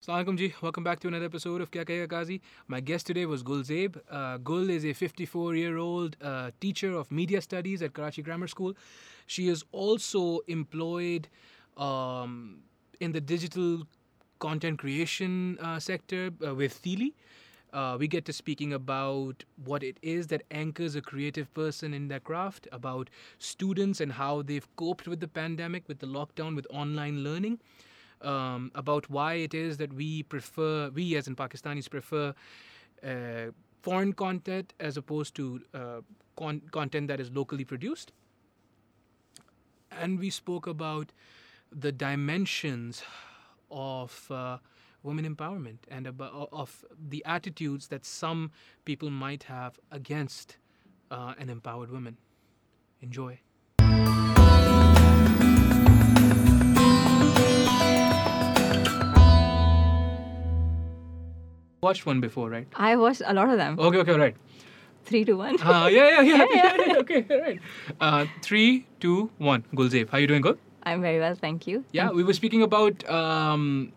Assalamualaikum 0.00 0.38
ji. 0.38 0.54
Welcome 0.62 0.82
back 0.82 0.98
to 1.00 1.08
another 1.08 1.26
episode 1.26 1.60
of 1.60 1.70
Kya 1.70 1.84
Kahega 1.84 2.08
Kazi. 2.08 2.40
My 2.68 2.80
guest 2.80 3.06
today 3.06 3.26
was 3.26 3.42
Gul. 3.42 3.62
Uh, 4.08 4.38
Gul 4.38 4.70
is 4.70 4.82
a 4.82 4.94
54-year-old 4.94 6.16
uh, 6.22 6.52
teacher 6.58 6.94
of 6.96 7.10
media 7.12 7.42
studies 7.42 7.82
at 7.82 7.92
Karachi 7.92 8.22
Grammar 8.22 8.48
School. 8.48 8.72
She 9.26 9.48
is 9.48 9.62
also 9.72 10.40
employed 10.48 11.28
um, 11.76 12.60
in 13.00 13.12
the 13.12 13.20
digital 13.20 13.82
content 14.38 14.78
creation 14.78 15.58
uh, 15.60 15.78
sector 15.78 16.30
uh, 16.46 16.54
with 16.54 16.80
Teeli. 16.82 17.12
Uh, 17.74 17.98
we 18.00 18.08
get 18.08 18.24
to 18.24 18.32
speaking 18.32 18.72
about 18.72 19.44
what 19.66 19.82
it 19.82 19.98
is 20.00 20.28
that 20.28 20.44
anchors 20.50 20.94
a 20.94 21.02
creative 21.02 21.52
person 21.52 21.92
in 21.92 22.08
their 22.08 22.20
craft, 22.20 22.66
about 22.72 23.10
students 23.36 24.00
and 24.00 24.12
how 24.12 24.40
they've 24.40 24.74
coped 24.76 25.06
with 25.06 25.20
the 25.20 25.28
pandemic, 25.28 25.86
with 25.88 25.98
the 25.98 26.06
lockdown, 26.06 26.56
with 26.56 26.66
online 26.70 27.22
learning 27.22 27.60
um, 28.22 28.70
about 28.74 29.08
why 29.10 29.34
it 29.34 29.54
is 29.54 29.76
that 29.78 29.92
we 29.92 30.22
prefer, 30.22 30.90
we 30.90 31.16
as 31.16 31.26
in 31.26 31.36
Pakistanis 31.36 31.88
prefer 31.88 32.34
uh, 33.04 33.52
foreign 33.82 34.12
content 34.12 34.74
as 34.80 34.96
opposed 34.96 35.34
to 35.36 35.60
uh, 35.74 36.00
con- 36.36 36.62
content 36.70 37.08
that 37.08 37.20
is 37.20 37.30
locally 37.30 37.64
produced. 37.64 38.12
And 39.90 40.18
we 40.18 40.30
spoke 40.30 40.66
about 40.66 41.12
the 41.72 41.92
dimensions 41.92 43.02
of 43.70 44.30
uh, 44.30 44.58
women 45.02 45.34
empowerment 45.34 45.78
and 45.88 46.06
of 46.06 46.84
the 47.08 47.24
attitudes 47.24 47.88
that 47.88 48.04
some 48.04 48.50
people 48.84 49.10
might 49.10 49.44
have 49.44 49.78
against 49.90 50.58
uh, 51.10 51.34
an 51.38 51.48
empowered 51.48 51.90
woman. 51.90 52.16
Enjoy. 53.00 53.40
watched 61.81 62.05
one 62.05 62.19
before, 62.21 62.49
right? 62.49 62.67
I 62.75 62.95
watched 62.95 63.21
a 63.25 63.33
lot 63.33 63.49
of 63.49 63.57
them. 63.57 63.79
Okay, 63.79 63.97
okay, 63.99 64.17
right. 64.17 64.35
Three 65.05 65.23
to 65.25 65.33
one. 65.39 65.57
Uh, 65.61 65.87
yeah, 65.91 66.21
yeah, 66.21 66.21
yeah, 66.21 66.45
yeah, 66.53 66.77
yeah, 66.87 66.95
okay, 67.01 67.25
right. 67.41 67.59
Uh, 68.01 68.25
three, 68.41 68.85
two, 68.99 69.29
one. 69.37 69.63
Gulzev, 69.75 70.09
how 70.09 70.17
you 70.17 70.27
doing? 70.27 70.41
Good. 70.41 70.57
I'm 70.83 71.01
very 71.01 71.19
well, 71.19 71.35
thank 71.35 71.67
you. 71.67 71.83
Yeah, 71.91 72.09
we 72.11 72.23
were 72.23 72.33
speaking 72.33 72.63
about. 72.63 73.07
Um, 73.09 73.91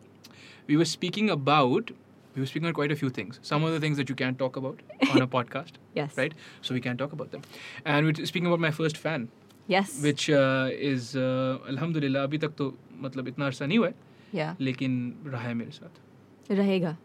we 0.67 0.77
were 0.77 0.85
speaking 0.85 1.31
about. 1.31 1.91
We 2.35 2.43
were 2.43 2.47
speaking 2.47 2.67
about 2.69 2.75
quite 2.75 2.93
a 2.93 2.97
few 2.97 3.09
things. 3.11 3.41
Some 3.43 3.65
of 3.65 3.73
the 3.73 3.81
things 3.81 3.97
that 3.97 4.09
you 4.09 4.15
can't 4.15 4.39
talk 4.39 4.57
about 4.57 4.81
on 5.11 5.23
a 5.23 5.27
podcast. 5.27 5.81
Yes. 5.95 6.17
Right. 6.17 6.35
So 6.61 6.75
we 6.75 6.81
can't 6.81 6.99
talk 6.99 7.13
about 7.13 7.33
them. 7.33 7.43
And 7.85 8.07
we're 8.07 8.27
speaking 8.27 8.47
about 8.47 8.61
my 8.61 8.71
first 8.71 8.97
fan, 9.07 9.29
Yes. 9.67 9.97
which 10.03 10.29
uh, 10.31 10.69
is 10.91 11.17
uh, 11.17 11.59
Alhamdulillah 11.73 12.23
अभी 12.29 12.39
तक 12.45 12.55
तो 12.59 12.73
मतलब 13.07 13.29
इतना 13.29 13.47
अरसा 13.47 13.67
नहीं 13.67 13.79
हुआ 13.79 13.89
है 13.89 13.95
Yeah. 14.35 14.55
लेकिन 14.61 14.95
रहा 15.27 15.49
है 15.49 15.55
मेरे 15.55 15.71
साथ 15.81 16.51
रहेगा 16.61 16.97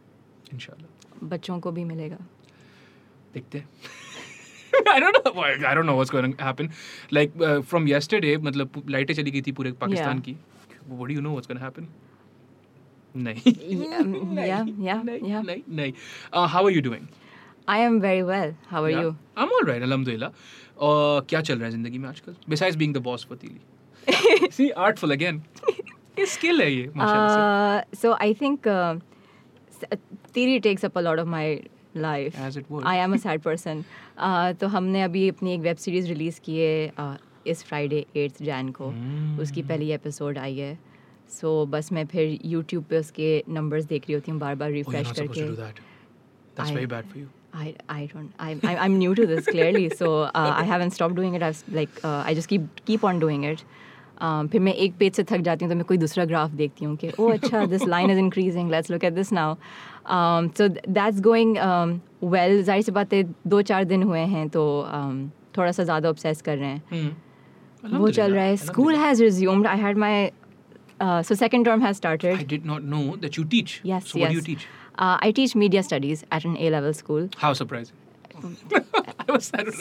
इंशाल्लाह। 0.54 1.27
बच्चों 1.28 1.58
को 1.60 1.70
भी 1.72 1.84
मिलेगा। 1.84 2.16
देखते 3.34 3.62
I 4.88 5.00
don't 5.00 5.16
know 5.16 5.42
I 5.42 5.74
don't 5.74 5.86
know 5.86 5.92
what's 5.92 6.10
going 6.12 6.34
to 6.34 6.44
happen 6.44 6.70
like 7.12 7.32
from 7.68 7.88
yesterday 7.88 8.36
मतलब 8.48 8.82
लाइटें 8.91 9.14
चली 9.14 9.30
गई 9.30 9.42
थी 9.46 9.52
पूरे 9.52 9.72
पाकिस्तान 9.80 10.20
की। 10.20 10.32
What 10.88 11.08
do 11.08 11.14
you 11.14 11.20
know 11.20 11.30
what's 11.30 11.48
going 11.48 11.60
to 11.60 11.64
happen 11.64 11.88
नहीं। 13.14 13.38
या 14.46 14.58
या 14.80 15.00
या 15.28 15.41
नहीं 15.42 15.62
नहीं 15.76 15.92
how 16.46 16.66
are 16.66 16.72
you 16.72 16.82
doing 16.82 17.06
I 17.69 17.80
am 17.80 17.98
very 18.00 18.22
well 18.22 18.54
how 18.69 18.84
are 18.84 18.91
you 18.91 19.08
I 19.08 19.44
am 19.44 19.50
alright 19.60 19.82
अल्हम्दुलिल्लाह 19.82 20.30
क्या 21.30 21.41
चल 21.41 21.54
रहा 21.54 21.64
है 21.64 21.70
ज़िंदगी 21.70 21.98
में 21.98 22.08
आजकल? 22.08 22.34
बिसाइड्स 22.48 22.76
बीइंग 22.76 22.94
द 22.94 22.98
बॉस 23.08 23.26
फतीली 23.30 24.50
सी 24.52 24.69
आर्टफुल 24.86 25.12
अगेन 25.12 25.42
ये 26.19 26.26
स्किल 26.26 26.60
है 26.62 26.72
ये 26.72 26.91
माशाल्लाह 26.96 27.96
so. 28.00 28.12
I 28.12 28.34
think 28.34 28.69
Uh, 30.28 30.32
theory 30.32 30.60
takes 30.60 30.84
up 30.84 30.96
a 30.96 31.00
lot 31.00 31.18
of 31.18 31.26
my 31.26 31.62
life. 31.94 32.38
As 32.38 32.56
it 32.56 32.70
would. 32.70 32.84
I 32.84 32.96
am 32.96 33.12
a 33.12 33.18
sad 33.18 33.42
person. 33.42 33.84
Uh, 34.16 34.52
तो 34.60 34.66
हमने 34.68 35.02
अभी 35.02 35.28
अपनी 35.28 35.54
एक 35.54 35.60
वेब 35.60 35.76
सीरीज़ 35.86 36.08
रिलीज़ 36.08 36.40
की 36.44 36.58
है 36.58 36.92
uh, 37.00 37.16
इस 37.47 37.62
फ्राइडे 37.64 38.04
एट्थ 38.16 38.42
जैन 38.42 38.70
को 38.78 38.86
Hmm. 38.91 39.41
उसकी 39.42 39.62
पहली 39.62 39.91
एपिसोड 39.92 40.38
आई 40.38 40.56
है 40.58 40.78
सो 41.30 41.50
बस 41.72 41.91
मैं 41.92 42.04
फिर 42.06 42.38
यूट्यूब 42.44 42.84
पे 42.91 42.98
उसके 42.98 43.30
नंबर्स 43.48 43.84
देख 43.84 44.03
रही 44.08 44.14
होती 44.14 44.30
हूँ 44.30 44.41
बार 44.41 44.54
बार 44.54 44.70
Oh, 44.70 44.75
रिफ्रेश 44.75 45.10
करके 45.19 45.47
that. 45.56 45.80
That's 46.56 46.70
I- 46.70 46.74
very 46.74 46.86
bad 46.94 47.10
for 47.12 47.19
you. 47.19 47.28
I, 47.58 47.74
I 47.92 48.00
don't 48.08 48.32
I, 48.47 48.48
I 48.70 48.72
I'm 48.84 48.97
new 49.03 49.14
to 49.19 49.24
this 49.28 49.47
clearly 49.47 49.84
so 50.00 50.08
uh, 50.22 50.53
I 50.56 50.64
haven't 50.70 50.94
stopped 50.97 51.14
doing 51.20 51.34
it 51.38 51.42
I've 51.47 51.62
like 51.76 52.00
uh, 52.08 52.22
I 52.30 52.34
just 52.38 52.48
keep 52.50 52.82
keep 52.91 53.06
on 53.10 53.22
doing 53.22 53.47
it 53.50 53.62
um, 54.26 54.48
फिर 54.53 54.60
मैं 54.60 54.74
एक 54.86 54.97
page 54.98 55.14
से 55.16 55.24
थक 55.30 55.41
जाती 55.48 55.64
हूँ 55.64 55.72
तो 55.72 55.76
मैं 55.76 55.84
कोई 55.88 55.97
दूसरा 55.98 56.24
ग्राफ 56.32 56.50
देखती 56.60 56.84
हूँ 56.84 56.97
कि 57.03 57.10
ओ 57.20 57.28
अच्छा 57.32 57.64
this 57.74 57.86
line 57.88 58.10
is 58.10 58.19
increasing 58.19 58.70
let's 58.70 58.91
look 58.91 59.04
at 59.04 59.12
this 59.14 59.32
now 59.32 59.54
so 60.08 60.69
that's 60.69 61.20
going 61.20 61.56
well 62.24 62.62
ज़ाहिर 62.62 62.82
सी 62.82 62.92
बातें 62.92 63.24
दो 63.46 63.62
चार 63.62 63.84
दिन 63.84 64.02
हुए 64.02 64.20
हैं 64.20 64.48
तो 64.48 64.62
um, 64.94 65.16
थोड़ा 65.56 65.72
सा 65.72 65.84
ज़्यादा 65.84 66.08
ऑब्सेस 66.10 66.42
कर 66.42 66.56
रहे 66.58 66.69
हैं। 66.69 66.82
hmm. 66.92 67.94
वो 67.94 68.10
चल 68.10 68.32
रहा 68.34 68.44
है। 68.44 68.56
School 68.56 68.97
has 68.97 69.22
resumed 69.22 69.66
I 69.66 69.78
had 69.78 69.98
my 69.98 70.30
so 71.02 71.34
second 71.34 71.64
term 71.64 71.82
has 71.82 72.00
I 75.00 75.32
teach 75.32 75.56
media 75.56 75.82
studies 75.82 76.24
at 76.34 76.47
an 76.47 76.56
A 76.56 76.70
level 76.70 76.92
school 76.92 77.28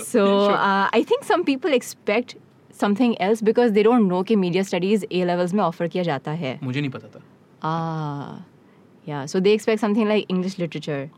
so 0.01 0.25
I 0.55 1.03
think 1.03 1.23
some 1.23 1.43
people 1.43 1.73
expect 1.73 2.35
something 2.81 3.15
else 3.21 3.43
because 3.43 3.71
they 3.71 3.83
don't 3.83 4.07
know 4.09 4.21
कि 4.23 4.35
media 4.35 4.63
studies 4.63 5.05
A 5.11 5.25
levels 5.25 5.53
में 5.53 5.63
offer 5.63 5.87
किया 5.87 6.03
जाता 6.03 6.31
है। 6.31 6.59
मुझे 6.63 6.79
नहीं 6.81 6.91
पता 6.91 7.07
था। 7.07 7.21
ah. 7.63 8.56
या 9.07 9.25
so 9.25 9.39
they 9.39 9.53
expect 9.53 9.81
something 9.81 10.07
like 10.07 10.25
English 10.29 10.59
literature 10.59 11.09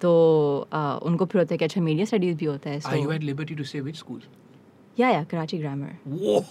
तो 0.00 0.12
उनको 1.06 1.24
फिर 1.24 1.40
होता 1.40 1.54
है 1.54 1.58
कि 1.58 1.64
अच्छा 1.64 1.80
मीडिया 1.80 2.04
स्टडीज़ 2.06 2.36
भी 2.36 2.46
होता 2.46 2.70
है 2.70 2.80
so 2.80 2.96
you 2.96 3.10
at 3.12 3.22
liberty 3.22 3.54
to 3.54 3.64
say 3.64 3.80
which 3.80 3.96
school 3.96 4.20
या 4.98 5.08
या 5.10 5.24
Karachi 5.24 5.58
grammar 5.58 6.42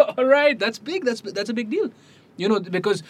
alright 0.00 0.58
that's 0.58 0.82
big 0.84 1.04
that's 1.04 1.22
that's 1.24 1.50
a 1.50 1.54
big 1.54 1.70
deal 1.70 1.90
you 2.38 2.48
know 2.48 2.58
because 2.70 3.02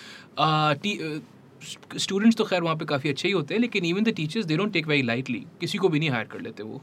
students 1.99 2.37
तो 2.37 2.45
खैर 2.45 2.63
वहाँ 2.63 2.77
पे 2.77 2.85
काफ़ी 2.85 3.11
अच्छे 3.11 3.29
ही 3.29 3.33
होते 3.35 3.55
हैं 3.55 3.61
लेकिन 3.61 3.85
even 3.85 4.05
the 4.05 4.13
teachers 4.17 4.45
they 4.47 4.57
don't 4.57 4.73
take 4.73 4.87
very 4.87 5.03
lightly 5.03 5.45
किसी 5.61 5.79
को 5.79 5.89
भी 5.89 5.99
नहीं 5.99 6.11
हायर 6.11 6.27
कर 6.27 6.41
लेते 6.41 6.63
वो। 6.63 6.81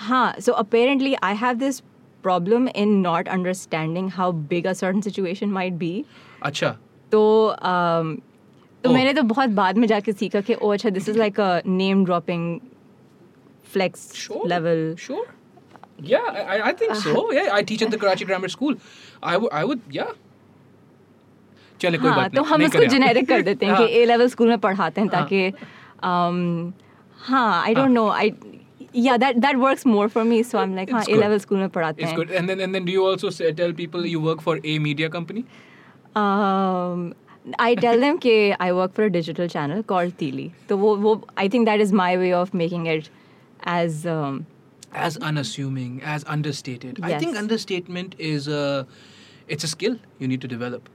हाँ 0.00 0.34
so 0.40 0.52
apparently 0.52 1.14
I 1.14 1.34
have 1.34 1.56
this 1.56 1.80
problem 2.22 2.68
in 2.68 2.88
not 3.00 3.28
understanding 3.28 4.10
how 4.10 4.32
big 4.50 4.66
a 4.66 4.72
certain 4.72 5.00
situation 5.00 5.50
might 5.50 5.72
be 5.72 6.04
अच्छा। 6.42 6.70
तो 7.12 7.22
तो 8.84 8.88
Oh. 8.90 8.94
मैंने 8.94 9.12
तो 9.14 9.22
बहुत 9.32 9.48
बाद 9.60 9.76
में 9.78 9.86
जाके 9.88 10.12
सीखा 10.12 10.40
कि 10.48 10.54
ओ 10.54 10.68
अच्छा 10.72 10.90
this 10.96 11.08
is 11.08 11.18
like 11.18 11.40
a 11.40 11.60
name 11.66 12.04
dropping 12.04 12.58
flex 13.72 14.10
Sure. 14.26 14.46
Level 14.48 14.94
Sure. 15.06 15.24
Yeah, 16.08 16.26
I, 16.32 16.42
I- 16.56 16.62
I 16.68 16.72
think 16.80 16.94
so. 17.04 17.12
Yeah, 17.36 17.48
I 17.54 17.62
teach 17.68 17.80
at 17.84 17.90
the 17.94 17.98
Karachi 18.02 18.26
Grammar 18.26 18.48
School. 18.52 18.74
I 19.30 19.36
would, 19.36 19.52
I 19.60 19.62
would, 19.70 19.80
yeah. 19.96 20.12
चले 21.80 21.98
कोई 21.98 22.08
हाँ 22.10 22.16
बात 22.18 22.34
तो 22.34 22.40
नहीं 22.42 22.50
हम 22.52 22.60
नहीं 22.60 22.68
इसको। 22.68 22.84
जेनेरिक 22.92 23.28
कर 23.28 23.42
देते 23.48 23.66
हैं 23.66 23.76
कि 23.76 23.82
हाँ। 23.82 23.88
ए 23.88 24.04
लेवल 24.06 24.28
स्कूल 24.28 24.48
में 24.48 24.58
पढ़ाते 24.66 25.00
हैं 25.00 25.08
हाँ। 25.08 25.22
ताकि 25.22 25.50
um, 26.10 26.72
हाँ 27.26 27.62
आई 27.64 27.74
डोंट 27.74 27.90
नो 27.90 28.08
आई 28.10 28.32
या 28.96 29.16
that 29.24 29.36
that 29.44 29.56
works 29.56 29.86
more 29.86 30.08
for 30.14 30.24
me 30.24 30.42
so 30.44 30.58
I 30.58 30.64
am 30.64 30.74
like 30.76 30.92
हाँ 30.92 31.02
ए. 31.10 31.14
लेवल 31.20 31.38
स्कूल 31.38 31.58
में 31.58 31.68
पढ़ाते 31.78 32.02
It's 32.02 32.10
हैं 32.12 32.18
good. 32.20 32.30
And 32.40 32.52
then 32.52 32.64
and 32.66 32.74
then 32.78 32.84
do 32.88 32.92
you 32.96 33.04
also 33.10 33.30
say, 33.38 33.52
tell 33.62 33.72
people 33.82 34.06
you 34.14 34.20
work 34.28 34.40
for 34.48 34.56
a 34.64 34.78
media 34.88 35.10
company? 35.16 35.44
um, 36.22 37.04
I 37.59 37.75
tell 37.75 37.99
them 37.99 38.17
कि 38.19 38.55
I 38.59 38.71
work 38.71 38.93
for 38.93 39.03
a 39.03 39.09
digital 39.09 39.47
channel 39.47 39.83
called 39.83 40.17
Tili. 40.17 40.51
तो 40.69 40.77
वो 40.77 40.95
वो 41.05 41.13
I 41.37 41.47
think 41.49 41.65
that 41.65 41.79
is 41.85 41.91
my 41.91 42.15
way 42.17 42.31
of 42.33 42.53
making 42.53 42.85
it 42.85 43.09
as 43.63 44.05
um, 44.05 44.45
As 45.03 45.17
unassuming, 45.27 46.01
as 46.15 46.23
understated. 46.33 46.99
I 47.03 47.13
think 47.21 47.33
Yes. 47.33 47.39
understatement 47.43 48.15
is 48.19 48.47
a, 48.47 48.85
it's 49.47 49.63
a 49.63 49.67
skill 49.67 49.95
you 50.19 50.27
need 50.27 50.41
to 50.41 50.47
develop. 50.51 50.89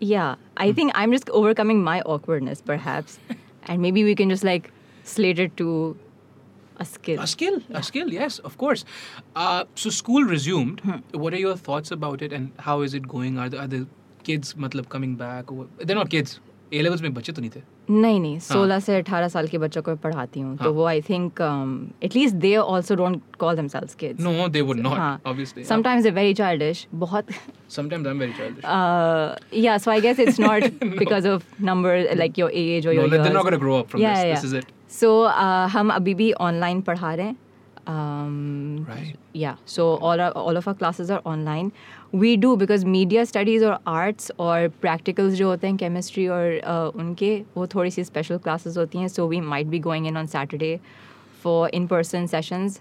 Yeah, 0.00 0.36
I 0.56 0.68
Hmm. 0.70 0.74
think 0.78 0.92
I'm 1.02 1.12
just 1.16 1.30
overcoming 1.40 1.82
my 1.88 2.00
awkwardness, 2.14 2.62
perhaps, 2.70 3.18
and 3.64 3.82
maybe 3.82 4.04
we 4.08 4.14
can 4.22 4.32
just 4.34 4.44
like 4.48 4.70
slate 5.04 5.38
it 5.38 5.56
to 5.58 5.68
a 6.78 6.84
skill. 6.84 7.20
A 7.20 7.26
skill, 7.26 7.60
a 7.82 7.82
skill, 7.82 8.12
yes, 8.12 8.38
of 8.40 8.56
course. 8.58 8.84
Uh, 9.34 9.64
so 9.74 9.90
school 9.98 10.24
resumed. 10.24 10.80
Hmm. 10.80 10.98
What 11.26 11.32
are 11.38 11.42
your 11.44 11.56
thoughts 11.68 11.90
about 12.00 12.22
it, 12.28 12.32
and 12.40 12.52
how 12.70 12.80
is 12.88 12.94
it 13.02 13.06
going? 13.16 13.38
Are 13.38 13.48
the, 13.48 13.60
are 13.66 13.66
the 13.76 13.86
kids 14.25 14.53
मतलब 14.57 14.85
coming 14.91 15.15
back 15.17 15.51
they 15.85 15.93
not 15.93 16.09
kids 16.09 16.39
A 16.73 16.81
levels 16.81 17.01
में 17.01 17.13
बच्चे 17.13 17.31
तो 17.33 17.41
नहीं 17.41 17.51
थे। 17.51 17.61
नहीं 17.89 18.19
नहीं 18.19 18.39
सोलह 18.39 18.79
से 18.79 18.95
अठारह 18.97 19.27
साल 19.27 19.47
के 19.47 19.57
बच्चों 19.57 19.81
को 19.81 19.95
पढ़ाती 20.03 20.39
हूँ। 20.39 20.55
तो 20.57 20.71
वो 20.73 20.85
I 20.85 21.01
think 21.09 21.41
at least 22.03 22.35
they 22.35 22.53
also 22.55 22.95
don't 22.95 23.21
call 23.39 23.55
themselves 23.55 23.95
kids 23.95 24.23
no 24.23 24.47
they 24.47 24.61
would 24.61 24.79
not 24.79 25.27
obviously 25.27 25.63
sometimes 25.63 26.03
they 26.03 26.11
very 26.11 26.33
childish 26.33 26.87
बहुत। 27.03 27.31
Sometimes 27.75 28.07
I 28.07 28.13
am 28.13 28.19
very 28.19 28.33
childish 28.37 29.63
या 29.63 29.77
so 29.77 29.91
I 29.91 30.01
guess 30.01 30.19
it's 30.19 30.39
not 30.39 30.63
because 30.83 31.27
of 31.27 31.63
number 31.63 32.15
like 32.17 32.39
your 32.39 32.51
age 32.51 32.87
और 32.87 32.93
your 32.95 33.09
they 33.09 33.17
are 33.17 33.33
not 33.33 33.43
gonna 33.43 33.57
grow 33.57 33.77
up 33.79 33.87
from 33.87 34.03
this 34.03 34.41
this 34.41 34.45
is 34.45 34.57
it 34.57 34.65
so 34.99 35.23
हम 35.77 35.91
अभी 35.91 36.13
भी 36.13 36.31
online 36.49 36.81
पढ़ा 36.81 37.13
रहे 37.13 37.25
हैं। 37.25 37.37
Um, 37.91 38.33
right. 38.87 39.15
yeah 39.33 39.55
so 39.75 39.85
all 40.07 40.21
our, 40.23 40.33
all 40.41 40.57
of 40.59 40.67
our 40.71 40.75
classes 40.81 41.09
are 41.13 41.21
online 41.31 41.71
We 42.14 42.36
do 42.42 42.50
because 42.56 42.84
media 42.84 43.24
studies 43.26 43.62
or 43.62 43.76
arts 43.88 44.30
और 44.38 44.68
practicals 44.84 45.30
जो 45.30 45.48
होते 45.48 45.66
हैं 45.66 45.76
chemistry 45.76 46.28
और 46.28 46.60
uh, 46.60 47.00
उनके 47.00 47.42
वो 47.56 47.66
थोड़ी 47.66 47.90
सी 47.90 48.04
special 48.04 48.38
classes 48.38 48.76
होती 48.76 48.98
हैं. 48.98 49.08
So 49.08 49.26
we 49.32 49.40
might 49.52 49.70
be 49.74 49.82
going 49.88 50.06
in 50.10 50.16
on 50.22 50.30
Saturday 50.34 50.80
for 51.44 51.68
in-person 51.80 52.26
sessions, 52.26 52.80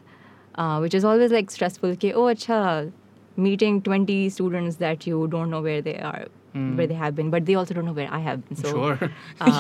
uh, 0.56 0.80
which 0.80 0.96
is 1.00 1.06
always 1.12 1.32
like 1.32 1.52
stressful. 1.58 1.96
कि 1.96 2.14
oh 2.14 2.28
अच्छा 2.28 2.92
meeting 3.40 3.82
20 3.82 4.30
students 4.30 4.78
that 4.78 5.06
you 5.08 5.28
don't 5.28 5.50
know 5.50 5.62
where 5.62 5.82
they 5.82 5.98
are, 6.12 6.26
where 6.78 6.88
they 6.88 7.00
have 7.02 7.16
been, 7.16 7.30
but 7.30 7.46
they 7.46 7.56
also 7.56 7.74
don't 7.74 7.86
know 7.86 7.98
where 7.98 8.14
I 8.14 8.20
have 8.20 8.48
been. 8.48 8.56
So 8.56 8.70
sure. 8.70 9.12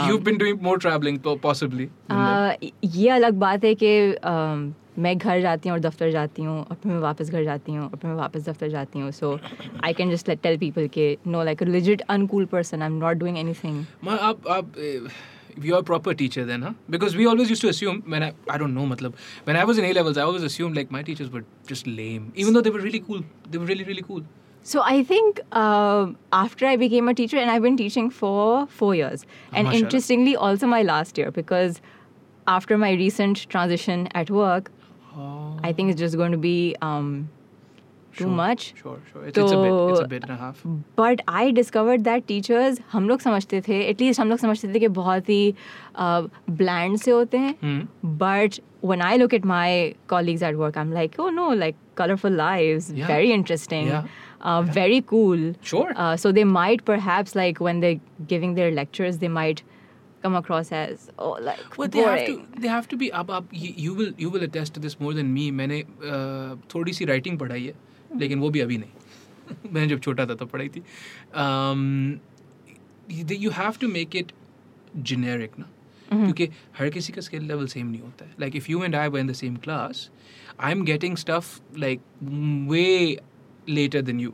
You've 0.08 0.24
been 0.24 0.38
doing 0.38 0.62
more 0.62 0.78
traveling, 0.78 1.20
po- 1.20 1.38
possibly. 1.38 1.90
than 2.08 2.18
them. 2.18 2.18
आ, 2.18 2.54
ये 2.84 3.10
अलग 3.10 3.34
बात 3.34 3.64
है 3.64 3.76
कि 3.76 4.14
अम, 4.14 4.74
मैं 5.06 5.18
घर 5.18 5.42
जाती 5.42 5.70
हूँ 5.70 5.76
और 5.76 5.82
दफ्तर 5.84 6.12
जाती 6.12 6.44
हूँ 6.44 6.58
और 6.60 6.76
फिर 6.84 6.92
मैं 6.92 7.00
वापस 7.00 7.30
घर 7.30 7.44
जाती 7.44 7.72
हूँ 7.72 7.84
और 7.90 7.98
फिर 8.02 8.10
मैं 8.10 8.18
वापस 8.18 8.46
दफ्तर 8.50 8.70
जाती 8.70 9.00
हूँ 9.00 9.12
so 9.12 9.38
I 9.84 9.94
can 9.94 10.12
just 10.12 10.32
tell 10.44 10.58
people 10.58 10.88
के 10.98 11.08
no 11.28 11.44
like 11.44 11.64
a 11.64 11.66
legit 11.76 12.04
uncool 12.16 12.46
person 12.56 12.86
i'm 12.88 13.00
not 13.06 13.24
doing 13.24 13.40
anything 13.46 13.82
Ma, 14.04 14.18
आप 14.30 14.48
आप 14.58 14.78
eh, 14.78 15.10
you're 15.66 15.80
a 15.80 15.84
proper 15.84 16.14
teacher 16.14 16.44
then, 16.48 16.62
huh? 16.62 16.72
Because 16.94 17.14
we 17.16 17.26
always 17.32 17.50
used 17.50 17.62
to 17.66 17.70
assume 17.74 18.00
when 18.14 18.24
I 18.24 18.32
I 18.56 18.58
don't 18.64 18.74
know, 18.78 18.86
matlab, 18.94 19.14
when 19.50 19.60
I 19.60 19.64
was 19.70 19.78
in 19.84 19.86
A 19.90 19.92
levels, 19.98 20.18
I 20.18 20.26
always 20.32 20.44
assumed 20.48 20.76
like 20.80 20.92
my 20.96 21.02
teachers 21.10 21.30
were 21.36 21.44
just 21.74 21.88
lame, 22.00 22.26
even 22.44 22.54
though 22.58 22.64
they 22.66 22.74
were 22.78 22.82
really 22.88 23.00
cool. 23.10 23.22
They 23.54 23.62
were 23.64 23.70
really 23.74 23.86
really 23.92 24.04
cool. 24.10 24.26
so 24.70 24.82
i 24.90 24.94
think 25.10 25.40
um, 25.62 26.14
after 26.36 26.66
i 26.70 26.76
became 26.84 27.10
a 27.10 27.14
teacher 27.18 27.38
and 27.42 27.52
i've 27.56 27.66
been 27.66 27.76
teaching 27.82 28.08
for 28.20 28.38
four 28.78 28.88
years 29.00 29.26
and 29.26 29.68
mashallah. 29.68 29.80
interestingly 29.80 30.32
also 30.48 30.70
my 30.72 30.80
last 30.88 31.20
year 31.22 31.34
because 31.36 31.78
after 32.54 32.78
my 32.86 32.90
recent 33.02 33.44
transition 33.56 34.08
at 34.22 34.32
work 34.40 34.72
Oh, 34.72 34.79
i 35.64 35.74
think 35.74 35.92
it's 35.94 36.02
just 36.06 36.18
going 36.24 36.32
to 36.38 36.42
be 36.50 36.58
um, 36.90 37.10
too 38.18 38.24
sure, 38.24 38.36
much 38.40 38.66
Sure, 38.82 39.00
sure. 39.12 39.24
It's, 39.30 39.38
it's 39.38 39.52
a 39.52 39.58
bit. 39.62 39.72
It's 39.74 40.00
a 40.00 40.04
तो- 40.04 40.10
bit 40.12 40.24
and 40.28 40.34
a 40.34 40.38
half. 40.42 40.60
But 41.00 41.22
I 41.30 41.52
discovered 41.52 42.02
that 42.02 42.26
teachers 42.28 42.80
हम 42.92 43.08
लोग 43.10 43.20
समझते 43.22 43.62
थे 43.68 43.80
at least 43.90 44.20
हम 44.22 44.30
लोग 44.30 44.40
समझते 44.40 44.74
थे 44.74 44.80
कि 44.80 44.88
बहुत 45.00 45.30
ही 45.30 45.54
ब्लैंड 46.62 46.98
से 46.98 47.12
होते 47.12 47.38
हैं 47.38 47.56
Hmm. 47.64 47.82
But 48.24 48.60
when 48.92 49.02
I 49.02 49.14
look 49.20 49.34
at 49.36 49.46
my 49.52 49.68
colleagues 50.14 50.42
at 50.48 50.58
work, 50.62 50.76
I'm 50.80 50.90
like, 50.96 51.16
oh 51.26 51.30
no, 51.38 51.46
like 51.62 51.78
colorful 52.02 52.36
lives, 52.40 52.90
Yeah. 52.98 53.08
very 53.12 53.32
interesting, 53.38 53.88
Yeah. 53.94 54.10
Uh, 54.50 54.62
very 54.74 54.98
cool. 55.12 55.46
Sure. 55.70 55.86
Uh, 56.02 56.16
so 56.24 56.32
they 56.38 56.44
might 56.50 56.84
perhaps 56.90 57.32
like 57.40 57.62
when 57.68 57.80
they're 57.86 58.28
giving 58.34 58.52
their 58.60 58.68
lectures, 58.80 59.18
they 59.24 59.32
might 59.38 59.64
come 60.23 60.37
across 60.41 60.73
as 60.81 61.09
oh 61.19 61.33
like 61.49 61.79
Well, 61.83 61.91
they 61.97 62.05
have 62.09 62.25
to. 62.27 62.37
They 62.65 62.73
have 62.75 62.89
to 62.95 63.01
be 63.03 63.11
up. 63.23 63.31
Up. 63.39 63.53
You, 63.53 63.95
will. 63.95 64.13
You 64.25 64.31
will 64.37 64.47
attest 64.49 64.75
to 64.79 64.85
this 64.87 64.99
more 65.01 65.15
than 65.21 65.35
me. 65.39 65.51
मैंने 65.63 65.83
uh, 65.83 66.57
थोड़ी 66.75 66.93
सी 66.93 67.07
writing 67.13 67.39
पढ़ाई 67.41 67.67
है, 67.67 67.75
लेकिन 68.21 68.39
वो 68.39 68.51
भी 68.51 68.61
अभी 68.61 68.79
नहीं. 68.79 69.73
मैंने 69.73 69.87
जब 69.95 70.01
छोटा 70.01 70.27
था 70.27 70.35
तब 70.35 70.49
पढ़ाई 70.55 70.69
थी. 70.77 70.83
Um, 71.45 72.21
you 73.19 73.43
you 73.45 73.53
have 73.61 73.79
to 73.85 73.93
make 73.99 74.19
it 74.23 74.33
generic 75.11 75.59
ना. 75.59 75.71
क्योंकि 76.13 76.49
हर 76.79 76.89
किसी 76.91 77.13
का 77.13 77.21
स्किल 77.21 77.43
लेवल 77.49 77.67
सेम 77.67 77.87
नहीं 77.87 78.01
होता 78.03 78.25
है 78.25 78.35
like 78.41 78.57
if 78.57 78.71
you 78.71 78.83
and 78.85 78.95
I 78.97 79.09
were 79.09 79.21
in 79.21 79.27
the 79.27 79.33
same 79.41 79.57
class 79.65 80.11
I 80.61 80.73
am 80.73 80.83
getting 80.85 81.17
stuff 81.17 81.79
like 81.79 82.01
way 82.71 82.87
later 83.69 84.03
than 84.03 84.21
you 84.21 84.33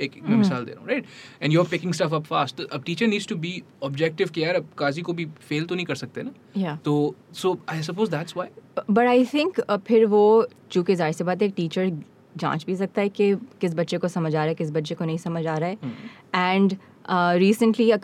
एक 0.00 0.20
मैं 0.22 0.36
मिसाल 0.36 0.64
दे 0.64 0.72
रहा 0.72 0.80
हूँ 0.80 0.88
right 0.88 1.04
and 1.42 1.52
you 1.52 1.60
are 1.60 1.68
picking 1.70 1.92
stuff 1.92 2.14
up 2.14 2.24
fast 2.24 2.60
अब 2.62 2.82
teacher 2.82 3.06
needs 3.06 3.26
to 3.26 3.36
be 3.36 3.62
objective 3.82 4.28
कि 4.34 4.42
यार 4.44 4.54
अब 4.54 4.68
काजी 4.78 5.02
को 5.02 5.12
भी 5.12 5.26
फेल 5.48 5.64
तो 5.64 5.74
नहीं 5.74 5.86
कर 5.86 5.94
सकते 5.94 6.22
ना? 6.22 6.30
Yeah. 6.56 6.84
तो 6.84 7.14
so 7.32 7.58
I 7.68 7.82
suppose 7.82 8.10
that's 8.10 8.36
why 8.36 8.82
but 8.90 9.06
I 9.06 9.24
think 9.24 9.60
फिर 9.86 10.06
वो 10.06 10.24
चूँकि 10.70 10.94
ज़ाहिर 10.94 11.14
सी 11.14 11.24
बात 11.24 11.42
है 11.42 11.48
एक 11.48 11.54
टीचर 11.56 11.90
जाँच 12.36 12.64
भी 12.66 12.76
सकता 12.76 13.02
है 13.02 13.08
कि 13.08 13.34
किस 13.60 13.74
बच्चे 13.74 13.98
को 13.98 14.08
समझ 14.08 14.34
आ 14.34 14.38
रहा 14.38 14.48
है 14.48 14.54
किस 14.54 14.70
बच्चे 14.70 14.94
को 14.94 15.04
नहीं 15.04 15.18
समझ 15.18 15.46
आ 15.46 15.56
रहा 15.58 15.68
है। 15.68 16.54
And 16.54 16.76
recently 17.10 17.90
a 17.90 17.98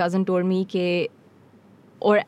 cousin 0.00 0.24
told 0.24 0.46
me 0.46 0.64
के 0.70 1.10
और 2.02 2.22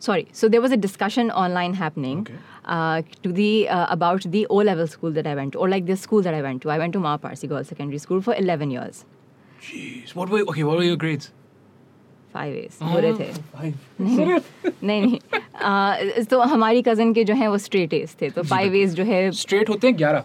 so 0.00 0.48
there 0.50 0.62
was 0.64 0.72
a 0.74 0.76
discussion 0.82 1.30
online 1.44 1.72
happening 1.78 2.18
Okay. 2.20 2.34
uh, 2.67 3.01
to 3.23 3.31
the 3.39 3.49
uh, 3.69 3.85
about 3.97 4.27
the 4.35 4.45
o 4.49 4.57
level 4.71 4.87
school 4.95 5.11
that 5.19 5.27
i 5.27 5.35
went 5.41 5.53
to 5.53 5.59
or 5.59 5.69
like 5.75 5.85
the 5.91 5.97
school 6.05 6.21
that 6.27 6.33
i 6.33 6.41
went 6.47 6.61
to 6.65 6.73
i 6.75 6.77
went 6.83 6.93
to 6.97 7.03
ma 7.05 7.15
parsi 7.27 7.47
girls 7.53 7.71
secondary 7.75 8.03
school 8.07 8.21
for 8.29 8.35
11 8.43 8.75
years 8.77 9.05
Jeez, 9.65 10.13
what 10.19 10.29
were 10.35 10.39
okay? 10.51 10.63
What 10.69 10.77
were 10.77 10.87
your 10.91 10.99
grades? 11.05 11.31
Five 12.33 12.53
as 12.57 12.77
बुरे 12.83 13.11
थे 13.19 13.25
Five. 13.33 13.73
नहीं 14.01 14.25
नहीं 14.83 15.01
नहीं 15.01 15.17
uh, 15.71 16.29
तो 16.29 16.39
हमारी 16.53 16.81
cousin 16.87 17.13
के 17.13 17.23
जो 17.23 17.33
हैं 17.41 17.47
वो 17.47 17.57
स्ट्रेट 17.65 17.93
एज 17.93 18.15
थे 18.21 18.29
तो 18.37 18.43
फाइव 18.53 18.75
एज 18.75 18.93
जो 18.95 19.03
है 19.09 19.19
Straight 19.41 19.69
होते 19.69 19.87
हैं 19.87 19.97
ग्यारह. 19.97 20.23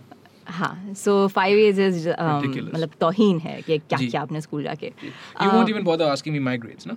हाँ 0.59 0.95
so 0.97 1.27
five 1.35 1.59
as 1.59 1.81
is 1.81 2.09
Ridiculous. 2.09 2.75
मतलब 2.75 2.91
तोहीन 3.01 3.39
है 3.39 3.61
कि 3.63 3.79
क्या 3.79 3.99
जी। 3.99 4.07
क्या 4.11 4.21
आपने 4.23 4.41
स्कूल 4.41 4.63
जाके 4.65 4.93
You 5.03 5.51
won't 5.57 5.73
even 5.75 5.85
bother 5.91 6.09
asking 6.15 6.37
me 6.39 6.41
my 6.49 6.57
grades, 6.65 6.87
no? 6.91 6.97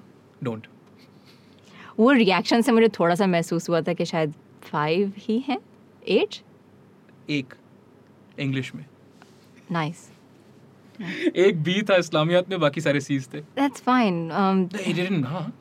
Don't. 0.49 0.69
वो 1.99 2.11
रिएक्शन 2.11 2.61
से 2.61 2.71
मुझे 2.71 2.87
थोड़ा 2.99 3.15
सा 3.15 3.27
महसूस 3.27 3.69
हुआ 3.69 3.81
था 3.87 3.93
कि 3.93 4.05
शायद 4.05 4.33
फाइव 4.66 5.12
ही 5.18 5.38
हैं? 5.48 5.58
एट 6.08 6.34
एक 7.30 7.54
इंग्लिश 8.40 8.74
में. 8.74 8.84
नाइस 9.72 10.08
एक 11.36 11.62
बी 11.62 11.82
था 11.88 11.96
इस्लामियात 11.96 12.48
में 12.50 12.58
बाकी 12.60 12.80
सारे 12.80 13.00
सीज 13.00 13.28
थे. 13.34 13.40
दैट्स 13.40 13.80
फाइन 13.82 14.28
डिडंट 14.72 15.26
हाँ 15.26 15.52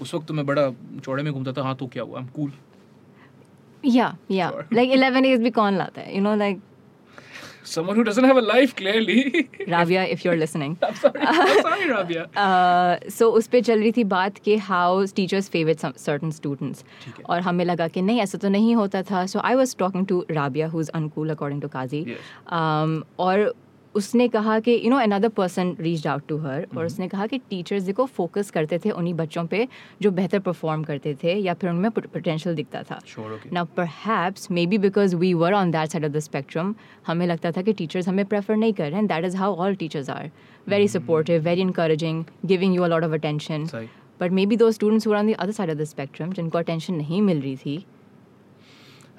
उस 0.00 0.14
वक्त 0.14 0.26
तो 0.28 0.34
मैं 0.34 0.44
बड़ा 0.46 0.70
चौड़े 1.04 1.22
में 1.22 1.32
घूमता 1.32 1.52
था 1.52 1.62
हाँ 1.62 1.74
तो 1.76 1.86
क्या 1.86 2.02
हुआ 2.02 2.18
आई 2.18 2.24
एम 2.24 2.28
कूल 2.36 2.52
या 3.84 4.16
या 4.30 4.50
लाइक 4.72 4.90
11 4.90 5.24
इज़ 5.26 5.42
भी 5.42 5.50
कौन 5.50 5.76
लाता 5.76 6.00
है? 6.00 6.16
You 6.16 6.22
know 6.22 6.34
like 6.36 6.60
someone 7.66 7.96
who 7.96 8.04
doesn't 8.04 8.24
have 8.24 8.36
a 8.36 8.40
life 8.40 8.74
clearly. 8.76 9.48
Rabia 9.68 10.04
if 10.04 10.24
you're 10.24 10.36
listening. 10.36 10.78
I'm 10.82 10.94
sorry. 10.94 11.20
I'm 11.20 11.60
sorry 11.62 11.90
Rabia. 11.94 12.24
Uh, 12.36 12.98
so 13.08 13.32
uspe 13.32 13.50
पे 13.50 13.62
चल 13.62 14.58
how 14.60 15.04
teachers 15.06 15.48
favour 15.48 15.74
some 15.78 15.94
certain 15.96 16.32
students. 16.32 16.84
और 17.28 17.42
so 19.28 19.40
I 19.40 19.54
was 19.56 19.74
talking 19.74 20.06
to 20.06 20.24
Rabia 20.30 20.68
who's 20.68 20.90
uncool 20.90 21.30
according 21.30 21.60
to 21.60 21.68
Kazi. 21.68 22.04
Yes. 22.06 22.18
um, 22.48 23.04
उसने 23.96 24.28
कहा 24.28 24.58
कि 24.60 24.72
you 24.84 24.90
know 24.90 24.96
another 24.96 25.28
person 25.28 25.76
reach 25.80 26.06
out 26.06 26.26
to 26.28 26.36
her 26.38 26.66
और 26.76 26.86
उसने 26.86 27.08
कहा 27.08 27.26
कि 27.26 27.38
टीचर्स 27.38 27.82
देखो 27.82 28.06
फोकस 28.06 28.50
करते 28.50 28.78
थे 28.78 28.90
उन्हीं 28.90 29.14
बच्चों 29.14 29.44
पे 29.46 29.68
जो 30.02 30.10
बेहतर 30.10 30.38
परफॉर्म 30.38 30.82
करते 30.84 31.14
थे 31.22 31.34
या 31.34 31.54
फिर 31.54 31.70
उनमें 31.70 31.90
पोटेंशियल 31.90 32.54
दिखता 32.56 32.82
था. 32.82 33.00
ना 33.52 33.64
perhaps 33.64 34.50
maybe 34.66 34.78
because 34.78 35.16
we 35.16 35.34
were 35.34 35.52
on 35.52 35.70
that 35.70 35.88
side 35.88 36.04
of 36.04 36.12
the 36.12 36.18
spectrum 36.18 36.74
हमें 37.06 37.26
लगता 37.26 37.52
था 37.52 37.62
कि 37.62 37.72
टीचर्स 37.72 38.08
हमें 38.08 38.24
प्रेफर 38.24 38.56
नहीं 38.56 38.72
कर 38.72 38.90
रहे 38.90 38.96
हैं 38.96 39.06
that 39.06 39.24
is 39.24 39.36
how 39.36 39.54
all 39.54 39.74
teachers 39.74 40.10
are 40.10 40.30
very 40.68 40.88
supportive 40.88 41.42
very 41.42 41.60
encouraging 41.60 42.24
giving 42.46 42.76
you 42.76 42.82
a 42.82 42.88
lot 42.88 43.04
of 43.04 43.12
attention 43.12 43.66
but 44.20 44.30
maybe 44.46 44.56
दो 44.56 44.70
students 44.70 45.06
on 45.06 45.32
the 45.32 45.34
other 45.34 45.52
side 45.52 45.70
of 45.70 45.78
the 45.78 45.84
spectrum 45.84 46.32
जिनको 46.32 46.58
अटेंशन 46.58 46.94
नहीं 46.94 47.22
मिल 47.22 47.40
रही 47.40 47.56
थी 47.56 47.84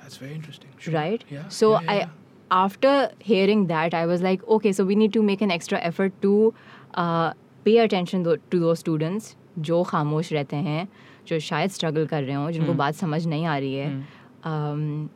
That's 0.07 0.19
very 0.19 0.35
interesting. 0.35 0.69
Sure. 0.79 0.93
right? 0.93 1.23
Yeah. 1.29 1.47
So 1.49 1.69
yeah, 1.71 1.93
yeah, 1.93 2.05
i 2.05 2.26
after 2.50 2.94
hearing 3.26 3.60
that 3.68 3.94
i 3.94 4.04
was 4.06 4.22
like 4.22 4.42
okay 4.56 4.72
so 4.78 4.84
we 4.88 4.96
need 5.02 5.12
to 5.12 5.22
make 5.28 5.44
an 5.44 5.52
extra 5.54 5.78
effort 5.90 6.16
to 6.24 6.32
uh, 6.94 7.28
pay 7.66 7.76
attention 7.84 8.26
tho- 8.26 8.36
to 8.54 8.60
those 8.64 8.82
students 8.84 9.30
जो 9.68 9.82
खामोश 9.84 10.32
रहते 10.32 10.56
हैं 10.66 10.86
जो 11.28 11.38
शायद 11.46 11.70
struggle 11.70 12.06
कर 12.06 12.22
रहे 12.22 12.34
हो 12.34 12.50
जिनको 12.50 12.66
हम्म। 12.66 12.78
बात 12.78 12.94
समझ 12.94 13.26
नहीं 13.26 13.44
आ 13.46 13.56
रही 13.58 13.74
है 13.74 13.88
हम्म। 14.44 15.08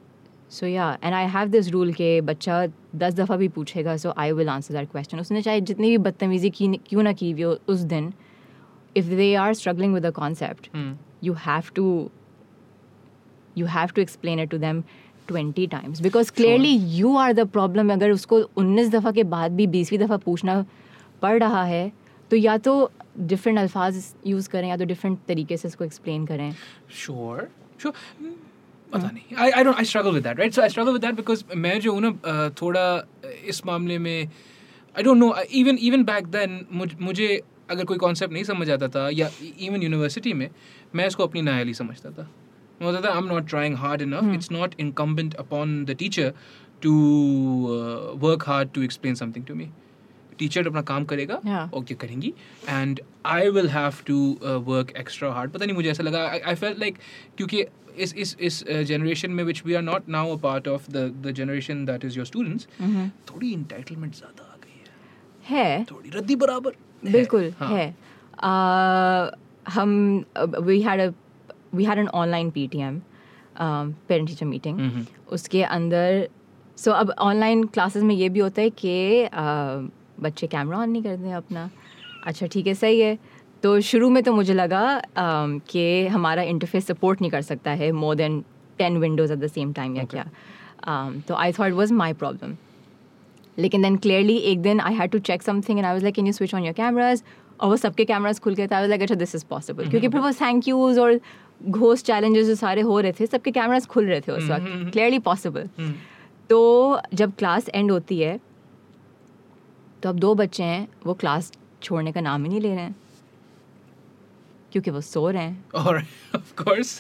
सो 0.50 0.67
या 0.67 0.91
and 1.05 1.15
I 1.15 1.26
have 1.35 1.49
this 1.49 1.71
rule 1.71 1.93
के 1.93 2.21
बच्चा 2.31 2.67
दस 2.97 3.15
दफ़ा 3.15 3.37
भी 3.37 3.49
पूछेगा 3.57 3.97
so 4.03 4.12
I 4.19 4.33
will 4.33 4.49
answer 4.49 4.75
that 4.75 4.91
question 4.91 5.21
उसने 5.21 5.43
चाहे 5.43 5.61
जितनी 5.71 5.91
भी 5.91 5.99
बदतमीज़ी 6.09 6.50
की 6.59 6.69
क्यों 6.88 7.03
ना 7.03 7.12
की 7.12 7.31
हुई 7.31 7.43
हो 7.43 7.57
उस 7.69 7.81
दिन 7.95 8.12
if 8.97 9.07
they 9.15 9.35
are 9.45 9.55
struggling 9.55 9.95
with 9.95 10.07
the 10.07 10.12
concept 10.21 10.71
Hmm. 10.76 10.93
you 11.26 11.35
have 11.43 11.69
to 11.76 11.85
you 13.57 13.67
have 13.67 13.95
to 13.95 14.00
explain 14.00 14.38
it 14.38 14.50
to 14.50 14.59
20 15.32 15.68
times. 15.74 16.04
Because 16.08 16.32
clearly 16.40 16.76
you 17.00 17.16
are 17.24 17.34
the 17.40 17.48
problem. 17.58 17.92
अगर 17.92 18.12
उसको 18.12 18.42
19 18.60 18.90
दफ़ा 18.92 19.12
के 19.12 19.24
बाद 19.34 19.52
भी 19.56 19.68
20वीं 19.78 20.00
दफ़ा 20.00 20.18
पूछना 20.28 20.66
पड़ 21.22 21.40
रहा 21.40 21.64
है 21.64 21.92
तो 22.32 22.38
या 22.38 22.58
तो 22.66 22.74
डिफरेंट 23.20 23.60
अल्फाज 23.60 24.04
यूज़ 24.28 24.50
करें 24.50 24.68
या 24.70 24.78
तो 24.78 24.86
डिफरेंट 24.86 25.18
तरीके 25.28 25.58
से 25.58 25.68
इसको 25.68 25.84
एक्सप्लेन 25.86 26.26
करें। 26.26 26.52
Sure, 27.02 27.42
sure. 27.82 27.94
Hmm, 28.22 28.38
पता 28.94 29.10
नहीं। 29.14 29.36
I 29.38 29.52
I 29.52 29.64
don't 29.64 29.76
I 29.76 29.86
struggle 29.86 30.12
with 30.12 30.24
that 30.24 30.40
right 30.40 30.54
so 30.54 30.62
I 30.62 30.70
struggle 30.70 30.92
with 30.92 31.02
that 31.02 31.16
because 31.16 31.44
मैं 31.56 31.80
जो 31.80 31.94
हूँ 31.94 32.02
ना 32.02 32.50
थोड़ा 32.62 32.84
इस 33.54 33.66
मामले 33.66 33.98
में 33.98 34.18
I 34.96 35.04
don't 35.04 35.18
know 35.18 35.34
even 35.62 35.78
even 35.82 36.04
back 36.04 36.28
then 36.36 36.60
मुझे 37.02 37.42
अगर 37.70 37.86
कोई 37.86 37.98
कॉन्सेप्ट 37.98 38.34
नहीं 38.34 38.44
समझ 38.44 38.70
आता 38.70 38.88
था 38.96 39.10
या 39.14 39.30
इवन 39.60 39.82
यूनिवर्सिटी 39.84 40.34
में 40.34 40.50
मैं 40.96 41.08
इसको 41.08 41.24
अपनी 41.24 41.42
नायाली 41.42 41.74
समझता 41.74 42.10
था। 42.12 42.28
होता 42.86 43.02
था 43.02 43.14
I 43.14 43.18
am 43.18 43.28
not 43.28 43.48
trying 43.50 43.76
hard 43.78 44.02
enough 44.02 44.34
it's 44.34 44.52
not 44.52 44.76
incumbent 44.80 45.34
upon 45.46 45.84
the 45.86 45.96
teacher 46.00 46.34
to 46.84 46.94
work 48.22 48.44
hard 48.48 48.70
to 48.76 48.82
explain 48.84 49.16
something 49.16 49.46
to 49.46 49.56
me 49.56 49.70
teacher 50.40 50.68
अपना 50.68 50.82
काम 50.82 51.04
करेगा 51.06 51.40
Yeah. 51.46 51.74
ओके 51.78 51.94
करेंगी. 51.96 52.34
And 52.70 53.00
I 53.26 53.50
will 53.50 53.68
have 53.70 53.94
to 54.08 54.16
work 54.68 54.92
extra 54.98 55.32
hard 55.34 55.52
पता 55.52 55.66
नहीं 55.66 55.76
मुझे 55.76 55.90
ऐसा 55.90 56.04
लगा 56.04 56.24
I 56.46 56.56
felt 56.56 56.80
like 56.80 56.98
क्योंकि 57.38 57.66
इस 57.98 58.14
इस 58.16 58.36
इस 58.40 58.64
जनरेशन 58.88 59.32
में 59.32 59.44
which 59.44 59.62
we 59.66 59.74
are 59.74 59.82
not 59.82 60.10
now 60.10 60.36
a 60.36 60.40
part 60.42 60.68
of 60.68 60.90
the 60.92 60.98
the 61.26 61.32
generation 61.40 61.86
that 61.86 62.06
is 62.06 62.18
your 62.18 62.26
students 62.26 62.68
थोड़ी 63.32 63.52
इंटाइटलमेंट 63.54 64.16
ज़्यादा 64.16 64.44
आ 64.44 64.56
गई 64.64 64.80
है। 65.50 65.66
है। 65.66 65.84
थोड़ी 65.92 66.10
रद्दी 66.10 66.36
बराबर। 66.36 66.76
बिल्कुल 67.04 67.54
हाँ। 67.60 67.70
है। 67.70 67.94
Uh, 68.42 69.38
हम 69.74 70.24
we 70.62 70.82
had 70.82 71.02
a 71.02 71.12
we 71.74 71.86
had 71.86 72.00
an 72.00 72.08
online 72.08 72.50
P 72.51 72.68
T 72.68 72.80
M 72.82 73.01
parent 73.60 74.28
teacher 74.28 74.46
meeting. 74.46 75.06
उसके 75.32 75.63
अंदर 75.63 76.28
सो 76.78 76.92
अब 76.92 77.13
ऑनलाइन 77.20 77.63
क्लासेस 77.66 78.04
में 78.04 78.16
ये 78.16 78.30
भी 78.30 78.40
होता 78.40 78.62
है 78.62 78.70
कि 78.70 79.25
uh, 79.25 79.90
बच्चे 80.24 80.48
कैमरा 80.48 80.78
ऑन 80.78 80.90
नहीं 80.90 81.04
करते 81.04 81.28
हैं 81.28 81.36
अपना। 81.36 81.70
अच्छा 82.28 82.48
ठीक 82.48 82.68
है 82.68 82.74
सही 82.74 83.00
है। 83.00 83.18
तो 83.63 83.80
शुरू 83.82 84.10
में 84.10 84.22
तो 84.24 84.34
मुझे 84.34 84.54
लगा 84.54 84.86
um, 85.00 85.60
कि 85.70 86.08
हमारा 86.08 86.42
इंटरफेस 86.44 86.88
सपोर्ट 86.88 87.22
नहीं 87.22 87.32
कर 87.32 87.42
सकता 87.42 87.72
है 87.72 87.92
more 87.94 88.16
than 88.16 88.44
ten 88.78 88.98
windows 88.98 89.34
at 89.34 89.40
the 89.40 89.48
same 89.48 89.74
time 89.74 89.96
या 89.98 90.04
क्या। 90.06 90.24
Um, 90.24 91.22
तो 91.28 91.36
I 91.36 91.51
thought 91.51 91.72
was 91.74 91.94
my 91.94 92.13
problem 92.13 92.56
लेकिन 93.58 93.82
देन 93.82 93.96
क्लियरली 93.98 94.38
एक 94.51 94.62
दिन 94.62 94.80
I 94.80 94.94
had 94.96 95.12
to 95.12 95.20
check 95.20 95.44
something 95.44 95.80
and 95.80 95.86
I 95.88 95.94
was 95.94 96.04
like 96.04 96.16
can 96.16 96.28
you 96.28 96.34
switch 96.34 96.56
on 96.56 96.63
your 96.63 96.74
cameras 96.74 97.24
और 97.60 97.70
वो 97.70 97.78
सबके 97.78 98.06
cameras 98.06 98.40
खुल 98.40 98.56
गए 98.56 98.68
थे। 98.68 98.75
आई 98.75 98.82
वाज 98.82 98.90
लाइक 98.90 99.01
अच्छा 99.01 99.16
दिस 99.16 99.36
इज़ 99.36 99.46
पॉसिबल 99.50 99.90
क्योंकि 99.90 100.08
फिर 100.08 100.22
वो 100.22 100.32
थैंक 100.42 100.68
यूज़ 100.68 101.00
और 101.00 101.20
घोस्ट 101.70 102.06
चैलेंजेस 102.06 102.48
जो 102.48 102.56
सारे 102.56 102.82
हो 102.82 103.00
रहे 103.00 103.12
थे 103.20 103.25
सबके 103.25 103.51
कैमराज 103.51 103.86
खुल 103.88 104.06
रहे 104.06 104.22
थे 104.22 104.32
उस 104.32 104.50
वक्त। 104.50 104.91
Clearly 104.91 105.20
possible 105.20 105.70
hmm. 105.77 105.94
तो 106.50 107.00
जब 107.13 107.36
क्लास 107.38 107.70
एंड 107.70 107.91
होती 107.91 108.20
है 108.20 108.39
तो 110.03 110.10
अब 110.10 110.20
दो 110.20 110.34
बच्चे 110.36 110.63
हैं 110.63 110.88
वो 111.06 111.13
क्लास 111.13 111.51
छोड़ने 111.84 112.12
का 112.12 112.22
नाम 112.22 112.44
ही 112.44 112.50
नहीं 112.50 112.62
ले 112.62 112.74
रहे 112.75 112.84
हैं। 112.84 112.96
क्योंकि 114.72 114.91
वो 114.91 115.01
सो 115.01 115.30
रहे 115.30 115.44
हैं। 115.44 115.65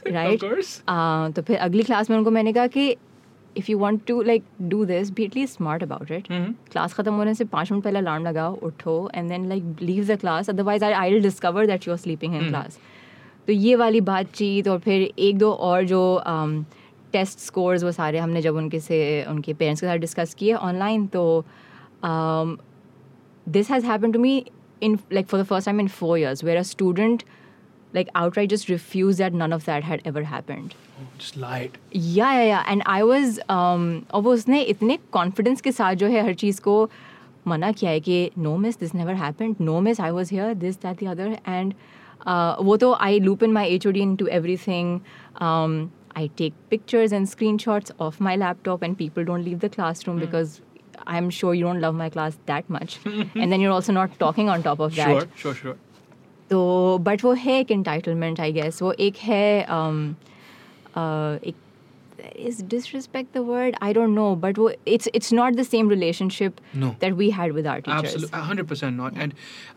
राइट 0.07 0.43
तो 1.35 1.41
फिर 1.41 1.57
अगली 1.57 1.83
क्लास 1.83 2.09
में 2.09 2.17
उनको 2.17 2.31
मैंने 2.31 2.53
कहा 2.53 2.67
कि 2.67 2.89
if 3.57 3.71
you 3.71 3.77
want 3.79 4.01
to 4.07 4.21
like 4.21 4.43
do 4.61 4.83
this 4.85 5.09
be 5.11 5.23
at least 5.23 5.55
smart 5.57 5.83
about 5.83 6.11
it 6.11 6.31
hmm. 6.31 6.53
Class 6.71 6.93
खत्म 6.93 7.13
होने 7.13 7.33
से 7.33 7.45
पाँच 7.45 7.71
मिनट 7.71 7.83
पहले 7.83 7.99
अलार्म 7.99 8.23
लगाओ 8.23 8.55
उठो 8.63 9.09
and 9.15 9.29
then 9.29 9.47
like 9.49 9.81
leave 9.81 10.05
the 10.07 10.19
class 10.19 10.49
otherwise 10.49 10.83
I 10.85 10.93
I 10.93 11.19
discover 11.19 11.67
that 11.67 11.87
you 11.87 11.93
are 11.93 11.97
sleeping 11.99 12.35
in 12.35 12.47
class 12.49 12.79
तो 13.47 13.53
ये 13.53 13.75
वाली 13.75 14.01
बातचीत 14.01 14.67
और 14.67 14.79
फिर 14.79 15.01
एक 15.19 15.37
दो 15.37 15.51
और 15.51 15.85
जो 15.85 16.01
टेस्ट 17.13 17.39
स्कोर्स 17.39 17.83
वो 17.83 17.91
सारे 17.91 18.19
हमने 18.19 18.41
जब 18.41 18.55
उनके 18.55 18.79
से 18.79 18.99
उनके 19.29 19.53
पेरेंट्स 19.53 19.81
के 19.81 19.87
साथ 19.87 19.97
डिस्कस 19.97 20.33
किए 20.33 20.53
ऑनलाइन 20.53 21.05
तो 21.07 21.23
this 23.47 23.71
has 23.71 23.85
happen 23.85 24.11
to 24.11 24.19
me 24.19 24.37
in 24.83 24.97
like 25.13 25.27
for 25.27 25.41
the 25.41 25.45
first 25.45 25.65
time 25.65 25.79
in 25.79 25.87
four 25.99 26.17
years 26.19 26.43
where 26.43 26.57
a 26.57 26.61
student 26.71 27.23
like 27.93 28.09
out 28.15 28.37
I 28.39 28.47
just 28.47 28.69
refuse 28.69 29.17
that 29.17 29.33
none 29.33 29.53
of 29.53 29.65
that 29.65 29.83
had 29.83 30.01
ever 30.07 30.23
happened 30.23 30.73
या 31.95 32.31
या 32.33 32.43
या 32.43 32.63
and 32.67 32.83
I 32.87 33.01
was 33.01 33.39
और 33.49 34.21
वो 34.21 34.33
उसने 34.33 34.61
इतने 34.65 34.97
confidence 35.11 35.61
के 35.61 35.71
साथ 35.71 35.95
जो 35.95 36.07
है 36.07 36.23
हर 36.25 36.33
चीज़ 36.33 36.61
को 36.61 36.89
मना 37.47 37.71
किया 37.71 37.91
है 37.91 37.99
कि 37.99 38.29
no 38.37 38.55
miss 38.57 38.79
this 38.79 38.93
never 38.95 39.13
happened 39.15 39.55
no 39.61 39.79
miss 39.81 40.01
I 40.01 40.11
was 40.11 40.33
here 40.33 40.53
this 40.55 40.81
that 40.81 41.03
the 41.03 41.07
other 41.07 41.37
end 41.47 41.73
वो 42.68 42.76
तो 42.76 42.92
आई 43.00 43.18
loop 43.20 43.42
in 43.42 43.52
my 43.52 43.74
H 43.74 43.86
O 43.86 43.90
D 43.90 44.00
in 44.00 44.16
to 44.16 44.26
every 44.40 44.56
thing 44.66 44.98
I 46.18 46.28
take 46.40 46.54
pictures 46.70 47.12
and 47.16 47.28
screenshots 47.30 47.90
of 48.04 48.20
my 48.26 48.36
laptop, 48.42 48.84
and 48.86 48.96
people 48.98 49.24
don't 49.30 49.44
leave 49.48 49.58
the 49.64 49.68
classroom 49.72 50.20
because 50.20 50.54
I'm 51.14 51.28
sure 51.38 51.52
you 51.54 51.64
don't 51.66 51.80
love 51.80 51.98
my 51.98 52.08
class 52.14 52.38
that 52.50 52.70
much. 52.76 52.94
and 53.06 53.52
then 53.52 53.60
you're 53.64 53.74
also 53.78 53.96
not 53.96 54.18
talking 54.22 54.48
on 54.48 54.64
top 54.68 54.80
of 54.86 54.94
that. 55.00 55.10
sure 55.10 55.26
sure 55.42 55.54
sure 55.58 55.76
तो 56.50 56.62
but 57.08 57.24
वो 57.24 57.32
है 57.44 57.58
एक 57.60 57.68
entitlement 57.76 58.40
I 58.40 58.52
guess 58.52 58.80
वो 58.82 58.92
एक 59.08 59.16
है 59.28 59.66
um, 59.76 60.00
uh, 60.94 61.44
एक 61.50 61.54
is 62.40 62.58
disrespect 62.74 63.32
the 63.32 63.42
word 63.42 63.76
I 63.86 63.92
don't 63.98 64.14
know 64.18 64.28
but 64.44 64.58
वो 64.62 64.68
it's 64.94 65.08
it's 65.20 65.32
not 65.38 65.56
the 65.60 65.64
same 65.68 65.88
relationship 65.94 66.60
No. 66.84 66.90
that 67.04 67.16
we 67.22 67.28
had 67.38 67.52
with 67.58 67.66
our 67.72 67.80
teachers 67.80 68.14
Absolutely, 68.14 68.40
hundred 68.50 68.68
percent 68.72 68.96
not. 69.02 69.18
And 69.26 69.34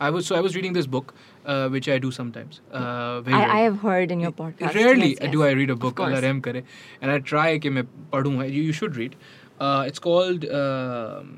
I 0.07 0.09
was 0.17 0.27
so 0.31 0.35
I 0.35 0.41
was 0.47 0.55
reading 0.59 0.73
this 0.79 0.87
book, 0.95 1.13
uh, 1.45 1.67
which 1.77 1.89
I 1.95 1.97
do 2.05 2.11
sometimes. 2.19 2.61
Uh, 2.71 3.21
very 3.21 3.37
I, 3.37 3.41
I 3.41 3.45
rarely. 3.47 3.63
have 3.63 3.77
heard 3.83 4.11
in 4.17 4.19
your 4.27 4.31
podcast 4.31 4.79
Rarely 4.79 5.09
yes, 5.19 5.31
do 5.35 5.39
yes. 5.43 5.47
I 5.49 5.51
read 5.61 5.69
a 5.69 5.75
book. 5.75 5.95
course. 6.01 6.09
Allah 6.15 6.21
रहम 6.27 6.41
करे. 6.49 6.63
And 7.01 7.11
I 7.11 7.19
try 7.33 7.47
कि 7.65 7.69
मैं 7.79 7.85
पढूं. 8.13 8.35
You, 8.49 8.63
you 8.69 8.73
should 8.81 8.95
read. 9.03 9.15
Uh, 9.59 9.83
it's 9.91 9.99
called 10.09 10.45
um 10.63 11.33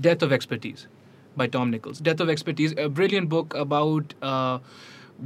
Death 0.00 0.22
of 0.22 0.32
Expertise 0.32 0.86
by 1.36 1.46
Tom 1.46 1.70
Nichols. 1.70 1.98
Death 2.00 2.20
of 2.20 2.28
Expertise, 2.30 2.74
a 2.78 2.88
brilliant 2.88 3.28
book 3.28 3.54
about 3.54 4.14
uh, 4.22 4.58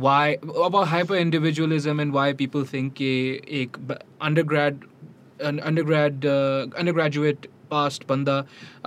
why 0.05 0.37
about 0.65 0.89
hyper 0.89 1.17
individualism 1.17 2.01
and 2.05 2.13
why 2.19 2.27
people 2.45 2.65
think 2.75 2.95
कि 3.03 3.11
एक 3.63 3.79
ब- 3.91 3.99
undergrad 4.31 4.85
an 5.51 5.61
undergrad 5.71 6.25
uh, 6.37 6.67
undergraduate 6.83 7.47
past 7.71 8.05
बंदा 8.09 8.35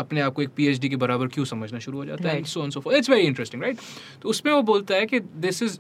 अपने 0.02 0.22
आप 0.22 0.34
को 0.34 0.42
एक 0.42 0.50
PhD 0.56 0.90
के 0.90 0.96
बराबर 0.96 1.28
क्यों 1.36 1.46
समझना 1.46 1.80
शुरू 1.86 1.98
हो 1.98 2.06
जाता 2.06 2.28
है 2.30 2.36
Right. 2.36 2.48
so 2.52 2.62
on 2.66 2.72
so 2.76 2.82
forth 2.84 2.96
it's 3.00 3.10
very 3.14 3.26
interesting 3.32 3.64
right 3.66 3.82
तो 4.22 4.30
उसमें 4.30 4.52
वो 4.52 4.62
बोलता 4.70 4.96
है 4.96 5.06
कि 5.14 5.20
this 5.46 5.62
is 5.68 5.76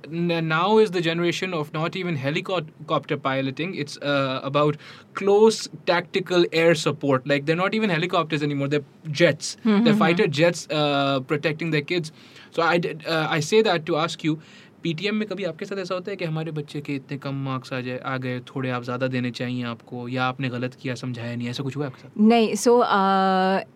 now 0.49 0.65
is 0.85 0.91
the 0.97 1.03
generation 1.05 1.53
of 1.59 1.71
not 1.77 1.95
even 2.01 2.17
helicopter 2.25 3.17
piloting 3.29 3.73
it's 3.83 3.97
uh, 4.13 4.39
about 4.51 4.77
close 5.21 5.61
tactical 5.91 6.45
air 6.63 6.75
support 6.83 7.31
like 7.33 7.45
they're 7.45 7.61
not 7.63 7.77
even 7.81 7.89
helicopters 7.97 8.43
anymore 8.49 8.67
they're 8.75 9.13
jets 9.23 9.55
they're 9.63 9.99
fighter 10.05 10.27
jets 10.41 10.67
uh, 10.81 11.19
protecting 11.33 11.71
their 11.77 11.87
kids 11.93 12.11
so 12.51 12.63
I 12.63 12.77
did, 12.79 13.05
uh, 13.07 13.27
I 13.29 13.39
say 13.51 13.61
that 13.61 13.85
to 13.91 13.97
ask 14.07 14.23
you 14.23 14.39
PTM 14.84 15.14
में 15.14 15.26
कभी 15.28 15.44
आपके 15.44 15.64
साथ 15.64 15.78
ऐसा 15.78 15.94
होता 15.94 16.10
है 16.10 16.16
कि 16.16 16.24
हमारे 16.24 16.50
बच्चे 16.50 16.80
के 16.80 16.94
इतने 16.94 17.16
कम 17.18 17.34
मार्क्स 17.44 17.72
आ 17.72 17.80
जाए 17.80 17.98
आ 18.04 18.16
गए 18.24 18.40
थोड़े 18.48 18.70
आप 18.70 18.82
ज़्यादा 18.82 19.06
देने 19.14 19.30
चाहिए 19.30 19.62
आपको 19.66 20.08
या 20.08 20.24
आपने 20.24 20.48
गलत 20.48 20.74
किया 20.82 20.94
समझाया 20.94 21.36
नहीं 21.36 21.48
ऐसा 21.48 21.62
कुछ 21.62 21.76
हुआ 21.76 21.86
आपके 21.86 22.02
साथ 22.02 22.20
नहीं 22.22 22.54
so 22.64 22.74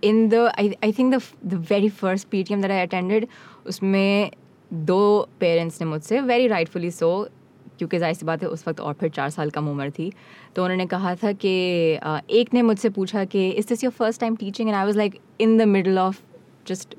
in 0.08 0.28
the 0.28 0.50
I 0.56 0.92
think 0.98 1.14
the 1.14 1.64
very 1.70 1.88
first 2.02 2.28
P 2.28 2.42
T 2.42 2.54
M 2.54 2.62
that 2.62 2.70
I 2.70 2.86
attended 2.86 3.26
उसमें 3.66 4.30
दो 4.92 5.00
पेरेंट्स 5.40 5.80
ने 5.80 5.86
मुझसे 5.86 6.20
वेरी 6.22 6.46
राइटफुली 6.48 6.90
सो 6.90 7.10
क्योंकि 7.78 7.98
ज़ाहिर 7.98 8.14
सी 8.14 8.26
बात 8.26 8.42
है 8.42 8.48
उस 8.48 8.68
वक्त 8.68 8.80
और 8.80 8.94
फिर 9.00 9.10
चार 9.10 9.30
साल 9.30 9.50
कम 9.50 9.68
उम्र 9.68 9.90
थी 9.98 10.12
तो 10.56 10.62
उन्होंने 10.62 10.86
कहा 10.86 11.14
था 11.14 11.32
कि 11.34 11.52
uh, 12.04 12.20
एक 12.30 12.54
ने 12.54 12.62
मुझसे 12.62 12.88
पूछा 12.90 13.24
कि 13.26 13.48
is 13.50 13.68
this 13.68 13.84
your 13.84 13.92
first 13.92 14.20
time 14.20 14.36
teaching 14.36 14.68
and 14.68 14.76
I 14.76 14.84
was 14.84 14.96
like 14.96 15.20
in 15.40 15.58
the 15.58 15.72
middle 15.76 15.98
of 15.98 16.22
just 16.66 16.96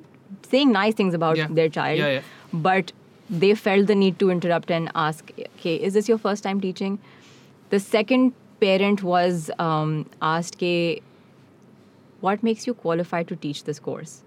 about 1.14 1.38
Yeah. 1.38 1.48
their 1.52 1.70
child 1.70 2.00
Yeah, 2.00 2.12
yeah. 2.12 2.22
but 2.62 2.92
they 3.31 3.55
felt 3.55 3.87
the 3.87 3.95
need 3.95 4.19
to 4.19 4.31
interrupt 4.31 4.71
and 4.71 4.91
ask 4.95 5.33
okay 5.39 5.77
is 5.77 5.95
this 5.95 6.09
your 6.09 6.19
first 6.19 6.43
time 6.43 6.61
teaching 6.61 6.99
the 7.71 7.81
second 7.81 8.33
parent 8.61 9.03
was 9.03 9.51
um, 9.59 10.09
asked 10.23 10.59
ke, 10.59 11.03
what 12.21 12.43
makes 12.43 12.67
you 12.67 12.75
qualified 12.75 13.27
to 13.29 13.37
teach 13.37 13.65
this 13.65 13.79
course 13.79 14.23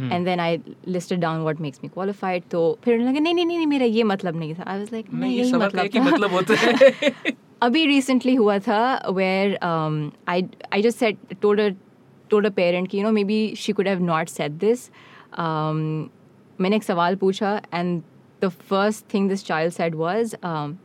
and 0.00 0.26
then 0.28 0.38
I 0.38 0.60
listed 0.84 1.18
down 1.20 1.42
what 1.42 1.58
makes 1.58 1.82
me 1.82 1.88
qualified 1.88 2.44
तो 2.50 2.78
फिर 2.84 2.94
उन्होंने 2.94 3.12
लगा 3.12 3.20
नहीं 3.20 3.34
नहीं 3.34 3.46
नहीं 3.46 3.56
नहीं, 3.56 3.66
मेरा 3.66 3.86
ये 3.86 4.02
मतलब 4.04 4.36
नहीं 4.36 4.54
था 4.54 4.64
I 4.64 4.78
was 4.80 4.92
like 4.92 5.08
नहीं 5.12 5.20
नहीं 5.20 5.30
ये 5.30 5.38
यही 5.38 5.50
सवाल 5.50 5.70
का 5.70 5.82
मतलब 5.82 5.84
एक 5.84 5.94
ही 5.94 6.00
था 6.00 6.04
मतलब 6.04 6.30
होता 6.30 6.54
है 6.54 7.32
अभी 7.62 7.86
recently 7.86 8.38
हुआ 8.38 8.58
था 8.66 9.12
where 9.16 9.56
um, 9.68 10.12
I 10.28 10.36
I 10.72 10.80
just 10.86 10.98
said 10.98 11.16
told 11.40 11.58
a 11.58 11.74
told 12.30 12.46
a 12.46 12.52
parent 12.60 12.90
कि 12.90 12.98
you 12.98 13.02
know 13.06 13.12
maybe 13.18 13.40
she 13.64 13.72
could 13.72 13.90
have 13.92 14.04
not 14.10 14.28
said 14.28 14.60
this 14.60 14.90
um, 15.32 16.10
मैंने 16.63 16.75
एक 16.75 16.83
सवाल 16.83 17.15
पूछा 17.23 17.55
and 17.73 18.01
the 18.41 18.49
first 18.69 19.13
thing 19.13 19.29
this 19.29 19.45
child 19.45 19.73
said 19.73 19.95
was 20.03 20.35
um, 20.51 20.75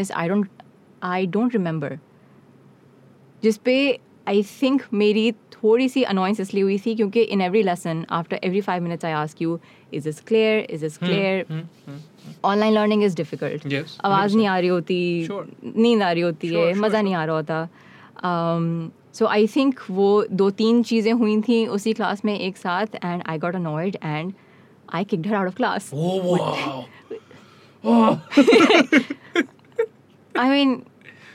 I 0.00 0.24
I 0.24 0.28
don't 0.32 0.64
I 1.02 1.20
don't 1.36 1.56
remember. 1.58 1.90
जिस 3.42 3.56
पे 3.56 3.76
I 4.28 4.42
think 4.62 4.82
मेरी 4.92 5.30
थोड़ी 5.52 5.88
सी 5.88 6.02
अनोइंस 6.02 6.40
इसलिए 6.40 6.62
हुई 6.62 6.78
थी 6.86 6.94
क्योंकि 6.96 7.22
in 7.34 7.40
every 7.40 7.62
lesson 7.62 8.04
after 8.10 8.40
every 8.44 8.60
five 8.60 8.82
minutes 8.82 9.04
I 9.04 9.12
ask 9.12 9.42
you 9.42 9.58
is 9.94 10.08
is 10.08 10.20
clear 10.28 10.66
is 10.70 10.84
is 10.84 10.98
clear 10.98 11.64
online 12.44 12.72
learning 12.74 13.02
is 13.04 13.16
difficult 13.16 13.66
आवाज़ 14.04 14.36
नहीं 14.36 14.46
आ 14.46 14.58
रही 14.58 14.68
होती 14.68 15.26
Sure. 15.28 15.44
नींद 15.76 16.02
आ 16.02 16.10
रही 16.12 16.22
होती 16.22 16.48
Sure, 16.48 16.58
है 16.58 16.72
sure, 16.72 16.82
मज़ा 16.84 17.02
नहीं 17.02 17.14
आ 17.14 17.24
रहा 17.24 17.36
होता। 17.36 17.68
सो 19.14 19.26
आई 19.26 19.46
थिंक 19.46 19.80
वो 19.90 20.08
दो 20.32 20.50
तीन 20.62 20.82
चीज़ें 20.82 21.12
हुई 21.12 21.40
थी 21.42 21.66
उसी 21.76 21.92
क्लास 21.92 22.24
में 22.24 22.38
एक 22.38 22.56
साथ 22.56 22.94
and 23.04 23.22
I 23.26 23.38
got 23.38 23.54
annoyed 23.54 23.96
and 24.04 24.32
I 24.95 25.03
kicked 25.13 25.27
her 25.27 25.35
out 25.35 25.47
of 25.47 25.55
class 25.55 25.91
oh 25.93 26.15
wow 26.25 28.17
I 30.39 30.49
mean 30.49 30.81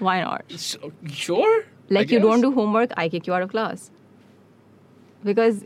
why 0.03 0.21
not 0.23 0.53
So, 0.67 0.91
sure 1.23 1.55
I 1.55 1.95
like 1.97 2.13
you 2.13 2.21
don't 2.23 2.41
guess. 2.41 2.45
do 2.45 2.51
homework 2.59 2.93
i 3.03 3.09
kick 3.15 3.27
you 3.31 3.35
out 3.39 3.45
of 3.47 3.51
class 3.55 3.83
because 5.29 5.65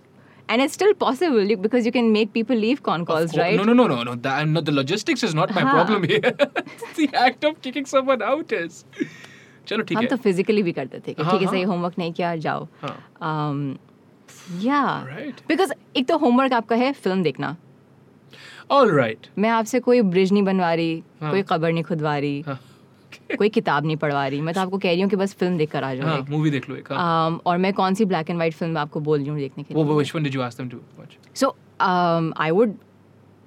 and 0.55 0.63
it's 0.65 0.75
still 0.79 0.93
possible 1.03 1.51
you, 1.53 1.57
because 1.65 1.87
you 1.89 1.93
can 1.97 2.09
make 2.15 2.31
people 2.37 2.61
leave 2.65 2.81
con 2.89 3.03
Of 3.05 3.09
calls 3.11 3.31
course- 3.35 3.41
right 3.41 3.61
No, 3.61 3.67
no, 3.71 3.75
no, 3.81 3.87
no, 3.93 3.99
no. 4.09 4.15
That, 4.27 4.49
no. 4.55 4.63
The 4.69 4.73
logistics 4.79 5.23
is 5.29 5.35
not 5.39 5.53
my 5.59 5.63
हाँ. 5.67 5.75
problem 5.75 6.07
here. 6.13 6.33
the 6.97 7.07
act 7.25 7.45
of 7.51 7.61
kicking 7.67 7.87
someone 7.93 8.25
out 8.31 8.55
is. 8.61 8.81
चलो 9.69 9.83
ठीक 9.91 9.97
हम 9.99 10.03
है 10.05 10.09
तो 10.11 10.17
physically 10.25 10.63
भी 10.69 10.73
करते 10.81 10.99
थे 11.07 11.13
कि 11.15 11.23
हाँ, 11.23 11.33
ठीक 11.33 11.41
है 11.41 11.47
हाँ। 11.47 11.53
सही 11.55 11.63
होमवर्क 11.71 11.99
नहीं 11.99 12.13
किया 12.13 12.35
जाओ 12.47 12.67
हाँ. 12.83 12.97
um, 13.31 13.61
या 14.65 14.81
Right. 15.11 15.43
बिकॉज 15.49 15.73
एक 15.97 16.09
तो 16.09 16.17
होमवर्क 16.25 16.53
आपका 16.63 16.77
है 16.77 16.93
फिल्म 17.05 17.23
देखना 17.23 17.57
All 17.57 17.64
right. 18.72 19.28
मैं 19.38 19.50
आपसे 19.50 19.80
कोई 19.80 20.02
ब्रिज 20.02 20.32
नहीं 20.34 20.44
बनवा 20.44 20.74
रही 20.74 21.04
हाँ. 21.22 21.32
कोई 21.32 21.42
कबर 21.50 21.72
नहीं 21.72 21.84
खुदवा 21.84 22.18
रही 22.18 22.42
हाँ. 22.48 22.60
कोई 23.38 23.50
किताब 23.50 23.86
नहीं 23.86 23.98
पढ़वा 23.98 24.28
रही 24.28 24.42
मैं 24.42 24.54
तो 24.54 24.62
आपको 24.62 24.78
कह 24.78 24.92
रही 24.92 25.02
हूँ 25.02 25.10
कि 25.10 25.16
बस 25.16 25.34
फ़िल्म 25.34 25.58
देख 25.58 25.72
कर 25.72 25.84
आ 25.84 25.94
जाओ 25.96 26.08
हाँ, 26.08 26.26
मूवी 26.30 26.50
देख 26.52 26.70
लो 26.70 26.76
एक 26.76 26.92
हाँ. 26.92 27.30
Um, 27.30 27.40
और 27.46 27.58
मैं 27.58 27.74
कौन 27.74 27.94
सी 27.94 28.06
ब्लैक 28.06 28.30
एंड 28.30 28.40
वाइट 28.40 28.54
फ़िल्म 28.54 28.78
आपको 28.78 29.00
बोल 29.00 29.20
रही 29.20 29.30
हूँ 29.30 29.38
देखने 29.40 29.64
के 29.64 29.74
लिए 29.74 29.84
which 29.84 30.16
one 30.16 30.28
did 30.28 30.36
you 30.38 30.44
ask 30.48 30.62
them 30.62 30.72
to 30.74 30.82
watch? 31.00 31.18
So 31.36 31.56
I 32.38 32.52
would 32.52 32.76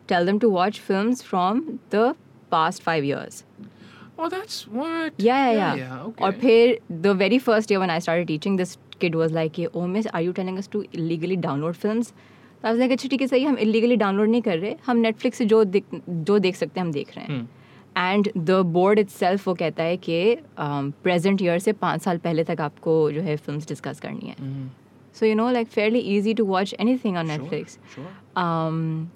tell 0.08 0.26
them 0.26 0.38
to 0.38 0.50
watch 0.50 0.78
films 0.80 1.22
from 1.22 1.62
the 1.94 2.14
past 2.50 2.82
five 2.82 3.04
years 3.04 3.42
Oh, 4.20 4.28
that's 4.28 4.54
what. 4.76 5.20
yeah 5.25 5.40
yeah 5.40 5.56
yeah, 5.56 5.75
yeah 5.80 5.98
okay. 6.06 6.22
और 6.25 6.32
फिर 6.40 6.78
the 7.02 7.10
very 7.18 7.38
first 7.38 7.72
year 7.72 7.82
when 7.82 7.90
I 7.96 7.98
started 8.06 8.30
teaching 8.30 8.56
this 8.60 8.72
kid 9.02 9.18
was 9.18 9.34
like 9.37 9.60
oh 9.75 9.84
miss 9.87 10.08
are 10.12 10.22
you 10.22 10.32
telling 10.38 10.56
us 10.62 10.70
to 10.72 10.80
illegally 10.92 11.37
download 11.44 11.76
films 11.84 12.10
तो 12.62 12.68
was 12.68 12.78
like 12.78 12.92
अच्छा 12.92 13.08
ठीक 13.08 13.20
है 13.20 13.26
सही 13.26 13.44
हम 13.44 13.58
illegally 13.58 13.96
download 13.96 14.28
नहीं 14.28 14.42
कर 14.42 14.58
रहे 14.58 14.76
हम 14.86 15.02
Netflix 15.02 15.34
से 15.34 15.44
जो 15.44 15.64
देख 15.64 15.84
जो 16.08 16.38
देख 16.38 16.56
सकते 16.56 16.80
हैं 16.80 16.86
हम 16.86 16.92
देख 16.92 17.16
रहे 17.16 17.24
हैं. 17.24 17.50
एंड 17.98 18.28
द 18.38 18.50
बोर्ड 18.50 18.98
इट 18.98 19.08
वो 19.46 19.54
कहता 19.54 19.82
है 19.82 19.96
कि 19.96 20.38
प्रेजेंट 20.72 21.42
ईयर 21.42 21.58
से 21.58 21.72
पाँच 21.72 22.02
साल 22.02 22.18
पहले 22.18 22.44
तक 22.44 22.60
आपको 22.60 23.12
जो 23.12 23.20
है 23.20 23.36
फ़िल्म 23.36 23.60
डिस्कस 23.60 24.00
करनी 24.00 24.28
है. 24.28 24.68
So 25.14 25.26
you 25.26 25.34
know 25.34 25.50
like 25.50 25.68
fairly 25.68 25.98
easy 25.98 26.34
to 26.34 26.44
watch 26.44 26.74
anything 26.96 27.16
on 27.16 27.26
Netflix 27.26 27.78
um, 28.36 29.08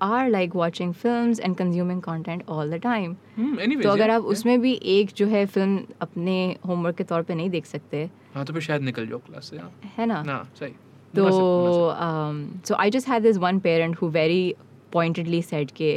are 0.00 0.30
like 0.30 0.54
watching 0.54 0.92
films 0.92 1.40
and 1.40 1.56
consuming 1.58 2.00
content 2.00 2.42
all 2.48 2.70
the 2.72 2.78
time. 2.78 3.16
Hmm, 3.38 3.58
anyways, 3.58 3.82
तो 3.82 3.88
अगर 3.88 4.10
आप. 4.10 4.22
उसमें 4.22 4.60
भी 4.60 4.80
एक 4.84 5.10
जो 5.16 5.26
है 5.26 5.46
फ़िल्म 5.46 5.84
अपने 6.00 6.56
होमवर्क 6.66 6.96
के 6.96 7.04
तौर 7.04 7.22
पर 7.22 7.34
नहीं 7.34 7.50
देख 7.50 7.66
सकते 7.66 8.10
हाँ 8.34 8.44
तो 8.44 8.52
फिर 8.52 8.62
शायद 8.62 8.82
निकल 8.82 9.06
जाओ 9.06 9.18
क्लास 9.18 9.50
से 9.50 9.58
हाँ। 9.58 9.80
है 9.98 10.06
ना? 10.06 10.22
ना 10.22 10.48
सही। 10.58 10.72
तो 11.15 11.23
मुनासिब, 11.23 12.01
um, 12.07 12.59
so 12.63 12.75
I 12.79 12.89
just 12.89 13.07
had 13.13 13.23
this 13.23 13.37
one 13.37 13.59
parent 13.59 13.95
who 14.01 14.09
very 14.09 14.55
pointedly 14.91 15.41
said 15.41 15.71
कि 15.79 15.91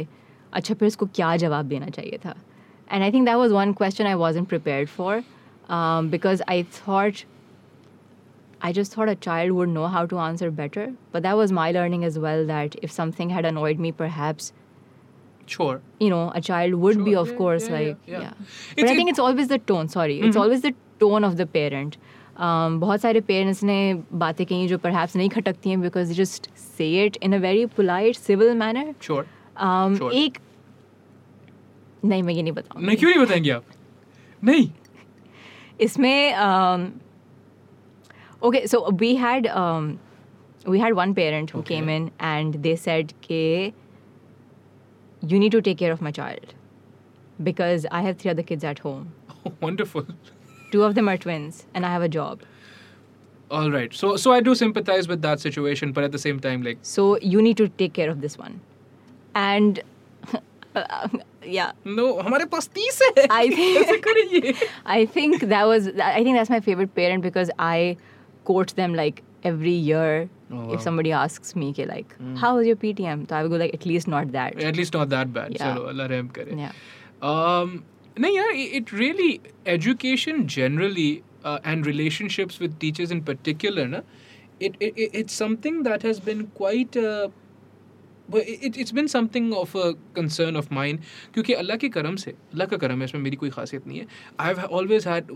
अच्छा 0.53 0.73
फिर 0.73 0.87
इसको 0.87 1.05
क्या 1.15 1.35
जवाब 1.45 1.65
देना 1.75 1.89
चाहिए 1.99 2.19
था 2.25 2.33
and 2.89 3.03
I 3.03 3.11
think 3.11 3.25
that 3.27 3.39
was 3.43 3.53
one 3.59 3.73
question 3.73 4.07
I 4.07 4.15
wasn't 4.15 4.47
prepared 4.49 4.89
for 4.89 5.23
um, 5.77 6.09
because 6.09 6.41
I 6.47 6.61
thought 6.79 7.23
I 8.67 8.71
just 8.71 8.93
thought 8.93 9.09
a 9.09 9.15
child 9.15 9.51
would 9.51 9.69
know 9.69 9.87
how 9.95 10.05
to 10.11 10.19
answer 10.25 10.49
better 10.59 10.85
but 11.15 11.23
that 11.23 11.37
was 11.37 11.51
my 11.51 11.71
learning 11.71 12.03
as 12.09 12.19
well 12.27 12.45
that 12.51 12.75
if 12.81 12.91
something 12.91 13.29
had 13.37 13.45
annoyed 13.53 13.79
me 13.87 13.91
perhaps 14.03 14.51
munaasib. 14.51 14.61
Sure. 15.53 15.81
you 16.03 16.09
know 16.11 16.21
a 16.37 16.41
child 16.45 16.75
would 16.83 17.01
be 17.07 17.11
Sure, 17.11 17.19
of 17.23 17.27
yeah, 17.31 17.35
course 17.39 17.65
yeah, 17.69 17.73
yeah, 17.79 17.87
like 17.87 17.97
yeah. 18.13 18.21
yeah, 18.21 18.29
It's- 18.29 18.73
but 18.77 18.85
i 18.89 18.93
it- 18.93 18.95
think 18.99 19.09
it's 19.15 19.19
always 19.25 19.49
the 19.51 19.59
tone 19.71 19.89
sorry 19.95 20.15
it's 20.27 20.35
Mhm. 20.37 20.41
always 20.43 20.63
the 20.63 20.71
tone 21.03 21.27
of 21.27 21.35
the 21.41 21.45
parent 21.57 21.97
um, 22.40 22.80
बहुत 22.80 23.00
सारे 23.00 23.20
parents 23.20 23.62
ने 23.62 23.78
बातें 24.12 24.44
कही 24.46 24.68
जो 24.68 24.78
perhaps 24.78 25.16
नहीं 25.16 25.28
खटकती 25.28 25.70
हैं 25.70 25.80
because 25.80 26.12
just 26.12 26.50
say 26.56 26.88
it 27.04 27.16
in 27.22 27.34
a 27.34 27.38
very 27.38 27.66
polite 27.76 28.16
civil 28.16 28.54
manner 28.54 28.94
sure 29.02 29.26
एक 30.14 30.38
नहीं 32.04 32.22
मैं 32.22 32.34
ये 32.34 32.42
नहीं 32.42 32.52
बताऊँ 32.52 32.82
नहीं 32.82 32.96
क्यों 32.96 33.10
नहीं 33.10 33.24
बताएँगे 33.24 33.50
आप? 33.50 33.64
नहीं। 34.42 34.70
इसमें 35.80 36.34
okay 38.42 38.66
so 38.66 38.86
we 38.92 39.14
had 39.16 39.48
we 40.68 40.78
had 40.78 40.94
one 40.94 41.12
parent 41.14 41.54
who 41.54 41.62
came 41.62 41.90
in 41.90 42.10
and 42.20 42.56
they 42.58 42.76
said 42.76 43.12
के 43.24 43.66
you 45.22 45.38
need 45.38 45.52
to 45.52 45.60
take 45.60 45.78
care 45.78 45.92
of 45.92 46.02
my 46.02 46.12
child 46.12 46.52
because 47.44 47.86
I 47.86 48.04
have 48.04 48.14
three 48.20 48.30
other 48.30 48.42
kids 48.42 48.64
at 48.64 48.84
home 48.84 49.08
wonderful. 49.60 50.06
Two 50.71 50.83
of 50.89 50.95
them 50.99 51.07
are 51.13 51.17
twins 51.17 51.65
and 51.73 51.85
I 51.85 51.91
have 51.97 52.01
a 52.09 52.11
job. 52.19 52.43
all 53.57 53.67
right 53.73 53.91
so 53.97 54.07
so 54.21 54.31
I 54.35 54.37
do 54.45 54.53
sympathize 54.59 55.07
with 55.09 55.19
that 55.25 55.41
situation 55.47 55.91
but 55.97 56.05
at 56.07 56.13
the 56.15 56.21
same 56.21 56.37
time 56.45 56.63
like 56.67 56.79
So 56.91 57.03
you 57.33 57.41
need 57.47 57.59
to 57.59 57.67
take 57.81 57.91
care 57.97 58.07
of 58.13 58.21
this 58.23 58.37
one. 58.43 58.55
And 59.41 59.81
yeah, 61.55 61.71
no 61.99 62.05
हमारे 62.27 62.45
पास 62.53 62.67
तीस 62.77 63.01
है 63.03 63.27
I 63.31 63.43
think- 63.49 63.77
कैसे 63.77 63.97
करेंगे 64.07 64.53
I 64.95 65.05
think 65.17 65.45
that 65.53 65.67
was 65.73 65.87
I 66.07 66.23
think 66.23 66.37
that's 66.39 66.53
my 66.55 66.59
favorite 66.69 66.95
parent 66.99 67.27
because 67.29 67.51
I 67.67 67.97
quote 68.49 68.75
them 68.81 68.95
like 69.01 69.21
every 69.51 69.75
year 69.91 70.29
Oh, 70.51 70.57
wow. 70.57 70.73
if 70.73 70.81
somebody 70.85 71.11
asks 71.19 71.55
me 71.59 71.67
ke, 71.77 71.85
like 71.91 72.11
how 72.41 72.49
was 72.57 72.67
your 72.71 72.75
PTM 72.81 73.21
so 73.29 73.35
I 73.35 73.41
would 73.43 73.51
go 73.51 73.57
like 73.61 73.73
at 73.77 73.85
least 73.91 74.07
not 74.15 74.31
that 74.33 74.59
at 74.71 74.75
least 74.81 74.93
not 74.99 75.09
that 75.13 75.31
bad 75.37 75.55
Yeah. 75.55 75.63
चलो 75.63 75.85
अल्लाह 75.93 76.07
रहम 76.15 76.27
करे 76.39 76.57
yeah 76.65 76.75
Um, 77.35 77.71
no, 78.17 78.27
yeah, 78.27 78.51
it 78.53 78.75
it 78.81 78.91
really 78.91 79.41
education 79.65 80.47
generally 80.47 81.23
uh, 81.43 81.59
and 81.63 81.85
relationships 81.85 82.59
with 82.59 82.77
teachers 82.79 83.11
in 83.11 83.21
particular, 83.31 83.87
na, 83.87 84.01
it, 84.59 84.75
it 84.79 84.93
it- 85.05 85.11
it's 85.23 85.33
something 85.33 85.83
that 85.83 86.01
has 86.03 86.19
been 86.29 86.47
quite. 86.61 86.95
Uh, 86.97 87.27
but 88.33 88.47
it, 88.47 88.75
it's 88.83 88.91
been 88.91 89.07
something 89.07 89.53
of 89.53 89.75
a 89.75 89.93
concern 90.13 90.55
of 90.61 90.69
mine 90.77 90.97
क्योंकि 91.33 91.53
अल्लाह 91.63 91.77
के 91.83 91.89
करम 91.97 92.15
से 92.21 92.31
अल्लाह 92.31 92.67
का 92.67 92.77
करम 92.83 92.99
है 92.99 93.05
इसमें 93.05 93.21
मेरी 93.21 93.35
कोई 93.43 93.49
खासियत 93.57 93.87
नहीं 93.87 93.99
है 93.99 94.07
I've 94.45 94.63
always 94.77 95.05
had 95.11 95.29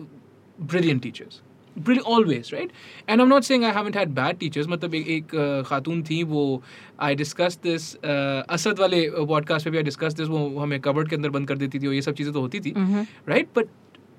brilliant 0.74 1.04
teachers 1.08 1.42
brilliant 1.77 2.07
always 2.07 2.53
right? 2.53 2.71
And 3.09 3.21
i'm 3.21 3.29
not 3.29 3.45
saying 3.45 3.65
i 3.65 3.73
haven't 3.73 3.95
had 3.95 4.15
bad 4.15 4.41
teachers 4.41 4.67
but 4.67 4.85
ek, 4.85 4.95
ek 4.95 5.29
khatun 5.71 6.05
thi 6.05 6.63
i 6.99 7.15
discussed 7.15 7.63
this 7.63 7.97
uh, 8.05 8.43
asad 8.49 8.79
wale 8.79 8.99
uh, 9.15 9.27
podcast 9.27 9.71
pe 9.71 9.79
i 9.79 9.83
discussed 9.83 10.17
this 10.17 10.29
wo 10.29 10.45
hame 10.61 10.79
cupboard 10.81 11.11
ke 11.11 11.19
andar 11.19 11.33
band 11.33 11.49
kar 11.49 11.57
deti 11.57 11.79
thi 11.79 12.33
to 12.33 12.41
hoti 12.41 12.75
right? 13.27 13.49
But 13.53 13.69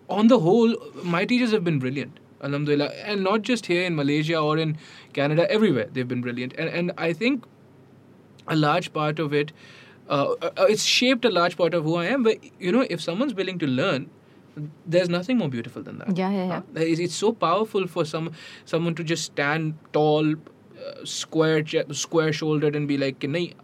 on 0.10 0.28
the 0.28 0.39
whole 0.39 0.76
my 1.04 1.26
teachers 1.26 1.52
have 1.52 1.63
been 1.63 1.80
brilliant 1.80 2.20
alhamdulillah. 2.44 2.91
And 3.06 3.24
not 3.24 3.41
just 3.41 3.65
here 3.65 3.84
in 3.84 3.96
malaysia 3.96 4.38
or 4.38 4.58
in 4.58 4.78
canada 5.13 5.50
everywhere 5.50 5.88
they've 5.94 6.08
been 6.08 6.22
brilliant. 6.22 6.54
And 6.58 6.70
and 6.70 6.91
i 6.98 7.13
think 7.13 7.46
a 8.48 8.56
large 8.56 8.94
part 8.94 9.20
of 9.20 9.34
it 9.34 9.52
uh, 10.10 10.34
uh 10.41 10.65
it's 10.70 10.84
shaped 10.84 11.26
a 11.26 11.30
large 11.30 11.58
part 11.58 11.74
of 11.74 11.84
who 11.84 11.96
i 11.96 12.06
am. 12.06 12.24
But 12.24 12.38
you 12.60 12.72
know 12.72 12.86
if 12.89 13.02
someone's 13.02 13.34
willing 13.34 13.60
to 13.60 13.68
learn 13.68 14.10
there's 14.94 15.09
nothing 15.09 15.38
more 15.38 15.48
beautiful 15.48 15.83
than 15.88 15.98
that 15.98 16.18
Yeah, 16.22 16.31
yeah, 16.38 16.46
yeah. 16.46 16.61
Huh? 16.76 16.87
It's, 16.87 17.00
it's 17.00 17.14
so 17.14 17.33
powerful 17.44 17.87
for 17.87 18.05
some 18.05 18.31
someone 18.74 18.94
to 19.00 19.05
just 19.12 19.24
stand 19.33 19.74
tall 19.98 20.33
uh, 20.33 21.05
square 21.05 21.62
che- 21.62 21.85
square 22.05 22.33
shouldered 22.42 22.76
and 22.83 22.88
be 22.88 22.98
like 23.07 23.20
"Nahi, 23.38 23.55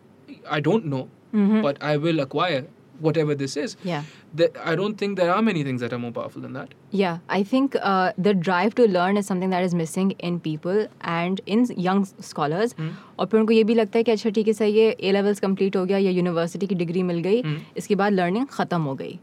I 0.58 0.60
don't 0.70 0.86
know 0.96 1.04
Mhm. 1.34 1.62
but 1.68 1.78
I 1.92 1.96
will 2.06 2.20
acquire 2.24 2.60
whatever 3.06 3.34
this 3.40 3.54
is 3.62 3.72
yeah 3.88 4.04
that 4.40 4.54
I 4.72 4.74
don't 4.80 5.00
think 5.02 5.18
there 5.20 5.32
are 5.32 5.40
many 5.48 5.64
things 5.66 5.82
that 5.84 5.92
are 5.96 5.98
more 6.04 6.12
powerful 6.18 6.44
than 6.44 6.54
that. 6.58 6.70
Yeah, 7.00 7.18
I 7.38 7.42
think 7.50 7.76
uh, 7.90 8.12
the 8.26 8.32
drive 8.46 8.74
to 8.80 8.86
learn 8.94 9.18
is 9.20 9.26
something 9.32 9.52
that 9.56 9.66
is 9.68 9.74
missing 9.80 10.12
in 10.30 10.38
people 10.46 10.80
and 11.16 11.42
in 11.56 11.66
young 11.88 12.00
scholars. 12.30 12.74
और 13.18 13.26
फिर 13.26 13.40
उनको 13.40 13.52
ये 13.58 13.64
भी 13.70 13.74
लगता 13.74 13.98
है 13.98 14.04
कि 14.04 14.12
अच्छा 14.12 14.30
ठीक 14.38 14.46
है 14.46 14.52
सही 14.62 14.78
है 14.78 14.88
ए 15.00 15.12
लेवल्स 15.18 15.40
कंप्लीट 15.46 15.76
हो 15.76 15.84
गया 15.92 15.98
या 16.06 16.10
यूनिवर्सिटी 16.20 16.66
की 16.66 16.74
डिग्री 16.84 17.02
मिल 17.12 17.18
गई 17.28 17.42
इसके 17.82 17.94
बाद 18.02 18.12
लर्निंग 18.22 18.46
ख़त्म 18.58 18.82
हो 18.90 18.94
गई 19.04 19.18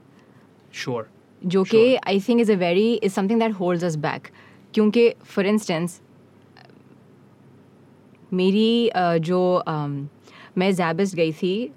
Sure. 0.83 1.03
जो 1.46 1.62
कि 1.64 1.94
I 1.96 2.20
think 2.20 2.40
is 2.40 2.52
a 2.52 2.56
very 2.56 2.92
is 2.94 3.12
something 3.12 3.40
that 3.40 3.52
holds 3.52 3.84
us 3.84 3.96
back 3.96 4.28
क्योंकि 4.74 5.08
फॉर 5.24 5.46
इंस्टेंस 5.46 6.00
मेरी 8.32 8.90
uh, 8.96 9.18
जो 9.18 9.62
um, 9.68 10.06
मैं 10.58 10.72
जैबिस 10.74 11.14
गई 11.14 11.32
थी 11.32 11.70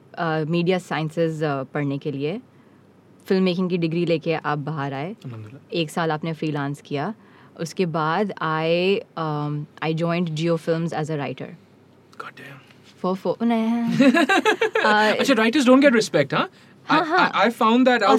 मीडिया 0.47 0.77
साइंसेस 0.77 1.39
पढ़ने 1.73 1.97
के 1.97 2.11
लिए 2.11 2.39
फ़िल्म 3.27 3.43
मेकिंग 3.43 3.69
की 3.69 3.77
डिग्री 3.77 4.05
लेके 4.05 4.33
आप 4.33 4.57
बाहर 4.59 4.93
आए 4.93 5.15
एक 5.73 5.89
साल 5.89 6.11
आपने 6.11 6.33
फ्रीलांस 6.33 6.81
किया 6.81 7.13
उसके 7.59 7.85
बाद 7.85 8.33
I 8.41 8.99
I 9.83 9.93
joined 9.93 10.29
Jio 10.29 10.55
films 10.57 10.93
as 10.93 11.11
a 11.11 11.15
writer 11.15 11.55
God 12.17 12.33
damn. 12.35 12.59
For 13.01 13.15
for 13.15 13.35
Actually, 14.83 15.35
writers 15.35 15.65
don't 15.65 15.79
get 15.79 15.93
respect, 15.93 16.31
huh? 16.31 16.47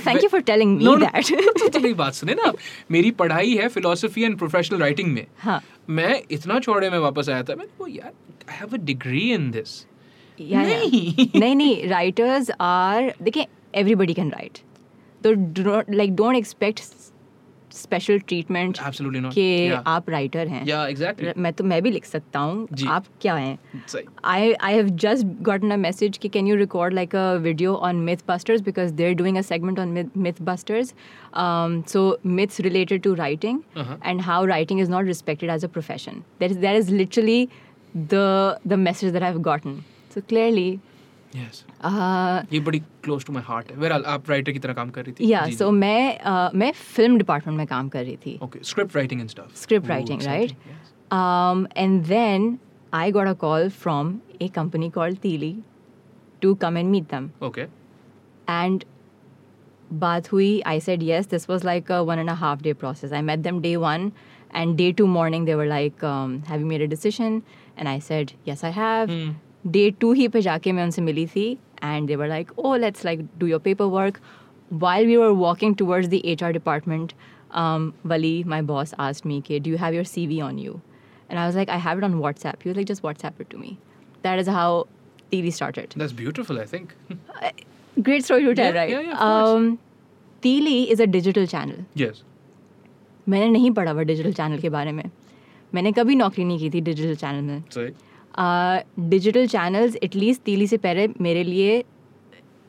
Thank 0.07 0.23
you 0.25 0.29
for 0.29 0.41
telling 0.41 0.77
me. 0.77 0.85
That 0.97 1.73
तो 1.73 1.81
मेरी 1.81 1.95
बात 1.95 2.15
सुने 2.15 2.35
ना 2.35 2.53
मेरी 2.91 3.11
पढ़ाई 3.21 3.55
है 3.57 3.69
फिलोसफी 3.69 4.23
एंड 4.23 4.39
प्रोफेशनल 4.39 4.79
राइटिंग 4.79 5.13
में 5.13 5.27
हाँ 5.39 5.61
मैं 5.91 6.21
इतना 6.31 6.59
छोड़े 6.61 6.91
में 6.91 6.99
वापस 6.99 7.29
आया 7.29 7.43
था 7.43 7.55
मैंने 7.55 7.71
वो 7.81 7.87
यार 7.87 8.13
I 8.51 8.57
have 8.59 8.75
a 8.75 8.85
degree 8.85 9.31
in 9.33 9.51
this. 9.51 9.85
नहीं। 10.41 11.29
नहीं 11.41 11.55
नहीं 11.57 11.89
राइटर्स 11.89 12.51
आर 12.61 13.13
देखिए 13.23 13.47
एवरीबडी 13.75 14.15
कैन 14.15 14.31
राइट 14.31 14.59
तो 15.25 15.33
like 15.93 16.15
don't 16.17 16.37
expect 16.37 16.81
special 17.74 18.20
treatment 18.28 18.78
Absolutely 18.88 19.20
not. 19.24 19.34
कि 19.34 19.44
Yeah. 19.70 19.82
आप 19.88 20.10
राइटर 20.10 20.48
हैं 20.48 20.64
या 20.68 20.86
एग्जैक्टली 20.88 21.32
मैं 21.42 21.52
तो 21.54 21.64
मैं 21.64 21.82
भी 21.84 21.90
लिख 21.92 22.06
सकता 22.06 22.40
हूँ 22.40 22.68
जी। 22.74 22.88
आप 22.88 23.06
क्या 23.22 23.34
हैं 23.36 23.58
सही 23.94 24.04
I 24.34 24.56
I 24.70 24.72
have 24.78 24.90
just 25.04 25.28
gotten 25.50 25.76
a 25.76 25.78
message 25.84 26.18
कि 26.24 26.30
can 26.36 26.50
you 26.52 26.58
record 26.62 26.96
like 27.00 27.14
a 27.24 27.26
video 27.48 27.76
on 27.90 28.00
MythBusters 28.08 28.64
because 28.70 28.94
they're 29.02 29.18
doing 29.22 29.38
a 29.42 29.44
segment 29.50 29.84
on 29.86 29.94
myth, 29.98 30.16
MythBusters. 30.28 30.94
Um, 31.46 31.78
so 31.96 32.06
myths 32.40 32.64
related 32.70 33.04
to 33.10 33.16
writing 33.22 33.62
Uh-huh. 33.84 33.98
and 34.12 34.28
how 34.32 34.40
writing 34.54 34.84
is 34.86 34.94
not 34.96 35.12
respected 35.14 35.54
as 35.58 35.68
a 35.70 35.72
profession. 35.80 36.24
That 36.40 36.58
is 36.58 36.64
that 36.68 36.82
is 36.84 36.92
literally 37.04 37.40
the 38.16 38.26
the 38.76 38.78
message 38.90 39.14
that 39.20 39.28
I've 39.32 39.42
gotten. 39.54 39.78
So 40.16 40.22
clearly, 40.34 40.70
yes 41.36 41.66
uh, 41.86 42.54
ये 42.54 42.60
बड़ी 42.60 42.80
close 42.80 43.26
to 43.26 43.34
my 43.34 43.44
heart 43.44 43.72
है 43.72 43.78
where 43.78 43.92
आप 43.92 44.30
writer 44.30 44.52
की 44.52 44.60
तरह 44.60 44.74
काम 44.74 44.90
कर 44.90 45.06
रही 45.06 45.14
थी 45.14 45.30
yeah. 45.32 45.50
So 45.62 45.72
मैं 45.72 46.20
uh, 46.20 46.56
मैं 46.56 46.72
film 46.74 47.18
department 47.22 47.58
में 47.58 47.68
काम 47.68 47.90
कर 47.90 48.04
रही 48.04 48.16
थी. 48.16 48.40
Okay 48.44 48.60
script 48.64 48.96
writing 48.96 49.22
and 49.22 49.30
stuff 49.30 49.66
Script 49.66 49.90
writing, 49.92 50.20
right? 50.20 50.54
Um, 51.18 51.60
and 51.84 52.06
then 52.06 52.48
I 52.94 53.12
got 53.12 53.28
a 53.28 53.36
call 53.36 53.70
from 53.70 54.22
a 54.40 54.50
company 54.50 54.90
called 54.90 55.22
Teeli 55.22 55.52
to 56.42 56.56
come 56.56 56.80
and 56.82 56.92
meet 56.96 57.08
them. 57.10 57.30
Okay. 57.42 57.68
And 58.48 58.84
baat 60.04 60.28
hui, 60.28 60.62
I 60.66 60.80
said 60.80 61.04
yes. 61.04 61.30
This 61.36 61.48
was 61.48 61.64
like 61.64 61.90
a 61.90 62.04
one 62.04 62.20
and 62.20 62.30
a 62.30 62.36
half 62.36 62.62
day 62.62 62.74
process. 62.74 63.12
I 63.12 63.22
met 63.22 63.44
them 63.44 63.62
day 63.62 63.78
one, 63.78 64.12
and 64.52 64.78
day 64.78 64.92
two 64.92 65.08
morning 65.08 65.46
they 65.46 65.56
were 65.56 65.70
like, 65.72 66.04
um, 66.04 66.44
"Have 66.52 66.60
you 66.60 66.66
made 66.66 66.82
a 66.82 66.88
decision?" 66.88 67.42
And 67.78 67.88
I 67.88 68.00
said, 68.00 68.34
day 69.67 69.91
two 69.91 70.13
ही 70.13 70.29
पे 70.29 70.41
जाके 70.41 70.73
मैं 70.73 70.85
उनसे 70.85 71.03
मिली 71.03 71.27
थी 71.27 71.51
and 71.85 72.07
they 72.07 72.17
were 72.17 72.29
like 72.29 72.59
oh 72.59 72.75
let's 72.77 73.05
like 73.05 73.27
do 73.39 73.47
your 73.47 73.61
paper 73.61 73.85
work 73.85 74.19
while 74.73 75.07
we 75.07 75.17
are 75.17 75.29
walking 75.29 75.77
towards 75.77 76.09
the 76.09 76.15
H 76.15 76.43
R 76.43 76.53
department 76.53 77.13
Wali 78.07 78.45
my 78.45 78.63
boss 78.63 78.95
asked 78.99 79.27
me 79.27 79.41
के 79.47 79.59
do 79.61 79.77
have 79.77 79.95
your 79.95 80.05
C 80.05 80.27
V 80.27 80.41
on 80.41 80.59
you 80.59 80.73
and 81.31 81.39
I 81.39 81.45
was 81.45 81.57
like 81.57 81.71
I 81.71 81.81
have 81.81 81.99
it 81.99 82.05
on 82.05 82.15
WhatsApp 82.15 82.67
you 82.67 82.75
like 82.75 82.87
just 82.87 83.05
WhatsApp 83.05 83.41
it 83.41 83.49
to 83.51 83.59
me 83.59 83.77
that 84.25 84.41
is 84.41 84.51
how 84.51 84.83
TV 85.43 85.51
start 85.51 85.79
beautiful, 86.21 86.59
I 86.59 86.67
think. 86.75 86.95
Uh, 87.43 87.51
great 88.03 88.25
story 88.25 88.45
to 88.45 88.55
tell, 88.55 88.75
yeah, 88.75 88.81
right? 88.81 88.91
Yeah, 88.91 89.01
yeah, 89.01 89.19
um, 89.19 89.79
Teely 90.43 90.91
is 90.91 91.01
a 91.01 91.07
मैंने 93.29 93.49
नहीं 93.49 93.71
पढ़ा 93.71 93.91
हुआ 93.91 94.03
digital 94.03 94.33
channel 94.33 94.59
के 94.59 94.69
बारे 94.69 94.93
में। 94.93 95.05
मैंने 95.75 95.93
कभी 95.93 96.15
नौकरी 96.15 96.45
नहीं 96.45 96.59
की 96.59 96.71
थी 96.71 96.81
डिजिटल 96.81 97.15
चैनल 97.15 97.43
में। 97.43 97.63
Digital 98.39 99.47
channels 99.47 99.97
at least 100.03 100.43
Tili 100.43 100.67
से 100.67 100.77
पहले 100.79 101.09
मेरे 101.21 101.43
लिए 101.45 101.83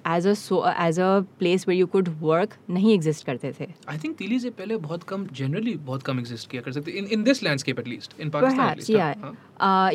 as 0.06 0.28
a 0.28 0.34
as 0.80 1.00
a 1.00 1.20
place 1.40 1.68
where 1.68 1.78
you 1.78 1.86
could 1.88 2.10
work 2.22 2.54
नहीं 2.70 2.94
एग्जिस्ट 2.94 3.26
करते 3.26 3.52
थे 3.60 3.68
आई 3.90 3.98
थिंक 3.98 4.16
तीली 4.18 4.40
से 4.40 4.50
पहले 4.52 4.78
बहुत 4.78 5.04
कम 5.04 5.26
जनरली 5.34 5.76
बहुत 5.86 6.04
कम 6.04 6.20
एग्जिस्ट 6.20 6.50
किया 6.52 6.62
कर 6.62 6.72
सकते 6.72 6.92
in 6.92 7.08
in 7.08 7.24
this 7.24 7.44
landscape 7.44 7.80
at least 7.80 8.20
in 8.22 8.30
Pakistan 8.30 9.36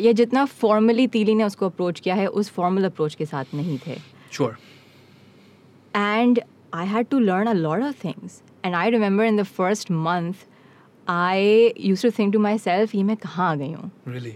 या 0.03 0.11
जितना 0.13 0.45
फॉर्मली 0.55 1.07
तीली 1.07 1.35
ने 1.35 1.43
उसको 1.43 1.65
अप्रोच 1.65 1.99
किया 1.99 2.15
है 2.15 2.27
उस 2.41 2.49
फॉर्मल 2.51 2.85
अप्रोच 2.85 3.15
के 3.15 3.25
साथ 3.25 3.53
नहीं 3.53 3.77
थे 3.87 3.97
sure 4.31 4.57
and 5.93 6.41
I 6.73 6.87
had 6.87 7.07
to 7.07 7.19
learn 7.19 7.47
a 7.47 7.53
lot 7.53 7.83
of 7.83 8.03
things 8.03 8.41
and 8.65 8.75
I 8.75 8.89
remember 8.89 9.25
in 9.25 9.37
the 9.37 9.43
first 9.43 9.91
month 9.91 10.45
I 11.07 11.73
use 11.79 12.01
to 12.03 12.11
think 12.19 12.33
to 12.33 12.39
myself 12.59 12.95
ये 12.95 13.03
मैं 13.03 13.17
कहाँ 13.17 13.51
आ 13.51 13.55
गई 13.55 13.71
हूँ 13.71 13.91
really? 14.07 14.35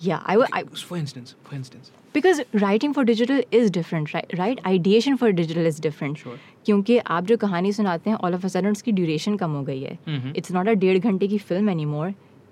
Yeah, 0.00 0.22
I, 0.26 0.36
wa- 0.36 0.46
I 0.52 0.62
For 0.64 0.96
instance, 0.98 1.34
for 1.48 1.54
instance. 1.56 1.90
because 2.14 2.40
writing 2.62 2.94
for 2.96 3.02
digital 3.10 3.42
is 3.58 3.70
different, 3.76 4.14
right? 4.14 4.32
Right? 4.38 4.58
Ideation 4.70 5.18
for 5.20 5.28
digital 5.40 5.68
is 5.70 5.78
different. 5.84 6.18
Sure. 6.22 6.38
क्योंकि 6.66 6.98
आप 6.98 7.24
जो 7.26 7.36
कहानी 7.36 7.72
सुनाते 7.72 8.10
हैं, 8.10 8.16
all 8.16 8.34
of 8.38 8.44
a 8.44 8.50
sudden 8.54 8.70
उसकी 8.72 8.92
duration 8.92 9.38
कम 9.40 9.50
हो 9.50 9.62
गई 9.62 9.82
है. 9.82 9.98
Mhm. 10.08 10.34
It's 10.40 10.54
not 10.56 10.68
a 10.72 10.74
डेढ़ 10.80 10.98
घंटे 10.98 11.28
की 11.28 11.38
film 11.38 11.70
anymore. 11.74 12.10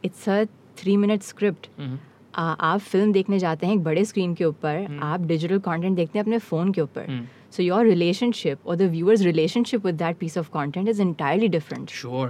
It's 0.09 0.29
a 0.29 0.39
three 0.83 0.97
minute 1.07 1.27
script. 1.33 1.69
Mhm. 1.81 1.99
आ, 2.35 2.43
आप 2.43 2.81
फिल्म 2.81 3.13
देखने 3.13 3.39
जाते 3.39 3.67
हैं 3.67 3.75
एक 3.75 3.83
बड़े 3.85 4.05
स्क्रीन 4.05 4.35
के 4.35 4.45
ऊपर 4.45 4.99
आप 5.03 5.21
डिजिटल 5.27 5.59
कंटेंट 5.59 5.97
देखते 5.97 6.19
हैं 6.19 6.25
अपने 6.25 6.39
फ़ोन 6.39 6.73
के 6.73 6.81
ऊपर 6.81 7.07
Hmm. 7.07 7.53
सो 7.57 7.63
योर 7.63 7.85
रिलेशनशिप 7.87 8.67
और 8.67 8.77
the 8.77 8.83
viewers 8.91 9.21
relationship 9.23 9.87
with 9.87 9.95
that 9.95 10.17
piece 10.17 10.39
of 10.39 10.49
content 10.55 10.89
is 10.89 11.01
entirely 11.01 11.49
different 11.57 11.91
Sure. 12.03 12.29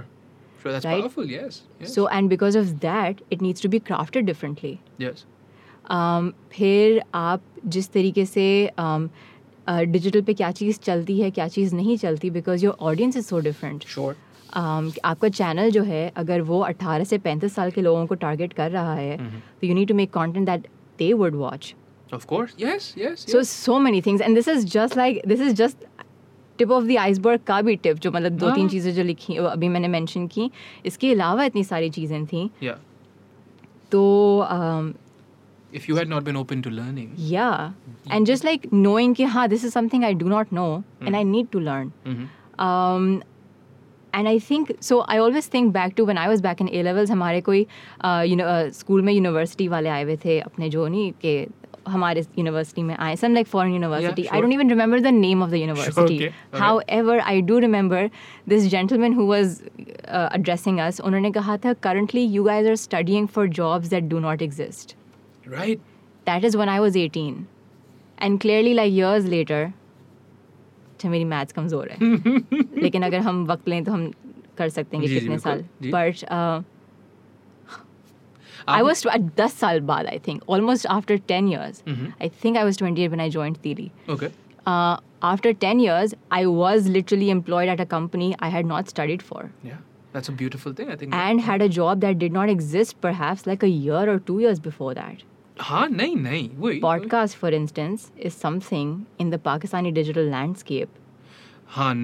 Sure. 0.65 0.71
That's 0.71 0.85
Right? 0.85 1.01
powerful. 1.01 1.25
Yes. 1.25 1.61
yes. 1.79 1.93
so 1.93 2.07
and 2.09 2.29
because 2.29 2.55
of 2.55 2.73
that 2.81 3.21
it 3.29 3.41
needs 3.41 3.61
to 3.61 3.69
be 3.69 3.79
crafted 3.81 4.25
differently 4.25 4.73
yes. 4.99 5.25
um, 5.89 6.33
फिर 6.51 7.01
आप 7.15 7.41
जिस 7.67 7.91
तरीके 7.91 8.25
से 8.25 8.47
digital 9.67 10.21
पे 10.21 10.33
क्या 10.33 10.51
चीज़ 10.51 10.79
चलती 10.83 11.19
है 11.19 11.31
क्या 11.31 11.47
चीज़ 11.47 11.75
नहीं 11.75 11.97
चलती 11.97 12.29
because 12.29 12.63
your 12.63 12.77
audience 12.81 13.17
is 13.17 13.25
so 13.25 13.39
different 13.39 13.85
Sure. 13.95 14.13
आपका 14.53 15.29
चैनल 15.29 15.69
जो 15.71 15.83
है 15.83 16.07
अगर 16.17 16.41
वो 16.41 16.63
18 16.65 17.05
से 17.05 17.17
35 17.19 17.53
साल 17.53 17.71
के 17.71 17.81
लोगों 17.81 18.05
को 18.07 18.15
टारगेट 18.15 18.53
कर 18.53 18.71
रहा 18.71 18.93
है 18.95 19.17
तो 19.17 19.67
you 19.67 19.73
need 19.75 19.87
to 19.87 19.95
make 19.95 20.11
content 20.13 20.45
that 20.45 20.67
they 20.99 21.11
would 21.13 21.35
watch 21.35 21.73
Of 22.13 22.25
course. 22.29 22.55
Yes. 22.59 22.87
Yes. 22.97 23.21
So 23.31 23.37
yes. 23.37 23.47
So 23.47 23.77
many 23.79 24.01
things 24.01 24.21
and 24.21 24.35
this 24.35 24.47
is 24.47 24.65
just 24.71 24.97
like 24.97 25.21
this 25.27 25.41
is 25.41 25.53
just 25.55 25.85
tip 26.58 26.70
of 26.72 26.84
the 26.84 26.96
iceberg 27.00 27.40
का 27.46 27.60
भी 27.62 27.76
tip 27.86 27.96
जो 28.06 28.10
मतलब 28.12 28.32
दो 28.38 28.50
तीन 28.50 28.60
हाँ। 28.60 28.68
चीज़ें 28.70 28.92
जो 28.94 29.02
लिखी 29.02 29.36
अभी 29.36 29.68
मैंने 29.68 29.88
मेंशन 29.88 30.26
की 30.34 30.50
इसके 30.86 31.12
अलावा 31.12 31.44
इतनी 31.44 31.64
सारी 31.64 31.90
चीज़ें 31.98 32.24
थी 32.26 32.48
तो 33.92 34.04
um, 34.50 34.94
If 35.78 35.86
you 35.88 35.96
had 35.96 36.08
not 36.10 36.24
been 36.26 36.36
open 36.40 36.60
to 36.64 36.70
learning. 36.70 37.08
yeah 37.16 37.70
and 38.16 38.26
just 38.32 38.44
like 38.48 38.66
knowing 38.72 39.14
कि 39.16 39.24
हाँ 39.36 39.46
this 39.48 39.64
is 39.68 39.72
something 39.78 40.04
I 40.10 40.12
do 40.24 40.28
not 40.34 40.52
know 40.58 40.68
mm-hmm. 40.68 41.06
and 41.06 41.16
I 41.16 41.22
need 41.32 41.50
to 41.56 41.60
learn 41.70 41.92
Mhm. 42.12 42.28
um, 42.66 43.08
and 44.12 44.28
I 44.28 44.38
think 44.48 44.70
so 44.88 44.98
I 45.14 45.18
always 45.24 45.48
think 45.54 45.72
back 45.72 45.94
to 45.96 46.04
when 46.10 46.18
I 46.20 46.28
was 46.32 46.42
back 46.46 46.60
in 46.64 46.68
A 46.78 46.82
levels 46.88 47.10
हमारे 47.10 47.40
कोई 47.48 47.66
uh, 48.04 48.22
you 48.30 48.36
know 48.40 48.46
uh, 48.52 48.70
school 48.78 49.02
में 49.02 49.12
university 49.12 49.68
वाले 49.68 49.88
आए 49.96 50.04
हुए 50.04 50.16
थे 50.24 50.38
अपने 50.40 50.68
जो 50.76 50.86
नहीं 50.88 51.10
के 51.24 51.34
हमारे 51.88 52.20
यूनिवर्सिटी 52.38 52.82
में 52.82 52.94
आए 52.96 53.16
some 53.16 53.34
like 53.34 53.46
foreign 53.46 53.72
university 53.72 54.24
I 54.24 54.40
don't 54.40 54.52
even 54.52 54.70
remember 54.70 55.00
the 55.00 55.12
name 55.14 55.42
of 55.42 55.50
the 55.50 55.54
university 55.54 56.28
however 56.90 57.20
I 57.20 57.40
do 57.42 57.58
remember 57.58 58.10
this 58.48 58.68
gentleman 58.68 59.14
who 59.14 59.26
was 59.26 59.60
addressing 60.10 60.78
us 60.80 61.00
उन्होंने 61.00 61.30
कहा 61.32 61.56
था 61.56 61.72
currently 61.82 62.24
you 62.26 62.44
guys 62.44 62.68
are 62.68 62.76
studying 62.76 63.28
for 63.28 63.48
jobs 63.60 63.88
that 63.88 64.04
do 64.04 64.18
not 64.18 64.42
exist 64.42 64.96
right 65.48 65.78
that 66.26 66.44
is 66.44 66.56
when 66.56 66.68
I 66.68 66.78
was 66.78 66.98
eighteen 66.98 67.44
and 68.22 68.40
clearly 68.40 68.72
like 68.74 68.94
years 68.94 69.24
later 69.26 69.72
अच्छा 70.92 71.08
मेरी 71.10 71.24
maths 71.24 71.52
कमज़ोर 71.52 71.88
है। 71.90 71.96
लेकिन 72.82 73.02
अगर 73.02 73.18
हम 73.20 73.44
वक्त 73.46 73.68
लें 73.68 73.82
तो 73.84 73.92
हम 73.92 74.10
कर 74.58 74.68
सकते 74.68 74.96
हैं 74.96 75.06
कितने 75.06 75.38
साल। 75.38 75.64
बट 75.84 76.24
I 78.74 78.82
was 78.82 79.02
tw- 79.02 79.26
10 79.36 79.48
साल 79.48 79.80
बाद 79.90 80.06
I 80.12 80.18
think 80.28 80.42
almost 80.56 80.86
after 80.96 81.16
10 81.32 81.48
years. 81.48 81.82
Mm-hmm. 81.86 82.10
I 82.20 82.28
think 82.44 82.58
I 82.62 82.64
was 82.64 82.76
28 82.82 83.10
when 83.10 83.20
I 83.20 83.28
joined 83.36 83.60
Teeli 83.66 83.90
okay. 84.16 84.30
Uh, 84.66 84.96
after 85.22 85.52
10 85.66 85.80
years 85.80 86.14
I 86.30 86.46
was 86.46 86.88
literally 86.96 87.30
employed 87.30 87.68
at 87.68 87.80
a 87.80 87.86
company 87.86 88.34
I 88.48 88.48
had 88.48 88.66
not 88.66 88.88
studied 88.88 89.22
for. 89.22 89.50
Yeah. 89.62 89.76
That's 90.12 90.28
a 90.28 90.32
beautiful 90.32 90.72
thing 90.72 90.90
I 90.90 90.96
think. 90.96 91.14
And 91.14 91.40
had 91.40 91.62
a 91.62 91.68
job 91.68 92.00
that 92.00 92.18
did 92.18 92.32
not 92.32 92.48
exist 92.48 93.00
perhaps 93.00 93.46
like 93.46 93.62
a 93.62 93.68
year 93.68 94.04
or 94.14 94.18
two 94.30 94.38
years 94.40 94.60
before 94.68 94.92
that. 95.00 95.24
हाँ 95.60 95.88
नहीं 95.88 96.16
नहीं 96.16 96.48
Podcast, 96.48 96.80
podcast 96.82 97.36
for 97.38 97.54
instance 97.54 98.10
is 98.26 98.32
something 98.32 99.00
in 99.20 99.30
the 99.30 99.38
Pakistani 99.44 99.90
digital 99.98 100.28
landscape 100.30 100.88
हाँ 101.76 101.94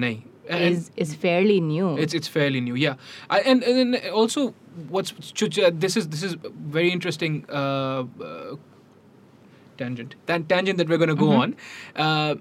and- 0.49 0.75
is 0.75 0.91
is 0.97 1.15
fairly 1.15 1.59
new 1.61 1.95
It's 1.97 2.13
it's 2.13 2.27
fairly 2.27 2.59
new, 2.61 2.75
yeah. 2.75 2.95
I, 3.29 3.39
and 3.51 3.63
and 3.63 3.77
then 3.95 4.11
also, 4.11 4.53
what's 4.89 5.13
ch- 5.33 5.59
this 5.83 5.95
is 6.01 6.07
this 6.15 6.23
is 6.23 6.35
very 6.77 6.89
interesting 6.91 7.45
uh, 7.49 8.03
uh, 8.29 8.55
tangent 9.77 10.15
Tan- 10.27 10.45
tangent 10.45 10.77
that 10.77 10.89
we're 10.89 10.97
going 10.97 11.09
to 11.13 11.21
go 11.21 11.31
on. 11.31 11.55
Uh, 11.95 12.35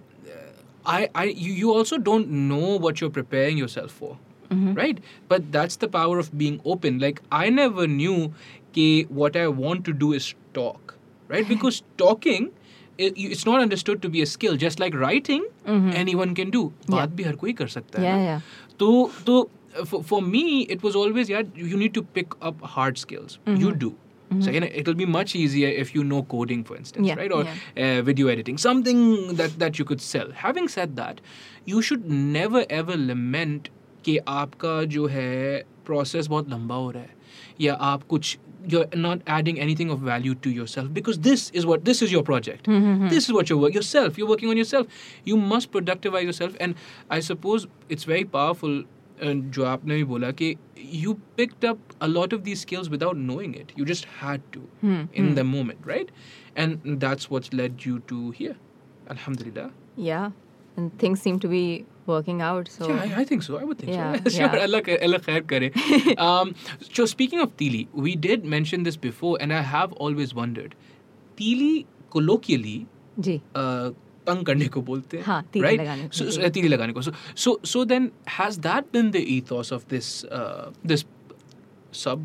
I 0.84 1.08
I 1.14 1.24
you, 1.26 1.52
you 1.52 1.72
also 1.72 1.98
don't 1.98 2.28
know 2.30 2.76
what 2.86 3.00
you're 3.00 3.14
preparing 3.18 3.56
yourself 3.56 3.92
for, 3.92 4.18
right? 4.80 4.98
But 5.28 5.52
that's 5.52 5.76
the 5.76 5.88
power 5.88 6.18
of 6.18 6.36
being 6.36 6.60
open. 6.64 6.98
Like 6.98 7.22
I 7.30 7.50
never 7.50 7.86
knew 7.86 8.32
कि 8.74 8.88
what 9.22 9.36
I 9.36 9.46
want 9.48 9.84
to 9.90 9.92
do 9.92 10.12
is 10.12 10.34
talk, 10.54 10.96
right? 11.28 11.46
Because 11.54 11.82
talking 12.04 12.50
it- 13.05 13.17
you- 13.23 13.29
It's 13.35 13.45
not 13.49 13.61
understood 13.65 14.01
to 14.05 14.09
be 14.15 14.21
a 14.21 14.29
skill, 14.31 14.55
just 14.65 14.79
like 14.85 14.95
writing. 15.03 15.43
Anyone 16.01 16.33
can 16.41 16.49
do. 16.57 16.63
बात 16.89 17.09
भी 17.19 17.23
हर 17.23 17.35
कोई 17.45 17.53
कर 17.61 17.67
सकता 17.77 18.01
है 18.01 18.07
Yeah, 18.07 18.17
ना? 18.17 18.25
yeah. 18.31 18.75
तो 18.79 18.89
तो 19.25 19.37
for, 19.89 19.97
for 20.09 20.17
me 20.25 20.41
it 20.75 20.83
was 20.83 20.95
always 20.99 21.29
yeah 21.31 21.41
you 21.71 21.79
need 21.79 21.93
to 21.95 22.01
pick 22.17 22.31
up 22.49 22.61
hard 22.75 22.99
skills 23.01 23.35
you 23.63 23.71
do 23.81 23.89
so 24.45 24.53
you 24.53 24.61
know, 24.63 24.69
it'll 24.81 24.95
be 25.01 25.05
much 25.15 25.33
easier 25.41 25.67
if 25.81 25.91
you 25.97 26.05
know 26.11 26.21
coding 26.31 26.63
for 26.69 26.77
instance 26.77 27.07
Yeah, 27.09 27.19
right 27.19 27.35
or 27.39 27.41
uh, 27.43 28.01
video 28.07 28.31
editing 28.33 28.57
something 28.63 29.03
that 29.41 29.53
that 29.65 29.77
you 29.81 29.85
could 29.91 30.01
sell 30.07 30.31
having 30.45 30.71
said 30.77 30.95
that 31.01 31.21
you 31.73 31.83
should 31.89 32.09
never 32.39 32.63
ever 32.79 32.97
lament 33.03 33.69
कि 34.07 34.17
आपका 34.39 34.73
जो 34.97 35.05
है 35.17 35.37
process 35.91 36.27
बहुत 36.35 36.49
लंबा 36.55 36.75
हो 36.85 36.89
रहा 36.91 37.03
है 37.03 37.15
या 37.67 37.73
आप 37.91 38.03
कुछ 38.15 38.37
you're 38.73 38.85
not 39.01 39.21
adding 39.27 39.59
anything 39.65 39.89
of 39.89 39.99
value 40.05 40.35
to 40.45 40.49
yourself 40.49 40.87
because 40.93 41.19
this 41.19 41.49
is 41.51 41.65
what 41.65 41.85
this 41.89 42.01
is 42.01 42.11
your 42.11 42.23
project 42.29 42.65
this 43.13 43.27
is 43.29 43.33
what 43.37 43.49
you're 43.49 43.59
work 43.65 43.73
yourself 43.79 44.17
you're 44.17 44.27
working 44.31 44.49
on 44.49 44.57
yourself 44.57 44.87
you 45.31 45.37
must 45.51 45.71
productivize 45.75 46.23
yourself 46.29 46.55
and 46.59 46.75
i 47.17 47.19
suppose 47.27 47.67
it's 47.97 48.03
very 48.13 48.25
powerful 48.37 48.79
and 49.27 49.45
जो 49.57 49.63
आपने 49.65 49.95
भी 49.97 50.03
बोला 50.09 50.31
कि 50.41 50.55
you 51.03 51.13
picked 51.37 51.63
up 51.69 51.93
a 52.07 52.07
lot 52.07 52.33
of 52.37 52.43
these 52.47 52.59
skills 52.65 52.89
without 52.95 53.17
knowing 53.29 53.53
it 53.61 53.71
you 53.77 53.85
just 53.91 54.05
had 54.17 54.43
to 54.57 54.61
in 55.21 55.33
the 55.39 55.43
moment 55.53 55.87
right 55.91 56.11
and 56.55 56.99
that's 57.05 57.29
what's 57.35 57.53
led 57.61 57.85
you 57.85 57.95
to 58.11 58.19
here 58.41 58.55
alhamdulillah 59.15 59.69
yeah 59.95 60.29
and 60.75 60.97
things 61.05 61.21
seem 61.21 61.39
to 61.39 61.47
be 61.47 61.63
working 62.06 62.42
out. 62.42 62.68
So 62.68 62.88
yeah, 62.88 63.02
I, 63.02 63.20
I 63.20 63.24
think 63.24 63.42
so. 63.42 63.58
I 63.58 63.64
would 63.64 63.78
think 63.78 63.92
yeah, 63.92 64.16
so. 64.22 64.30
sure, 64.36 64.46
yeah. 64.46 64.62
Allah, 64.62 64.82
Allah 65.02 65.20
khair 65.20 65.46
kare. 65.46 65.70
um, 66.28 66.54
so 66.80 67.06
speaking 67.06 67.40
of 67.40 67.56
Teeli, 67.56 67.88
we 67.92 68.16
did 68.16 68.44
mention 68.44 68.82
this 68.82 68.96
before, 68.96 69.36
and 69.40 69.52
I 69.52 69.60
have 69.60 69.92
always 69.92 70.34
wondered, 70.34 70.74
tili 71.36 71.86
colloquially. 72.10 72.86
जी 73.20 73.40
तंग 74.26 74.44
करने 74.46 74.66
को 74.68 74.80
बोलते 74.82 75.16
हैं 75.16 75.24
हाँ, 75.24 75.42
तीली 75.52 75.66
right? 75.66 75.80
लगाने 75.80 76.08
को 76.08 76.30
so, 76.30 76.50
तीली 76.54 76.68
लगाने 76.68 76.92
को 76.92 77.02
so 77.02 77.12
so 77.36 77.60
so 77.64 77.84
then 77.84 78.10
has 78.38 78.58
that 78.66 78.84
been 78.92 79.10
the 79.10 79.24
ethos 79.34 79.72
of 79.76 79.86
this 79.92 80.10
uh, 80.38 80.70
this 80.86 81.04
sub 81.92 82.24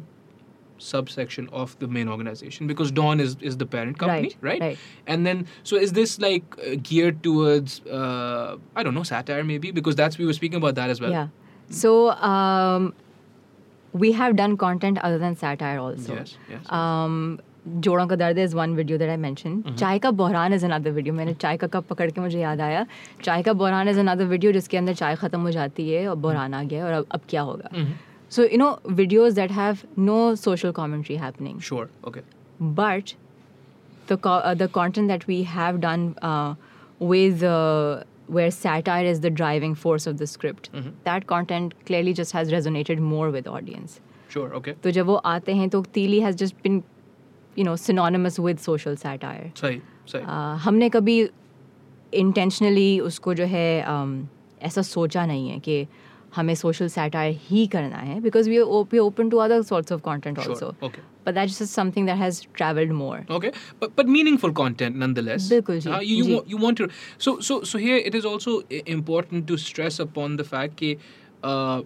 subsection 0.79 1.49
of 1.53 1.79
the 1.79 1.87
main 1.87 2.09
organization 2.09 2.67
because 2.67 2.91
Dawn 2.91 3.21
is, 3.21 3.37
is 3.41 3.57
the 3.57 3.67
parent 3.67 3.99
company, 3.99 4.31
Right, 4.41 4.41
right? 4.41 4.61
right. 4.61 4.79
And 5.07 5.25
then, 5.25 5.47
so 5.63 5.77
is 5.77 5.93
this 5.93 6.19
like 6.19 6.43
uh, 6.59 6.75
geared 6.83 7.23
towards, 7.23 7.81
uh, 7.87 8.57
I 8.75 8.83
don't 8.83 8.95
know, 8.95 9.05
satire 9.05 9.45
maybe? 9.45 9.71
Because 9.71 9.95
that's, 9.95 10.19
we 10.19 10.27
were 10.27 10.33
speaking 10.33 10.57
about 10.57 10.75
that 10.75 10.91
as 10.91 11.01
well. 11.01 11.13
Yeah. 11.13 11.29
So 11.71 12.11
um, 12.11 12.93
we 13.93 14.13
have 14.13 14.35
done 14.35 14.57
content 14.57 14.99
other 14.99 15.19
than 15.19 15.37
satire 15.37 15.79
also. 15.79 16.15
Yes, 16.15 16.37
yes. 16.51 16.69
Um, 16.71 17.41
जोड़ों 17.81 18.07
का 18.09 18.17
दर्द 18.17 18.39
is 18.39 18.55
one 18.57 18.75
video 18.75 18.97
that 18.99 19.09
I 19.09 19.17
mentioned. 19.17 19.77
चाय 19.79 19.99
का 19.99 20.11
बहरान 20.11 20.53
is 20.55 20.65
another 20.65 20.93
video. 20.93 21.15
मैंने 21.15 21.35
चाय 21.35 21.57
का 21.57 21.67
cup 21.67 21.87
पकड़ 21.89 22.11
के 22.11 22.21
मुझे 22.21 22.41
याद 22.41 22.61
आया 22.61 22.87
चाय 23.23 23.43
का 23.43 23.53
बहरान 23.53 23.89
is 23.93 23.99
another 23.99 24.27
video 24.33 24.53
जिसके 24.53 24.77
अंदर 24.77 24.95
चाय 24.95 25.17
ख़त्म 25.17 25.41
हो 25.41 25.51
जाती 25.51 25.89
है 25.91 26.07
और 26.09 26.17
बहरान 26.25 26.55
आ 26.55 26.63
गया 26.63 26.79
है 26.79 26.85
और 26.87 26.93
अब 26.93 27.07
अब 27.13 27.21
क्या 27.29 27.43
होगा 27.43 27.71
So 28.29 28.45
you 28.45 28.59
know 28.59 28.79
videos 28.85 29.35
that 29.35 29.51
have 29.51 29.85
no 29.97 30.35
social 30.35 30.73
commentary 30.73 31.17
happening. 31.17 31.59
Sure, 31.61 31.89
okay. 32.05 32.23
but 32.61 33.15
the 34.07 34.17
co- 34.17 34.31
uh, 34.31 34.55
the 34.55 34.69
content 34.69 35.09
that 35.09 35.27
we 35.27 35.43
have 35.43 35.81
done 35.81 36.15
uh, 36.23 36.55
with 36.99 37.43
uh, 37.43 38.05
where 38.29 38.51
satire 38.51 39.05
is 39.05 39.21
the 39.21 39.31
driving 39.31 39.75
force 39.75 40.07
of 40.07 40.17
the 40.19 40.27
script 40.27 40.71
that 41.05 41.27
content 41.27 41.75
clearly 41.87 42.13
just 42.13 42.33
has 42.33 42.51
resonated 42.53 42.99
more 42.99 43.31
with 43.31 43.47
audience 43.47 44.01
Sure, 44.29 44.55
okay. 44.55 44.75
तो 44.83 44.91
जब 44.91 45.07
वो 45.07 45.15
आते 45.15 45.55
हैं 45.55 45.69
तो 45.71 45.83
तीली 45.95 46.21
has 46.23 46.37
just 46.43 46.63
been 46.63 46.83
you 47.55 47.65
know 47.65 47.75
synonymous 47.77 48.39
with 48.39 48.61
social 48.61 48.97
satire 48.97 49.51
सही 49.61 49.81
सही 50.13 50.23
uh, 50.23 50.57
हमने 50.67 50.89
कभी 50.91 51.17
intentionally 52.13 53.01
उसको 53.01 53.35
जो 53.35 53.45
है 53.45 53.85
um, 53.87 54.27
ऐसा 54.63 54.83
सोचा 54.83 55.27
नहीं 55.27 55.49
है 55.51 55.59
कि 55.59 55.87
हमें 56.36 56.54
social 56.56 56.90
satire 56.94 57.34
ही 57.50 57.66
करना 57.76 57.98
है 58.08 58.20
because 58.24 58.48
we 58.54 58.58
are 58.62 58.68
op- 58.80 58.92
we 58.96 59.00
are 59.04 59.06
open 59.12 59.30
to 59.34 59.40
other 59.46 59.60
sorts 59.70 59.92
of 59.96 60.02
content 60.08 60.42
Sure, 60.42 60.54
also 60.56 60.72
okay. 60.88 61.04
but 61.28 61.36
that's 61.40 61.58
just 61.60 61.78
something 61.80 62.10
that 62.10 62.18
has 62.24 62.42
traveled 62.62 62.92
more 63.02 63.20
Okay, 63.38 63.52
but 63.84 63.96
but 64.00 64.12
meaningful 64.16 64.54
content 64.62 65.00
nonetheless. 65.04 65.48
बिल्कुल 65.54 65.80
जी, 65.86 65.92
Uh, 65.98 66.02
you 66.10 66.26
you, 66.32 66.42
you 66.54 66.60
want 66.66 66.82
to 66.84 66.90
so 67.28 67.36
so 67.50 67.60
so 67.72 67.82
here 67.86 67.98
it 68.12 68.20
is 68.22 68.26
also 68.34 68.56
important 68.98 69.48
to 69.54 69.58
stress 69.68 70.00
upon 70.08 70.38
the 70.44 70.48
fact 70.54 70.84
that 70.86 71.08
uh, 71.52 71.82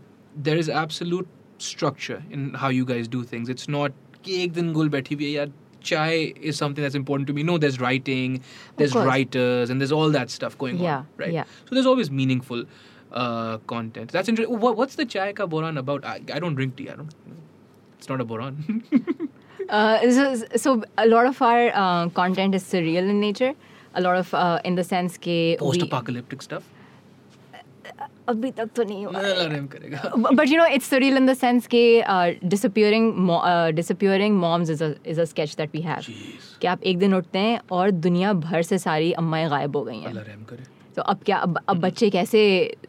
there 0.49 0.57
is 0.65 0.69
absolute 0.83 1.27
structure 1.71 2.21
in 2.37 2.53
how 2.65 2.69
you 2.79 2.85
guys 2.93 3.07
do 3.17 3.23
things. 3.33 3.49
It's 3.57 3.67
not 3.79 3.99
एक 4.29 4.51
दिन 4.53 4.71
गुल 4.73 4.89
बैठी 4.89 5.15
हुई 5.15 5.25
है 5.25 5.31
यार 5.31 5.51
chai 5.89 6.33
is 6.49 6.57
something 6.61 6.83
that's 6.85 6.97
important 6.97 7.27
to 7.29 7.33
me. 7.35 7.43
No, 7.45 7.53
there's 7.61 7.77
writing, 7.83 8.33
there's 8.81 8.91
writers, 9.07 9.71
and 9.73 9.81
there's 9.83 9.93
all 9.99 10.11
that 10.15 10.33
stuff 10.33 10.57
going 10.63 10.75
Yeah, 10.81 10.97
on, 10.97 11.07
right? 11.21 11.31
yeah. 11.37 11.53
So 11.69 11.77
there's 11.77 11.87
always 11.91 12.11
meaningful 12.19 12.61
uh, 13.13 13.57
content. 13.67 14.11
That's 14.11 14.29
interesting. 14.29 14.59
What, 14.59 14.77
what's 14.77 14.95
the 14.95 15.05
chai 15.05 15.33
ka 15.33 15.45
boran 15.45 15.77
about? 15.77 16.05
I, 16.05 16.21
I 16.33 16.39
don't 16.39 16.55
drink 16.55 16.75
tea. 16.75 16.89
I 16.89 16.95
don't. 16.95 17.13
It's 17.97 18.09
not 18.09 18.21
a 18.21 18.25
boran. 18.25 18.81
Uh, 19.69 20.11
so, 20.11 20.35
so 20.57 20.83
a 20.97 21.07
lot 21.07 21.25
of 21.25 21.41
our 21.41 21.71
uh, 21.73 22.09
content 22.09 22.55
is 22.55 22.63
surreal 22.63 23.09
in 23.09 23.19
nature. 23.19 23.53
A 23.95 24.01
lot 24.01 24.17
of 24.17 24.33
uh, 24.33 24.59
in 24.65 24.75
the 24.75 24.83
sense 24.83 25.17
we 25.25 25.55
Post-apocalyptic 25.59 26.39
we, 26.39 26.43
stuff. 26.43 26.63
अभी 28.29 28.51
तक 28.57 28.69
तो 28.75 28.83
नहीं 28.83 29.05
हुआ 29.05 29.19
है। 29.19 30.35
But 30.35 30.47
you 30.47 30.57
know 30.57 30.65
it's 30.65 30.87
surreal 30.89 31.17
in 31.17 31.25
the 31.25 31.35
sense 31.35 31.67
कि 31.67 32.03
uh, 32.05 32.33
disappearing 32.47 33.07
mo- 33.29 33.39
uh, 33.51 33.71
disappearing 33.71 34.35
moms 34.43 34.69
is 34.69 34.81
a 34.81 34.95
is 35.03 35.17
a 35.17 35.25
sketch 35.25 35.55
that 35.61 35.73
we 35.73 35.81
have 35.81 36.05
Jeez. 36.05 36.45
कि 36.61 36.67
आप 36.67 36.83
एक 36.91 36.99
दिन 36.99 37.13
उठते 37.15 37.39
हैं 37.39 37.59
और 37.71 37.91
दुनिया 37.91 38.33
भर 38.45 38.61
से 38.61 38.77
सारी 38.77 39.11
अम्माएँ 39.23 39.49
गायब 39.49 39.75
हो 39.75 39.83
गई 39.83 39.99
हैं 39.99 40.13
तो 40.95 41.01
अब 41.01 41.19
क्या 41.25 41.37
अब, 41.37 41.59
अब 41.69 41.79
बच्चे 41.79 42.09
कैसे 42.09 42.41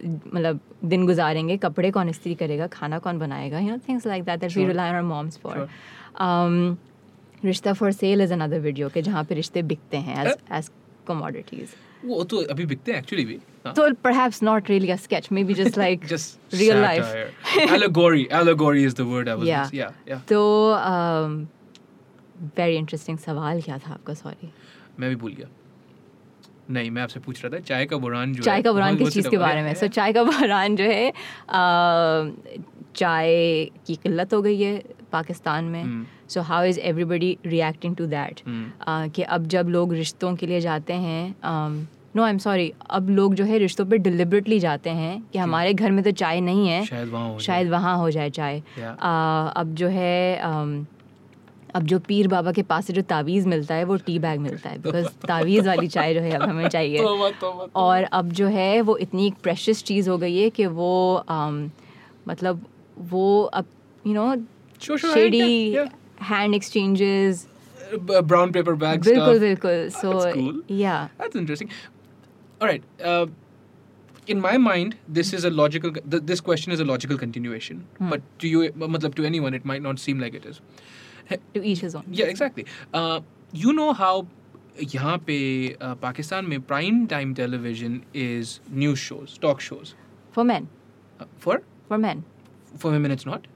मतलब 0.04 0.60
दिन 0.84 1.06
गुजारेंगे? 1.06 1.56
कपड़े 1.56 1.90
कौन 1.90 2.08
इस्त्री 2.08 2.34
करेगा? 2.34 2.66
खाना 2.66 2.98
कौन 2.98 3.18
बनाएगा? 3.18 3.58
You 3.58 3.70
know 3.70 3.78
things 3.88 4.06
like 4.06 4.24
that 4.24 4.40
that 4.40 4.56
we 4.56 4.66
rely 4.66 4.88
on 4.88 4.94
our 4.94 5.04
moms 5.08 5.38
for 5.42 5.68
rishta 7.44 7.72
for 7.72 7.92
sale 7.92 8.20
is 8.20 8.32
another 8.32 8.58
video 8.60 8.88
के 8.88 9.02
जहाँ 9.02 9.24
पे 9.24 9.34
रिश्ते 9.34 9.62
बिकते 9.62 9.96
हैं 9.96 10.26
एज 10.26 10.34
एज 10.52 10.70
कमोडिटीज 11.06 11.74
वो 12.04 12.24
तो 12.24 12.42
अभी 12.50 12.66
बिकते 12.66 12.92
हैं 12.92 12.98
एक्चुअली 12.98 13.24
भी 13.24 13.38
हाँ. 13.66 13.72
So 13.74 13.82
perhaps 14.04 14.38
not 14.46 14.68
really 14.68 14.90
a 14.90 14.94
sketch, 14.98 15.26
maybe 15.30 15.54
just 15.54 15.76
like 15.82 16.06
just 16.12 16.56
real 16.60 16.78
life. 16.84 17.04
satire. 17.10 17.68
allegory 17.74 18.24
allegory 18.38 18.82
is 18.86 18.96
the 19.00 19.04
word 19.10 19.28
i 19.28 19.36
was 19.40 19.48
Yeah. 19.48 19.68
yeah 19.72 19.92
yeah. 20.12 20.24
तो 20.30 20.40
um, 20.78 21.36
very 22.56 22.78
interesting 22.80 23.18
सवाल 23.26 23.62
क्या 23.62 23.78
था 23.78 23.92
आपका? 23.92 24.14
सॉरी 24.14 24.50
मैं 25.00 25.10
भी 25.10 25.16
भूल 25.16 25.32
गया। 25.32 25.48
नहीं 26.70 26.90
मैं 26.90 27.02
आपसे 27.02 27.20
पूछ 27.20 27.44
रहा 27.44 27.56
था 27.56 27.60
चाय 27.60 27.86
का 27.86 27.96
बुरान 27.96 28.32
जो 28.34 28.42
चाय 28.42 28.62
का 28.62 28.72
बुरान 28.72 28.96
किस 28.96 29.14
चीज़ 29.14 29.28
के 29.28 29.38
बारे 29.38 29.62
में? 29.62 29.74
सो 29.74 29.86
चाय 29.88 30.12
का 30.12 30.22
बुरान 30.24 30.76
जो 30.76 30.84
है 30.84 31.12
चाय 32.96 33.64
की 33.86 33.94
किल्लत 34.02 34.34
हो 34.34 34.42
गई 34.42 34.60
है 34.60 34.82
पाकिस्तान 35.12 35.64
में. 35.64 36.06
So 36.28 36.40
how 36.40 36.64
is 36.64 36.78
everybody 36.80 37.36
reacting 37.46 37.96
to 37.96 38.06
that. 38.06 38.40
कि 38.88 39.22
अब 39.22 39.46
जब 39.46 39.68
लोग 39.68 39.92
रिश्तों 39.94 40.34
के 40.36 40.46
लिए 40.46 40.60
जाते 40.60 40.92
हैं 40.92 41.34
नो 42.16 42.22
आई 42.22 42.30
एम 42.30 42.38
सॉरी 42.38 42.72
अब 42.90 43.10
लोग 43.10 43.34
जो 43.34 43.44
है 43.44 43.58
रिश्तों 43.58 43.84
पे 43.86 43.98
डिलिबरेटली 43.98 44.58
जाते 44.60 44.90
हैं 44.90 45.22
कि 45.32 45.38
हमारे 45.38 45.72
घर 45.74 45.90
में 45.90 46.02
तो 46.04 46.10
चाय 46.22 46.40
नहीं 46.40 46.68
है 46.68 46.84
शायद 46.86 47.08
वहाँ 47.08 47.28
हो 47.28 47.38
शायद 47.38 47.70
वहाँ 47.70 47.96
हो 47.98 48.10
जाए 48.10 48.30
चाय। 48.30 48.60
Yeah. 48.60 48.96
अब 49.56 49.74
जो 49.74 49.88
है 49.88 50.40
अब 51.74 51.82
जो 51.82 51.98
पीर 51.98 52.28
बाबा 52.28 52.52
के 52.52 52.62
पास 52.62 52.86
से 52.86 52.92
जो 52.92 53.02
तावीज़ 53.02 53.46
मिलता 53.48 53.74
है 53.74 53.84
वो 53.84 53.96
टी 54.06 54.18
बैग 54.18 54.40
मिलता 54.40 54.70
है 54.70 54.78
बिकॉज़ 54.78 55.06
तावीज़ 55.26 55.66
वाली 55.66 55.88
चाय 55.88 56.14
जो 56.14 56.20
है 56.20 56.32
अब 56.32 56.42
हमें 56.42 56.68
चाहिए 56.68 56.98
तो 57.02 57.16
वा, 57.16 57.30
तो 57.30 57.52
वा, 57.52 57.66
तो 57.66 57.80
और 57.80 58.02
अब 58.02 58.32
जो 58.32 58.46
है 58.46 58.80
वो 58.80 58.96
इतनी 58.96 59.26
एक 59.26 59.34
प्रेशस 59.42 59.82
चीज़ 59.82 60.10
हो 60.10 60.18
गई 60.18 60.36
है 60.38 60.50
कि 60.50 60.66
वो 60.80 61.24
um, 61.30 61.68
मतलब 62.28 62.66
वो 63.12 63.42
अब 63.44 63.66
you 64.06 64.14
know 64.14 64.96
shady 64.98 65.76
hand 66.22 66.54
exchanges 66.54 67.46
brown 67.94 68.52
paper 68.52 68.74
bag 68.86 69.04
बिल्कुल 69.04 69.38
बिल्कुल 69.38 69.88
ah, 69.90 70.00
सो 70.00 70.66
या 70.74 71.08
uh, 73.04 73.26
In 74.32 74.40
my 74.40 74.50
mind, 74.64 74.92
this 75.14 75.30
is 75.36 75.44
a 75.46 75.50
logical. 75.50 75.92
Th- 75.92 76.20
this 76.26 76.42
question 76.48 76.74
is 76.74 76.82
a 76.82 76.84
logical 76.90 77.18
continuation. 77.22 77.78
Hmm. 77.96 78.10
But 78.10 78.26
to 78.42 78.50
you, 78.50 78.60
but, 78.82 78.90
मतलब 78.96 79.16
to 79.16 79.24
anyone, 79.30 79.56
it 79.58 79.64
might 79.70 79.82
not 79.86 80.02
seem 80.02 80.20
like 80.24 80.36
it 80.40 80.44
is. 80.50 80.60
Uh, 80.60 80.92
to 81.54 81.64
each 81.64 81.80
his 81.80 81.94
own. 81.94 82.04
Yeah, 82.10 82.26
exactly. 82.26 82.66
Uh, 82.92 83.20
you 83.52 83.72
know 83.72 83.92
how 83.92 84.26
यहाँ 84.82 85.16
पे 85.26 85.38
पाकिस्तान 86.02 86.44
में 86.48 86.60
prime 86.60 87.06
time 87.06 87.34
television 87.34 88.00
is 88.16 88.58
news 88.72 88.98
shows 88.98 89.38
talk 89.40 89.60
shows 89.60 89.92
for 90.34 90.44
man 90.44 90.68
for 91.40 91.62
for 91.88 91.98
man 91.98 92.22
for 92.78 92.92
women 92.92 93.12
it's 93.12 93.26
not 93.26 93.46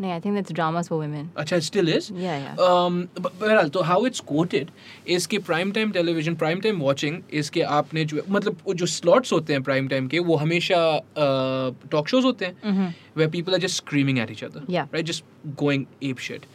No, 0.00 0.10
I 0.14 0.20
think 0.20 0.36
that's 0.36 0.52
dramas 0.52 0.88
for 0.88 0.96
women. 0.98 1.30
Acha, 1.36 1.56
it 1.56 1.64
still 1.64 1.88
is? 1.88 2.08
Yeah, 2.10 2.38
yeah. 2.38 2.64
Um, 2.64 3.10
but, 3.14 3.36
but 3.38 3.72
so 3.74 3.82
how 3.82 4.04
it's 4.04 4.20
quoted 4.20 4.70
is 5.04 5.26
कि 5.26 5.40
prime 5.48 5.72
time 5.72 5.92
television, 5.96 6.36
prime 6.36 6.60
time 6.60 6.78
watching 6.78 7.16
is 7.40 7.50
कि 7.50 7.60
आपने 7.78 8.04
जो 8.04 8.22
मतलब 8.28 8.72
जो 8.74 8.86
slots 8.86 9.32
होते 9.32 9.52
हैं 9.52 9.62
prime 9.68 9.88
time 9.92 10.08
के 10.10 10.18
वो 10.28 10.36
हमेशा 10.36 10.78
uh, 11.00 11.88
talk 11.94 12.12
shows 12.12 12.24
होते 12.24 12.44
हैं 12.44 12.54
mm-hmm. 12.60 12.94
where 13.14 13.28
people 13.28 13.56
are 13.56 13.62
just 13.66 13.82
screaming 13.82 14.20
at 14.20 14.30
each 14.30 14.44
other. 14.50 14.62
Yeah. 14.68 14.86
Right? 14.92 15.04
Just 15.04 15.24
going 15.56 15.88
ape 16.00 16.18
shit. 16.18 16.46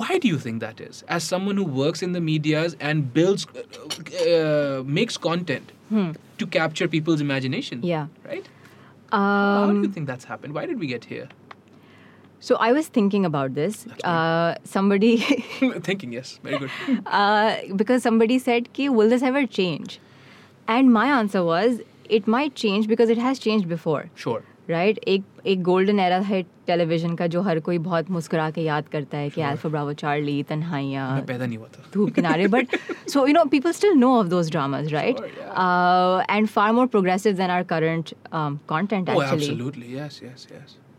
Why 0.00 0.18
do 0.18 0.28
you 0.28 0.38
think 0.38 0.60
that 0.60 0.80
is? 0.80 1.02
As 1.08 1.22
someone 1.24 1.56
who 1.56 1.64
works 1.64 2.02
in 2.02 2.12
the 2.12 2.20
medias 2.20 2.76
and 2.80 3.12
builds 3.12 3.46
uh, 3.54 4.30
uh, 4.32 4.82
makes 4.84 5.16
content 5.16 5.72
to 6.38 6.46
capture 6.46 6.88
people's 6.88 7.20
imagination 7.20 7.82
Yeah. 7.82 8.06
right? 8.26 8.46
How 9.12 9.66
do 9.66 9.72
Um, 9.72 9.82
you 9.84 9.90
think 9.96 10.06
that's 10.06 10.24
happened? 10.24 10.54
Why 10.54 10.64
did 10.66 10.78
we 10.84 10.86
get 10.86 11.04
here? 11.04 11.28
So 12.40 12.56
I 12.56 12.72
was 12.72 12.88
thinking 12.88 13.24
about 13.26 13.54
this. 13.54 13.86
Uh, 14.02 14.54
somebody, 14.64 15.18
thinking 15.88 16.12
yes. 16.12 16.38
Very 16.42 16.58
good. 16.58 16.70
Uh, 17.06 17.56
because 17.82 18.02
somebody 18.02 18.38
said, 18.46 18.72
"Ki 18.78 18.88
will 18.88 19.08
this 19.16 19.22
ever 19.22 19.42
change?" 19.58 19.98
And 20.76 20.92
my 20.96 21.04
answer 21.18 21.44
was, 21.50 21.76
"It 22.18 22.26
might 22.36 22.56
change 22.62 22.88
because 22.94 23.10
it 23.16 23.20
has 23.26 23.38
changed 23.48 23.68
before." 23.74 24.02
sure 24.24 24.42
right 24.68 24.96
right? 24.96 25.08
एक 25.08 25.22
एक 25.46 25.62
golden 25.62 25.98
era 26.00 26.16
है 26.16 26.42
television 26.66 27.14
का 27.14 27.26
जो 27.26 27.40
हर 27.42 27.60
कोई 27.60 27.78
बहुत 27.78 28.10
मुस्कुरा 28.10 28.50
के 28.50 28.60
याद 28.60 28.88
करता 28.88 29.18
है 29.18 29.30
कि 29.30 29.42
अल्फ़ा 29.42 29.70
ब्रावो 29.70 29.92
चार्ली 29.92 30.42
तन्हाइयाँ 30.42 31.20
पैदा 31.20 31.46
नहीं 31.46 31.58
हुआ 31.58 31.66
था। 31.66 31.84
Dhoop 31.94 32.10
Kinare 32.10 32.48
but 32.48 32.76
so 33.08 33.26
you 33.26 33.32
know 33.32 33.44
people 33.44 33.72
still 33.72 33.92
know 33.92 34.14
of 34.18 34.26
those 34.26 34.50
dramas 34.50 34.92
right 34.92 35.16
and 36.30 36.46
far 36.46 36.72
more 36.72 36.86
progressive 36.86 37.32
than 37.36 37.50
are 37.50 37.62
current 37.62 38.14
content 38.34 39.08
actually 39.08 40.00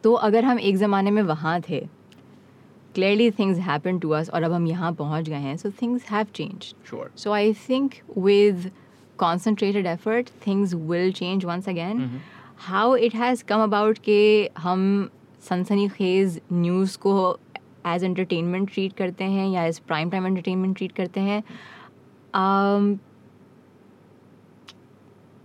तो 0.04 0.13
अगर 0.13 0.45
हम 0.45 0.60
एक 0.60 0.76
ज़माने 0.76 1.12
में 1.12 1.21
वहाँ 1.21 1.62
थे 1.69 1.80
clearly 2.95 3.32
things 3.32 3.60
happen 3.60 3.99
to 3.99 4.10
us 4.10 4.30
और 4.30 4.43
अब 4.43 4.52
हम 4.52 4.67
यहाँ 4.67 4.93
पहुँच 4.93 5.30
गए 5.30 5.36
हैं 5.36 5.58
so 5.58 5.71
things 5.82 6.10
have 6.12 6.26
change 6.36 6.73
sure. 6.91 7.08
So 7.15 7.32
I 7.32 7.54
think 7.67 7.95
with 8.26 8.71
concentrated 9.17 9.86
effort, 9.86 10.30
things 10.45 10.76
will 10.91 11.12
change 11.12 11.45
once 11.45 11.67
again. 12.63 12.97
It 12.97 13.15
has 13.15 13.43
come 13.43 13.63
about 13.63 13.97
के 13.97 14.43
कि 14.43 14.49
हम 14.58 15.10
सनसनी 15.41 15.89
खेज 15.89 16.41
न्यूज़ 16.54 16.97
को 16.97 17.39
एज 17.88 18.04
एंटरटेनमेंट 18.04 18.73
ट्रीट 18.73 18.93
करते 18.93 19.23
हैं 19.23 19.49
या 19.49 19.63
as 19.63 19.80
prime 19.80 20.10
time 20.10 20.28
entertainment 20.28 20.78
treat 20.78 20.91
करते 20.91 21.19
हैं 21.19 21.43
um, 22.34 22.99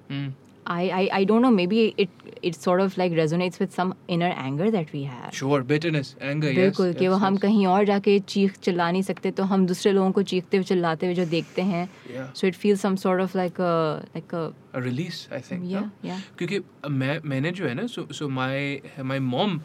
Hmm. 0.09 0.48
I, 0.69 0.83
I 0.97 1.03
I 1.19 1.25
don't 1.29 1.45
know. 1.45 1.51
Maybe 1.59 1.79
it 2.05 2.11
it 2.49 2.57
sort 2.65 2.81
of 2.85 2.97
like 3.01 3.13
resonates 3.19 3.61
with 3.63 3.77
some 3.77 3.93
inner 4.17 4.31
anger 4.43 4.67
that 4.75 4.93
we 4.97 5.03
have. 5.13 5.31
Sure, 5.39 5.61
bitterness, 5.71 6.11
anger, 6.31 6.51
yes. 6.51 6.59
बिल्कुल 6.59 6.93
कि 6.99 7.09
वो 7.09 7.15
yes, 7.15 7.23
हम 7.23 7.35
yes. 7.35 7.43
कहीं 7.43 7.67
और 7.67 7.85
जाके 7.91 8.19
चीख 8.35 8.59
चिल्ला 8.67 8.91
नहीं 8.91 9.03
सकते 9.03 9.31
तो 9.41 9.45
हम 9.53 9.67
दूसरे 9.67 9.93
लोगों 9.93 10.13
को 10.19 10.23
चीखते 10.33 10.57
हुए 10.57 10.65
चिल्लाते 10.73 11.07
हुए 11.07 11.15
जो 11.15 11.25
देखते 11.31 11.63
हैं. 11.73 11.89
So 12.35 12.47
it 12.47 12.55
feel 12.55 12.77
some 12.85 12.97
sort 13.07 13.23
of 13.23 13.37
like 13.39 13.61
like 13.61 14.35
a 14.75 14.81
release 14.89 15.21
i 15.33 15.41
think 15.51 15.65
Yeah, 15.75 15.81
no? 15.81 16.09
yeah. 16.11 16.21
क्योंकि 16.39 16.59
uh, 16.59 16.91
मैं 16.91 17.21
मैंने 17.25 17.51
जो 17.61 17.67
है 17.67 17.75
ना 17.75 17.87
so 17.95 18.07
so 18.21 18.29
my 18.41 18.55
my 19.13 19.19
mom 19.33 19.61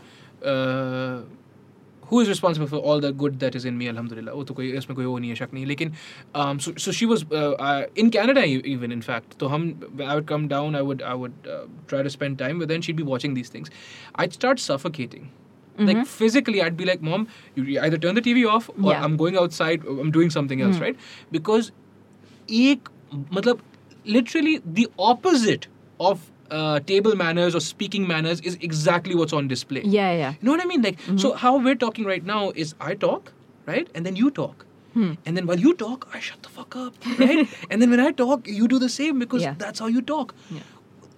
uh, 2.12 2.12
who 2.12 2.20
is 2.24 2.28
responsible 2.28 2.68
for 2.68 2.78
all 2.90 3.00
the 3.04 3.08
good 3.22 3.34
that 3.40 3.56
is 3.58 3.64
in 3.70 3.78
me 3.80 3.88
alhamdulillah 3.88 4.34
वो 4.36 4.44
तो 4.50 4.54
कोई 4.60 4.70
इसमें 4.78 4.94
कोई 4.96 5.04
वो 5.04 5.18
नहीं 5.18 5.30
है 5.30 5.34
शक 5.40 5.50
नहीं 5.54 5.66
लेकिन 5.66 5.90
um, 6.42 6.60
so 6.66 6.72
so 6.84 6.94
she 7.00 7.08
was 7.10 7.24
uh, 7.40 7.50
uh, 7.68 7.82
in 8.04 8.10
Canada 8.18 8.44
e- 8.52 8.62
even 8.74 8.94
in 8.98 9.02
fact 9.08 9.36
तो 9.40 9.48
हम 9.54 9.66
I 10.06 10.14
would 10.20 10.26
come 10.30 10.46
down 10.54 10.78
I 10.80 10.82
would 10.90 11.02
I 11.02 11.14
would 11.24 11.50
uh, 11.56 11.58
try 11.92 12.00
to 12.08 12.14
spend 12.16 12.38
time 12.44 12.62
with 12.64 12.70
her 12.70 12.78
and 12.80 12.88
she'd 12.88 12.96
be 13.02 13.08
watching 13.10 13.34
these 13.40 13.52
things 13.56 13.70
I'd 14.14 14.32
start 14.40 14.64
suffocating 14.68 15.28
like 15.88 15.98
physically 16.12 16.60
i'd 16.62 16.76
be 16.78 16.86
like 16.86 17.02
mom 17.08 17.24
you 17.56 17.80
either 17.88 17.98
turn 18.04 18.16
the 18.18 18.22
tv 18.22 18.40
off 18.52 18.64
or 18.70 18.88
Yeah. 18.92 19.04
i'm 19.08 19.12
going 19.20 19.36
outside 19.42 19.84
or 19.84 19.92
i'm 20.04 20.08
doing 20.16 20.32
something 20.36 20.62
else 20.68 20.80
right 20.84 20.96
because 21.36 21.68
एक 22.62 22.88
मतलब 23.36 23.60
literally 24.16 24.54
the 24.78 24.86
opposite 24.98 25.68
of 26.00 26.24
uh, 26.51 26.79
table 26.81 27.15
manners 27.15 27.55
or 27.55 27.59
speaking 27.59 28.07
manners 28.07 28.41
is 28.41 28.57
exactly 28.61 29.15
what's 29.15 29.33
on 29.33 29.47
display 29.47 29.81
yeah 29.83 30.11
yeah 30.11 30.31
you 30.31 30.45
know 30.45 30.51
what 30.51 30.61
I 30.61 30.65
mean? 30.65 30.81
Like, 30.81 30.99
so 31.17 31.33
how 31.33 31.57
we're 31.57 31.75
talking 31.75 32.05
right 32.05 32.23
now 32.23 32.51
is 32.51 32.75
I 32.81 32.93
talk, 32.95 33.31
right? 33.65 33.87
And 33.95 34.05
then 34.05 34.15
you 34.15 34.29
talk. 34.31 34.65
And 34.95 35.35
then 35.37 35.47
while 35.47 35.59
you 35.59 35.73
talk, 35.73 36.07
I 36.13 36.19
shut 36.19 36.43
the 36.43 36.49
fuck 36.49 36.75
up, 36.75 36.93
right? 37.17 37.47
and 37.71 37.81
then 37.81 37.89
when 37.89 37.99
I 37.99 38.11
talk, 38.11 38.47
you 38.47 38.67
do 38.67 38.77
the 38.77 38.89
same 38.89 39.17
because 39.17 39.41
Yeah. 39.41 39.55
that's 39.57 39.79
how 39.79 39.87
you 39.87 40.03
talk. 40.03 40.35
Yeah. 40.51 40.59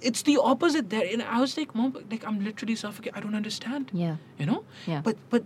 It's 0.01 0.21
the 0.21 0.37
opposite 0.37 0.89
there. 0.89 1.03
And 1.11 1.21
I 1.23 1.41
was 1.41 1.57
like, 1.57 1.75
Mom, 1.75 1.93
like 2.09 2.25
I'm 2.25 2.39
literally 2.45 2.75
suffocating. 2.75 3.17
I 3.17 3.19
don't 3.25 3.35
understand. 3.35 3.91
yeah 3.93 4.15
You 4.39 4.45
know? 4.45 4.63
Yeah. 4.87 5.01
But 5.09 5.17
but 5.29 5.43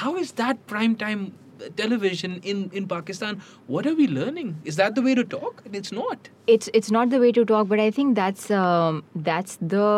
how 0.00 0.16
is 0.16 0.32
that 0.32 0.66
prime 0.66 0.96
time 0.96 1.32
television 1.76 2.40
in, 2.44 2.70
in 2.72 2.86
Pakistan? 2.88 3.40
What 3.68 3.86
are 3.86 3.94
we 3.94 4.06
learning? 4.08 4.56
Is 4.64 4.76
that 4.76 4.94
the 4.94 5.02
way 5.02 5.14
to 5.14 5.24
talk? 5.24 5.62
And 5.66 5.74
it's 5.76 5.92
not. 5.92 6.30
it's 6.52 6.68
it's 6.78 6.90
not 6.94 7.10
the 7.10 7.18
way 7.22 7.28
to 7.34 7.42
talk 7.48 7.66
but 7.72 7.80
i 7.82 7.90
think 7.96 8.16
that's 8.16 8.46
um, 8.60 8.96
that's 9.26 9.52
the 9.72 9.88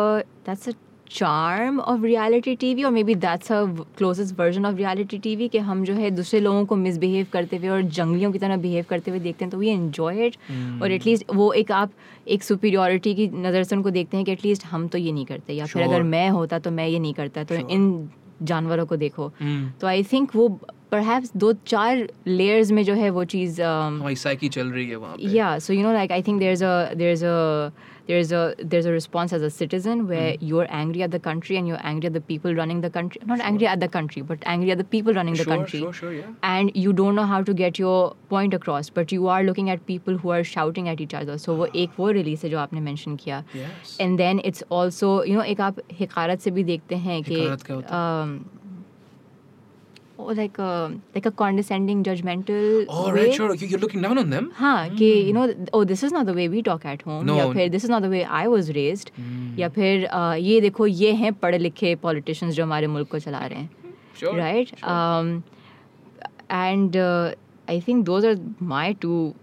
that's 0.47 0.67
a 0.71 0.73
charm 1.15 1.79
of 1.91 2.03
reality 2.07 2.53
tv 2.63 2.85
or 2.89 2.91
maybe 2.97 3.15
that's 3.25 3.49
a 3.49 3.59
closest 4.01 4.35
version 4.41 4.67
of 4.69 4.77
reality 4.81 5.19
tv 5.25 5.49
कि 5.51 5.57
हम 5.69 5.83
जो 5.85 5.93
है 5.93 6.09
दूसरे 6.19 6.39
लोगों 6.39 6.65
को 6.71 6.75
misbehave 6.75 7.27
करते 7.33 7.57
हुए 7.57 7.69
और 7.77 7.81
जंगलियों 7.97 8.31
की 8.31 8.39
तरह 8.39 8.57
बिहेव 8.65 8.85
करते 8.89 9.11
हुए 9.11 9.19
देखते 9.27 9.45
हैं 9.45 9.51
तो 9.51 9.57
वी 9.57 9.69
एन्जॉय 9.69 10.25
इट 10.25 10.37
और 10.81 10.91
एटलीस्ट 10.91 11.33
वो 11.35 11.51
एक 11.63 11.71
आप 11.81 11.91
एक 12.37 12.43
सुपीरियोरिटी 12.43 13.13
की 13.15 13.27
नज़र 13.47 13.63
से 13.63 13.75
उनको 13.75 13.89
देखते 13.99 14.17
हैं 14.17 14.25
कि 14.25 14.31
एटलीस्ट 14.31 14.65
हम 14.73 14.87
तो 14.87 14.97
ये 14.97 15.11
नहीं 15.11 15.25
करते 15.33 15.53
या 15.53 15.65
फिर 15.65 15.83
अगर 15.83 15.97
Sure. 15.97 16.09
मैं 16.11 16.29
होता 16.39 16.59
तो 16.59 16.71
मैं 16.79 16.87
ये 16.87 16.99
नहीं 16.99 17.13
करता 17.21 17.43
तो 17.43 17.55
Sure. 17.55 17.69
इन 17.71 18.09
जानवरों 18.43 18.85
को 18.85 18.95
देखो 18.97 19.31
Mm. 19.41 19.65
तो 19.81 19.87
आई 19.87 20.03
थिंक 20.11 20.35
वो 20.35 20.47
परहैप्स 20.91 21.31
दो 21.37 21.51
चार 21.67 22.07
लेयर्स 22.27 22.71
में 22.71 22.83
जो 22.85 22.93
है 22.93 23.09
वो 23.09 23.23
चीज़ 23.35 23.61
um, 23.61 23.99
हमारी 23.99 24.15
psyche 24.15 24.49
चल 24.53 24.71
रही 24.71 24.87
है 24.89 24.95
वहाँ 24.95 25.15
पे. 25.17 25.33
yeah 25.35 25.57
so 25.67 25.73
you 25.73 25.83
know 25.87 25.93
like 25.99 26.11
i 26.11 26.21
think 26.29 26.39
there's 26.45 26.61
a 26.61 26.73
there's 27.01 27.23
a 27.23 27.35
there's 28.09 28.31
a 28.37 28.41
there's 28.71 28.87
a 28.89 28.91
response 28.95 29.31
as 29.35 29.43
a 29.45 29.49
citizen 29.53 30.01
where 30.09 30.25
Hmm. 30.33 30.43
you're 30.49 30.65
angry 30.79 31.03
at 31.05 31.13
the 31.15 31.19
country 31.27 31.55
and 31.61 31.71
you're 31.71 31.79
angry 31.91 32.09
at 32.09 32.13
the 32.17 32.21
people 32.27 32.53
running 32.59 32.81
the 32.83 32.91
country 32.97 33.21
not 33.31 33.39
sure. 33.39 33.47
angry 33.47 33.67
at 33.71 33.79
the 33.85 33.87
country 33.95 34.21
but 34.31 34.45
angry 34.53 34.73
at 34.75 34.81
the 34.83 34.85
people 34.91 35.17
running 35.19 35.39
sure, 35.39 35.45
the 35.45 35.55
country 35.55 35.79
sure, 35.85 35.93
sure, 36.01 36.11
yeah. 36.17 36.27
and 36.51 36.75
you 36.83 36.93
don't 36.99 37.19
know 37.21 37.25
how 37.31 37.41
to 37.49 37.55
get 37.63 37.79
your 37.83 37.95
point 38.35 38.57
across 38.59 38.91
but 38.99 39.15
you 39.17 39.27
are 39.37 39.41
looking 39.47 39.71
at 39.75 39.83
people 39.87 40.19
who 40.25 40.33
are 40.37 40.43
shouting 40.51 40.91
at 40.93 41.01
each 41.07 41.15
other 41.21 41.39
so 41.45 41.55
वो 41.61 41.67
एक 41.85 41.97
वो 41.99 42.11
release 42.19 42.43
है 42.43 42.49
जो 42.55 42.59
आपने 42.65 42.85
mention 42.91 43.17
किया 43.23 43.43
Yes. 43.63 43.95
and 44.07 44.23
then 44.25 44.43
it's 44.51 44.67
also 44.81 45.11
you 45.31 45.39
know 45.39 45.47
एक 45.55 45.61
आप 45.69 45.81
हिकारत 46.03 46.47
से 46.47 46.51
भी 46.59 46.63
देखते 46.73 46.95
हैं 47.07 47.21
कि 47.31 47.41
like 50.38 50.58
a 50.58 50.70
like 51.16 51.26
a 51.28 51.30
condescending 51.40 52.00
judgmental 52.06 52.84
Oh, 52.88 53.04
way. 53.06 53.12
right, 53.18 53.34
sure. 53.36 53.54
You- 53.60 53.68
You're 53.68 53.80
looking 53.84 54.02
down 54.06 54.18
on 54.22 54.30
them. 54.34 54.48
हाँ 54.56 54.88
कि 54.96 55.06
you 55.28 55.32
know 55.36 55.44
oh 55.78 55.80
this 55.92 56.02
is 56.08 56.12
not 56.16 56.26
the 56.30 56.34
way 56.38 56.46
we 56.54 56.62
talk 56.66 56.84
at 56.92 57.02
home 57.08 57.24
No. 57.30 57.36
या 57.38 57.46
फिर 57.52 57.70
this 57.76 57.86
is 57.88 57.92
not 57.94 58.02
the 58.06 58.10
way 58.14 58.20
I 58.40 58.42
was 58.54 58.68
raised 58.78 59.10
या 59.58 59.68
फिर 59.78 60.06
uh, 60.18 60.34
ये 60.48 60.60
देखो 60.60 60.86
ये 60.86 61.12
हैं 61.22 61.32
पढ़े 61.44 61.58
लिखे 61.58 61.94
politicians 62.04 62.52
जो 62.58 62.64
हमारे 62.64 62.86
मुल्क 62.96 63.08
को 63.10 63.18
चला 63.28 63.46
रहे 63.46 63.58
हैं 63.58 63.70
Sure. 64.20 64.34
right 64.42 64.72
um, 64.94 65.32
and 66.50 66.96
uh, 66.96 67.34
I 67.68 67.78
think 67.88 68.04
those 68.10 68.24
are 68.32 68.36
my 68.74 68.86
two 69.06 69.34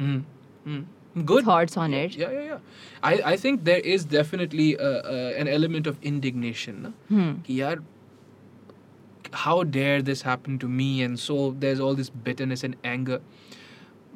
Mm. 0.00 0.22
Mm. 0.66 0.84
Good. 1.30 1.44
thoughts 1.44 1.76
on 1.76 1.92
it 1.94 2.14
Yeah, 2.16 2.30
yeah, 2.32 2.44
yeah. 2.50 2.58
I, 3.02 3.32
I 3.32 3.36
think 3.36 3.64
there 3.64 3.80
is 3.94 4.04
definitely 4.12 4.68
uh, 4.76 4.84
uh, 5.14 5.32
an 5.42 5.48
element 5.56 5.86
of 5.86 5.98
indignation. 6.10 6.78
na? 6.86 6.90
Hmm. 7.10 7.32
कि 7.46 7.60
यार, 7.60 7.82
how 9.44 9.56
dare 9.76 10.00
this 10.06 10.22
happen 10.28 10.58
to 10.64 10.68
me? 10.80 10.88
And 11.08 11.20
so 11.26 11.36
there's 11.64 11.80
all 11.86 11.94
this 12.02 12.10
bitterness 12.28 12.64
and 12.68 12.76
anger. 12.94 13.18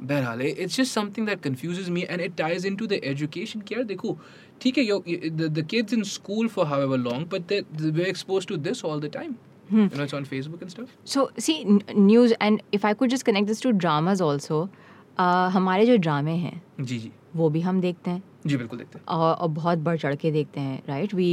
बहरहाल 0.02 0.40
it- 0.46 0.59
it's 0.62 0.76
just 0.79 0.96
something 0.96 1.26
that 1.29 1.42
confuses 1.44 1.87
me 1.96 2.00
and 2.14 2.22
it 2.24 2.35
ties 2.40 2.64
into 2.70 2.87
the 2.92 2.96
education 3.11 3.62
कि 3.68 3.74
यार 3.74 3.85
देखो 3.90 4.16
ठीक 4.62 4.79
है 4.79 4.85
yo- 4.87 5.00
the, 5.40 5.48
the 5.59 5.62
kids 5.74 5.96
in 5.98 6.05
school 6.11 6.50
for 6.57 6.66
however 6.72 6.98
long 7.05 7.24
but 7.35 7.46
they, 7.52 7.61
we're 7.98 8.11
exposed 8.14 8.48
to 8.52 8.59
this 8.68 8.83
all 8.90 9.00
the 9.07 9.12
time 9.18 9.37
Hmm. 9.70 9.87
you 9.92 9.98
know 9.98 10.05
it's 10.09 10.14
on 10.16 10.26
Facebook 10.33 10.61
and 10.64 10.72
stuff 10.72 10.90
So 11.12 11.22
see 11.44 11.55
n- 11.70 11.81
news 12.09 12.35
and 12.48 12.61
if 12.79 12.85
I 12.90 12.92
could 12.98 13.14
just 13.14 13.24
connect 13.29 13.48
this 13.52 13.62
to 13.64 13.72
dramas 13.85 14.20
also 14.26 14.59
uh, 14.64 15.48
हमारे 15.57 15.87
जो 15.87 15.96
ड्रामे 16.09 16.35
हैं 16.44 16.61
जी 16.81 16.98
जी 17.07 17.11
वो 17.37 17.48
भी 17.57 17.61
हम 17.61 17.81
देखते 17.81 18.11
हैं 18.11 18.22
जी 18.46 18.57
बिल्कुल 18.57 18.79
देखते 18.79 18.98
हैं 18.98 19.05
और, 19.07 19.35
और 19.35 19.48
बहुत 19.59 19.79
बढ़ 19.88 19.96
चढ़ 20.05 20.14
के 20.24 20.31
देखते 20.37 20.61
हैं 20.61 20.83
right 20.88 21.14
we 21.14 21.29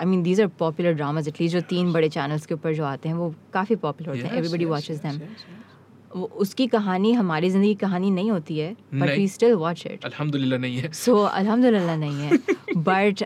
I 0.00 0.06
mean 0.06 0.22
these 0.22 0.40
are 0.40 0.46
popular 0.58 0.92
dramas 0.94 1.28
at least 1.28 1.56
जो 1.56 1.60
तीन 1.70 1.92
बड़े 1.92 2.08
चैनल्स 2.08 2.46
के 2.46 2.54
ऊपर 2.54 2.74
जो 2.74 2.84
आते 2.84 3.08
हैं 3.08 3.16
वो 3.16 3.34
काफ़ी 3.52 3.76
पॉपुलर 3.76 4.08
होते 4.08 4.20
हैं 4.20 4.30
Yes, 4.30 4.38
everybody 4.38 4.64
yes, 4.64 4.70
watches 4.70 4.96
yes, 4.96 5.06
them 5.06 5.18
yes, 5.18 5.28
yes. 5.28 6.22
उसकी 6.42 6.66
कहानी 6.66 7.12
हमारी 7.12 7.50
ज़िंदगी 7.50 7.68
की 7.68 7.78
कहानी 7.80 8.10
नहीं 8.10 8.30
होती 8.30 8.58
है 8.58 8.72
बट 8.72 9.00
नहीं। 9.00 9.18
वी 9.18 9.28
स्टिल 9.28 9.52
वॉच 9.54 9.86
इट 9.86 10.04
अल्हम्दुलिल्लाह 10.04 10.58
नहीं 10.58 10.78
है 10.78 10.92
सो 10.92 11.16
अल्हम्दुलिल्लाह 11.22 11.96
नहीं 11.96 12.22
है 12.22 12.38
but 12.76 13.22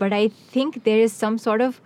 but 0.00 0.12
I 0.12 0.28
think 0.54 0.78
there 0.84 1.02
is 1.04 1.12
some 1.12 1.36
sort 1.48 1.62
of 1.62 1.80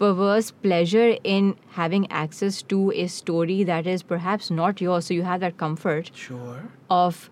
perverse 0.00 0.48
pleasure 0.64 1.06
in 1.30 1.46
having 1.76 2.04
access 2.18 2.58
to 2.72 2.76
a 3.04 3.06
story 3.14 3.54
that 3.70 3.86
is 3.92 4.02
perhaps 4.10 4.50
not 4.58 4.82
yours 4.84 5.08
so 5.10 5.14
you 5.14 5.24
have 5.28 5.40
that 5.44 5.56
comfort 5.62 6.10
sure 6.24 6.60
of 6.96 7.22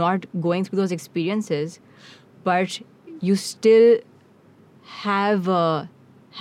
not 0.00 0.26
going 0.46 0.64
through 0.64 0.80
those 0.80 0.94
experiences, 0.96 1.76
but 2.44 2.80
you 3.28 3.36
still 3.36 3.86
have 5.04 5.48
uh, 5.48 5.86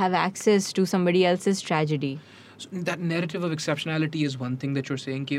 have 0.01 0.13
access 0.13 0.71
to 0.73 0.85
somebody 0.85 1.25
else's 1.25 1.61
tragedy. 1.61 2.19
So 2.57 2.67
that 2.87 2.99
narrative 2.99 3.43
of 3.47 3.51
exceptionality 3.53 4.23
is 4.29 4.37
one 4.37 4.57
thing 4.57 4.73
that 4.77 4.89
you're 4.89 4.97
saying 5.03 5.25
कि 5.27 5.37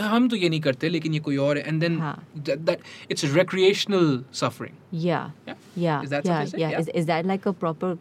हम 0.00 0.28
तो 0.30 0.36
ये 0.36 0.48
नहीं 0.48 0.60
करते 0.66 0.88
लेकिन 0.90 1.14
ये 1.14 1.20
कोई 1.24 1.36
और 1.46 1.56
है 1.58 1.64
and 1.72 1.82
then 1.82 1.98
हाँ. 2.00 2.14
that, 2.46 2.64
that 2.66 2.80
it's 3.10 3.24
recreational 3.34 4.24
suffering 4.30 4.72
Yeah, 4.90 5.30
yeah 5.46 5.54
yeah, 5.76 6.02
Is 6.02 6.08
that 6.10 6.24
yeah, 6.24 6.38
what 6.38 6.44
they 6.44 6.50
say? 6.52 6.58
yeah. 6.62 6.70
Yeah. 6.70 6.78
Is, 6.80 6.88
is 7.02 7.06
that 7.06 7.26
like 7.26 7.44
a 7.44 7.52
proper? 7.52 7.98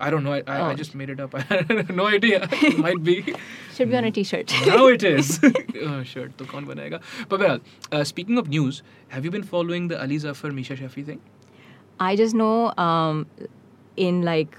I 0.00 0.08
don't 0.10 0.24
know 0.24 0.32
I, 0.32 0.38
I, 0.46 0.54
I 0.58 0.70
Oh. 0.70 0.74
just 0.74 0.94
made 0.94 1.10
it 1.10 1.20
up 1.20 1.34
I 1.34 1.42
have 1.50 1.90
no 1.98 2.06
idea 2.06 2.48
it 2.52 2.78
might 2.78 3.02
be 3.04 3.16
Should 3.74 3.90
be 3.90 3.96
on 3.98 4.04
a 4.04 4.10
T-shirt. 4.10 4.54
now 4.66 4.86
it 4.86 5.04
is 5.10 5.38
oh, 5.44 6.02
shirt 6.02 6.32
तो 6.38 6.46
कौन 6.54 6.64
बनाएगा 6.70 7.00
but 7.28 7.44
well 7.46 7.60
uh, 7.92 8.02
speaking 8.12 8.38
of 8.44 8.48
news 8.48 8.82
have 9.16 9.24
you 9.28 9.30
been 9.36 9.44
following 9.52 9.88
the 9.92 10.00
Ali 10.06 10.18
Zafar 10.24 10.50
Misha 10.60 10.76
Shafi 10.80 11.04
thing 11.10 11.20
I 12.00 12.16
just 12.16 12.34
know 12.34 12.72
um, 12.86 13.26
in 13.98 14.22
like. 14.22 14.56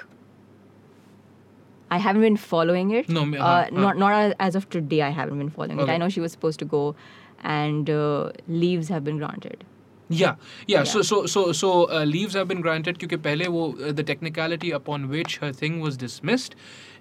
I 1.92 1.98
haven't 1.98 2.22
been 2.22 2.36
following 2.38 2.92
it. 2.92 3.08
No, 3.08 3.26
me- 3.26 3.38
uh, 3.38 3.44
huh, 3.44 3.68
huh. 3.72 3.82
not 3.82 3.98
not 3.98 4.14
as- 4.14 4.34
as 4.40 4.56
of 4.56 4.70
today. 4.70 5.02
I 5.04 5.10
haven't 5.10 5.38
been 5.38 5.50
following 5.50 5.80
it. 5.80 5.84
Okay. 5.84 5.94
I 5.94 5.98
know 5.98 6.10
she 6.10 6.20
was 6.20 6.32
supposed 6.32 6.60
to 6.60 6.66
go, 6.66 6.96
and 7.44 7.90
uh, 7.90 8.32
leaves 8.48 8.90
have 8.90 9.04
been 9.04 9.18
granted. 9.18 9.64
Yeah, 10.08 10.36
yeah. 10.68 10.84
So, 10.84 11.00
Yeah. 11.00 11.04
so, 11.10 11.26
so, 11.34 11.52
so 11.60 11.70
uh, 12.00 12.04
leaves 12.06 12.34
have 12.40 12.48
been 12.50 12.60
granted 12.66 12.98
क्योंकि 13.04 13.18
पहले 13.28 13.48
वो 13.54 13.62
uh, 13.78 13.92
the 14.00 14.04
technicality 14.10 14.72
upon 14.80 15.08
which 15.14 15.38
her 15.44 15.52
thing 15.62 15.80
was 15.86 15.98
dismissed. 16.06 16.56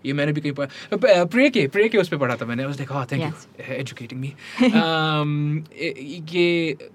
ये 0.06 0.12
मैंने 0.12 0.32
भी 0.36 0.40
कहीं 0.40 0.52
पढ़ा 0.52 1.24
pray 1.34 1.48
के 1.50 1.66
pray 1.74 1.88
के 1.88 1.98
उस 1.98 2.08
पे 2.08 2.16
पढ़ा 2.22 2.36
था 2.40 2.46
मैंने 2.46 2.64
I 2.64 2.66
was 2.70 2.78
like 2.80 2.90
oh 3.00 3.04
thank 3.12 3.22
Yes. 3.24 3.46
you 3.58 3.64
uh, 3.64 3.76
educating 3.82 4.20
me 4.24 4.32
um, 4.80 5.30
ये 5.82 5.92
ये- 6.32 6.90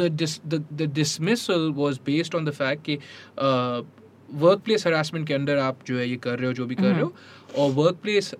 the, 0.00 0.08
dis, 0.10 0.38
the 0.54 0.62
the 0.82 0.86
dismissal 0.98 1.70
was 1.72 1.98
based 2.10 2.34
on 2.40 2.44
the 2.50 2.52
fact 2.58 2.84
कि 2.88 2.98
uh, 3.38 3.82
workplace 4.39 4.85
हरासमेंट 4.87 5.27
के 5.27 5.33
अंदर 5.33 5.57
आप 5.57 5.79
जो 5.87 5.97
है 5.97 6.07
ये 6.09 6.15
कर 6.23 6.39
रहे 6.39 6.47
हो 6.47 6.53
जो 6.53 6.65
भी 6.65 6.75
कर 6.75 6.91
रहे 6.91 7.01
हो 7.01 7.13
और 7.57 7.71
वर्क 7.73 7.99
प्लेस 8.03 8.33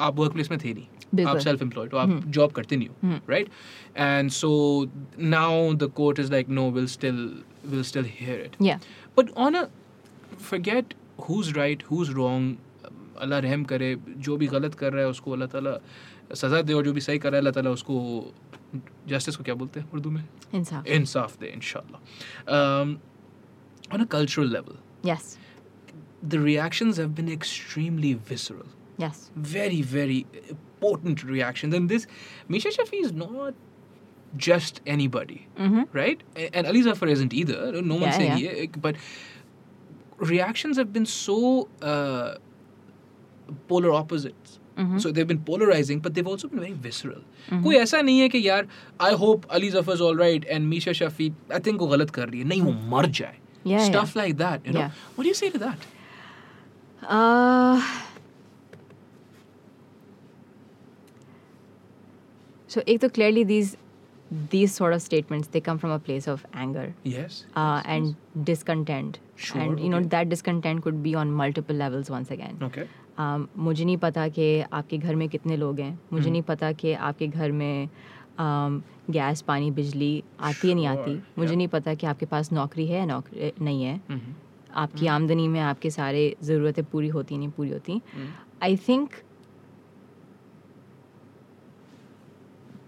आप 0.00 0.18
वर्क 0.18 0.32
प्लेस 0.32 0.50
में 0.50 0.58
थे 0.64 0.72
नहीं। 0.72 1.26
आप 1.26 1.38
सेल्फ 1.38 1.62
एम्प्लॉयड 1.62 1.92
हो 1.92 1.98
आप 1.98 2.22
जॉब 2.36 2.52
करते 2.52 2.76
नहीं 2.76 2.88
हो 2.88 3.18
right 3.30 3.48
and 3.96 4.30
so 4.30 4.50
now 5.18 5.72
the 5.74 5.90
court 5.96 6.18
is 6.20 6.32
like 6.32 6.48
no 6.58 6.70
will 6.70 6.86
still 6.96 7.18
will 7.66 7.82
still 7.90 8.04
hear 8.20 8.40
it 8.44 8.80
but 9.18 9.30
on 9.46 9.54
a 9.54 9.64
forget 10.40 10.94
who's 11.28 11.52
right 11.56 11.82
who's 11.90 12.10
wrong 12.14 12.56
अल्लाह 13.20 13.38
रहम 13.40 13.64
करे 13.64 13.96
जो 14.18 14.36
भी 14.36 14.46
गलत 14.46 14.74
कर 14.74 14.92
रहा 14.92 15.02
है 15.02 15.10
उसको 15.10 15.32
अल्लाह 15.32 15.48
ताला 15.48 15.78
सज़ा 16.34 16.60
दे 16.62 16.72
और 16.72 16.84
जो 16.84 16.92
भी 16.92 17.00
सही 17.00 17.18
कर 17.18 17.30
रहा 17.30 17.36
है 17.36 17.40
अल्लाह 17.40 17.52
ताला 17.52 17.70
उसको 17.70 17.94
जस्टिस 19.08 19.36
को 19.36 19.44
क्या 19.44 19.54
बोलते 19.54 19.80
हैं 19.80 19.90
उर्दू 19.94 20.10
में? 20.10 20.24
Insaf. 20.54 20.86
इंसाफ 20.86 21.38
दे 21.40 21.46
इंशाल्लाह। 21.46 22.00
Um, 22.56 22.98
on 23.94 24.00
a 24.00 24.06
cultural 24.14 24.48
level, 24.54 24.76
yes 25.11 25.29
the 26.33 26.39
reactions 26.39 26.97
have 27.03 27.13
been 27.19 27.29
extremely 27.39 28.13
visceral. 28.31 28.67
yes 29.03 29.21
Very, 29.53 29.81
very 29.91 30.17
uh, 30.39 30.53
potent 30.81 31.23
reactions. 31.29 31.75
And 31.77 31.89
this, 31.93 32.05
Misha 32.55 32.69
Shafi 32.75 32.99
is 33.05 33.11
not 33.21 33.55
just 34.45 34.81
anybody, 34.95 35.39
mm-hmm. 35.57 35.83
right? 35.99 36.21
A- 36.43 36.49
And 36.59 36.69
Ali 36.71 36.83
Zafar 36.87 37.09
isn't 37.15 37.33
either. 37.41 37.57
No 37.89 37.95
one's 37.95 38.05
Yeah, 38.05 38.17
saying 38.19 38.37
yeah. 38.43 38.59
he, 38.61 38.67
but 38.85 39.01
reactions 40.17 40.77
have 40.77 40.93
been 40.93 41.05
so 41.15 41.67
uh, 41.81 42.35
polar 43.67 43.91
opposites. 44.03 44.57
Mhm. 44.77 45.01
So 45.01 45.11
they've 45.11 45.27
been 45.27 45.43
polarizing, 45.51 45.99
but 45.99 46.13
they've 46.13 46.27
also 46.33 46.47
been 46.47 46.59
very 46.65 46.73
visceral. 46.87 47.21
Mm-hmm. 47.21 47.63
कोई 47.63 47.75
ऐसा 47.77 48.01
नहीं 48.01 48.19
है 48.19 48.29
कि 48.35 48.47
यार 48.47 48.67
I 49.07 49.13
hope 49.23 49.45
Ali 49.57 49.69
Zafar 49.69 50.01
all 50.09 50.17
right 50.19 50.45
and 50.45 50.65
Meesha 50.67 50.91
Shafi 50.99 51.31
I 51.53 51.59
think 51.65 51.79
वो 51.81 51.87
गलत 51.87 52.09
कर 52.17 52.29
रही 52.29 52.39
है 52.41 52.47
नहीं 52.47 52.61
वो 52.61 52.71
मर 52.95 53.05
जाए 53.21 53.35
Mm-hmm. 53.35 53.44
Yeah, 53.65 53.83
stuff 53.87 54.15
yeah. 54.15 54.21
like 54.23 54.37
that 54.37 54.65
you 54.65 54.73
know 54.75 54.79
Yeah. 54.81 54.91
what 55.15 55.23
do 55.23 55.29
you 55.29 55.39
say 55.41 55.49
to 55.57 55.59
that 55.65 55.89
Uh, 57.03 57.81
so 62.69 62.81
एक 62.87 62.99
तो 63.01 63.09
clearly 63.13 63.43
these 63.51 63.71
these 64.51 64.73
sort 64.73 64.93
of 64.97 65.01
statements 65.05 65.47
they 65.55 65.61
come 65.67 65.79
from 65.79 65.91
a 65.91 65.99
place 66.09 66.27
of 66.33 66.45
anger 66.65 66.85
yes 67.13 67.39
uh, 67.55 67.81
and 67.85 68.15
discontent 68.51 69.19
Sure, 69.35 69.61
and 69.61 69.79
you 69.79 69.89
know 69.89 69.97
okay. 69.97 70.07
that 70.13 70.29
discontent 70.29 70.83
could 70.83 71.01
be 71.03 71.15
on 71.15 71.31
multiple 71.41 71.75
levels 71.75 72.09
once 72.15 72.29
again 72.37 72.59
okay 72.69 72.85
um, 73.17 73.47
मुझे 73.67 73.85
नहीं 73.85 73.97
पता 74.03 74.27
कि 74.37 74.47
आपके 74.73 74.97
घर 74.97 75.15
में 75.21 75.27
कितने 75.29 75.57
लोग 75.57 75.79
हैं 75.79 75.89
हम्म। 75.89 76.15
मुझे 76.15 76.29
नहीं 76.29 76.41
पता 76.51 76.71
कि 76.83 76.93
आपके 77.09 77.27
घर 77.27 77.51
में 77.61 77.89
um, 78.39 78.81
गैस 79.10 79.40
पानी 79.42 79.70
बिजली 79.70 80.22
आती 80.40 80.68
है 80.68 80.74
नहीं 80.74 80.86
आती? 80.86 81.10
मुझे 81.38 81.56
नहीं 81.56 81.68
पता 81.68 81.94
कि 81.94 82.06
आपके 82.06 82.26
पास 82.26 82.52
नौकरी 82.52 82.86
है 82.86 83.06
नौकरी 83.06 83.52
नहीं 83.62 83.82
है। 83.84 84.00
आपकी 84.74 85.06
आमदनी 85.06 85.48
में 85.48 85.60
आपके 85.60 85.90
सारे 85.90 86.36
ज़रूरतें 86.42 86.84
पूरी 86.84 87.08
होती 87.08 87.38
नहीं 87.38 87.48
पूरी 87.56 87.70
होती। 87.70 88.00
I 88.62 88.76
think 88.88 89.10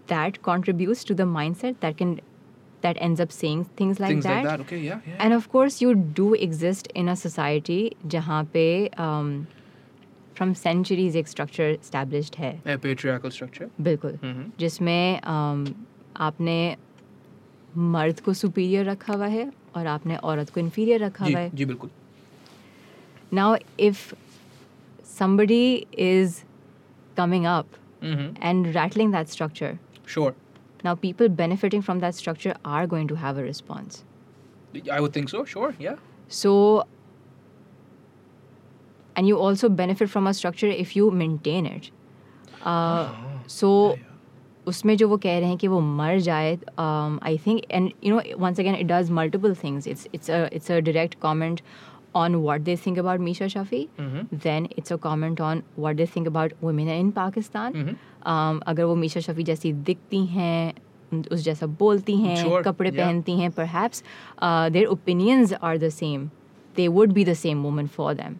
that 0.09 0.37
contribute 0.37 1.07
to 1.07 1.15
the 1.15 1.21
mindset 1.55 1.75
that 1.81 1.97
can 1.97 2.13
that 2.83 2.97
end 2.97 3.21
up 3.21 3.29
saying 3.29 3.65
things 3.79 4.01
like 4.01 4.19
that 4.21 4.73
and 5.21 5.33
of course 5.33 5.81
you 5.83 5.93
do 5.93 6.33
exist 6.35 6.91
in 6.95 7.07
a 7.07 7.15
society 7.15 7.95
जहाँ 8.05 8.43
पे 8.53 8.67
um, 8.93 9.45
फ्रॉम 10.35 10.53
सेंचुरीज 10.53 11.15
एक 11.17 11.27
स्ट्रक्चर 11.27 11.77
स्टैब्लिश 11.83 12.31
है। 12.37 12.51
बिल्कुल। 13.81 14.11
जिसमें 14.59 15.19
um, 15.21 15.73
आपने 16.28 16.56
मर्द 17.94 18.20
को 18.26 18.32
superior 18.40 18.84
रखा 18.90 19.12
हुआ 19.12 19.26
है 19.26 19.50
और 19.76 19.86
आपने 19.86 20.16
औरत 20.32 20.50
को 20.54 20.60
इन्फीरियर 20.60 21.00
रखा 21.04 21.26
जी 21.26 21.32
हुआ 21.32 21.40
है 21.40 21.50
जी 21.54 21.64
बिल्कुल 21.64 21.90
now 23.36 23.56
if 23.84 24.00
somebody 25.12 25.86
is 26.08 26.34
coming 27.20 27.46
up 27.52 27.78
Mhm. 28.02 28.26
and 28.48 28.68
rattling 28.74 29.10
that 29.14 29.32
structure 29.34 29.70
sure 30.14 30.32
now 30.88 30.94
people 31.04 31.28
benefiting 31.40 31.82
from 31.88 32.00
that 32.04 32.18
structure 32.20 32.54
are 32.76 32.86
going 32.94 33.08
to 33.12 33.16
have 33.24 33.40
a 33.42 33.46
response 33.46 34.02
I 34.96 35.00
would 35.04 35.12
think 35.16 35.32
so 35.34 35.42
sure 35.54 35.70
yeah 35.86 35.96
so 36.40 36.52
and 39.16 39.28
you 39.32 39.38
also 39.48 39.68
benefit 39.68 40.10
from 40.10 40.26
a 40.26 40.34
structure 40.34 40.70
if 40.84 40.94
you 40.96 41.10
maintain 41.10 41.66
it 41.72 41.90
uh, 42.62 43.08
so 43.58 43.70
उसमें 44.69 44.95
जो 44.97 45.07
वो 45.09 45.17
कह 45.17 45.37
रहे 45.39 45.49
हैं 45.49 45.57
कि 45.57 45.67
वो 45.67 45.79
मर 45.81 46.19
जाए 46.19 46.57
I 46.79 47.37
think 47.45 47.61
and 47.71 47.91
you 48.03 48.15
know 48.15 48.21
once 48.39 48.59
again 48.59 48.75
it 48.75 48.87
does 48.87 49.11
multiple 49.11 49.55
things 49.63 49.87
it's 49.87 50.07
it's 50.13 50.29
it's 50.29 50.71
a 50.71 50.79
direct 50.79 51.19
comment 51.21 51.61
on 52.15 52.35
what 52.35 52.61
they 52.61 52.75
think 52.85 52.99
about 52.99 53.19
Meesha 53.19 53.47
Shafi 53.47 53.87
then 53.99 54.67
it's 54.77 54.93
a 54.93 54.95
comment 54.95 55.41
on 55.41 55.63
what 55.79 55.95
they 55.95 56.05
think 56.15 56.27
about 56.27 56.53
women 56.63 56.89
in 56.89 57.11
Pakistan 57.11 57.95
अगर 58.25 58.83
वो 58.83 58.95
मीशा 58.95 59.19
शफ़ी 59.19 59.43
जैसी 59.43 59.73
दिखती 59.89 60.25
हैं 60.25 60.73
उस 61.31 61.43
जैसा 61.43 61.65
बोलती 61.65 62.15
हैं 62.15 62.35
sure. 62.43 62.63
कपड़े 62.63 62.89
yeah. 62.89 63.01
पहनती 63.01 63.39
हैं 63.39 63.51
पर 63.51 64.69
their 64.69 64.85
opinions 64.85 65.53
are 65.53 65.77
the 65.77 65.89
same 65.89 66.29
they 66.75 66.87
would 66.87 67.13
be 67.13 67.25
the 67.25 67.33
same 67.33 67.63
woman 67.63 67.87
for 67.87 68.13
them 68.13 68.35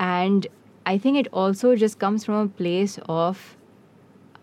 and 0.00 0.46
I 0.89 0.97
think 0.97 1.17
it 1.17 1.27
also 1.33 1.75
just 1.75 1.99
comes 1.99 2.23
from 2.25 2.35
a 2.35 2.47
place 2.47 2.99
of, 3.09 3.57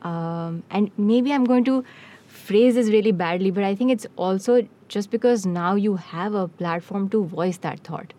um, 0.02 0.62
and 0.70 0.90
maybe 0.96 1.32
I'm 1.32 1.44
going 1.44 1.64
to 1.64 1.84
phrase 2.26 2.74
this 2.74 2.88
really 2.88 3.12
badly, 3.12 3.50
but 3.50 3.64
I 3.64 3.74
think 3.74 3.92
it's 3.92 4.06
also 4.16 4.66
just 4.88 5.10
because 5.10 5.46
now 5.46 5.74
you 5.74 5.96
have 5.96 6.34
a 6.34 6.48
platform 6.48 7.08
to 7.10 7.24
voice 7.24 7.58
that 7.58 7.80
thought. 7.80 8.12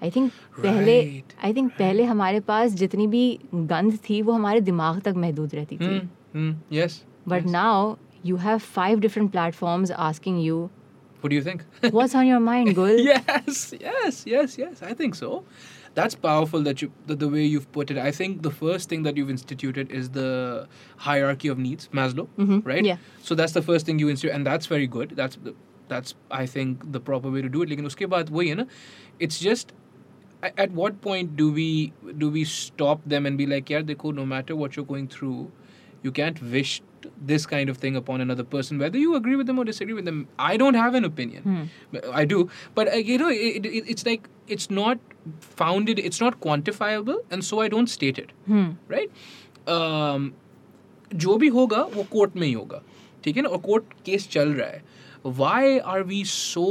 I 0.00 0.10
think 0.10 0.32
पहले 0.62 0.94
Right, 1.00 1.34
I 1.48 1.52
think 1.52 1.72
पहले 1.78 2.04
हमारे 2.04 2.40
पास 2.46 2.72
जितनी 2.78 3.06
भी 3.06 3.38
गंध 3.54 3.98
थी 4.08 4.20
वो 4.22 4.32
हमारे 4.32 4.60
दिमाग 4.60 5.00
तक 5.00 5.14
महदूद 5.24 5.54
रहती 5.54 5.76
थी 5.78 5.90
Hmm, 5.90 6.08
hmm, 6.38 6.52
yes 6.76 7.04
but 7.32 7.44
yes. 7.44 7.52
now 7.52 7.98
you 8.30 8.38
have 8.46 8.62
five 8.62 9.00
different 9.04 9.32
platforms 9.36 9.92
asking 10.08 10.40
you 10.46 10.70
what 11.20 11.30
do 11.30 11.36
you 11.36 11.42
think 11.42 11.62
what's 11.98 12.16
on 12.20 12.26
your 12.26 12.40
mind 12.40 12.74
Gul 12.74 12.98
yes, 12.98 13.60
yes, 13.80 14.24
yes, 14.26 14.58
yes. 14.58 14.82
I 14.82 14.92
think 15.02 15.14
so. 15.14 15.44
that's 15.97 16.17
powerful 16.23 16.65
that 16.67 16.81
you 16.83 16.91
that 17.07 17.19
the 17.19 17.27
way 17.35 17.43
you've 17.43 17.71
put 17.77 17.91
it. 17.93 17.97
I 18.07 18.11
think 18.17 18.43
the 18.47 18.51
first 18.57 18.89
thing 18.89 19.05
that 19.07 19.17
you've 19.17 19.31
instituted 19.35 19.91
is 19.99 20.11
the 20.17 20.67
hierarchy 21.05 21.47
of 21.53 21.63
needs 21.67 21.87
maslow 21.99 22.27
mm-hmm. 22.37 22.59
right? 22.71 22.85
Yeah. 22.89 22.97
So 23.29 23.39
that's 23.39 23.57
the 23.59 23.63
first 23.69 23.87
thing 23.87 24.03
you 24.03 24.11
institute 24.15 24.35
and 24.35 24.45
that's 24.51 24.67
very 24.75 24.87
good. 24.97 25.17
That's 25.21 25.39
that's 25.89 26.15
i 26.37 26.45
think 26.45 26.81
the 26.93 26.99
proper 27.09 27.31
way 27.31 27.41
to 27.41 27.49
do 27.49 27.61
it. 27.65 27.69
Lekin 27.73 27.89
uske 27.89 28.07
baad 28.13 28.31
wahi 28.37 28.67
it's 29.27 29.39
just 29.43 29.71
at 30.63 30.71
what 30.79 30.97
point 31.05 31.35
do 31.35 31.51
we 31.51 31.69
do 32.23 32.29
we 32.29 32.43
stop 32.55 33.05
them 33.13 33.29
and 33.29 33.37
be 33.37 33.47
like 33.53 33.71
yeah 33.75 33.85
they 33.91 33.95
no 34.19 34.25
matter 34.33 34.57
what 34.63 34.75
you're 34.75 34.89
going 34.91 35.07
through 35.15 35.51
you 36.02 36.12
can't 36.12 36.42
wish 36.56 36.82
this 37.30 37.44
kind 37.46 37.68
of 37.68 37.78
thing 37.78 37.96
upon 37.96 38.20
another 38.20 38.44
person, 38.44 38.78
whether 38.78 38.98
you 38.98 39.14
agree 39.16 39.36
with 39.36 39.46
them 39.46 39.58
or 39.58 39.64
disagree 39.64 39.94
with 39.94 40.04
them. 40.04 40.20
I 40.38 40.56
don't 40.56 40.74
have 40.74 40.94
an 40.94 41.04
opinion. 41.04 41.48
I 42.12 42.24
do, 42.24 42.48
but 42.74 42.92
uh, 42.92 42.96
you 43.10 43.18
know, 43.18 43.28
it, 43.28 43.66
it, 43.66 43.90
it's 43.94 44.06
like 44.06 44.28
it's 44.48 44.70
not 44.70 44.98
founded, 45.40 45.98
it's 45.98 46.20
not 46.20 46.40
quantifiable, 46.40 47.18
and 47.30 47.44
so 47.44 47.60
I 47.60 47.68
don't 47.68 47.88
state 47.96 48.18
it. 48.18 48.32
Right? 48.88 49.10
Um, 49.76 50.32
जो 51.14 51.36
भी 51.38 51.48
होगा 51.54 51.82
वो 51.94 52.02
court 52.12 52.36
में 52.36 52.46
ही 52.46 52.52
होगा 52.52 52.82
ठीक 53.24 53.36
है 53.36 53.42
ना 53.42 53.48
और 53.48 53.58
कोर्ट 53.66 53.92
केस 54.04 54.28
चल 54.28 54.52
रहा 54.52 54.68
है 54.68 54.82
why 55.40 55.78
are 55.94 56.02
we 56.02 56.22
so 56.26 56.64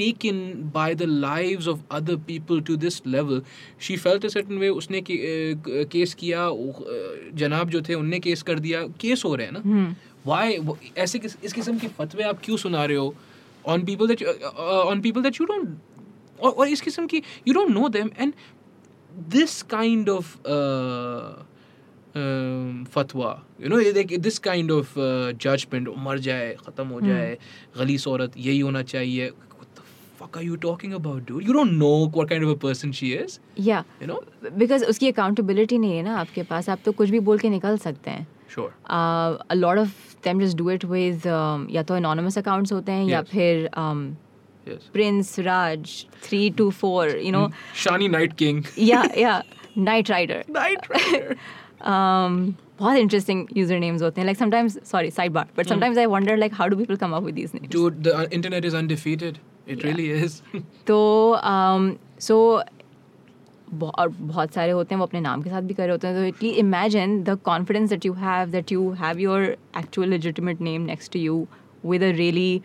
taken 0.00 0.38
by 0.74 0.94
the 0.94 1.06
lives 1.06 1.66
of 1.66 1.80
other 1.90 2.16
people 2.16 2.62
to 2.68 2.76
this 2.84 3.00
level 3.14 3.42
she 3.78 3.96
felt 4.04 4.24
a 4.24 4.30
certain 4.34 4.58
way 4.62 4.70
उसने 4.80 5.02
केस 5.08 6.14
किया 6.22 6.46
uh, 6.48 7.36
जनाब 7.42 7.70
जो 7.70 7.82
थे 7.88 7.94
उनने 7.94 8.20
केस 8.20 8.42
कर 8.42 8.58
दिया 8.58 8.82
केस 9.00 9.24
हो 9.24 9.34
रहे 9.34 9.46
हैं 9.46 9.52
ना 9.58 9.94
why 10.26 10.76
ऐसे 10.98 11.18
किस, 11.18 11.36
इस 11.44 11.52
किस्म 11.52 11.78
के 11.78 11.88
फतवे 11.98 12.24
आप 12.24 12.40
क्यों 12.44 12.56
सुना 12.56 12.84
रहे 12.84 12.96
हो 12.96 13.14
on 13.64 13.84
people 13.86 14.06
that 14.06 14.20
you, 14.20 14.28
uh, 14.28 14.90
on 14.90 15.02
people 15.02 15.22
that 15.22 15.38
you 15.38 15.46
don't 15.46 15.78
और, 16.40 16.68
इस 16.68 16.80
किस्म 16.80 17.06
की 17.06 17.22
you 17.48 17.54
don't 17.54 17.74
know 17.76 17.88
them 17.88 18.10
and 18.18 18.32
this 19.34 19.62
kind 19.62 20.08
of 20.08 20.38
uh, 20.46 21.42
um, 22.14 22.86
fatwa 22.86 23.40
you 23.58 23.68
know 23.68 23.80
like 23.98 24.20
this 24.22 24.38
kind 24.38 24.70
of 24.70 24.96
uh, 24.96 25.32
judgment 25.46 25.88
मर 26.06 26.18
जाए 26.18 26.54
ख़त्म 26.66 26.86
हो 26.88 27.00
जाए 27.00 27.36
गलीस 27.78 28.06
औरत 28.08 28.32
यही 28.36 28.58
होना 28.60 28.82
चाहिए 28.82 29.30
fuck 30.21 30.37
are 30.41 30.43
you 30.49 30.55
talking 30.65 30.93
about 30.97 31.25
dude 31.29 31.47
you 31.47 31.53
don't 31.57 31.73
know 31.81 31.95
what 32.19 32.29
kind 32.29 32.43
of 32.45 32.51
a 32.51 32.55
person 32.65 32.91
she 32.99 33.09
is 33.23 33.39
yeah 33.69 33.83
you 34.03 34.07
know 34.11 34.19
because 34.61 34.83
उसकी 34.93 35.07
अकाउंटेबिलिटी 35.11 35.77
नहीं 35.77 35.95
है 35.97 36.03
ना 36.03 36.15
आपके 36.19 36.43
पास 36.51 36.69
आप 36.69 36.79
तो 36.85 36.91
कुछ 37.01 37.09
भी 37.15 37.19
बोल 37.31 37.39
के 37.39 37.49
निकल 37.49 37.77
सकते 37.87 38.11
हैं 38.11 38.25
sure 38.55 38.69
uh, 38.97 39.37
a 39.55 39.57
lot 39.59 39.81
of 39.83 39.91
them 40.27 40.39
just 40.45 40.57
do 40.61 40.69
it 40.75 40.83
with 40.93 41.25
um, 41.39 41.67
या 41.75 41.83
तो 41.91 41.95
anonymous 41.99 42.37
accounts 42.43 42.71
होते 42.73 42.91
हैं 42.91 43.05
या 43.07 43.19
Yes. 43.23 43.29
फिर 43.31 43.69
um, 43.83 44.01
yes 44.71 44.87
Prince 44.95 45.33
Raj 45.49 45.91
three 46.27 46.45
two 46.61 46.69
four 46.79 47.03
you 47.27 47.33
know 47.37 47.43
Shani 47.83 48.09
Night 48.15 48.35
King 48.43 48.63
yeah 48.91 49.19
yeah 49.25 49.41
Knight 49.89 50.09
Rider 50.15 50.39
Night 50.59 50.89
Rider 50.95 51.35
um, 51.93 52.39
बहुत 52.79 52.97
interesting 53.03 53.43
usernames 53.65 54.01
होते 54.01 54.21
हैं 54.21 54.27
like 54.29 54.39
sometimes 54.41 54.79
sorry 54.93 55.11
sidebar 55.19 55.45
but 55.59 55.71
sometimes 55.73 56.01
I 56.05 56.07
wonder 56.15 56.37
like 56.45 56.57
how 56.61 56.67
do 56.73 56.79
people 56.81 56.97
come 57.05 57.13
up 57.19 57.29
with 57.29 57.35
these 57.41 57.53
names 57.59 57.69
dude 57.77 58.03
the 58.09 58.15
uh, 58.21 58.25
internet 58.39 58.65
is 58.71 58.79
undefeated 58.81 59.39
it 59.66 59.82
really 59.84 60.10
is 60.10 60.42
तो 60.86 60.98
um, 61.54 61.88
so 62.18 62.36
बहु- 63.74 63.94
और 63.98 64.08
बहुत 64.08 64.54
सारे 64.54 64.72
होते 64.72 64.94
हैं 64.94 64.98
वो 65.00 65.06
अपने 65.06 65.20
नाम 65.20 65.42
के 65.42 65.50
साथ 65.50 65.62
भी 65.62 65.74
कर 65.74 65.82
रहे 65.82 65.90
होते 65.92 66.06
हैं 66.08 66.16
तो 66.16 66.24
Italy 66.28 66.48
imagine 66.62 67.22
the 67.24 67.38
confidence 67.44 67.88
that 67.90 68.06
you 68.06 68.12
have 68.12 68.48
that 68.50 68.72
you 68.72 68.90
have 69.00 69.18
your 69.20 69.42
actual 69.78 70.08
legitimate 70.08 70.60
name 70.60 70.82
next 70.92 71.12
to 71.12 71.18
you 71.18 71.46
with 71.84 72.02
a 72.02 72.10
really 72.16 72.62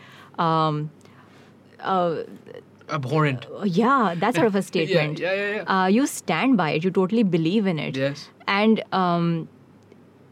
abhorrent 2.95 3.45
yeah 3.77 4.15
that 4.19 4.35
sort 4.35 4.47
of 4.47 4.55
a 4.55 4.61
statement 4.61 5.19
yeah, 5.19 5.33
yeah, 5.33 5.47
yeah. 5.49 5.55
yeah. 5.55 5.63
Uh, 5.77 5.87
you 5.87 6.05
stand 6.07 6.55
by 6.59 6.67
it 6.75 6.83
you 6.87 6.91
totally 6.97 7.23
believe 7.23 7.65
in 7.67 7.79
it 7.85 7.97
yes 7.97 8.29
and 8.47 8.81
um, 8.99 9.25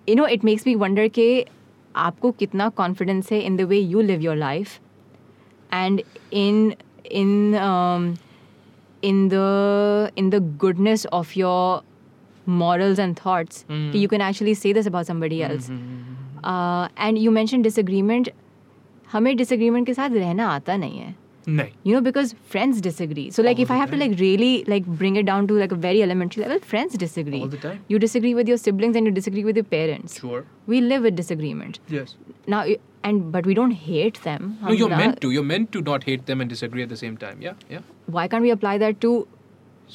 you 0.07 0.15
know 0.15 0.27
it 0.35 0.45
makes 0.49 0.65
me 0.65 0.75
wonder 0.83 1.07
कि 1.17 1.27
आपको 1.95 2.31
कितना 2.39 2.71
confidence 2.79 3.31
है 3.31 3.41
in 3.49 3.57
the 3.61 3.67
way 3.73 3.79
you 3.95 4.05
live 4.11 4.23
your 4.27 4.37
life 4.43 4.79
and 5.74 6.02
in 6.30 6.74
in 7.20 7.54
um, 7.54 8.18
in 9.02 9.28
the 9.28 10.12
in 10.16 10.30
the 10.30 10.40
goodness 10.40 11.04
of 11.20 11.34
your 11.36 11.82
morals 12.46 12.98
and 12.98 13.16
thoughts 13.24 13.64
Hmm. 13.68 13.90
कि 13.92 14.00
you 14.04 14.08
can 14.08 14.20
actually 14.20 14.54
say 14.54 14.72
this 14.72 14.86
about 14.86 15.06
somebody 15.06 15.42
else 15.48 15.70
uh, 15.72 16.88
and 17.06 17.18
you 17.18 17.30
mentioned 17.30 17.64
disagreement 17.64 18.28
हमें 19.12 19.36
disagreement 19.38 19.86
के 19.86 19.94
साथ 19.94 20.10
रहना 20.12 20.48
आता 20.48 20.76
नहीं 20.76 20.98
है 20.98 21.14
नहीं 21.48 21.70
you 21.88 21.94
know 21.94 22.00
because 22.06 22.32
friends 22.54 22.80
disagree 22.86 23.24
so 23.36 23.42
like 23.46 23.56
All 23.58 23.62
if 23.66 23.70
i 23.70 23.74
the 23.74 23.80
have 23.80 23.90
to 23.90 23.96
time. 23.98 24.08
like 24.08 24.20
really 24.20 24.64
like 24.72 24.86
bring 25.02 25.16
it 25.16 25.26
down 25.30 25.46
to 25.52 25.54
like 25.62 25.72
a 25.72 25.78
very 25.84 26.02
elementary 26.06 26.42
level 26.42 26.58
friends 26.72 26.96
disagree 27.04 27.40
All 27.40 27.48
the 27.48 27.62
time. 27.64 27.78
you 27.88 27.98
disagree 27.98 28.34
with 28.34 28.48
your 28.48 28.58
siblings 28.66 28.96
and 28.96 29.06
you 29.06 29.12
disagree 29.20 29.44
with 29.44 29.56
your 29.56 29.64
and 33.09 33.31
but 33.31 33.49
we 33.51 33.55
don't 33.59 33.77
hate 33.85 34.21
them. 34.27 34.57
No, 34.61 34.75
you're 34.81 34.89
meant 34.89 35.21
to. 35.25 35.31
You're 35.37 35.47
meant 35.53 35.71
to 35.77 35.81
not 35.89 36.07
hate 36.11 36.25
them 36.31 36.45
and 36.45 36.53
disagree 36.55 36.85
at 36.87 36.93
the 36.95 37.01
same 37.01 37.17
time. 37.25 37.41
Yeah, 37.47 37.53
yeah. 37.69 37.83
Why 38.17 38.27
can't 38.27 38.47
we 38.49 38.53
apply 38.55 38.77
that 38.85 39.01
to 39.05 39.13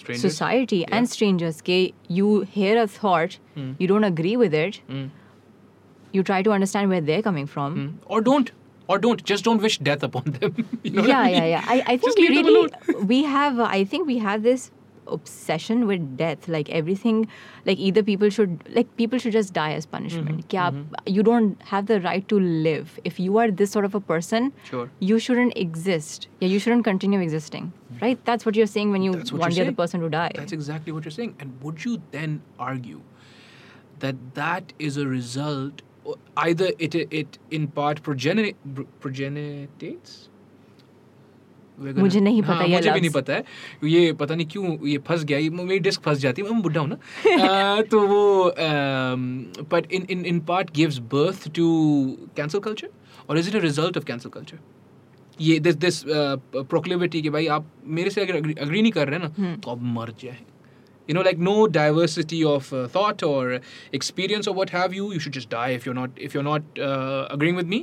strangers? 0.01 0.23
society 0.33 0.79
yeah. 0.79 0.97
and 0.99 1.11
strangers? 1.17 1.61
Okay, 1.65 1.83
you 2.21 2.41
hear 2.59 2.77
a 2.83 2.87
thought, 3.01 3.39
mm. 3.57 3.75
you 3.79 3.91
don't 3.95 4.09
agree 4.13 4.37
with 4.45 4.55
it. 4.63 4.81
Mm. 4.89 5.11
You 6.13 6.25
try 6.31 6.43
to 6.49 6.57
understand 6.61 6.91
where 6.91 7.01
they're 7.11 7.23
coming 7.31 7.47
from, 7.57 7.77
mm. 7.77 7.93
or 8.07 8.21
don't 8.31 8.53
or 8.91 8.99
don't 8.99 9.25
just 9.31 9.45
don't 9.49 9.63
wish 9.69 9.79
death 9.89 10.03
upon 10.07 10.31
them 10.37 10.69
you 10.83 10.91
know 10.91 11.05
yeah 11.09 11.19
I 11.19 11.27
mean? 11.27 11.35
yeah 11.35 11.45
yeah 11.51 11.65
i, 11.75 11.83
I 11.95 11.97
think 12.05 12.19
we 12.23 12.29
really 12.29 13.05
we 13.11 13.23
have 13.33 13.61
i 13.61 13.85
think 13.93 14.09
we 14.13 14.19
have 14.19 14.43
this 14.47 14.71
obsession 15.11 15.87
with 15.87 16.17
death 16.17 16.49
like 16.49 16.71
everything 16.71 17.27
like 17.67 17.79
either 17.79 18.03
people 18.03 18.31
should 18.31 18.63
like 18.79 18.95
people 18.97 19.19
should 19.19 19.33
just 19.33 19.53
die 19.53 19.73
as 19.73 19.87
punishment. 19.87 20.47
Mm-hmm. 20.47 20.57
Kya, 20.57 20.73
mm-hmm. 20.73 20.95
you 21.07 21.23
don't 21.23 21.61
have 21.63 21.87
the 21.87 22.01
right 22.01 22.27
to 22.29 22.41
live. 22.41 22.99
If 23.05 23.21
you 23.21 23.39
are 23.39 23.51
this 23.51 23.71
sort 23.71 23.85
of 23.85 23.95
a 23.95 24.01
person 24.01 24.53
sure. 24.65 24.91
you 25.01 25.19
shouldn't 25.19 25.57
exist. 25.57 26.29
Yeah 26.41 26.49
you 26.49 26.59
shouldn't 26.59 26.85
continue 26.85 27.21
existing 27.21 27.73
mm. 27.73 28.03
right? 28.03 28.25
That's 28.25 28.47
what 28.47 28.57
you're 28.57 28.73
saying 28.75 28.91
when 28.91 29.03
you 29.03 29.13
want 29.13 29.55
the 29.55 29.63
other 29.63 29.73
person 29.73 30.01
to 30.01 30.09
die. 30.09 30.33
That's 30.35 30.53
exactly 30.53 30.93
what 30.93 31.05
you're 31.05 31.19
saying. 31.19 31.37
And 31.39 31.63
would 31.63 31.85
you 31.85 32.03
then 32.11 32.43
argue 32.59 33.01
that 34.01 34.17
that 34.35 34.73
is 34.79 34.97
a 34.97 35.07
result 35.07 35.83
either 36.49 36.71
it 36.79 36.95
it 37.21 37.39
in 37.51 37.69
part 37.79 38.03
progeni- 38.03 38.55
progenitates 39.01 40.30
Gonna- 41.81 41.99
मुझे 41.99 42.21
नहीं 42.21 42.43
पता 42.43 42.55
हाँ, 42.55 42.67
ये 42.67 42.77
मुझे 42.77 42.91
भी। 42.93 43.01
नहीं 43.01 43.11
पता 43.11 43.33
है 43.33 43.45
ये 43.91 44.13
पता 44.21 44.35
नहीं 44.35 44.47
क्यों 44.47 44.77
ये 44.89 44.99
फंस 45.07 45.25
गया 45.25 45.39
ये 45.39 45.51
मेरी 45.51 45.79
डिस्क 45.87 46.03
फंस 46.03 46.19
जाती 46.19 46.43
है 46.43 46.51
मैं 46.53 46.63
बुढ़ा 46.63 46.81
हूँ 46.81 46.89
ना 46.89 46.97
अह, 46.97 47.81
तो 47.91 48.01
वो 48.07 48.53
but 49.73 49.93
in 49.93 50.07
in 50.11 50.25
in 50.27 50.41
part 50.51 50.73
gives 50.75 50.99
birth 51.15 51.49
to 51.57 51.67
cancel 52.37 52.59
culture 52.69 52.89
और 53.31 53.39
is 53.39 53.49
it 53.49 53.57
a 53.57 53.65
result 53.65 53.97
of 53.99 54.05
cancel 54.05 54.31
culture 54.37 54.59
ये 55.41 55.59
दिस 55.67 55.75
दिस 55.87 56.03
प्रोक्लिविटी 56.55 57.23
कि 57.23 57.31
भाई 57.31 57.47
आप 57.59 57.67
मेरे 57.99 58.11
से 58.11 58.21
अगर 58.21 58.37
अग्री 58.37 58.83
नहीं 58.83 58.93
कर 58.93 59.09
रहे 59.09 59.19
हैं 59.21 59.29
ना 59.47 59.55
तो 59.65 59.71
आप 59.71 59.83
मर 59.99 60.15
जाए 60.23 60.39
you 61.09 61.15
know 61.17 61.23
like 61.27 61.39
no 61.47 61.53
diversity 61.75 62.39
of 62.49 62.67
uh, 62.73 62.81
thought 62.97 63.23
or 63.29 63.45
experience 63.99 64.49
or 64.51 64.53
what 64.59 64.73
have 64.75 64.93
you 64.99 65.07
you 65.15 65.23
should 65.25 65.37
just 65.37 65.49
die 65.55 65.71
if 65.79 65.87
you're 65.89 65.95
not 65.99 66.21
if 66.27 66.37
you're 66.37 66.45
not 66.49 66.79
uh, 66.89 67.23
agreeing 67.37 67.57
with 67.61 67.73
me 67.73 67.81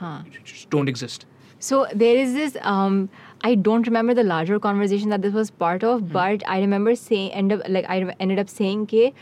हाँ. 0.00 0.16
you 0.26 0.42
just 0.50 0.68
don't 0.76 0.92
exist 0.94 1.24
So 1.66 1.78
there 2.00 2.18
is 2.18 2.34
this. 2.34 2.52
Um, 2.72 2.98
I 3.41 3.55
don't 3.67 3.87
remember 3.87 4.13
the 4.13 4.23
larger 4.23 4.59
conversation 4.59 5.09
that 5.09 5.21
this 5.21 5.33
was 5.33 5.51
part 5.63 5.83
of, 5.83 6.03
but 6.13 6.43
I 6.47 6.59
remember 6.61 6.95
saying, 6.95 7.31
end 7.41 7.53
up 7.53 7.63
like 7.69 7.89
I 7.89 7.97
ended 8.19 8.39
up 8.39 8.49
saying, 8.49 8.85
"Ke 8.87 9.13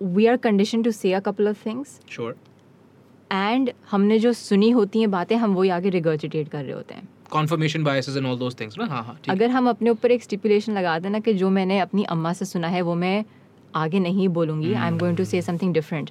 we 0.00 0.28
are 0.28 0.38
conditioned 0.38 0.84
to 0.84 0.92
say 0.92 1.12
a 1.12 1.20
couple 1.20 1.46
of 1.46 1.58
things, 1.66 1.98
sure 2.06 2.34
and 3.30 3.70
हमने 3.90 4.18
जो 4.18 4.32
सुनी 4.32 4.70
होती 4.70 5.00
हैं 5.00 5.10
बातें 5.10 5.36
हम 5.36 5.54
वही 5.54 5.68
आगे 5.70 5.90
regurgitate 5.90 6.48
कर 6.48 6.64
रहे 6.64 6.72
होते 6.72 6.94
हैं 6.94 7.08
confirmation 7.34 7.84
biases 7.84 8.16
and 8.20 8.30
all 8.30 8.36
those 8.40 8.56
things 8.62 8.78
ना 8.78 8.86
हाँ 8.86 9.02
हाँ 9.04 9.14
ठीक 9.14 9.28
है 9.28 9.34
अगर 9.36 9.50
हम 9.50 9.68
अपने 9.68 9.90
ऊपर 9.90 10.10
एक 10.10 10.22
स्टिपुलेशन 10.22 10.72
लगा 10.72 10.98
दें 10.98 11.08
ना 11.10 11.20
कि 11.28 11.34
जो 11.34 11.50
मैंने 11.50 11.78
अपनी 11.80 12.04
अम्मा 12.16 12.32
से 12.32 12.44
सुना 12.44 12.68
है 12.68 12.82
वो 12.88 12.94
मैं 13.04 13.24
आगे 13.76 14.00
नहीं 14.00 14.28
बोलूँगी 14.28 14.72
आई 14.72 14.88
एम 14.88 14.98
गोइंग 14.98 15.16
टू 15.16 15.24
से 15.24 15.42
something 15.42 15.74
different 15.74 16.10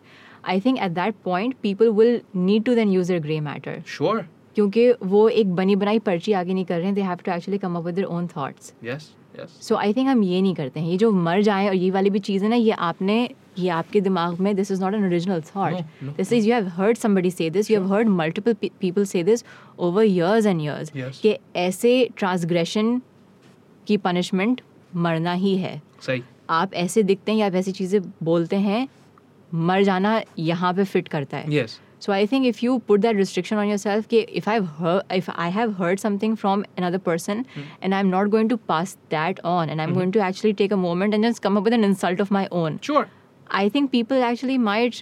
I 0.49 0.61
think 0.61 0.77
at 0.83 0.91
that 0.91 1.15
point 1.25 1.55
people 1.63 1.89
will 1.99 2.21
need 2.35 2.63
to 2.65 2.75
then 2.75 2.91
use 2.91 3.07
their 3.07 3.21
grey 3.21 3.39
matter 3.49 3.81
sure 3.97 4.23
क्योंकि 4.56 4.90
वो 5.04 5.28
एक 5.28 5.54
बनी 5.54 5.76
बनाई 5.76 5.98
पर्ची 5.98 6.32
आगे 6.32 6.54
नहीं 6.54 6.64
कर 6.64 6.76
रहे 6.76 6.86
हैं 6.86 6.94
they 6.94 7.02
have 7.02 7.18
to 7.24 7.32
actually 7.32 7.58
come 7.58 7.76
up 7.76 7.84
with 7.84 7.94
their 7.94 8.06
own 8.08 8.26
thoughts 8.36 8.72
yes 8.84 9.08
yes. 9.38 9.48
So 9.62 9.76
I 9.76 9.92
think 9.92 10.08
हम 10.08 10.22
ये 10.24 10.40
नहीं 10.42 10.54
करते 10.54 10.80
हैं। 10.80 10.88
ये 10.88 10.96
जो 10.96 11.10
मर 11.12 11.42
जाए 11.42 11.68
और 11.68 11.74
ये 11.74 11.90
वाली 11.90 12.10
भी 12.10 12.18
चीज़ 12.18 12.44
है 12.44 12.50
ना 12.50 12.56
ये 12.56 12.70
आपने 12.70 13.18
ये 13.58 13.68
आपके 13.70 14.00
दिमाग 14.00 14.40
में 14.40 14.54
this 14.56 14.70
is 14.70 14.82
not 14.82 14.94
an 14.94 15.04
original 15.06 15.40
thought 15.54 15.74
this 16.16 16.32
is 16.32 16.48
you 16.48 16.54
have 16.54 16.68
heard 16.76 16.96
somebody 16.96 17.30
से 17.30 17.50
this 17.50 17.70
you 17.70 17.80
have 17.80 17.92
heard 17.92 18.08
multiple 18.08 18.54
people 18.80 19.04
से 19.04 19.22
this 19.22 19.44
over 19.78 20.04
years 20.04 20.46
and 20.46 20.60
Yes. 20.60 21.18
कि 21.18 21.36
ऐसे 21.56 22.08
ट्रांसग्रेशन 22.16 23.00
की 23.86 23.96
पनिशमेंट 23.96 24.60
मरना 24.96 25.32
ही 25.32 25.56
है। 25.56 25.80
सही। 26.00 26.22
आप 26.50 26.74
ऐसे 26.74 27.02
दिखते 27.02 27.32
हैं 27.32 27.38
या 27.38 27.46
आप 27.46 27.54
ऐसी 27.54 27.72
चीज़ें 27.72 28.00
बोलते 28.22 28.56
हैं 28.56 28.86
मर 29.54 29.82
जाना 29.82 30.20
यहाँ 30.38 30.72
पे 30.74 30.84
फिट 30.84 31.08
करता 31.08 31.36
है। 31.36 31.50
Yes. 31.50 31.80
So 32.03 32.13
I 32.13 32.25
think 32.29 32.47
if 32.49 32.59
you 32.65 32.75
put 32.91 33.01
that 33.01 33.19
restriction 33.21 33.59
on 33.63 33.67
yourself, 33.71 34.07
कि 34.11 34.21
if 34.41 34.47
I've 34.47 34.69
heard, 34.77 35.15
if 35.17 35.29
I 35.33 35.49
have 35.57 35.73
heard 35.81 35.99
something 36.03 36.35
from 36.43 36.63
another 36.83 36.99
person, 37.07 37.43
and 37.81 37.97
I'm 37.97 38.09
not 38.13 38.31
going 38.35 38.47
to 38.53 38.57
pass 38.71 38.93
that 39.15 39.41
on, 39.51 39.69
and 39.69 39.83
I'm 39.85 39.93
going 39.93 40.13
to 40.17 40.23
actually 40.27 40.53
take 40.61 40.71
a 40.71 40.79
moment 40.85 41.13
and 41.13 41.23
just 41.23 41.43
come 41.43 41.59
up 41.61 41.63
with 41.63 41.73
an 41.79 41.83
insult 41.89 42.23
of 42.25 42.31
my 42.37 42.47
own, 42.51 42.79
sure 42.89 43.07
I 43.59 43.69
think 43.69 43.91
people 43.91 44.23
actually 44.29 44.57
might 44.57 45.01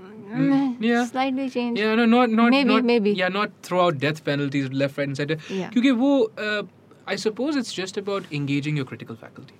mm, 0.00 0.76
yeah. 0.80 1.04
slightly 1.04 1.48
change. 1.50 1.78
Yeah, 1.78 1.94
no, 1.94 2.06
not 2.06 2.30
not 2.30 2.50
Maybe, 2.50 2.74
not, 2.74 2.84
maybe. 2.84 3.12
Yeah, 3.12 3.28
not 3.28 3.52
throw 3.62 3.84
out 3.86 3.98
death 3.98 4.24
penalties 4.24 4.72
left, 4.72 4.98
right, 4.98 5.08
and 5.08 5.16
center. 5.16 5.38
Yeah. 5.50 5.70
क्योंकि 5.70 5.90
वो 6.02 6.10
uh, 6.38 6.62
I 7.06 7.16
suppose 7.16 7.56
it's 7.56 7.72
just 7.72 7.96
about 7.96 8.24
engaging 8.32 8.76
your 8.76 8.88
critical 8.92 9.16
faculty. 9.24 9.54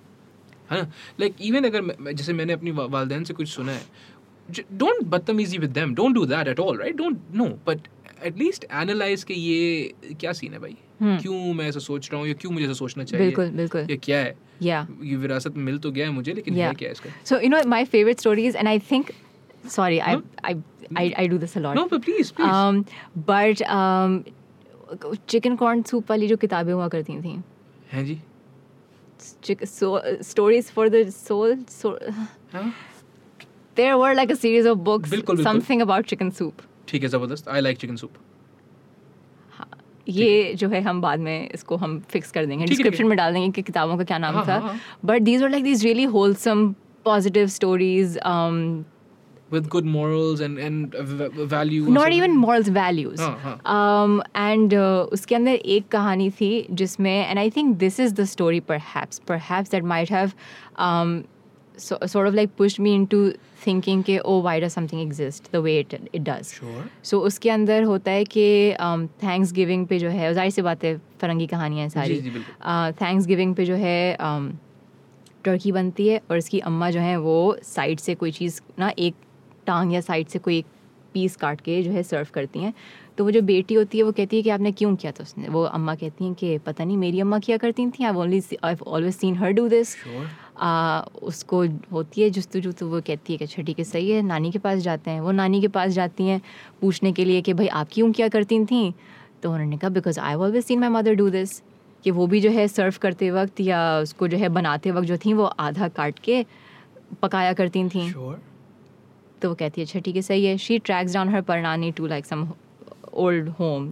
है 0.71 0.81
ना? 0.81 0.87
Like 1.19 1.39
even 1.49 1.65
अगर 1.65 1.81
मैं- 1.81 1.99
मैं- 1.99 2.15
जैसे 2.15 2.33
मैंने 2.33 2.53
अपनी 2.53 2.71
वा- 2.71 2.89
वालदैन 2.91 3.23
से 3.23 3.33
कुछ 3.33 3.49
सुना 3.49 3.71
है, 3.71 3.81
डोंट 4.50 5.02
बदतमीजी 5.06 5.58
with 5.58 5.70
them 5.72 5.94
don't 5.94 6.14
do 6.14 6.24
that 6.26 6.48
at 6.48 6.60
all 6.60 6.78
right 6.78 6.96
don't 6.96 7.18
know 7.34 7.46
but 7.66 7.88
at least 8.24 8.64
analyse 8.72 9.24
के 9.24 9.34
ये 9.34 10.14
क्या 10.20 10.32
सीन 10.32 10.52
है 10.52 10.58
भाई 10.58 10.76
क्यों 11.02 11.52
मैं 11.54 11.68
ऐसा 11.68 11.80
सोच 11.80 12.10
रहा 12.12 12.20
हूँ 12.20 12.28
या 12.28 12.34
क्यों 12.34 12.52
मुझे 12.52 12.64
ऐसा 12.64 12.74
सोचना 12.74 13.04
चाहिए 13.04 13.26
बिल्कुल 13.26 13.50
बिल्कुल 13.56 13.86
ये 13.90 13.96
क्या 13.98 14.18
है 14.18 14.34
या 14.62 14.86
ये 15.02 15.16
विरासत 15.16 15.56
मिल 15.58 15.78
तो 15.78 15.90
गया 15.90 16.06
है 16.06 16.12
मुझे 16.12 16.32
लेकिन 16.32 16.54
yeah. 16.54 16.78
क्या 16.78 16.88
है 16.88 16.92
इसका 16.92 17.10
so 17.24 17.40
you 17.40 17.48
know 17.48 17.62
my 17.68 17.84
favourite 17.86 18.20
stories 18.20 18.56
and 18.56 18.68
I 18.68 18.78
think 18.90 19.10
sorry 19.68 19.98
I 20.00 20.16
I 20.96 21.12
I 21.12 21.28
do 21.28 21.38
this 21.38 21.56
a 21.56 21.60
lot 21.60 21.76
no 21.76 21.86
please 21.88 22.32
please 22.32 22.84
but 23.28 23.62
chicken 25.28 25.56
corn 25.56 25.82
soup 25.82 26.10
वाली 26.10 26.28
जो 26.28 26.36
किताबें 26.36 26.72
हुआ 26.72 26.88
करती 26.88 27.20
थी 27.22 27.36
हैं 27.92 28.04
जी 28.04 28.20
stories 29.20 30.70
for 30.70 30.88
the 30.88 31.08
soul 31.10 31.64
there 33.77 33.97
were 34.01 34.13
like 34.19 34.31
a 34.33 34.39
series 34.45 34.65
of 34.73 34.83
books 34.89 35.09
बिल्कुल, 35.09 35.35
बिल्कुल. 35.35 35.45
something 35.51 35.85
about 35.87 36.09
chicken 36.13 36.31
soup 36.39 36.61
ठीक 36.87 37.03
है 37.03 37.09
जबरदस्त. 37.09 37.49
I 37.49 37.61
like 37.67 37.79
chicken 37.83 38.01
soup. 38.03 38.17
ये 40.09 40.53
जो 40.57 40.67
है 40.69 40.81
हम 40.81 40.99
बाद 41.01 41.19
में 41.19 41.49
इसको 41.53 41.75
हम 41.77 41.99
फिक्स 42.09 42.31
कर 42.31 42.45
देंगे 42.45 42.65
ठीक 42.65 42.69
है, 42.69 42.75
ठीक 42.75 42.77
डिस्क्रिप्शन 42.77 43.03
है। 43.03 43.09
में 43.09 43.17
डाल 43.17 43.33
देंगे 43.33 43.49
कि 43.55 43.61
किताबों 43.61 43.97
का 43.97 44.03
क्या 44.03 44.17
नाम 44.17 44.35
हाँ, 44.35 44.45
था 44.47 44.53
हाँ, 44.53 44.61
हाँ। 44.61 44.79
But 45.05 45.21
these 45.21 45.41
were 45.43 45.49
like 45.49 45.63
these 45.63 45.83
really 45.85 46.03
wholesome 46.13 46.67
positive 47.05 47.47
stories 47.55 48.17
with 49.51 49.67
good 49.73 49.85
morals 49.91 50.41
and 50.45 50.57
and 50.63 50.95
uh, 51.01 51.03
v- 51.09 51.45
value. 51.51 51.83
or 51.83 51.89
not 51.89 52.03
something. 52.03 52.17
Even 52.17 52.31
morals 52.37 52.69
values 52.69 53.19
हाँ, 53.21 54.23
एंड 54.37 54.73
उसके 55.13 55.35
अंदर 55.35 55.51
एक 55.75 55.87
कहानी 55.91 56.29
थी 56.41 56.49
जिसमें 56.71 57.11
and 57.29 57.39
I 57.39 57.49
think 57.57 57.75
this 57.77 57.99
is 57.99 58.13
the 58.13 58.23
story 58.31 58.59
perhaps 58.71 59.19
perhaps 59.27 59.71
that 59.71 59.83
might 59.93 60.11
have 61.90 62.06
sort 62.06 62.28
of 62.28 62.34
like 62.34 62.54
pushed 62.56 62.80
me 62.80 62.94
into 62.98 63.20
thinking 63.64 64.02
कि 64.02 64.18
oh 64.20 64.38
why 64.46 64.54
does 64.64 64.74
something 64.78 65.00
exist 65.06 65.50
the 65.52 65.62
way 65.66 65.74
it 65.82 65.94
it 66.12 66.24
does 66.24 66.52
Sure. 66.54 66.82
So 67.04 67.20
उसके 67.20 67.50
अंदर 67.50 67.82
होता 67.82 68.10
है 68.10 68.24
कि 68.24 68.74
thanks 69.22 69.52
giving 69.52 69.86
पे 69.86 69.98
जो 69.98 70.08
है 70.08 70.32
ज़ाहिर 70.34 70.50
सी 70.50 70.62
बात 70.62 70.84
है 70.84 70.96
फरंगी 71.20 71.46
कहानियाँ 71.46 71.82
हैं 71.82 71.88
सारी। 71.88 72.20
थैंक्स 73.02 73.26
गिविंग 73.26 73.54
पे 73.54 73.64
जो 73.64 73.74
है 73.74 74.16
टर्की 75.44 75.72
बनती 75.72 76.08
है 76.08 76.20
और 76.30 76.36
इसकी 76.38 76.58
अम्मा 76.60 76.90
जो 76.90 77.00
है 77.00 77.16
वो 77.16 77.56
साइड 77.64 78.00
से 78.00 78.14
कोई 78.14 78.30
चीज़ 78.32 78.60
ना 78.78 78.92
एक 78.98 79.14
टांग 79.66 79.94
या 79.94 80.00
साइड 80.00 80.28
से 80.28 80.38
कोई 80.38 80.58
एक 80.58 80.66
पीस 81.14 81.36
काट 81.36 81.60
के 81.60 81.82
जो 81.82 81.90
है 81.92 82.02
सर्व 82.02 82.26
करती 82.34 82.60
हैं 82.60 82.72
तो 83.18 83.24
वो 83.24 83.30
जो 83.30 83.40
बेटी 83.42 83.74
होती 83.74 83.98
है 83.98 84.04
वो 84.04 84.12
कहती 84.12 84.36
है 84.36 84.42
कि 84.42 84.50
आपने 84.50 84.72
क्यों 84.72 84.94
किया 84.96 85.12
था 85.12 85.22
उसने 85.22 85.48
वो 85.48 85.62
अम्मा 85.62 85.94
कहती 85.94 86.24
हैं 86.24 86.34
कि 86.34 86.58
पता 86.58 86.84
नहीं 86.84 86.96
मेरी 86.96 87.20
अम्मा 87.20 87.38
किया 87.38 87.56
करती 87.56 87.86
थी 87.90 88.04
I 88.04 88.14
only 88.14 88.42
I 88.64 88.76
always 88.86 89.14
seen 89.14 89.36
her 89.36 89.52
do 89.52 89.68
this. 89.68 89.94
आ, 90.62 91.00
उसको 91.22 91.62
होती 91.92 92.22
है 92.22 92.28
जस्तुजू 92.30 92.72
तो 92.72 92.88
वो 92.88 93.00
कहती 93.06 93.32
है 93.32 93.36
कि 93.38 93.44
अच्छा 93.44 93.62
ठीक 93.62 93.78
है 93.78 93.84
सही 93.84 94.10
है 94.10 94.20
नानी 94.22 94.50
के 94.50 94.58
पास 94.58 94.78
जाते 94.80 95.10
हैं। 95.10 95.20
वो 95.20 95.30
नानी 95.32 95.60
के 95.60 95.68
पास 95.68 95.90
जाती 95.92 96.26
हैं 96.26 96.40
पूछने 96.80 97.12
के 97.12 97.24
लिए 97.24 97.40
कि 97.42 97.52
भाई 97.52 97.66
आप 97.68 97.88
क्यों 97.92 98.12
क्या 98.12 98.28
करती 98.28 98.64
थी? 98.64 98.94
तो 99.42 99.52
उन्होंने 99.52 99.76
कहा 99.76 99.90
because 99.90 100.20
I 100.20 100.34
always 100.34 100.64
seen 100.64 100.80
my 100.80 100.88
mother 100.90 101.14
do 101.14 101.28
this 101.30 101.60
कि 102.04 102.10
वो 102.10 102.26
भी 102.26 102.40
जो 102.40 102.50
है 102.50 102.66
सर्व 102.68 102.94
करते 103.02 103.30
वक्त 103.30 103.60
या 103.60 103.80
उसको 103.98 104.28
जो 104.28 104.38
है 104.38 104.48
बनाते 104.48 104.90
वक्त 104.90 105.08
जो 105.08 105.16
थी 105.24 105.32
वो 105.32 105.44
आधा 105.44 105.88
काट 105.98 106.18
के 106.24 106.44
पकाया 107.22 107.52
करती 107.52 107.84
थी। 107.88 108.10
Sure. 108.12 108.36
तो 109.42 109.48
वो 109.48 109.54
कहती 109.54 109.80
है 109.80 109.86
अच्छा 109.86 110.00
ठीक 110.00 110.16
है 110.16 110.22
सही 110.22 110.44
है। 110.44 110.56
She 110.58 110.78
tracks 110.78 111.14
down 111.14 111.28
her 111.28 111.40
परनानी 111.42 111.90
to 111.92 112.06
like 112.06 112.26
some 112.26 112.48
old 113.14 113.48
home 113.60 113.90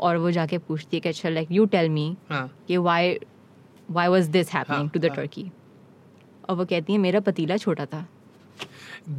और 0.00 0.16
वो 0.16 0.30
जाके 0.30 0.58
पूछती 0.58 0.96
है 0.96 1.00
कि 1.00 1.08
अच्छा 1.08 1.28
लाइक 1.28 1.48
यू 1.52 1.64
टेल 1.72 1.88
मी 1.88 2.14
कि 2.32 2.76
why 2.76 3.18
why 3.90 4.08
was 4.08 4.30
this 4.30 4.52
happening 4.52 4.90
to 4.90 5.00
the 5.00 5.06
हाँ. 5.06 5.16
टर्की 5.16 5.50
और 6.49 6.55
वो 6.55 6.65
कहती 6.73 6.93
है 6.93 6.99
मेरा 7.07 7.19
पतीला 7.31 7.57
छोटा 7.67 7.85
था 7.95 8.05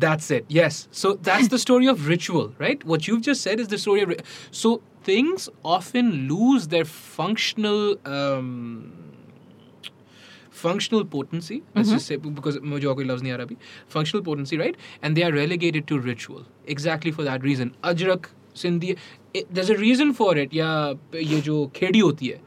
That's 0.02 0.30
it. 0.34 0.46
Yes. 0.54 0.76
So 1.00 1.10
that's 1.26 1.48
the 1.50 1.58
story 1.64 1.88
of 1.90 2.06
ritual, 2.12 2.46
right? 2.62 2.84
What 2.92 3.04
you've 3.08 3.20
just 3.26 3.44
said 3.46 3.60
is 3.64 3.68
the 3.72 3.78
story 3.82 4.00
of. 4.06 4.08
ri- 4.12 4.22
So 4.60 4.70
things 5.08 5.44
often 5.74 6.08
lose 6.30 6.66
their 6.72 6.88
functional. 6.92 7.82
Um, 8.14 8.70
functional 10.50 11.04
potency 11.04 11.62
let's 11.74 11.90
just 11.90 12.06
say 12.06 12.16
because 12.16 12.56
मुझे 12.62 12.86
और 12.86 12.94
कोई 12.94 13.04
लफ्ज़ 13.04 13.22
नहीं 13.22 13.32
आ 13.32 13.36
रहा 13.36 13.44
अभी 13.46 13.56
functional 13.94 14.22
potency 14.28 14.58
right 14.60 14.76
and 15.02 15.16
they 15.18 15.24
are 15.26 15.32
relegated 15.32 15.86
to 15.90 15.98
ritual 16.06 16.44
exactly 16.74 17.12
for 17.18 17.26
that 17.26 17.42
reason 17.48 17.72
Ajrak 17.90 18.26
Sindhi 18.56 18.94
it, 19.38 19.48
there's 19.56 19.70
a 19.72 19.74
reason 19.78 20.12
for 20.18 20.28
it 20.42 20.54
या 20.54 20.68
ये 21.14 21.40
जो 21.48 21.54
खेड़ी 21.76 21.98
होती 21.98 22.26
है 22.26 22.40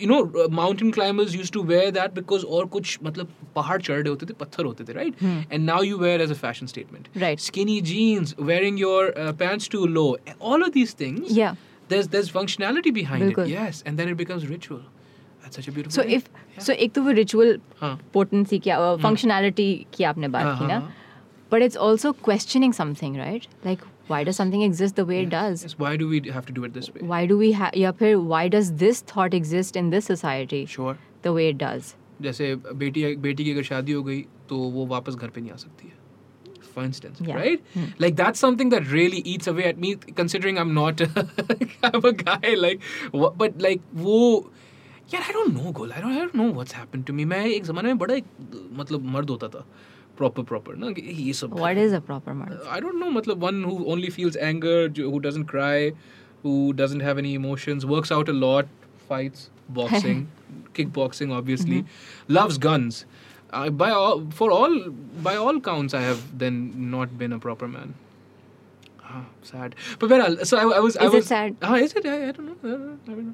you 0.00 0.08
know 0.10 0.18
uh, 0.42 0.48
mountain 0.58 0.92
climbers 0.96 1.34
used 1.38 1.52
to 1.56 1.62
wear 1.70 1.90
that 1.96 2.14
because 2.18 2.44
और 2.58 2.66
कुछ 2.76 2.98
मतलब 3.04 3.32
पहाड़ 3.56 3.80
चढ़ 3.82 4.00
रहे 4.00 4.08
होते 4.08 4.26
थे 4.26 4.34
पत्थर 4.40 4.64
होते 4.64 4.84
थे 4.84 4.94
right 4.98 5.22
and 5.24 5.66
now 5.70 5.78
you 5.88 5.98
wear 6.04 6.20
as 6.26 6.34
a 6.34 6.38
fashion 6.42 6.70
statement 6.74 7.08
Right. 7.24 7.40
skinny 7.46 7.78
jeans 7.90 8.34
wearing 8.50 8.78
your 8.84 9.00
uh, 9.24 9.32
pants 9.42 9.68
too 9.76 9.84
low 9.96 10.08
all 10.40 10.66
of 10.68 10.74
these 10.78 10.94
things 11.02 11.32
Yeah. 11.40 11.56
there's 11.92 12.10
there's 12.14 12.30
functionality 12.36 12.92
behind 13.00 13.24
बिल्कुल. 13.24 13.44
it 13.46 13.54
yes 13.56 13.82
and 13.86 14.02
then 14.02 14.12
it 14.14 14.20
becomes 14.22 14.46
ritual 14.52 14.82
that's 15.42 15.60
such 15.60 15.68
a 15.68 15.74
beautiful 15.78 15.96
so 15.96 16.02
thing. 16.02 16.12
If 16.14 16.62
so 16.66 16.72
एक 16.72 16.92
तो 16.92 17.02
वो 17.02 17.10
ritual 17.20 17.58
हाँ 17.80 17.98
potency 18.14 18.58
की 18.66 18.70
functionality 19.02 19.66
की 19.94 20.04
आपने 20.12 20.26
हाँ, 20.26 20.32
बात 20.32 20.58
की 20.58 20.64
हाँ, 20.64 20.68
ना 20.68 20.78
हाँ. 20.78 20.94
But 21.52 21.62
it's 21.62 21.76
also 21.88 22.12
questioning 22.24 22.72
something 22.74 23.16
right 23.16 23.46
like 24.08 24.10
why 24.10 24.24
does 24.24 24.34
something 24.36 24.62
exist 24.62 24.96
the 24.96 25.06
way 25.08 25.20
it 25.22 25.28
does 25.34 25.64
Yes, 25.66 25.74
why 25.84 25.92
do 26.02 26.08
we 26.12 26.20
have 26.36 26.46
to 26.52 26.56
do 26.60 26.64
it 26.68 26.74
this 26.78 26.90
way 26.94 27.08
why 27.14 27.20
do 27.32 27.38
we 27.42 27.50
have 27.60 27.76
या 27.82 27.90
फिर 28.02 28.16
why 28.32 28.42
does 28.56 28.72
this 28.84 29.02
thought 29.12 29.36
exist 29.40 29.80
in 29.82 29.90
this 29.96 30.08
society 30.14 30.62
sure 30.76 30.94
the 31.26 31.34
way 31.38 31.48
it 31.54 31.60
does 31.66 31.92
जैसे 32.22 32.54
बेटी 32.84 33.04
बेटी 33.28 33.44
की 33.44 33.52
अगर 33.52 33.62
शादी 33.68 33.92
हो 33.92 34.02
गई 34.08 34.20
तो 34.48 34.56
वो 34.78 34.86
वापस 34.96 35.14
घर 35.14 35.28
पे 35.36 35.40
नहीं 35.40 35.52
आ 35.52 35.56
सकती 35.66 35.88
है 35.88 36.02
for 36.74 36.82
instance 36.88 37.22
Yeah. 37.30 37.36
right 37.40 37.66
like 38.04 38.14
that's 38.20 38.40
something 38.44 38.70
that 38.74 38.86
really 38.92 39.18
eats 39.32 39.50
away 39.52 39.66
at 39.72 39.80
me 39.84 39.90
considering 40.20 40.56
i'm 40.62 40.72
not 40.78 41.02
i'm 41.88 42.08
a 42.10 42.12
guy 42.22 42.54
like 42.62 42.86
wha- 43.22 43.32
but 43.42 43.60
like 43.66 43.84
wo 44.06 44.16
yeah 45.14 45.28
i 45.30 45.34
don't 45.36 45.54
know 45.58 45.72
gol 45.80 45.92
i 45.96 46.00
don't, 46.04 46.16
I 46.16 46.20
don't 46.24 46.36
know 46.40 46.48
what's 46.58 46.76
happened 46.80 47.06
to 47.10 47.16
me 47.20 47.26
मैं 47.34 47.44
एक 47.46 47.64
जमाने 47.70 47.88
में 47.94 47.98
बड़ा 48.04 48.14
एक 48.14 48.32
मतलब 48.82 49.04
मर्द 49.16 49.30
होता 49.30 49.48
था 49.56 49.64
proper 50.19 50.43
proper. 50.43 50.75
No 50.75 50.93
he 50.93 51.29
is 51.29 51.43
a 51.43 51.47
what 51.47 51.77
is 51.77 51.93
a 51.97 52.01
proper 52.07 52.33
martyr 52.39 52.59
uh, 52.61 52.75
i 52.77 52.79
don't 52.85 52.99
know 53.03 53.11
matlab 53.17 53.45
one 53.49 53.61
who 53.67 53.75
only 53.93 54.09
feels 54.15 54.37
anger 54.49 54.73
who 54.89 55.19
doesn't 55.27 55.45
cry 55.53 55.93
who 56.43 56.55
doesn't 56.81 57.05
have 57.09 57.21
any 57.23 57.33
emotions 57.39 57.85
works 57.93 58.11
out 58.17 58.31
a 58.33 58.35
lot 58.41 58.75
fights 59.11 59.49
boxing 59.79 60.27
kickboxing 60.79 61.33
obviously 61.39 61.81
mm-hmm. 61.81 62.33
loves 62.39 62.57
guns. 62.57 63.05
Uh, 63.57 63.69
by 63.81 63.89
all 63.89 64.19
for 64.39 64.51
all 64.55 64.73
by 65.27 65.35
all 65.43 65.59
counts 65.67 65.95
i 65.99 66.01
have 66.07 66.25
then 66.41 66.57
not 66.91 67.17
been 67.21 67.33
a 67.33 67.39
proper 67.45 67.67
man. 67.67 67.95
Ah, 69.03 69.23
sad. 69.41 69.75
But 69.97 70.11
well 70.11 70.45
so 70.49 70.57
I, 70.57 70.65
I, 70.77 70.79
was 70.79 70.95
is 70.95 71.01
I 71.01 71.07
was, 71.13 71.25
it 71.25 71.27
sad? 71.27 71.55
Ah, 71.69 71.75
is 71.85 71.95
it? 72.01 72.05
I, 72.05 72.17
I 72.27 72.31
don't 72.31 72.49
know. 72.49 72.57
I 72.67 73.09
don't 73.09 73.25
know. 73.29 73.33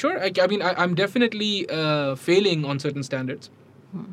Sure 0.00 0.18
i, 0.24 0.32
I 0.46 0.46
mean 0.54 0.66
I, 0.70 0.72
am 0.86 0.96
definitely 1.02 1.52
uh, 1.68 2.16
failing 2.16 2.64
on 2.72 2.80
certain 2.86 3.04
standards. 3.10 3.50
Hmm. 3.92 4.10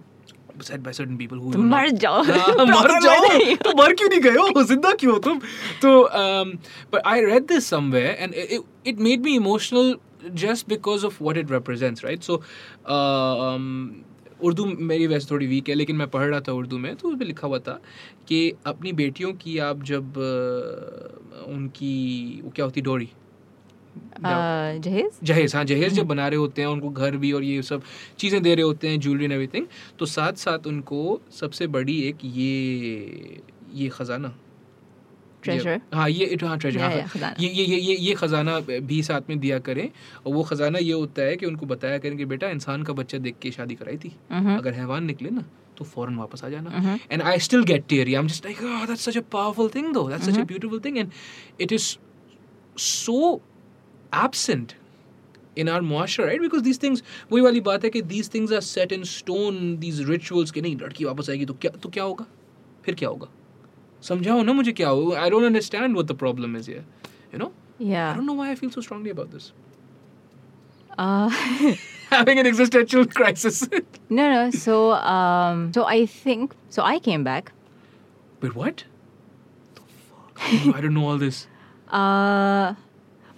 Said 0.67 0.83
by 0.83 0.91
certain 0.91 1.17
people 1.17 1.39
who. 1.43 1.51
तो 1.53 1.59
not- 1.59 1.71
मर 1.71 1.89
जाओ 2.03 2.21
हाँ, 2.23 2.65
मर 2.65 2.99
जाओ। 3.05 3.55
तो 3.63 3.73
मर 3.77 3.93
क्यों 3.93 4.09
नहीं 4.09 4.19
गए 4.21 4.35
हो 4.35 4.63
ज़िंदा 4.63 4.93
क्यों 4.99 5.13
हो 5.13 5.19
तुम 5.19 5.39
तो 5.81 5.91
um, 6.21 6.53
but 6.91 7.01
I 7.05 7.17
read 7.23 7.47
this 7.47 7.67
somewhere 7.73 8.15
and 8.19 8.33
it, 8.33 8.61
it, 8.85 8.99
made 9.07 9.21
me 9.29 9.35
emotional 9.41 9.95
just 10.33 10.67
because 10.67 11.03
of 11.09 11.19
what 11.21 11.37
it 11.37 11.49
represents 11.49 12.03
right 12.03 12.23
so 12.23 12.39
uh, 12.85 13.35
um, 13.49 13.69
Urdu 14.43 14.65
मेरी 14.89 15.07
वैसे 15.07 15.27
थोड़ी 15.31 15.47
वीक 15.47 15.69
है 15.69 15.75
लेकिन 15.75 15.95
मैं 15.95 16.07
पढ़ 16.09 16.23
रहा 16.27 16.39
था 16.47 16.51
उर्दू 16.53 16.77
में 16.77 16.95
तो 16.95 17.07
उसमें 17.07 17.25
लिखा 17.27 17.47
हुआ 17.47 17.59
था 17.59 17.79
कि 18.27 18.37
अपनी 18.67 18.93
बेटियों 18.99 19.33
की 19.41 19.57
आप 19.69 19.83
जब 19.91 20.13
uh, 20.13 21.49
उनकी 21.55 22.41
वो 22.43 22.51
क्या 22.55 22.65
होती 22.65 22.81
डोरी 22.81 23.05
Uh, 23.05 23.18
जहेज? 24.23 25.11
जहेज 25.23 25.55
हाँ 25.55 25.63
जहेज 25.65 25.93
जब 25.93 26.07
बना 26.07 26.27
रहे 26.27 26.39
होते 26.39 26.61
हैं 26.61 26.69
उनको 26.69 26.89
घर 26.89 27.17
भी 27.17 27.31
और 27.31 27.43
ये 27.43 27.61
सब 27.61 27.81
चीज़ें 28.19 28.41
दे 28.43 28.55
रहे 28.55 28.63
होते 28.63 28.87
हैं 28.87 28.99
ज्वेलरी 28.99 29.23
एंड 29.23 29.33
एवरीथिंग 29.33 29.65
तो 29.99 30.05
साथ 30.05 30.33
साथ 30.33 30.67
उनको 30.67 31.19
सबसे 31.39 31.67
बड़ी 31.67 32.01
एक 32.09 32.17
ये 32.25 33.41
ये 33.73 33.89
खजाना? 33.89 34.33
हाँ 35.93 36.09
ये 36.09 36.37
हाँ 36.43 36.57
ट्रेजर 36.57 36.79
Yeah, 36.79 37.15
हाँ 37.23 37.33
ये 37.39 37.47
ये 37.49 37.63
ये 37.65 37.77
ये 37.79 37.95
ये 37.95 38.13
खजाना 38.15 38.59
भी 38.59 39.01
साथ 39.03 39.29
में 39.29 39.39
दिया 39.39 39.59
करें 39.59 39.89
और 40.25 40.33
वो 40.33 40.43
खजाना 40.43 40.79
ये 40.79 40.93
होता 40.93 41.21
है 41.21 41.35
कि 41.37 41.45
उनको 41.45 41.65
बताया 41.65 41.97
करें 41.97 42.17
कि 42.17 42.25
बेटा 42.25 42.49
इंसान 42.49 42.83
का 42.83 42.93
बच्चा 42.93 43.17
देख 43.17 43.35
के 43.41 43.51
शादी 43.51 43.75
कराई 43.75 43.97
थी। 43.97 44.09
Mhm. 44.09 44.57
अगर 44.57 44.73
हैवान 44.73 45.03
निकले 45.05 45.29
ना 45.29 45.45
तो 45.77 45.85
फ़ौरन 45.85 46.15
वापस 46.15 46.43
आ 46.43 46.49
जाना। 46.49 46.97
And 47.11 47.21
I 47.21 47.39
still 47.39 47.63
get 47.63 47.85
teary 47.89 48.13
I 48.13 48.21
am 48.21 48.27
just 48.27 48.45
like 48.45 48.57
that's 48.89 49.07
such 49.09 49.19
a 49.21 49.25
powerful 49.37 49.69
thing 49.77 49.91
though. 49.93 50.07
That's 50.09 50.29
such 50.29 50.41
a 50.43 50.47
beautiful 50.51 50.79
thing. 50.79 50.99
And 51.03 51.11
it 51.67 51.71
is 51.79 51.87
so 52.75 53.41
absent 54.11 54.75
in 55.55 55.67
our 55.67 55.81
muashra, 55.81 56.27
right? 56.27 56.41
Because 56.41 56.63
these 56.63 56.77
things, 56.77 57.01
वही 57.31 57.41
वाली 57.41 57.61
बात 57.61 57.83
है 57.83 57.89
कि 57.89 58.01
these 58.07 58.27
things 58.27 58.51
are 58.51 58.61
set 58.61 58.91
in 58.91 59.05
stone, 59.05 59.79
these 59.79 60.03
rituals 60.05 60.51
कि 60.51 60.61
नहीं 60.61 60.75
लड़की 60.77 61.05
वापस 61.05 61.29
आएगी 61.29 61.45
तो 61.45 61.53
क्या 61.53 61.71
तो 61.83 61.89
क्या 61.89 62.03
होगा 62.03 62.25
फिर 62.85 62.95
क्या 62.95 63.09
होगा 63.09 63.27
समझाओ 64.09 64.43
ना 64.43 64.53
मुझे 64.53 64.71
क्या 64.71 64.89
हो 64.89 65.29
don't 65.29 65.45
understand 65.45 65.95
what 65.95 66.07
the 66.07 66.15
problem 66.15 66.55
is 66.55 66.65
here. 66.65 66.85
You 67.33 67.39
know? 67.39 67.51
Yeah. 67.77 68.11
I 68.11 68.15
don't 68.15 68.25
know 68.25 68.33
why 68.33 68.51
I 68.51 68.55
feel 68.55 68.71
so 68.71 68.81
strongly 68.81 69.09
about 69.09 69.31
this. 69.31 69.51
Uh, 70.99 71.29
Having 72.09 72.39
an 72.39 72.47
existential 72.47 73.05
crisis. 73.05 73.65
no, 74.09 74.29
no. 74.29 74.51
So, 74.51 74.91
um, 74.91 75.71
so 75.73 75.85
I 75.85 76.05
think 76.05 76.55
so. 76.69 76.83
I 76.83 76.99
came 76.99 77.23
back. 77.23 77.53
But 78.41 78.53
what? 78.53 78.83
I 80.41 80.81
don't 80.81 80.93
know 80.93 81.07
all 81.07 81.17
this. 81.17 81.47
Uh, 81.87 82.73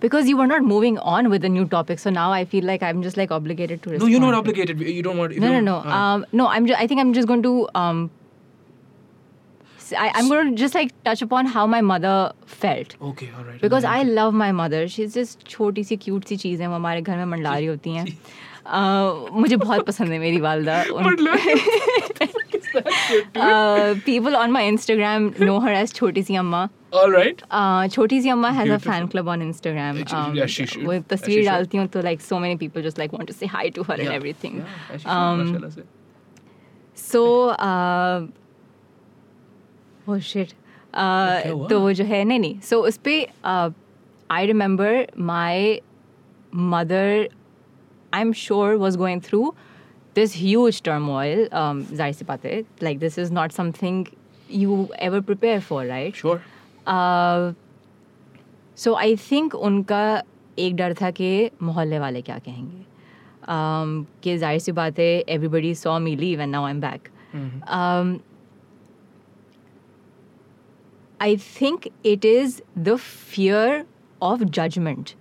because 0.01 0.29
you 0.31 0.37
were 0.39 0.47
not 0.53 0.65
moving 0.71 0.99
on 1.15 1.29
with 1.35 1.45
the 1.47 1.51
new 1.57 1.65
topic 1.75 2.01
so 2.05 2.11
now 2.17 2.27
I 2.39 2.45
feel 2.55 2.65
like 2.71 2.83
I'm 2.91 3.03
just 3.09 3.17
like 3.23 3.31
obligated 3.37 3.83
to 3.85 3.91
no 3.91 3.95
respond 3.95 4.13
you're 4.15 4.25
not 4.27 4.35
obligated 4.43 4.81
you 4.99 5.03
don't 5.09 5.23
want 5.25 5.33
if 5.39 5.45
no 5.45 5.53
you 5.55 5.61
no 5.61 5.73
don't- 5.73 5.87
no 5.89 5.99
ah. 5.99 6.03
um 6.15 6.27
no 6.43 6.49
I'm 6.57 6.67
just 6.73 6.81
I 6.85 6.87
think 6.93 7.05
I'm 7.05 7.13
just 7.19 7.31
going 7.33 7.45
to 7.47 7.53
um 7.83 8.03
s- 9.79 9.93
I, 10.07 10.09
am 10.23 10.29
going 10.35 10.51
to 10.51 10.57
just 10.65 10.75
like 10.81 10.93
touch 11.11 11.23
upon 11.29 11.47
how 11.57 11.67
my 11.77 11.81
mother 11.93 12.17
felt 12.65 12.97
okay 13.13 13.31
all 13.39 13.45
right 13.51 13.61
because 13.63 13.85
I 13.95 14.03
love 14.21 14.31
my 14.43 14.53
mother 14.65 14.87
she 14.97 15.03
is 15.03 15.19
just 15.19 15.47
छोटी 15.57 15.85
सी 15.91 15.97
cute 16.09 16.25
सी 16.33 16.37
चीज़ 16.45 16.63
है 16.63 16.69
वो 16.69 16.75
हमारे 16.75 17.03
घर 17.03 17.17
में 17.17 17.25
मंडला 17.37 17.55
रही 17.57 17.67
होती 17.77 17.95
हैं 18.01 18.07
Uh, 18.77 19.31
मुझे 19.33 19.57
बहुत 19.57 19.85
पसंद 19.87 20.09
है 20.13 20.19
मेरी 20.19 20.41
वालदा 20.41 20.77
people 24.07 24.35
on 24.37 24.51
my 24.53 24.67
Instagram 24.69 25.31
know 25.41 25.59
her 25.61 25.73
age 25.73 25.93
छोटी 25.95 26.23
सी 26.23 26.37
अम्मा 26.37 26.69
all 26.99 27.11
right 27.17 27.43
Uh, 27.61 27.87
छोटी 27.95 28.21
सी 28.23 28.29
अम्मा 28.31 28.49
has 28.51 28.69
a 28.69 28.73
Beautiful. 28.73 28.93
Fan 28.93 29.07
club 29.15 29.29
on 29.29 29.43
Instagram 29.43 29.97
Yeah, 29.99 30.07
she- 30.13 30.39
yeah, 30.39 30.47
she 30.57 30.67
should. 30.73 30.87
वो 30.87 30.93
Yeah, 30.93 31.01
she 31.03 31.09
तस्वीर 31.13 31.39
should. 31.39 31.51
डालती 31.53 31.79
हूँ 31.79 31.87
तो 31.97 32.03
like 32.03 32.21
so 32.21 32.39
many 32.39 32.57
people 32.65 32.83
just 32.83 32.99
like 32.99 33.15
want 33.15 33.27
to 33.29 33.33
से 33.35 33.47
high 33.57 33.71
to 33.79 33.83
her 33.91 34.01
and 34.01 34.09
Yeah. 34.09 34.17
Everything 34.17 34.55
Yeah, 34.61 34.95
as 34.95 35.03
she 35.03 35.09
should, 35.09 35.17
Um, 35.17 35.45
mashallah 35.45 35.71
से. 35.75 35.85
सो 37.11 37.25
वो 40.09 40.19
shit 40.33 40.53
क्या 40.95 41.53
हुआ? 41.53 41.69
तो 41.69 41.81
वो 41.81 41.93
जो 41.93 42.05
है 42.05 42.23
नहीं 42.25 42.39
नहीं 42.41 42.61
सो 42.71 42.81
उस 42.89 42.97
पर 43.09 43.73
I 44.31 44.47
remember 44.47 45.07
my 45.33 45.81
mother 46.75 47.29
I 48.15 48.21
am 48.21 48.33
sure 48.43 48.75
was 48.85 48.97
going 48.97 49.23
through 49.23 49.55
this 50.17 50.37
huge 50.37 50.83
turmoil 50.83 51.49
जाहिर 51.53 52.13
सी 52.15 52.25
बात 52.25 52.45
है 52.47 52.61
like 52.83 52.99
this 52.99 53.19
is 53.19 53.33
not 53.33 53.53
something 53.53 54.05
you 54.51 54.87
ever 55.09 55.21
prepare 55.31 55.61
for 55.61 55.85
right 55.87 56.15
Sure. 56.23 56.39
So 58.85 58.95
I 58.95 59.17
think 59.31 59.55
उनका 59.55 60.03
एक 60.59 60.77
डर 60.77 60.95
था 61.01 61.11
कि 61.11 61.51
मोहल्ले 61.63 61.99
वाले 61.99 62.23
क्या 62.23 62.39
कहेंगे 62.39 62.85
um, 63.55 64.07
कि 64.23 64.37
जाहिर 64.39 64.61
सी 64.61 64.73
बात 64.73 64.99
है 64.99 65.09
everybody 65.29 65.75
saw 65.75 65.99
me 65.99 66.17
leave 66.17 66.41
and 66.41 66.51
now 66.53 66.65
I 66.65 66.71
am 66.71 66.81
back 66.81 67.09
um, 67.77 68.17
I 71.25 71.37
think 71.37 71.89
it 72.05 72.25
is 72.25 72.63
the 72.77 72.95
fear 72.99 73.87
of 74.21 74.51
judgment, 74.51 75.15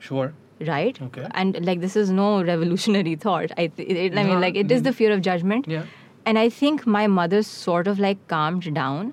Sure. 0.00 0.34
right? 0.60 1.00
Okay. 1.02 1.26
And 1.42 1.58
like 1.64 1.80
this 1.80 1.94
is 1.96 2.10
no 2.10 2.42
revolutionary 2.42 3.14
thought. 3.14 3.52
I, 3.56 3.66
th- 3.68 3.88
it, 3.88 4.18
I 4.18 4.24
mean, 4.24 4.34
No, 4.34 4.38
like 4.40 4.56
it 4.56 4.72
is 4.72 4.82
the 4.82 4.92
fear 4.92 5.12
of 5.12 5.22
judgment. 5.22 5.68
Yeah. 5.68 5.84
And 6.26 6.38
I 6.38 6.48
think 6.48 6.84
my 6.86 7.06
mother 7.06 7.42
sort 7.42 7.86
of 7.86 8.00
like 8.00 8.26
calmed 8.28 8.74
down. 8.74 9.12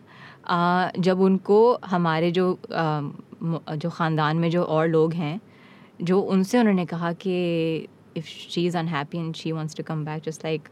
Uh, 0.50 0.92
जब 1.00 1.20
उनको 1.22 1.58
हमारे 1.86 2.32
जो 2.32 2.48
um, 2.72 3.12
म- 3.44 3.76
जो 3.84 3.90
ख़ानदान 3.90 4.38
में 4.38 4.50
जो 4.50 4.64
और 4.64 4.88
लोग 4.88 5.14
हैं 5.14 5.40
जो 6.10 6.20
उनसे 6.36 6.60
उन्होंने 6.60 6.86
कहा 6.86 7.12
कि 7.26 7.88
if 8.16 8.28
she 8.28 8.66
is 8.68 8.76
unhappy 8.82 9.18
and 9.20 9.36
she 9.36 9.52
wants 9.54 9.74
to 9.80 9.84
come 9.84 10.04
back 10.10 10.22
just 10.28 10.44
like 10.48 10.70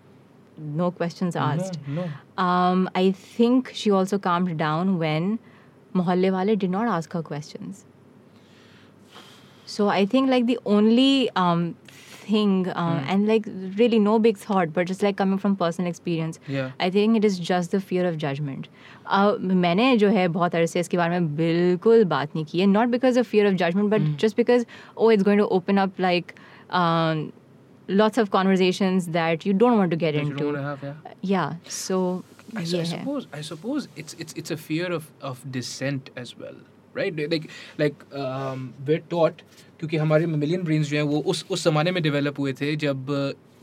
no 0.82 0.92
questions 0.92 1.36
asked 1.36 1.80
No, 1.88 2.04
no. 2.04 2.44
um, 2.44 2.88
I 2.96 3.12
think 3.12 3.72
she 3.74 3.92
also 3.92 4.20
calmed 4.20 4.58
down 4.58 4.98
when 5.00 5.40
Mohalle 5.94 6.32
wale 6.38 6.56
did 6.56 6.70
not 6.70 6.88
ask 6.88 7.12
her 7.14 7.24
questions. 7.24 7.84
So 9.66 9.90
I 9.90 10.06
think 10.06 10.30
like 10.30 10.46
the 10.46 10.60
only 10.66 11.30
um, 11.36 11.76
thing, 12.24 12.68
uh, 12.70 12.74
Hmm. 12.74 13.10
and 13.14 13.28
like 13.28 13.46
really 13.80 14.00
no 14.00 14.18
big 14.20 14.38
thought, 14.38 14.74
but 14.74 14.88
just 14.88 15.02
like 15.04 15.18
coming 15.18 15.38
from 15.38 15.56
personal 15.56 15.90
experience, 15.90 16.40
Yeah. 16.48 16.72
I 16.80 16.90
think 16.90 17.18
it 17.18 17.26
is 17.30 17.40
just 17.40 17.72
the 17.72 17.80
fear 17.92 18.06
of 18.10 18.18
judgment. 18.18 18.68
मैंने 19.41 19.97
जो 19.97 20.09
है 20.09 20.27
बहुत 20.29 20.55
अरसे 20.55 20.81
इसके 20.81 20.97
बारे 20.97 21.21
में 21.21 21.37
बिल्कुल 21.37 22.05
बात 22.05 22.35
नहीं 22.37 22.45
की 22.45 22.61
है 22.61 22.67
not 22.67 22.89
because 22.89 23.19
of 23.19 23.27
fear 23.27 23.47
of 23.47 23.55
judgement 23.55 23.91
but 23.91 24.17
just 24.21 24.37
because 24.37 24.65
oh 24.97 25.11
it's 25.11 25.25
going 25.25 25.41
to 25.41 25.47
open 25.57 25.77
up 25.77 26.01
like 26.01 26.33
lots 27.91 28.19
of 28.19 28.31
conversation 28.31 28.99
that 29.11 29.47
you 29.47 29.53
don't 29.53 29.77
want 29.77 29.93
to 29.93 29.99
get 29.99 30.15
into. 30.15 30.55
या 31.25 31.59
सो 31.71 32.23
I, 32.51 32.61
yeah. 32.63 32.81
I 32.81 32.85
suppose 32.85 33.25
I 33.35 33.41
suppose 33.43 33.89
it's 33.97 34.15
it's 34.15 34.33
it's 34.33 34.51
a 34.51 34.57
fear 34.57 34.87
of 34.91 35.09
of 35.23 35.41
dissent 35.53 36.11
as 36.17 36.31
well. 36.39 36.55
Um, 36.97 38.73
क्योंकि 39.79 39.97
हमारे 39.97 40.27
million 40.27 40.63
brains 40.63 40.89
जो 40.89 40.97
हैं 40.97 41.03
वो 41.03 41.19
उस 41.21 41.45
उस 41.51 41.65
ज़माने 41.65 41.91
में 41.91 42.03
डेवलप 42.03 42.39
हुए 42.39 42.53
थे 42.53 42.75
जब 42.77 43.11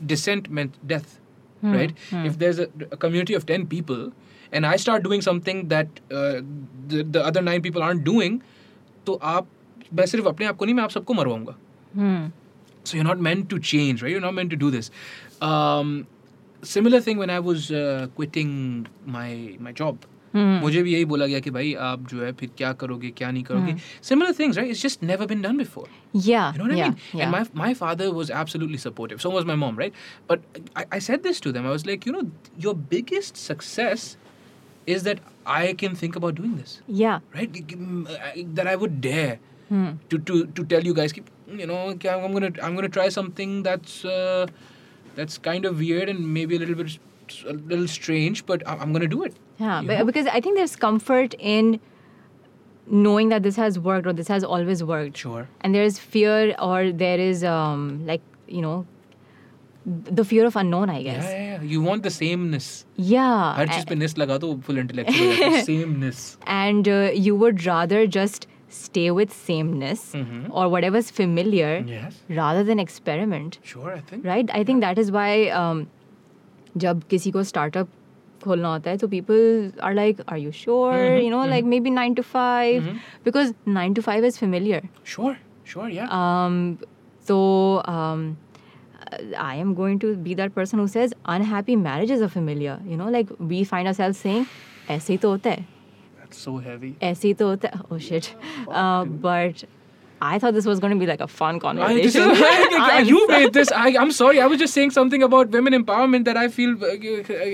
डिसेंट 0.02 0.48
में 0.48 0.66
death 0.84 1.18
right 1.64 1.90
if 2.26 2.36
there 2.36 2.50
is 2.50 2.60
a 2.60 3.36
of 3.36 3.46
ten 3.46 3.66
people 3.66 4.10
and 4.55 4.65
I 4.65 4.75
start 4.75 5.03
doing 5.03 5.21
something 5.21 5.67
that 5.73 5.87
uh, 6.11 6.41
the 6.93 7.03
the 7.17 7.25
other 7.31 7.41
nine 7.41 7.61
people 7.61 7.87
aren't 7.89 8.05
doing, 8.11 8.41
तो 9.05 9.19
आप 9.33 9.47
मैं 9.93 10.05
सिर्फ 10.05 10.27
अपने 10.27 10.45
आप 10.45 10.57
को 10.57 10.65
नहीं 10.65 10.75
मैं 10.75 10.83
आप 10.83 10.91
सबको 10.99 11.13
मरवाऊंगा. 11.13 11.55
hmm. 11.95 12.29
So 12.83 12.97
you're 12.97 13.07
not 13.07 13.19
meant 13.19 13.49
to 13.49 13.59
change, 13.59 14.01
right? 14.01 14.11
You're 14.11 14.25
not 14.27 14.33
meant 14.33 14.49
to 14.49 14.57
do 14.61 14.71
this. 14.75 14.89
Um, 15.49 16.07
similar 16.63 16.99
thing 16.99 17.17
when 17.17 17.29
I 17.29 17.39
was 17.39 17.71
uh, 17.71 18.07
quitting 18.15 18.87
my 19.05 19.57
my 19.59 19.71
job. 19.83 20.07
मुझे 20.35 20.81
भी 20.83 20.93
यही 20.93 21.05
बोला 21.05 21.25
गया 21.27 21.39
कि 21.45 21.51
भाई 21.51 21.73
आप 21.85 22.07
जो 22.09 22.21
है 22.23 22.31
फिर 22.39 22.49
क्या 22.57 22.71
करोगे 22.81 23.09
क्या 23.17 23.31
नहीं 23.31 23.43
करोगे 23.43 23.73
similar 24.09 24.33
things 24.37 24.59
right 24.59 24.69
it's 24.73 24.83
just 24.83 25.01
never 25.09 25.25
been 25.31 25.41
done 25.45 25.57
before 25.61 25.87
yeah 26.13 26.53
you 26.53 26.61
know 26.61 26.67
what 26.69 26.77
yeah 26.77 26.85
I 26.85 26.89
mean 26.89 26.95
yeah 27.13 27.23
and 27.25 27.31
my 27.35 27.41
my 27.63 27.73
father 27.79 28.07
was 28.19 28.31
absolutely 28.43 28.79
supportive 28.83 29.21
so 29.23 29.31
was 29.33 29.49
my 29.49 29.57
mom 29.63 29.81
right 29.81 29.99
but 30.29 30.39
I, 30.73 30.85
I 30.97 30.99
said 30.99 31.23
this 31.23 31.41
to 31.47 31.51
them 31.57 31.67
I 31.71 31.73
was 31.77 31.85
like 31.89 32.05
you 32.05 32.13
know 32.13 32.23
your 32.67 32.75
biggest 32.93 33.41
success 33.43 34.07
is 34.94 35.02
that 35.04 35.18
I 35.46 35.72
can 35.82 35.94
think 36.00 36.16
about 36.16 36.34
doing 36.40 36.56
this 36.56 36.80
yeah 36.86 37.20
right 37.34 37.60
that 38.60 38.66
I 38.66 38.76
would 38.84 39.00
dare 39.00 39.38
Hmm. 39.68 39.86
to 40.10 40.18
to 40.26 40.34
to 40.56 40.64
tell 40.72 40.84
you 40.88 40.92
guys, 40.96 41.12
keep, 41.14 41.30
you 41.60 41.66
know, 41.70 41.78
I'm 42.10 42.34
gonna 42.34 42.50
I'm 42.66 42.76
gonna 42.76 42.90
try 42.96 43.06
something 43.14 43.54
that's 43.64 43.94
uh, 44.04 44.46
that's 45.16 45.38
kind 45.46 45.64
of 45.70 45.80
weird 45.84 46.08
and 46.12 46.20
maybe 46.34 46.54
a 46.54 46.60
little 46.60 46.76
bit 46.80 46.94
a 47.52 47.54
little 47.72 47.88
strange, 47.94 48.42
but 48.50 48.62
I'm, 48.74 48.80
I'm 48.84 48.92
gonna 48.98 49.08
do 49.14 49.24
it. 49.24 49.34
Yeah, 49.58 49.80
you 49.80 49.88
but- 49.88 49.98
know? 49.98 50.04
because 50.10 50.28
I 50.28 50.40
think 50.40 50.56
there's 50.60 50.76
comfort 50.84 51.34
in 51.54 51.80
knowing 52.86 53.28
that 53.30 53.42
this 53.42 53.56
has 53.56 53.78
worked 53.78 54.06
or 54.06 54.12
this 54.12 54.28
has 54.28 54.44
always 54.44 54.84
worked. 54.84 55.16
Sure. 55.16 55.48
And 55.62 55.74
there 55.74 55.82
is 55.82 55.98
fear 55.98 56.54
or 56.60 56.92
there 56.92 57.18
is 57.18 57.42
um 57.42 58.06
like 58.06 58.22
you 58.46 58.62
know 58.62 58.86
the 60.17 60.23
fear 60.31 60.45
of 60.47 60.55
unknown, 60.61 60.89
I 60.89 60.97
Yeah, 60.99 61.13
guess. 61.13 61.29
yeah, 61.35 61.45
yeah. 61.51 61.61
You 61.73 61.81
want 61.83 62.03
the 62.07 62.11
sameness. 62.15 62.65
Yeah. 63.11 63.53
हर 63.59 63.67
चीज 63.67 63.83
a- 63.83 63.87
पे 63.89 63.95
निस 63.95 64.17
लगा 64.17 64.37
तो 64.43 64.49
full 64.67 64.81
intellectual 64.81 65.27
हो 65.27 65.35
जाता 65.37 65.55
है. 65.55 65.63
sameness. 65.69 66.19
and 66.57 66.89
uh, 66.95 66.99
you 67.27 67.35
would 67.43 67.65
rather 67.69 68.01
just 68.17 68.45
stay 68.75 69.05
with 69.19 69.33
sameness 69.37 70.03
Mhm. 70.17 70.43
or 70.59 70.67
whatever's 70.73 71.09
familiar 71.21 71.71
Yes. 71.93 72.19
rather 72.41 72.61
than 72.69 72.83
experiment. 72.83 73.57
Sure, 73.71 73.89
I 73.95 73.99
think. 74.11 74.29
right 74.33 74.53
i 74.59 74.61
think 74.69 74.85
that 74.87 75.01
is 75.05 75.09
why 75.17 75.31
um, 75.61 75.81
जब 76.85 77.01
किसी 77.15 77.31
को 77.37 77.43
startup 77.53 77.97
खोलना 78.43 78.69
होता 78.73 78.89
है 78.89 78.97
तो 78.97 79.07
people 79.09 79.41
are 79.87 79.91
like 79.97 80.21
are 80.35 80.37
you 80.43 80.51
sure 80.59 80.93
Mhm, 80.99 81.17
you 81.23 81.31
know 81.33 81.41
like 81.55 81.67
maybe 81.73 81.91
9 81.97 82.15
to 82.19 82.23
5 82.29 82.79
Mhm. 82.85 83.01
because 83.27 83.51
9 83.79 83.97
to 83.99 84.05
5 84.07 84.29
is 84.29 84.39
familiar 84.43 84.79
Sure, 85.15 85.35
sure, 85.73 85.89
yeah. 85.97 86.15
um, 89.11 89.19
so 89.19 89.25
um, 89.27 89.33
I 89.49 89.55
am 89.55 89.73
going 89.81 89.99
to 89.99 90.15
be 90.29 90.33
that 90.35 90.53
person 90.55 90.79
who 90.79 90.87
says 90.87 91.13
unhappy 91.25 91.75
marriages 91.75 92.21
are 92.21 92.29
familiar 92.29 92.79
you 92.85 92.97
know 93.03 93.09
like 93.09 93.29
we 93.39 93.63
find 93.73 93.87
ourselves 93.93 94.17
saying 94.27 94.45
ऐसे 94.89 95.13
ही 95.13 95.17
तो 95.19 95.29
होता 95.37 95.49
है 95.49 95.65
That's 96.21 96.37
so 96.47 96.57
heavy. 96.69 96.93
ऐसे 97.11 97.27
ही 97.27 97.33
तो 97.39 97.47
होता 97.47 97.69
है 97.75 97.81
oh 97.91 97.97
shit 98.09 98.33
uh, 98.67 99.03
but 99.27 99.63
I 100.25 100.37
thought 100.41 100.53
this 100.55 100.67
was 100.69 100.79
going 100.81 100.91
to 100.93 100.99
be 101.01 101.05
like 101.09 101.21
a 101.25 101.27
fun 101.27 101.55
I, 101.55 101.93
this 101.99 102.15
conversation 102.15 102.73
is, 102.73 102.81
I'm 102.87 103.05
you 103.11 103.21
so- 103.21 103.27
made 103.35 103.53
this. 103.53 103.71
I, 103.71 103.85
I'm 104.01 104.11
sorry. 104.17 104.39
I 104.39 104.45
was 104.51 104.59
just 104.63 104.75
saying 104.75 104.91
something 104.97 105.23
about 105.27 105.49
women 105.49 105.73
empowerment 105.77 106.25
that 106.25 106.37
I 106.41 106.43
feel, 106.57 106.75
uh, 106.89 106.91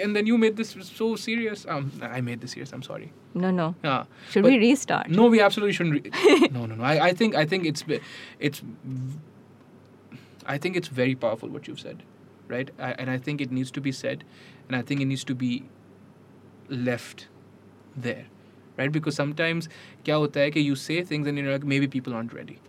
and 0.08 0.18
then 0.18 0.28
you 0.32 0.38
made 0.38 0.58
this 0.58 0.76
so 0.90 1.08
serious. 1.16 1.66
Um, 1.76 1.86
I 2.02 2.20
made 2.20 2.42
this 2.42 2.52
serious. 2.58 2.74
I'm 2.74 2.84
sorry. 2.90 3.08
no 3.46 3.52
no 3.60 3.68
Yeah. 3.86 4.04
should 4.34 4.44
But- 4.48 4.52
we 4.52 4.58
restart 4.66 5.10
No, 5.22 5.28
we 5.36 5.40
absolutely 5.48 5.78
shouldn't. 5.80 6.10
Re- 6.10 6.50
no, 6.58 6.66
no, 6.66 6.76
no. 6.76 6.84
I, 6.84 6.94
I 7.08 7.14
think 7.22 7.36
I 7.44 7.46
think 7.54 7.66
it's 7.72 7.84
ve- 7.94 8.02
it's 8.50 8.62
I 10.46 10.58
think 10.58 10.76
it's 10.76 10.88
very 10.88 11.16
powerful 11.16 11.50
what 11.50 11.68
you've 11.68 11.80
said, 11.80 12.04
right? 12.48 12.70
I, 12.80 12.92
and 12.94 13.10
I 13.10 13.18
think 13.18 13.42
it 13.42 13.52
needs 13.52 13.72
to 13.72 13.82
be 13.82 13.92
said, 13.92 14.24
and 14.68 14.76
I 14.76 14.82
think 14.82 15.02
it 15.02 15.06
needs 15.06 15.24
to 15.26 15.36
be 15.36 15.64
left 16.70 17.28
there, 17.96 18.26
right? 18.78 18.92
Because 18.92 19.16
sometimes 19.16 19.70
क्या 20.06 20.16
होता 20.16 20.40
है 20.40 20.52
कि 20.52 20.66
you 20.66 20.76
say 20.76 21.02
things 21.04 21.28
and 21.28 21.38
you're 21.38 21.52
like 21.52 21.64
maybe 21.64 21.88
people 21.88 22.14
aren't 22.14 22.34
ready, 22.34 22.60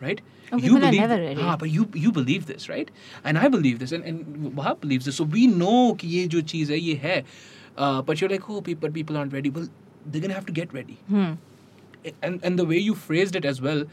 right? 0.00 0.20
Oh, 0.52 0.56
you 0.56 0.62
people 0.62 0.76
are 0.78 0.80
believe 0.80 1.00
never 1.00 1.16
th- 1.16 1.28
ready. 1.28 1.42
हाँ, 1.42 1.58
but 1.58 1.70
you 1.70 1.88
you 1.94 2.12
believe 2.12 2.46
this, 2.46 2.68
right? 2.68 2.90
And 3.24 3.38
I 3.38 3.48
believe 3.48 3.78
this, 3.78 3.92
and 3.92 4.04
and 4.04 4.52
Wahab 4.62 4.80
believes 4.80 5.04
this. 5.10 5.16
So 5.16 5.24
we 5.24 5.46
know 5.46 5.94
कि 5.94 6.08
ये 6.16 6.26
जो 6.28 6.42
चीज़ 6.54 6.72
है 6.72 6.78
ये 6.78 6.94
है, 7.06 7.24
uh, 7.76 8.02
but 8.02 8.20
you're 8.20 8.30
like 8.30 8.50
oh 8.50 8.60
people 8.60 8.90
people 8.90 9.16
aren't 9.16 9.32
ready. 9.32 9.50
Well, 9.58 9.70
they're 10.06 10.20
gonna 10.20 10.34
have 10.34 10.46
to 10.46 10.52
get 10.52 10.72
ready 10.72 10.98
hmm. 11.08 11.32
and 12.22 12.40
and 12.42 12.58
the 12.58 12.64
way 12.64 12.78
you 12.78 12.94
phrased 12.94 13.36
it 13.36 13.44
as 13.44 13.60
well 13.60 13.84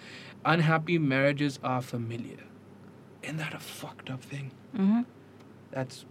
unhappy 0.45 0.97
marriages 0.97 1.59
are 1.63 1.82
familiar 1.82 2.43
isn't 3.22 3.36
that 3.38 3.54
a 3.54 3.58
fucked 3.60 4.10
up 4.10 4.22
thing? 4.22 4.50
Hmm 4.76 5.02
that's 5.70 6.04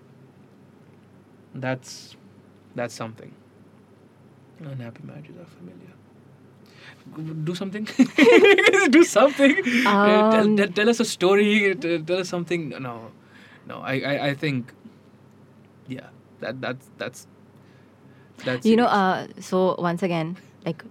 that's 1.53 2.15
that's 2.75 2.93
something. 2.95 3.31
Unhappy 4.59 5.03
marriages 5.03 5.35
are 5.37 5.45
familiar. 5.45 5.93
Do 7.45 7.55
something. 7.55 7.85
Do 8.91 9.03
something. 9.03 9.57
Uh, 9.85 10.31
tell, 10.31 10.45
Um, 10.45 10.55
tell, 10.57 10.67
tell 10.67 10.89
us 10.89 10.99
a 10.99 11.05
story. 11.05 11.75
Tell 11.75 12.19
us 12.19 12.29
something. 12.29 12.69
No 12.69 13.11
no 13.67 13.77
i 13.85 13.93
i, 14.11 14.27
I 14.29 14.33
think 14.33 14.73
yeah 15.87 16.07
that 16.39 16.59
that's 16.61 16.89
that's 16.97 17.27
that's 18.43 18.65
you 18.65 18.75
know 18.75 18.87
serious. 18.87 19.37
uh, 19.37 19.41
so 19.41 19.75
once 19.77 20.01
again 20.01 20.35
like 20.65 20.83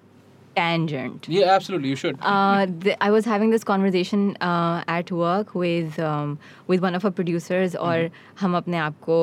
tangent 0.61 1.29
yeah 1.39 1.55
absolutely 1.57 1.91
you 1.95 1.99
should 2.05 2.17
uh, 2.35 2.67
th- 2.87 2.97
I 3.09 3.11
was 3.17 3.29
having 3.35 3.51
this 3.57 3.65
conversation 3.73 4.25
uh, 4.51 4.97
at 4.99 5.13
work 5.25 5.55
with 5.65 5.99
um, 6.13 6.39
with 6.73 6.87
one 6.89 6.99
of 7.01 7.05
our 7.11 7.15
producers 7.21 7.77
और 7.89 8.11
हम 8.41 8.57
अपने 8.57 8.79
आप 8.87 8.99
को 9.09 9.19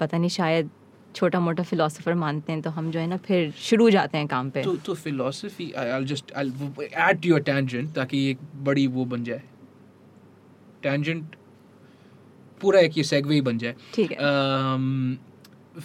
पता 0.00 0.18
नहीं 0.18 0.30
शायद 0.40 0.70
छोटा 1.16 1.38
मोटा 1.40 1.62
फिलोसोफर 1.68 2.14
मानते 2.22 2.52
हैं 2.52 2.62
तो 2.62 2.70
हम 2.70 2.90
जो 2.94 3.00
है 3.00 3.06
ना 3.06 3.16
फिर 3.26 3.50
शुरू 3.66 3.88
जाते 3.90 4.18
हैं 4.18 4.26
काम 4.28 4.50
पे 4.56 4.62
तो 4.62 4.76
तो 4.88 4.94
I'll 5.82 6.08
just 6.10 6.32
I'll 6.40 6.50
w- 6.62 6.88
add 7.08 7.22
to 7.22 7.28
your 7.32 7.40
tangent 7.46 7.94
ताकि 7.98 8.18
एक 8.30 8.38
बड़ी 8.68 8.86
वो 8.96 9.04
बन 9.14 9.24
जाए 9.24 9.42
tangent 10.84 11.36
पूरा 12.60 12.80
एक 12.80 12.98
ये 12.98 13.04
segue 13.04 13.32
ही 13.32 13.40
बन 13.48 13.58
जाए 13.58 13.74
ठीक 13.94 14.12
है 14.12 14.18
um, 14.28 15.18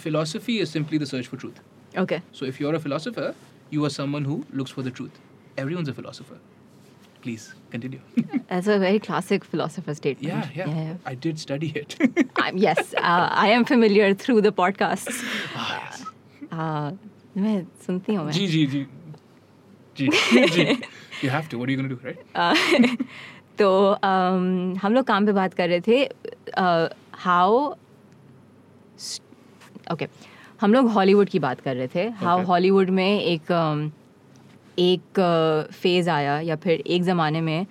philosophy 0.03 0.57
is 0.65 0.69
simply 0.77 0.99
the 1.03 1.09
search 1.13 1.27
for 1.31 1.39
truth 1.45 1.63
okay 2.03 2.21
so 2.39 2.45
if 2.51 2.59
you're 2.61 2.75
a 2.75 2.83
philosopher 2.87 3.33
you 3.70 3.84
are 3.84 3.90
someone 3.90 4.24
who 4.24 4.44
looks 4.52 4.70
for 4.70 4.82
the 4.82 4.90
truth 4.90 5.18
everyone's 5.56 5.88
a 5.88 5.94
philosopher 5.94 6.38
please 7.22 7.54
continue 7.70 8.00
that's 8.48 8.68
a 8.68 8.78
very 8.78 8.98
classic 8.98 9.44
philosopher 9.44 9.94
statement 9.94 10.56
yeah 10.56 10.66
yeah, 10.66 10.94
I 11.04 11.14
did 11.14 11.38
study 11.38 11.72
it 11.74 11.96
I'm, 12.36 12.56
yes 12.56 12.94
uh, 12.94 13.28
I 13.46 13.48
am 13.48 13.64
familiar 13.64 14.14
through 14.14 14.40
the 14.42 14.52
podcasts 14.52 15.22
ah, 15.54 15.80
yes. 15.80 16.04
uh, 16.52 16.92
मैं 17.36 17.56
सुनती 17.86 18.14
हूँ 18.14 18.24
मैं 18.26 18.32
जी 18.32 18.46
जी 18.46 18.66
जी 18.66 18.86
जी 19.96 20.08
जी 20.56 20.64
you 21.22 21.30
have 21.30 21.48
to 21.48 21.58
what 21.58 21.68
are 21.68 21.72
you 21.72 21.78
gonna 21.80 21.94
do 21.94 22.00
right 22.04 22.18
Uh, 22.34 22.54
तो 23.58 23.68
um, 24.04 24.78
हम 24.82 24.94
लोग 24.94 25.04
काम 25.06 25.26
पे 25.26 25.32
बात 25.32 25.54
कर 25.54 25.68
रहे 25.68 25.80
थे 25.86 25.98
हाउ 27.24 27.74
ओके 29.92 30.08
हम 30.61 30.73
लोग 30.73 30.87
हॉलीवुड 30.91 31.29
की 31.29 31.39
बात 31.39 31.61
कर 31.61 31.75
रहे 31.75 31.87
थे। 31.95 32.01
How 32.09 32.37
okay. 32.37 32.47
हॉलीवुड 32.47 32.89
में 32.89 33.19
एक 33.21 33.51
um, 33.51 33.79
एक 34.79 35.19
uh, 35.19 35.73
फ़ेज़ 35.73 36.09
आया 36.09 36.39
या 36.39 36.55
फिर 36.55 36.83
एक 36.87 37.03
ज़माने 37.03 37.41
में 37.41 37.65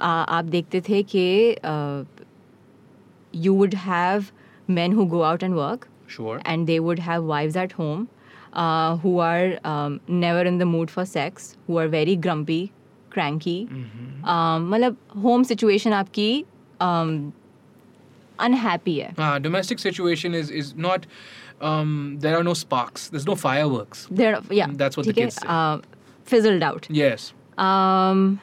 आ, 0.00 0.08
आप 0.08 0.44
देखते 0.44 0.80
थे 0.88 1.02
कि 1.14 1.56
you 3.44 3.54
would 3.54 3.74
have 3.74 4.24
man 4.70 4.92
who 4.92 5.04
go 5.06 5.20
out 5.20 5.42
and 5.42 5.54
work 5.54 5.86
and 6.46 6.66
they 6.66 6.78
would 6.78 7.00
have 7.00 7.24
wives 7.26 7.56
at 7.56 7.72
home 7.78 8.06
who 9.04 9.18
are 9.20 9.58
never 10.10 10.46
in 10.46 10.58
the 10.58 10.62
mood 10.74 10.88
for 10.88 11.04
sex 11.04 11.56
who 11.68 11.78
are 11.78 11.88
very 11.88 12.16
grumpy 12.26 12.64
cranky 13.12 13.58
मतलब 13.64 14.96
होम 15.22 15.42
सिचुएशन 15.42 15.92
आपकी 15.92 16.44
unhappy 18.40 18.98
um, 18.98 19.18
है। 19.20 19.38
Domestic 19.40 19.78
situation 19.78 20.34
is 20.34 20.52
is 20.52 20.72
not 20.78 21.06
um, 21.60 22.18
there 22.20 22.36
are 22.36 22.44
no 22.44 22.54
sparks. 22.54 23.08
There's 23.08 23.26
no 23.26 23.34
fireworks. 23.34 24.06
There, 24.10 24.40
yeah. 24.50 24.68
That's 24.72 24.96
what 24.96 25.06
the 25.06 25.12
kids 25.12 25.36
say. 25.36 25.46
Uh, 25.46 25.78
fizzled 26.24 26.62
out. 26.62 26.86
Yes. 26.90 27.32
Um, 27.58 28.38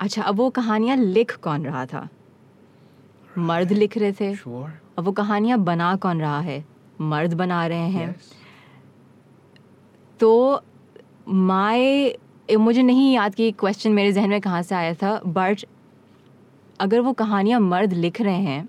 अच्छा 0.00 0.22
अब 0.22 0.36
वो 0.36 0.48
कहानियाँ 0.50 0.96
लिख 0.96 1.36
कौन 1.36 1.64
रहा 1.66 1.84
था 1.86 2.08
मर्द 3.38 3.72
लिख 3.72 3.96
रहे 3.98 4.12
थे 4.12 4.34
अब 4.98 5.04
वो 5.04 5.12
कहानियाँ 5.12 5.58
बना 5.58 5.94
कौन 5.96 6.20
रहा 6.20 6.40
है 6.40 6.64
मर्द 7.00 7.34
बना 7.34 7.66
रहे 7.66 7.88
हैं 7.90 8.14
तो 10.20 10.62
माए 11.28 12.16
मुझे 12.56 12.82
नहीं 12.82 13.12
याद 13.14 13.34
कि 13.34 13.50
क्वेश्चन 13.52 13.92
मेरे 13.92 14.12
जहन 14.12 14.30
में 14.30 14.40
कहाँ 14.40 14.62
से 14.62 14.74
आया 14.74 14.94
था 14.94 15.20
बट 15.26 15.64
अगर 16.80 17.00
वो 17.00 17.12
कहानियाँ 17.12 17.60
मर्द 17.60 17.92
लिख 17.92 18.20
रहे 18.20 18.42
हैं 18.42 18.68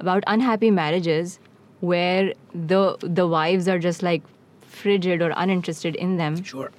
about 0.00 0.24
unhappy 0.24 0.70
marriages 0.70 1.38
where 1.80 2.32
the 2.54 2.96
the 3.00 3.26
wives 3.26 3.68
are 3.68 3.78
just 3.78 4.02
like 4.02 4.22
frigid 4.62 5.22
or 5.22 5.32
uninterested 5.36 5.96
in 5.96 6.16
them 6.16 6.42
Sure. 6.44 6.70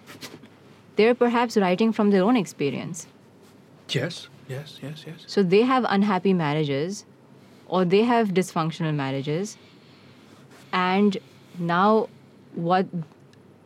they're 0.96 1.16
perhaps 1.16 1.58
writing 1.58 1.92
from 1.92 2.12
their 2.12 2.24
own 2.24 2.38
experience 2.38 3.08
Yes. 3.90 4.28
Yes. 4.48 4.80
Yes. 4.84 5.04
Yes. 5.08 5.24
so 5.28 5.44
they 5.44 5.62
have 5.62 5.86
unhappy 5.90 6.34
marriages 6.34 7.06
or 7.68 7.84
they 7.86 8.04
have 8.04 8.30
dysfunctional 8.30 8.94
marriages 8.94 9.58
and 10.74 11.18
now 11.60 12.08
what 12.56 12.86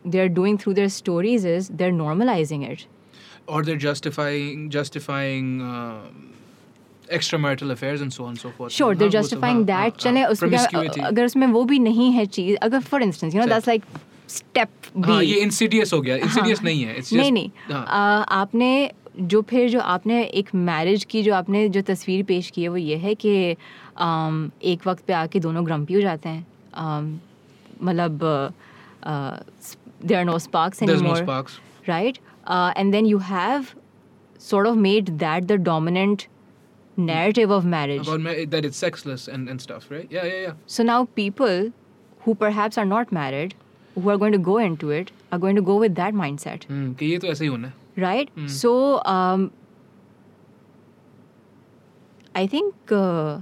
they're 0.04 0.28
doing 0.28 0.56
through 0.58 0.74
their 0.74 0.88
stories 0.88 1.44
is 1.44 1.68
they're 1.68 1.92
normalizing 1.92 2.68
it 2.68 2.86
Or 3.54 3.62
they're 3.66 3.82
justifying 3.82 4.70
justifying 4.74 5.50
um, 5.62 6.32
extramarital 7.10 7.70
affairs 7.70 8.00
and 8.00 8.12
so 8.12 8.24
on 8.24 8.30
and 8.30 8.38
so 8.38 8.50
forth. 8.50 8.72
sure 8.72 8.94
they're 8.94 9.08
हाँ, 9.08 9.20
justifying 9.20 9.56
हाँ, 9.56 9.66
that 9.66 9.92
हाँ, 9.92 9.98
चले 10.00 10.20
हाँ, 10.20 10.30
उसमें 10.30 10.50
promiscuity. 10.50 11.00
अगर 11.00 11.24
उसमें 11.24 11.46
वो 11.46 11.64
भी 11.64 11.78
नहीं 11.78 12.10
है 12.12 12.26
चीज़ 12.26 12.56
अगर 12.56 12.80
for 12.80 13.02
instance 13.02 13.34
you 13.34 13.40
know. 13.40 13.46
That's 13.46 13.68
like 13.68 13.84
step 14.28 14.68
हाँ 15.06 15.18
बी 15.18 15.26
ये 15.26 15.44
insidious 15.46 15.92
हो 15.92 16.00
गया 16.00 16.16
insidious 16.16 16.62
नहीं 16.64 16.82
है 16.84 16.96
it's 16.96 17.08
just 17.08 17.20
नहीं 17.20 17.32
नहीं 17.32 17.50
हाँ, 17.72 17.84
आ, 17.86 18.22
आपने 18.40 18.90
जो 19.20 19.42
फिर 19.42 19.68
जो 19.70 19.80
आपने 19.80 20.22
एक 20.24 20.54
मैरिज 20.54 21.04
की 21.10 21.22
जो 21.22 21.34
आपने 21.34 21.68
जो 21.68 21.82
तस्वीर 21.82 22.22
पेश 22.24 22.50
की 22.50 22.62
है 22.62 22.68
वो 22.68 22.76
ये 22.76 22.96
है 22.96 23.14
कि 23.14 23.56
आम, 23.98 24.50
एक 24.62 24.86
वक्त 24.86 25.04
पे 25.06 25.12
आके 25.12 25.40
दोनों 25.40 25.66
ग्रम्पी 25.66 25.94
हो 25.94 26.00
जाते 26.00 26.28
हैं 26.28 26.46
मतलब 27.82 28.18
there 30.04 30.18
are 30.18 30.24
no 30.24 30.38
sparks 30.38 30.82
there's 30.82 30.90
no 30.90 30.96
anymore 30.96 31.22
sparks 31.22 31.58
right 31.88 32.18
uh, 32.46 32.72
and 32.76 32.94
then 32.94 33.06
you 33.06 33.18
have 33.18 33.74
sort 34.40 34.66
Hmm. 36.96 37.06
narrative 37.06 37.50
of 37.50 37.64
marriage. 37.64 38.06
About 38.06 38.20
ma- 38.20 38.44
that 38.48 38.64
it's 38.64 38.76
sexless 38.76 39.28
and, 39.28 39.48
and 39.48 39.60
stuff 39.60 39.90
right? 39.90 40.08
Yeah 40.10 40.24
yeah 40.24 40.40
yeah. 40.40 40.52
So 40.66 40.82
now 40.82 41.04
people 41.20 41.72
who 42.20 42.34
perhaps 42.34 42.78
are 42.78 42.86
not 42.86 43.12
married 43.12 43.54
who 43.94 44.08
are 44.10 44.18
going 44.18 44.32
to 44.32 44.38
go 44.38 44.58
into 44.58 44.90
it 44.90 45.10
are 45.32 45.38
going 45.38 45.56
to 45.56 45.62
go 45.62 45.76
with 45.76 45.94
that 45.94 46.14
mindset. 46.14 46.66
Mm, 46.66 46.96
right? 47.96 48.30
Mm. 48.36 48.48
so 48.50 49.02
um, 49.04 49.50
i 52.34 52.46
think 52.46 52.92
uh, 52.92 53.38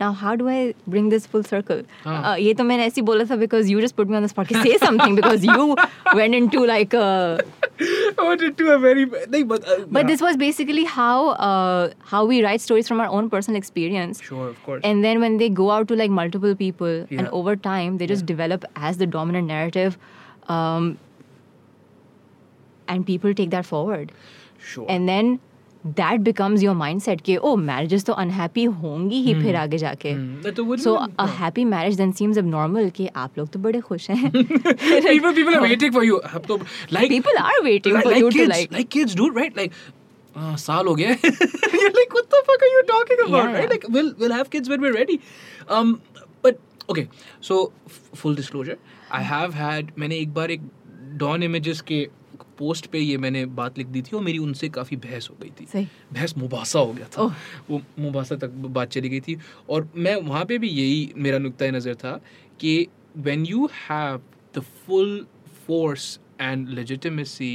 now 0.00 0.12
how 0.20 0.30
do 0.38 0.46
i 0.52 0.74
bring 0.92 1.08
this 1.10 1.26
full 1.32 1.42
circle 1.48 1.82
हाँ. 2.04 2.14
uh, 2.28 2.36
ये 2.44 2.54
तो 2.60 2.64
मैंने 2.64 2.84
ऐसे 2.86 3.00
ही 3.00 3.02
बोला 3.06 3.24
था 3.30 3.36
because 3.42 3.68
you 3.72 3.80
just 3.82 3.94
put 3.98 4.08
me 4.12 4.16
on 4.20 4.24
the 4.26 4.30
spot 4.32 4.48
कि 4.48 4.62
say 4.62 4.78
something 4.84 5.14
because 5.18 5.44
you 5.44 5.76
went 6.20 6.34
into 6.38 6.62
like 6.70 6.94
uh, 6.94 7.38
I 7.82 8.24
wanted 8.28 8.56
to 8.62 8.70
a 8.72 8.78
very 8.86 9.04
नहीं 9.06 9.42
but 9.52 9.68
uh, 9.68 9.76
but 9.86 10.00
yeah. 10.00 10.08
this 10.08 10.24
was 10.26 10.40
basically 10.42 10.84
how 10.94 11.28
uh, 11.50 11.92
how 12.14 12.24
we 12.32 12.40
write 12.46 12.64
stories 12.64 12.90
from 12.92 13.04
our 13.04 13.14
own 13.20 13.30
personal 13.36 13.58
experience 13.62 14.24
sure 14.30 14.48
of 14.48 14.58
course 14.64 14.82
and 14.90 15.04
then 15.08 15.20
when 15.26 15.38
they 15.44 15.48
go 15.62 15.70
out 15.76 15.86
to 15.92 16.00
like 16.02 16.16
multiple 16.18 16.58
people 16.64 16.98
and 16.98 17.22
Yeah. 17.28 17.30
over 17.42 17.56
time 17.68 18.02
they 18.02 18.10
just 18.14 18.26
develop 18.34 18.68
as 18.90 18.98
the 19.04 19.10
dominant 19.14 19.54
narrative 19.54 19.96
um, 20.58 20.90
and 22.88 23.06
people 23.06 23.34
take 23.44 23.50
that 23.56 23.72
forward 23.72 24.12
sure 24.58 24.86
and 24.88 25.08
then 25.14 25.34
that 25.85 26.19
becomes 26.21 26.63
your 26.63 26.75
mindset 27.01 27.21
के 27.21 27.35
oh 27.37 27.55
marriages 27.55 28.03
तो 28.05 28.13
unhappy 28.13 28.63
होंगी 28.63 29.21
ही 29.21 29.33
फिर 29.33 29.45
हम्म, 29.45 29.57
आगे 29.61 29.77
जाके. 29.77 30.13
So 30.83 30.93
a 30.93 31.25
happy 31.39 31.65
marriage 31.65 31.97
then 31.97 32.11
seems 32.19 32.37
अब 32.37 32.47
normal 32.49 32.89
कि 32.95 33.07
आप 33.23 33.37
लोग 33.37 33.49
तो 33.51 33.59
बड़े 33.59 33.81
खुश 33.81 34.09
हैं। 34.09 34.31
People 34.31 35.33
people 35.33 35.53
are 35.55 35.61
waiting 35.61 35.93
for 35.93 36.05
you 36.05 36.15
अब 36.15 36.45
तो 36.47 36.59
like 36.93 37.09
people 37.09 37.37
are 37.37 37.61
waiting 37.63 38.01
for 38.01 38.17
you 38.17 38.29
to 38.29 38.45
like 38.45 38.73
like 38.73 38.87
kids 38.97 39.15
do 39.15 39.29
right 39.37 39.57
like 39.57 39.71
साल 40.35 40.87
हो 40.87 40.93
गया 40.95 41.09
you're 41.23 41.93
like 41.93 42.11
what 42.15 42.27
the 42.33 42.41
fuck 42.47 42.63
are 42.65 42.71
you 42.71 42.81
talking 42.89 43.21
about? 43.23 43.45
Yeah, 43.45 43.53
right? 43.53 43.71
Like 43.71 43.85
we'll 43.95 44.11
we'll 44.19 44.35
have 44.37 44.49
kids 44.55 44.69
when 44.73 44.83
we're 44.85 44.97
ready. 44.97 45.15
Um 45.77 45.93
but 46.43 46.57
okay 46.91 47.05
so 47.47 47.55
full 48.15 48.35
disclosure 48.35 48.77
I 49.13 49.23
have 49.25 49.53
had 49.53 49.91
मैंने 49.99 50.17
एक 50.17 50.33
बार 50.33 50.51
एक 50.51 50.61
don 51.23 51.43
images 51.43 51.81
के 51.91 52.07
post 52.59 52.85
पे 52.91 52.99
ये 52.99 53.17
मैंने 53.17 53.45
बात 53.57 53.77
लिख 53.77 53.87
दी 53.87 54.01
थी 54.01 54.15
और 54.17 54.23
मेरी 54.23 54.37
उनसे 54.39 54.69
काफ़ी 54.69 54.97
बहस 54.97 55.29
हो 55.31 55.35
गई 55.41 55.49
थी। 55.59 55.87
बहस 56.13 56.37
मुबासा 56.37 56.79
हो 56.79 56.93
गया 56.93 57.07
था। 57.07 57.23
वो 57.69 57.81
मुबासा 57.99 58.35
तक 58.35 58.49
बात 58.69 58.89
चली 58.89 59.09
गई 59.09 59.19
थी 59.19 59.37
और 59.69 59.89
मैं 59.95 60.15
वहाँ 60.17 60.45
पे 60.45 60.57
भी 60.57 60.69
यही 60.69 61.13
मेरा 61.17 61.37
नुकता 61.37 61.69
नज़र 61.71 61.95
था 61.95 62.19
कि 62.59 62.87
when 63.17 63.45
you 63.45 63.69
have 63.89 64.21
the 64.55 64.59
full 64.59 65.25
force 65.67 66.19
and 66.41 66.67
legitimacy 66.69 67.53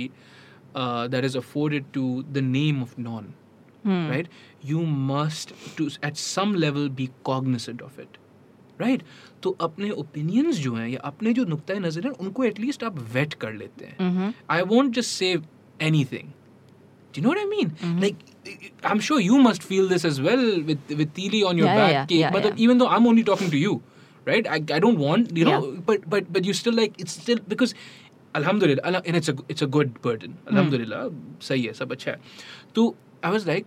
that 0.76 1.24
is 1.24 1.36
afforded 1.38 1.84
to 1.94 2.22
the 2.22 2.38
name 2.38 2.82
of 2.82 2.94
non 3.00 3.32
right 3.86 4.28
you 4.64 4.82
must 5.12 5.54
to 5.78 5.88
at 6.04 6.16
some 6.16 6.54
level 6.54 6.88
be 6.96 7.08
cognisant 7.24 7.82
of 7.82 8.00
it 8.00 8.16
it 8.74 8.84
right 8.84 9.02
तो 9.42 9.50
अपने 9.68 9.90
ओपिनियंस 10.04 10.58
जो 10.66 10.74
हैं 10.74 10.88
या 10.88 11.00
अपने 11.12 11.32
जो 11.38 11.44
नुक्ता 11.54 11.74
नज़र 11.86 12.04
हैं 12.06 12.12
उनको 12.26 12.44
एटलीस्ट 12.44 12.84
आप 12.84 12.98
वेट 13.14 13.34
कर 13.44 13.52
लेते 13.62 13.86
हैं 13.86 14.10
Mhm. 14.10 14.32
I 14.56 14.60
won't 14.72 14.98
just 15.00 15.16
say 15.22 15.30
anything. 15.88 16.28
Do 17.14 17.20
you 17.20 17.22
know 17.24 17.32
what 17.34 17.40
I 17.40 17.48
mean? 17.48 17.72
Like, 18.02 18.20
I'm 18.90 19.00
sure 19.06 19.18
you 19.22 19.38
must 19.46 19.64
feel 19.70 19.88
this 19.88 20.04
as 20.10 20.20
well 20.26 20.44
with 20.68 20.92
with 21.00 21.10
Teely 21.18 21.40
on 21.48 21.58
your 21.62 21.66
Yeah, 21.70 21.80
yeah, 21.80 21.82
back. 21.86 21.96
yeah, 21.96 22.06
कि- 22.12 22.20
yeah, 22.20 22.30
but 22.36 22.46
yeah. 22.50 22.62
even 22.66 22.78
though 22.82 22.88
I'm 22.98 23.08
only 23.10 23.24
talking 23.30 23.50
to 23.56 23.58
you, 23.62 23.74
right? 24.30 24.48
I, 24.54 24.60
I 24.76 24.78
don't 24.86 25.02
want 25.06 25.34
you 25.40 25.48
know, 25.50 25.58
Yeah. 25.58 25.82
but 25.90 26.06
but 26.14 26.30
but 26.36 26.48
you 26.50 26.54
still 26.60 26.78
like 26.82 26.96
it's 27.04 27.18
still 27.24 27.42
because, 27.54 27.74
Alhamdulillah, 28.40 28.86
Allah- 28.90 29.02
and 29.12 29.20
it's 29.20 29.32
a 29.32 29.36
it's 29.54 29.66
a 29.66 29.70
good 29.78 29.92
burden. 30.06 30.38
Hmm. 30.38 30.54
Alhamdulillah, 30.54 31.02
सही 31.50 31.62
है 31.66 31.72
सब 31.82 31.92
अच्छा 31.98 32.10
है. 32.10 32.18
तो 32.74 32.86
I 33.28 33.34
was 33.36 33.46
like, 33.52 33.66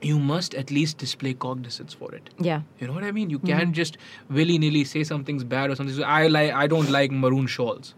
you 0.00 0.18
must 0.18 0.54
at 0.54 0.70
least 0.70 0.98
display 0.98 1.34
cognizance 1.34 1.92
for 1.94 2.14
it. 2.14 2.30
yeah 2.38 2.60
You 2.80 2.86
know 2.88 2.92
what 2.92 3.04
I 3.04 3.12
mean? 3.12 3.30
You 3.30 3.38
Mm-hmm. 3.38 3.58
can't 3.58 3.72
just 3.78 3.96
willy 4.30 4.58
nilly 4.58 4.84
say 4.84 5.02
something's 5.04 5.44
bad 5.44 5.70
or 5.70 5.76
something. 5.76 6.04
I 6.04 6.26
like 6.28 6.52
I 6.52 6.66
don't 6.74 6.90
like 6.90 7.10
maroon 7.10 7.46
shawls. 7.46 7.94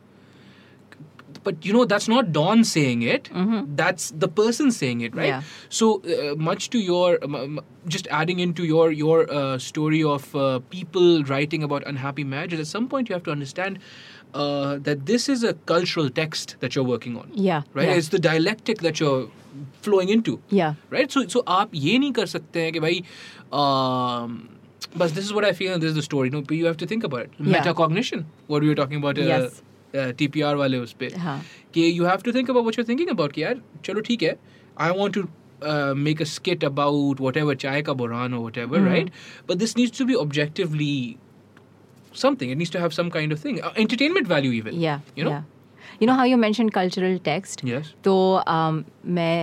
But 1.43 1.65
you 1.65 1.73
know 1.73 1.85
that's 1.91 2.07
not 2.13 2.33
Dawn 2.33 2.65
saying 2.65 3.03
it. 3.03 3.29
That's 3.77 4.11
the 4.25 4.29
person 4.29 4.71
saying 4.79 5.01
it, 5.01 5.15
right? 5.15 5.33
Mm-hmm. 5.33 5.45
Yeah. 5.45 5.69
So 5.81 6.03
uh, 6.03 6.35
much 6.37 6.69
to 6.71 6.79
your 6.79 7.19
um, 7.25 7.35
um, 7.35 7.61
just 7.87 8.09
adding 8.09 8.41
into 8.41 8.65
your 8.65 8.91
your 8.93 9.19
uh, 9.33 9.59
story 9.59 10.03
of 10.03 10.35
uh, 10.37 10.59
people 10.71 11.23
writing 11.25 11.63
about 11.63 11.87
unhappy 11.87 12.25
marriages. 12.25 12.61
At 12.61 12.67
some 12.67 12.89
point, 12.89 13.09
you 13.09 13.15
have 13.15 13.23
to 13.25 13.31
understand 13.31 13.79
uh, 14.35 14.79
that 14.89 15.07
this 15.07 15.29
is 15.29 15.43
a 15.45 15.55
cultural 15.75 16.11
text 16.11 16.57
that 16.61 16.75
you're 16.75 16.85
working 16.85 17.17
on, 17.17 17.31
yeah 17.35 17.63
right? 17.75 17.89
yeah, 17.89 17.95
It's 18.03 18.09
the 18.11 18.19
dialectic 18.19 18.83
that 18.89 19.01
you're 19.01 19.29
flowing 19.88 20.12
into. 20.16 20.36
yeah. 20.60 20.74
Right 20.94 21.12
so 21.12 21.24
so 21.36 21.40
आप 21.60 21.72
ये 21.76 21.98
नहीं 22.00 22.12
कर 22.20 22.26
सकते 22.36 22.62
हैं 22.62 22.72
कि 22.74 22.80
भाई 22.80 23.00
um, 23.52 24.34
बस 24.98 25.12
this 25.12 25.24
is 25.26 25.32
what 25.32 25.46
I 25.46 25.52
feel 25.54 25.76
this 25.80 25.92
is 25.92 25.98
the 25.98 26.02
story 26.02 26.30
no 26.30 26.44
you 26.52 26.66
have 26.66 26.76
to 26.76 26.86
think 26.92 27.06
about 27.06 27.24
it 27.24 27.40
Yeah. 27.40 27.52
Metacognition 27.52 28.26
what 28.50 28.62
we 28.64 28.70
are 28.70 28.76
talking 28.76 29.02
about 29.04 29.20
Yes. 29.30 29.62
TPR 30.18 30.56
वाले 30.56 30.78
उस 30.78 30.92
पे 31.00 31.08
हाँ. 31.18 31.42
कि 31.74 31.82
you 31.98 32.06
have 32.06 32.22
to 32.26 32.32
think 32.34 32.50
about 32.50 32.64
what 32.64 32.78
you 32.80 32.84
are 32.84 32.88
thinking 32.90 33.10
about 33.10 33.32
कि 33.34 33.44
यार 33.44 33.62
चलो 33.86 34.02
ठीक 34.08 34.24
है 34.24 34.38
I 34.82 34.98
want 35.00 35.14
to 35.14 35.24
make 36.06 36.22
a 36.24 36.26
skit 36.30 36.64
about 36.68 37.20
whatever 37.26 37.54
chai 37.62 37.78
ka 37.90 37.94
buran 38.00 38.34
or 38.38 38.40
whatever 38.46 38.80
Mm-hmm. 38.80 38.90
right 38.94 39.12
but 39.52 39.60
this 39.62 39.74
needs 39.78 39.94
to 40.00 40.06
be 40.10 40.18
objectively 40.24 40.90
something 42.24 42.52
it 42.56 42.60
needs 42.62 42.74
to 42.74 42.82
have 42.82 42.96
some 42.98 43.12
kind 43.14 43.36
of 43.36 43.40
thing 43.46 43.62
uh, 43.62 43.72
entertainment 43.84 44.28
value 44.34 44.52
even 44.58 44.82
yeah 44.82 45.00
you 45.20 45.28
know 45.28 45.32
yeah 45.36 46.02
you 46.02 46.10
know 46.10 46.18
how 46.20 46.26
you 46.32 46.40
mentioned 46.44 46.74
cultural 46.80 47.16
text 47.30 47.64
yes 47.72 47.94
तो 48.10 48.16
um, 48.56 48.84
मैं 49.20 49.38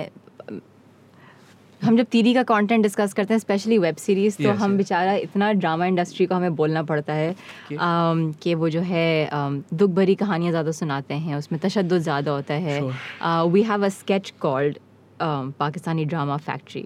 हम 1.82 1.98
जब 1.98 2.06
तीरी 2.12 2.34
का 2.34 2.44
content 2.44 2.84
discuss 2.84 3.14
करते 3.14 3.34
हैं 3.34 3.40
specially 3.40 3.78
web 3.78 3.96
series 3.96 4.38
तो 4.38 4.44
Yes, 4.44 4.58
हम 4.58 4.72
yes. 4.72 4.78
बेचारा 4.78 5.14
इतना 5.16 5.52
ड्रामा 5.54 5.86
इंडस्ट्री 5.86 6.26
को 6.26 6.36
हमें 6.36 6.56
बोलना 6.56 6.84
पड़ता 6.84 7.14
है 7.14 7.34
Okay. 7.34 7.78
um, 7.78 8.34
कि 8.44 8.56
वो 8.56 8.70
जो 8.70 8.82
है 8.82 9.30
um, 9.30 9.62
दुख 9.74 9.92
भरी 9.92 10.16
कहानियाँ 10.16 10.52
ज़्यादा 10.52 10.72
सुनाते 10.72 11.14
हैं 11.14 11.36
उसमें 11.36 11.60
तशद 11.64 11.98
ज़्यादा 11.98 12.32
होता 12.32 12.54
है। 12.54 12.82
We 13.52 13.64
have 13.64 13.86
a 13.86 13.90
sketch 13.90 14.34
called 14.42 14.78
Pakistani 15.20 16.04
drama 16.06 16.36
factory 16.38 16.86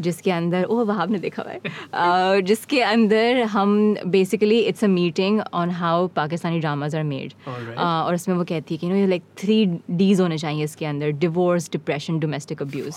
जिसके 0.00 0.30
अंदर 0.30 0.64
ओह 0.64 0.82
वहाब 0.84 1.10
ने 1.10 1.18
देखा 1.18 1.42
हुआ 1.42 1.52
है। 1.52 1.60
Uh, 1.60 2.46
जिसके 2.46 2.80
अंदर 2.82 3.42
हम 3.52 3.94
basically 4.06 4.58
it's 4.60 4.84
a 4.84 4.88
meeting 4.88 5.40
on 5.40 5.70
how 5.80 6.06
Pakistani 6.16 6.60
dramas 6.60 6.96
are 6.96 7.02
made 7.04 7.32
और 7.78 8.14
उसमें 8.14 8.36
वो 8.36 8.44
कहती 8.44 8.74
है 8.74 8.78
कि 8.78 8.88
नो 8.88 9.06
लाइक 9.06 9.22
थ्री 9.38 9.64
डीज 9.90 10.20
होने 10.20 10.38
चाहिए 10.38 10.64
इसके 10.64 10.86
अंदर 10.86 11.10
divorce 11.26 11.70
depression 11.72 12.18
domestic 12.20 12.62
abuse 12.62 12.94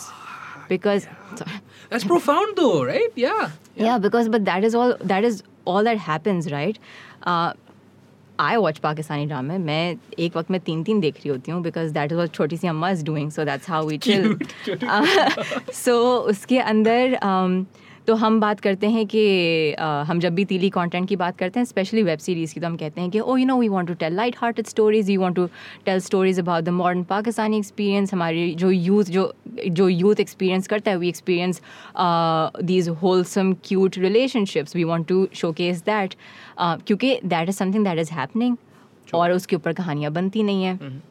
because 0.69 1.07
that's 1.91 2.05
profound 2.11 2.55
though 2.59 2.85
right 2.91 3.19
yeah 3.23 3.41
yeah 3.87 3.99
because 4.05 4.29
but 4.35 4.45
that 4.45 4.67
is 4.69 4.77
all 4.83 4.95
that 5.13 5.27
is 5.31 5.43
all 5.73 5.89
that 5.89 5.99
happens 6.07 6.49
right 6.53 6.79
uh, 7.25 7.51
I 8.41 8.57
watch 8.57 8.79
Pakistani 8.79 9.27
ड्रामे 9.27 9.57
मैं 9.59 9.97
एक 10.19 10.37
वक्त 10.37 10.51
में 10.51 10.61
तीन 10.61 10.83
तीन 10.85 11.01
देख 11.01 11.17
रही 11.17 11.29
होती 11.31 11.51
हूँ 11.53 11.63
बिकॉज 11.63 11.91
दैट 11.93 12.13
इज 12.13 12.19
वॉट 12.19 12.33
छोटी 12.35 12.57
सी 12.57 12.69
अम्मा 12.69 12.91
is 12.91 13.03
doing 13.07 13.31
so 13.31 13.45
that's 13.45 13.69
how 13.71 13.87
we 13.87 13.99
chill 13.99 14.39
so 15.75 15.95
उसके 16.33 16.59
अंदर 16.59 17.19
um, 17.23 17.65
तो 18.08 18.14
हम 18.16 18.40
बात 18.40 18.60
करते 18.60 18.88
हैं 18.90 19.06
कि 19.08 19.22
हम 20.08 20.20
जब 20.20 20.34
भी 20.36 20.44
तीली 20.46 20.70
कंटेंट 20.70 21.08
की 21.10 21.16
बात 21.16 21.38
करते 21.38 21.60
हैं 21.60 21.66
स्पेशली 21.66 22.04
वेब 22.04 22.20
सीरीज़ 22.20 22.54
की 22.54 22.60
तो 22.60 22.68
हम 22.68 22.76
कहते 22.78 23.02
हैं 23.02 23.10
कि 23.12 23.20
ओ 23.20 23.36
you 23.38 23.46
know 23.46 23.58
we 23.60 23.68
want 23.70 23.88
to 23.88 23.94
tell 24.04 24.14
light 24.16 24.36
hearted 24.38 24.68
stories 24.68 25.10
you 25.10 25.22
want 25.22 25.36
to 25.36 25.46
tell 25.86 26.00
stories 26.00 26.40
about 26.40 26.64
the 26.64 26.70
modern 26.70 27.04
Pakistani 27.04 27.58
experience 27.58 28.14
हमारी 28.14 28.54
जो 28.56 28.70
यूथ 28.72 29.12
जो 29.12 29.34
जो 29.70 29.88
यूथ 29.90 30.20
एक्सपीरियंस 30.20 30.68
करता 30.68 30.92
है 30.92 30.98
we 30.98 31.10
experience 31.10 31.62
these 32.64 32.88
wholesome 33.02 33.54
cute 33.64 33.98
relationships 33.98 34.76
we 34.76 34.84
want 34.84 35.08
to 35.08 35.28
showcase 35.36 35.82
that 35.86 36.16
क्योंकि 36.60 37.20
that 37.26 37.50
is 37.50 37.58
something 37.58 37.86
that 37.86 38.00
is 38.00 38.12
happening 38.12 38.56
और 39.14 39.32
उसके 39.32 39.56
ऊपर 39.56 39.74
कहानियाँ 39.74 40.12
बनती 40.14 40.44
नहीं 40.44 40.64
हैं। 40.64 41.02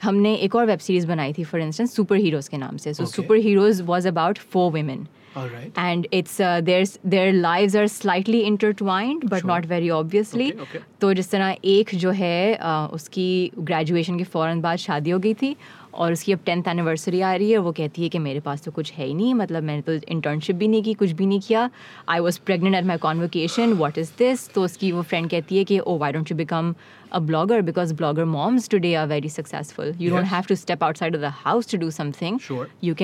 हमने 0.00 0.34
एक 0.36 0.54
और 0.56 0.66
वेब 0.66 0.78
सीरीज़ 0.78 1.06
बनाई 1.06 1.32
थी 1.32 1.44
फॉर 1.44 1.60
इंस्टेंस 1.60 1.94
सुपर 1.96 2.16
हीरोज़ 2.16 2.50
के 2.50 2.56
नाम 2.56 2.76
से। 2.76 2.94
So 2.94 3.06
superheroes 3.38 3.82
was 3.82 4.08
about 4.08 4.38
four 4.52 4.72
women 4.72 5.06
All 5.35 5.49
right. 5.49 5.71
and 5.81 6.05
it's 6.11 6.39
uh, 6.39 6.61
there's 6.67 6.91
their 7.13 7.31
lives 7.33 7.75
are 7.75 7.87
slightly 7.95 8.39
intertwined 8.45 9.25
but 9.33 9.41
Sure. 9.41 9.49
not 9.49 9.65
very 9.71 9.89
obviously 9.97 10.47
Okay, 10.53 10.63
okay. 10.67 10.79
तो 11.01 11.13
जिस 11.13 11.29
तरह 11.31 11.55
एक 11.73 11.93
जो 12.03 12.11
है 12.19 12.37
uh, 12.59 12.87
उसकी 12.93 13.27
ग्रेजुएशन 13.71 14.17
के 14.17 14.23
फ़ौरन 14.35 14.61
बाद 14.61 14.77
शादी 14.85 15.09
हो 15.11 15.19
गई 15.25 15.33
थी 15.41 15.55
और 15.93 16.11
उसकी 16.13 16.31
अब 16.33 16.39
टेंथ 16.45 16.67
एनिवर्सरी 16.67 17.21
आ 17.21 17.33
रही 17.35 17.51
है 17.51 17.57
वो 17.67 17.71
कहती 17.79 18.03
है 18.03 18.09
कि 18.09 18.19
मेरे 18.19 18.39
पास 18.47 18.63
तो 18.63 18.71
कुछ 18.71 18.91
है 18.93 19.05
ही 19.05 19.13
नहीं 19.13 19.33
मतलब 19.33 19.63
मैंने 19.63 19.81
तो 19.81 19.93
इंटर्नशिप 20.15 20.55
भी 20.55 20.67
नहीं 20.67 20.83
की 20.83 20.93
कुछ 21.03 21.11
भी 21.21 21.25
नहीं 21.25 21.39
किया 21.47 21.69
I 22.09 22.19
was 22.19 22.37
pregnant 22.49 22.75
at 22.75 22.85
my 22.85 22.97
convocation 23.05 23.73
what 23.83 23.97
is 23.97 24.11
this 24.19 24.49
तो 24.53 24.63
उसकी 24.63 24.91
वो 24.91 25.01
फ्रेंड 25.13 25.29
कहती 25.29 25.57
है 25.57 25.63
कि 25.71 25.79
oh 25.79 25.97
why 25.97 26.11
don't 26.11 26.31
you 26.31 26.37
become 26.37 26.73
a 27.11 27.19
blogger 27.31 27.61
because 27.71 27.93
blogger 28.01 28.25
moms 28.35 28.69
today 28.69 28.93
are 28.95 29.07
very 29.07 29.29
successful 29.29 29.93
you 29.99 30.09
don't 30.09 30.23
Yes. 30.23 30.31
Have 30.33 30.43
to 30.49 30.55
step 30.55 30.83
outside 30.83 31.15
of 31.15 31.21
the 31.21 31.33
house 31.45 31.71
to 31.71 31.77
do 31.77 31.89
something 32.01 32.39
Sure. 32.49 32.65
you 32.83 32.95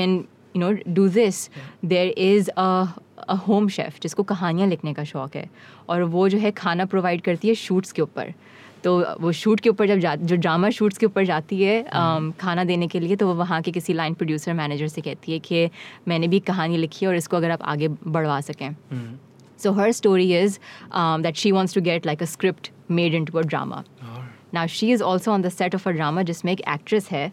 you 0.57 0.61
know 0.61 0.71
do 0.89 1.09
this 1.11 1.49
there 1.85 2.09
is 2.19 2.51
a 2.51 2.87
a 3.29 3.35
home 3.47 3.69
chef 3.69 3.99
जिसको 4.03 4.23
कहानियाँ 4.25 4.69
लिखने 4.69 4.93
का 4.95 5.05
शौक़ 5.05 5.37
है 5.37 5.49
और 5.89 6.03
वो 6.15 6.29
जो 6.29 6.39
है 6.39 6.51
खाना 6.61 6.85
प्रोवाइड 6.87 7.21
करती 7.23 7.49
है 7.49 7.55
शूट्स 7.55 7.93
के 7.93 8.03
ऊपर। 8.03 8.33
तो 8.85 8.91
वो 9.21 9.31
शूट 9.33 9.61
के 9.61 9.69
ऊपर 9.69 9.87
जब 9.87 9.99
जा 9.99 10.15
जो 10.17 10.37
ड्रामा 10.37 10.69
शूट्स 10.71 10.99
के 10.99 11.07
ऊपर 11.07 11.25
जाती 11.27 11.63
है 11.63 11.83
आ, 11.83 12.31
खाना 12.41 12.65
देने 12.65 12.87
के 12.89 13.01
लिए 13.01 13.17
तो 13.17 13.27
वो 13.27 13.35
वहाँ 13.35 13.61
के 13.63 13.71
किसी 13.73 13.93
लाइन 13.93 14.15
प्रोड्यूसर 14.15 14.53
मैनेजर 14.55 14.89
से 14.89 15.01
कहती 15.01 15.33
है 15.33 15.39
कि 15.39 15.69
मैंने 16.09 16.29
भी 16.29 16.41
कहानी 16.51 16.77
लिखी 16.77 17.05
है 17.05 17.09
और 17.11 17.17
इसको 17.17 17.37
अगर 17.37 17.51
आप 17.51 17.63
आगे 17.63 17.89
बढ़वा 17.89 18.41
सकें। 18.41 18.71
So 19.61 19.73
her 19.73 19.93
story 19.93 20.33
is 20.39 20.59
that 20.95 21.37
she 21.37 21.53
wants 21.53 21.75
to 21.75 21.81
get 21.81 22.07
like 22.07 22.23
a 22.23 22.27
script 22.27 22.71
made 22.91 23.15
into 23.25 23.39
a 23.39 23.43
drama 23.43 23.83
now 24.55 24.67
she 24.67 24.91
is 24.93 25.03
also 25.03 25.33
on 25.33 25.43
the 25.43 25.49
set 25.49 25.75
of 25.75 25.89
a 25.89 25.93
drama 25.93 26.23
जिसमें 26.23 26.53
एक 26.53 26.61
एक्ट्रेस 26.69 27.11
है 27.11 27.33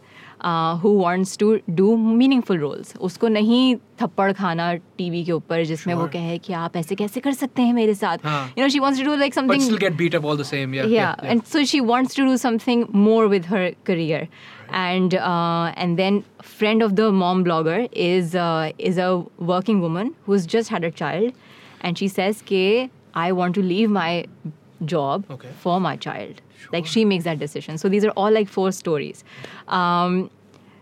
who 0.82 0.89
wants 0.89 1.38
to 1.38 1.54
do 1.70 1.96
meaningful 1.98 2.58
roles 2.60 2.96
उसको 3.08 3.28
नहीं 3.28 3.76
थप्पड़ 4.02 4.32
खाना 4.34 4.74
TV 4.98 5.24
के 5.26 5.32
ऊपर 5.32 5.64
जिसमें 5.66 5.93
sure. 5.93 6.04
वो 6.04 6.10
कहे 6.14 6.38
कि 6.38 6.54
आप 6.54 6.76
ऐसे 6.78 6.96
कैसे 6.96 7.20
कर 7.20 7.34
सकते 7.34 7.62
हैं 7.62 7.74
मेरे 7.74 7.93
साथ। 7.93 8.26
You 8.58 8.64
know 8.64 8.70
she 8.70 8.80
wants 8.80 9.00
to 9.00 9.06
do 9.06 9.16
like 9.16 9.34
something 9.34 9.78
get 9.78 9.93
beat 9.98 10.16
up 10.16 10.26
all 10.26 10.38
the 10.38 10.43
same 10.43 10.76
या 10.76 11.16
and 11.24 11.41
so 11.43 11.64
she 11.66 11.80
wants 11.91 12.16
to 12.18 12.26
do 12.26 12.38
something 12.38 12.86
more 12.96 13.28
with 13.28 13.46
her 13.48 13.70
career 13.86 14.28
and 14.74 15.14
and 15.14 15.96
then 15.98 16.22
friend 16.43 16.84
of 16.84 16.91
the 16.91 17.10
mom 17.24 17.43
blogger 17.43 17.88
is 17.93 18.38
is 18.38 19.02
a 19.02 19.12
working 19.54 19.82
woman 19.82 20.14
who 20.28 20.36
is 20.36 20.48
just 20.48 20.72
had 20.72 20.86
a 20.86 20.89
child 20.98 21.34
and 21.86 21.98
she 21.98 22.10
says 22.10 22.41
के 22.48 22.66
I 23.16 23.32
want 23.32 23.56
to 23.56 23.62
leave 23.62 23.89
my 23.91 24.26
job 24.84 25.38
for 25.64 25.80
my 25.80 25.98
child 25.98 26.41
like 26.74 26.88
she 26.88 27.06
makes 27.06 27.26
that 27.26 27.38
decision 27.39 27.78
so 27.78 27.89
these 27.89 28.06
are 28.06 28.14
all 28.18 28.34
like 28.34 28.48
four 28.48 28.72
stories 28.72 29.24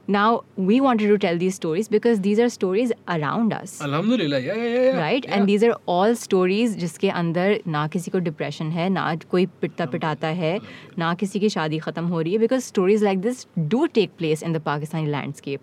now 0.07 0.43
we 0.57 0.81
wanted 0.81 1.07
to 1.07 1.17
tell 1.17 1.37
these 1.37 1.55
stories 1.55 1.87
because 1.87 2.19
these 2.19 2.37
are 2.37 2.49
stories 2.49 2.91
around 3.07 3.53
us 3.53 3.81
Alhamdulillah. 3.81 4.39
Yeah, 4.39 4.53
yeah, 4.53 4.63
yeah. 4.65 4.81
yeah. 4.81 4.97
Right 4.97 5.25
yeah. 5.25 5.35
And 5.35 5.45
these 5.45 5.65
are 5.65 5.75
all 5.89 6.15
stories 6.15 6.75
जिसके 6.77 7.09
अंदर 7.11 7.59
ना 7.67 7.87
किसी 7.87 8.11
को 8.11 8.19
depression 8.19 8.71
है 8.71 8.89
ना 8.89 9.15
कोई 9.31 9.45
पिटता 9.61 9.85
पिटाता 9.85 10.27
है 10.39 10.59
ना 10.97 11.13
किसी 11.13 11.39
की 11.39 11.49
शादी 11.49 11.79
ख़त्म 11.79 12.05
हो 12.05 12.21
रही 12.21 12.33
है 12.33 12.39
because 12.39 12.63
stories 12.63 13.03
like 13.03 13.21
this 13.21 13.45
do 13.59 13.85
take 13.93 14.11
place 14.17 14.43
in 14.43 14.53
the 14.53 14.61
Pakistani 14.61 15.07
landscape 15.07 15.61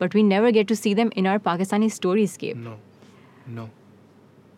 but 0.00 0.14
we 0.14 0.22
never 0.22 0.50
get 0.50 0.68
to 0.68 0.74
see 0.74 0.94
them 0.94 1.10
in 1.16 1.26
our 1.26 1.38
Pakistani 1.38 1.90
No. 2.56 2.76
No. 3.56 3.68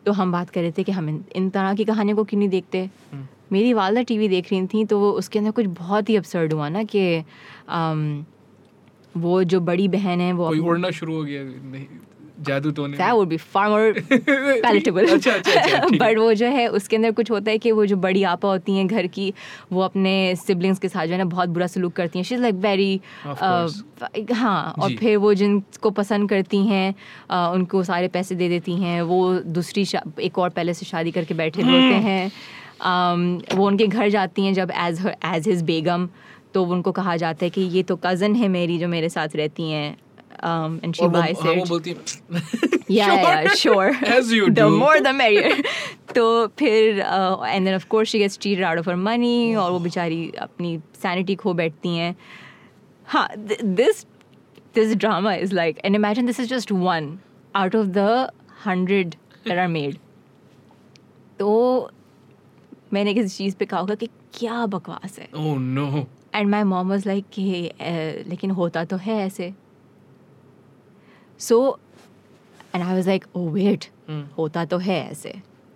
तो 0.07 0.13
हम 0.13 0.33
बात 0.33 0.51
कर 0.51 0.61
रहे 0.61 0.73
थे 0.73 0.83
कि 0.85 0.93
हम 0.93 1.09
इन, 1.09 1.25
इन 1.37 1.51
तरह 1.51 1.75
की 1.75 1.85
कहानियों 1.85 2.17
को 2.17 2.25
क्यों 2.25 2.39
नहीं 2.39 2.49
देखते 2.49 2.79
हम्म। 3.13 3.27
मेरी 3.53 3.73
वालदा 3.73 4.03
टीवी 4.03 4.29
देख 4.29 4.53
रही 4.53 4.67
थी 4.67 4.85
तो 4.85 5.11
उसके 5.13 5.39
अंदर 5.39 5.51
कुछ 5.51 5.67
बहुत 5.79 6.09
ही 6.09 6.17
अपसर्ड 6.17 6.53
हुआ 6.53 6.69
ना 6.69 6.83
कि 6.85 7.03
um, 7.69 8.25
वो 9.17 9.43
जो 9.45 9.61
बड़ी 9.71 9.89
बहन 9.89 10.21
है 10.21 10.33
वो 10.33 10.49
कोई 10.49 10.59
उड़ना 10.73 10.91
शुरू 10.99 11.15
हो 11.17 11.23
गया 11.25 11.43
नहीं 11.45 11.87
जादू 12.47 12.71
तो 12.71 12.87
नहीं। 12.87 12.99
That 13.01 13.15
would 13.19 13.29
be 13.29 13.37
far 13.43 13.69
more 13.71 13.93
palatable. 14.65 15.07
अच्छा, 15.13 15.33
अच्छा, 15.33 15.53
अच्छा, 15.61 15.79
बट 16.01 16.19
वो 16.19 16.33
जो 16.41 16.47
है 16.57 16.67
उसके 16.79 16.97
अंदर 16.97 17.13
कुछ 17.13 17.31
होता 17.31 17.51
है 17.51 17.59
कि 17.59 17.73
वो 17.73 17.87
जो 17.87 17.97
बड़ी 17.97 18.23
आपा 18.33 18.49
होती 18.49 18.77
हैं 18.77 18.87
घर 18.87 19.07
की 19.07 19.33
वो 19.73 19.81
अपने 19.83 20.13
सिबलिंग्स 20.37 20.79
के 20.79 20.89
साथ 20.89 21.07
जो 21.07 21.13
है 21.13 21.19
ना 21.19 21.25
बहुत 21.25 21.49
बुरा 21.49 21.67
सलूक 21.67 21.93
करती 21.93 22.19
हैं। 22.19 22.25
शी 22.25 22.35
इज़ 22.35 22.43
लाइक 22.43 22.55
वेरी 22.67 23.01
हाँ 24.33 24.75
और 24.79 24.95
फिर 24.97 25.17
वो 25.17 25.33
जिनको 25.35 25.91
पसंद 25.91 26.29
करती 26.31 26.67
हैं 26.67 26.95
अ, 27.31 27.51
उनको 27.55 27.83
सारे 27.85 28.09
पैसे 28.09 28.35
दे 28.35 28.49
देती 28.49 28.77
हैं। 28.83 29.01
वो 29.03 29.35
दूसरी 29.59 29.87
एक 30.21 30.39
और 30.39 30.51
पहले 30.51 30.75
से 30.75 30.87
शादी 30.87 31.11
करके 31.11 31.35
बैठे। 31.35 31.63
होते 31.63 32.01
हैं। 32.09 32.31
Um, 32.87 33.21
वो 33.57 33.67
उनके 33.67 33.87
घर 33.87 34.09
जाती 34.11 34.45
हैं 34.45 34.53
जब 34.55 34.71
एज 34.79 35.07
एज 35.25 35.47
हिज 35.49 35.63
बेगम 35.63 36.09
तो 36.57 36.65
उनको 36.75 36.93
कहा 36.93 37.17
जाता 37.17 37.45
है 37.45 37.51
कि 37.51 37.63
ये 37.77 37.83
तो 37.83 37.97
कज़न 38.05 38.35
है 38.35 38.49
मेरी 38.49 38.79
जो 38.79 38.89
मेरे 38.89 39.09
साथ 39.09 39.37
रहती 39.37 39.71
हैं 39.71 39.97
um, 40.43 40.81
and 40.83 40.95
she 40.95 41.03
और 41.03 41.09
वो 41.09 41.21
buys 41.21 41.43
हाँ, 41.43 41.53
it. 41.53 41.59
वो 41.59 41.65
बोलती 41.69 41.91
है 41.91 41.99
Yeah, 42.89 43.15
yeah, 43.15 43.55
sure. 43.55 43.91
As 44.17 44.31
you 44.33 44.47
the 44.47 44.63
do. 44.63 44.79
more 44.79 45.01
the 45.01 45.13
merrier. 45.13 45.55
तो 46.15 46.25
फिर 46.59 46.99
and 46.99 47.65
then 47.65 47.75
of 47.75 47.87
course 47.89 48.09
she 48.09 48.19
gets 48.19 48.39
cheated 48.39 48.65
out 48.65 48.79
of 48.83 48.87
her 48.91 48.97
money 48.99 49.57
और 49.57 49.71
वो 49.71 49.79
बेचारी 49.79 50.31
अपनी 50.41 50.79
सैनिटी 51.03 51.35
खो 51.35 51.55
बैठती 51.55 51.97
हैं 51.97 52.15
हाँ 53.09 53.29
this 53.37 54.05
this 54.75 54.95
drama 54.97 55.35
is 55.35 55.55
like 55.55 55.81
and 55.85 55.95
imagine 55.97 56.27
this 56.27 56.41
is 56.41 56.49
just 56.49 56.73
one 56.73 57.19
out 57.55 57.77
of 57.77 57.87
the 57.89 58.09
hundred 58.67 59.15
that 59.47 59.59
are 59.59 59.69
made 59.69 59.99
तो 61.39 61.91
मैंने 62.93 63.15
किसी 63.15 63.37
चीज़ 63.37 63.57
पे 63.57 63.65
कहा 63.65 63.81
होगा 63.81 63.95
कि 63.95 64.09
क्या 64.35 64.65
बकवास 64.67 65.19
है 65.19 65.29
Oh 65.35 65.59
no. 65.71 66.07
And 66.36 66.50
my 66.50 66.64
mom 66.64 66.90
was 66.90 67.08
like 67.08 67.26
कि 67.34 67.68
"अ, 67.68 67.74
लेकिन 68.28 68.52
होता 68.60 68.84
तो 68.86 68.98
है 68.98 69.18
ऐसे 69.26 69.54
so 71.40 71.80
and 72.76 72.84
I 72.84 72.94
was 72.94 73.08
like 73.08 73.26
oh 73.36 73.48
wait 73.50 73.86
Hmm. 74.10 74.24
होता 74.38 74.64
तो 74.66 74.78
है 74.78 74.96
ऐसे 75.12 75.34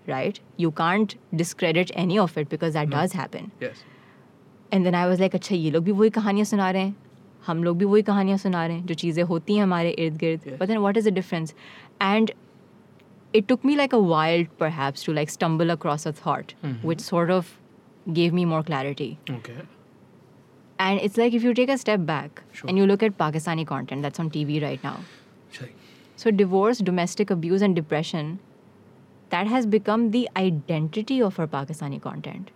right 0.07 0.39
you 0.59 0.69
can't 0.77 1.13
discredit 1.33 1.91
any 1.97 2.17
of 2.17 2.37
it 2.37 2.49
because 2.49 2.73
that 2.77 2.89
does 2.89 3.13
happen 3.15 3.49
Yes. 3.63 3.77
And 4.73 4.83
then 4.85 4.95
I 4.95 5.07
was 5.09 5.19
like 5.19 5.35
अच्छा 5.35 5.55
ये 5.55 5.71
लोग 5.71 5.83
भी 5.83 5.91
वही 5.91 6.09
कहानियाँ 6.17 6.45
सुना 6.45 6.69
रहे 6.71 6.81
हैं 6.81 6.95
हम 7.47 7.63
लोग 7.63 7.77
भी 7.77 7.85
वही 7.85 8.01
कहानियाँ 8.03 8.37
सुना 8.37 8.65
रहे 8.67 8.77
हैं 8.77 8.85
जो 8.85 8.93
चीज़ें 9.03 9.23
होती 9.23 9.55
हैं 9.55 9.63
हमारे 9.63 9.89
इर्द 10.05 10.17
गिर्द 10.17 10.41
Yes. 10.47 10.59
But 10.61 10.67
then 10.67 10.77
what 10.77 10.97
is 10.97 11.09
the 11.09 11.13
difference 11.13 11.53
and 12.01 12.31
it 13.37 13.45
took 13.51 13.63
me 13.67 13.73
like 13.77 13.93
a 13.95 13.99
while 14.09 14.43
perhaps 14.59 15.01
to 15.05 15.13
like 15.15 15.31
stumble 15.31 15.71
across 15.73 16.03
a 16.09 16.11
thought 16.19 16.51
Mhm. 16.65 16.75
which 16.89 17.01
sort 17.05 17.31
of 17.37 17.47
gave 18.19 18.35
me 18.37 18.45
more 18.51 18.59
clarity 18.69 19.07
Okay. 19.33 19.55
and 20.79 20.99
it's 20.99 21.17
like 21.17 21.33
if 21.33 21.43
you 21.43 21.53
take 21.53 21.69
a 21.69 21.77
step 21.77 22.05
back 22.05 22.41
Sure. 22.53 22.69
and 22.69 22.77
you 22.77 22.85
look 22.85 23.03
at 23.03 23.17
Pakistani 23.19 23.65
content 23.67 24.01
that's 24.07 24.19
on 24.19 24.29
TV 24.31 24.61
right 24.63 24.83
now. 24.83 24.95
Sure. 25.51 25.69
So, 26.23 26.31
divorce, 26.31 26.79
domestic 26.89 27.31
abuse, 27.35 27.61
and 27.67 27.75
depression, 27.75 28.33
that 29.31 29.47
has 29.47 29.65
become 29.77 30.11
the 30.11 30.27
identity 30.41 31.21
of 31.29 31.39
our 31.39 31.47
Pakistani 31.55 32.01
content. 32.01 32.51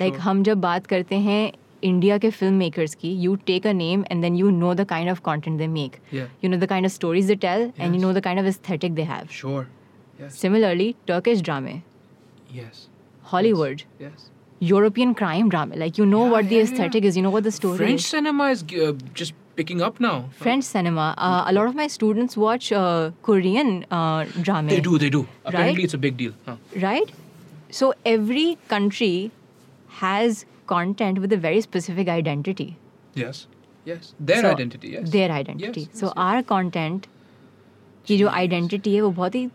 Like, 0.00 0.14
Sure. 0.14 0.22
हम 0.22 0.42
जब 0.50 0.60
बात 0.60 0.86
करते 0.86 1.16
हैं 1.28 1.40
India 1.84 2.16
के 2.18 2.30
film 2.30 2.54
makers 2.58 2.94
की 3.00 3.12
you 3.22 3.34
take 3.46 3.66
a 3.66 3.72
name 3.72 4.04
and 4.10 4.22
then 4.22 4.36
you 4.36 4.50
know 4.50 4.72
the 4.74 4.84
kind 4.88 5.10
of 5.10 5.20
content 5.24 5.58
they 5.58 5.66
make 5.68 5.96
Yeah. 6.14 6.28
You 6.44 6.50
know 6.50 6.56
the 6.56 6.66
kind 6.68 6.86
of 6.86 6.92
stories 6.92 7.26
they 7.28 7.34
tell 7.44 7.60
and 7.78 7.94
you 7.94 8.00
Yes. 8.00 8.06
Know 8.06 8.12
the 8.12 8.22
kind 8.24 8.40
of 8.40 8.46
aesthetic 8.46 8.94
they 8.94 9.02
have 9.10 9.26
Sure. 9.40 9.64
Yes. 10.20 10.30
Similarly 10.40 10.94
Turkish 11.08 11.42
ड्रामे 11.42 11.80
Yes. 12.56 12.86
Hollywood 13.32 13.80
Yes. 14.02 14.28
European 14.60 15.14
crime 15.14 15.48
drama. 15.48 15.76
Like 15.76 15.98
you 15.98 16.06
know 16.06 16.24
Yeah, 16.26 16.30
what 16.32 16.48
the 16.48 16.54
yeah, 16.56 16.62
yeah. 16.62 16.72
aesthetic 16.72 17.04
is, 17.04 17.16
you 17.16 17.22
know 17.22 17.30
what 17.30 17.44
the 17.44 17.52
story 17.52 17.76
French 17.78 18.00
is. 18.00 18.06
cinema 18.06 18.44
is 18.56 18.62
uh, 18.86 18.92
just 19.14 19.34
picking 19.56 19.82
up 19.82 20.00
now. 20.00 20.14
French 20.44 20.64
cinema. 20.64 21.14
Uh, 21.18 21.44
a 21.46 21.52
lot 21.52 21.66
of 21.66 21.74
my 21.74 21.86
students 21.86 22.36
watch 22.36 22.70
uh, 22.72 23.10
Korean 23.22 23.84
uh, 23.90 24.24
drama. 24.42 24.68
They 24.70 24.80
do. 24.80 24.98
They 24.98 25.10
do. 25.10 25.26
Apparently, 25.44 25.74
Right? 25.74 25.84
it's 25.84 25.94
a 25.94 26.02
big 26.06 26.16
deal. 26.16 26.32
Huh. 26.46 26.56
Right? 26.86 27.12
So 27.70 27.92
every 28.04 28.46
country 28.68 29.30
has 30.00 30.44
content 30.66 31.18
with 31.18 31.32
a 31.32 31.36
very 31.36 31.60
specific 31.60 32.08
identity. 32.08 32.76
Yes. 33.14 33.46
Yes. 33.84 34.14
Their 34.18 34.42
So, 34.42 34.50
identity. 34.50 34.88
Yes. 34.96 35.10
Their 35.10 35.30
identity. 35.30 35.82
Yes, 35.82 36.00
so 36.00 36.06
yes, 36.06 36.14
yes. 36.16 36.24
our 36.28 36.42
content 36.42 37.06
की 38.08 38.18
जो 38.18 38.28
identity 38.38 38.94
है 38.94 39.00
वो 39.00 39.10
बहुत 39.20 39.34
ही 39.34 39.48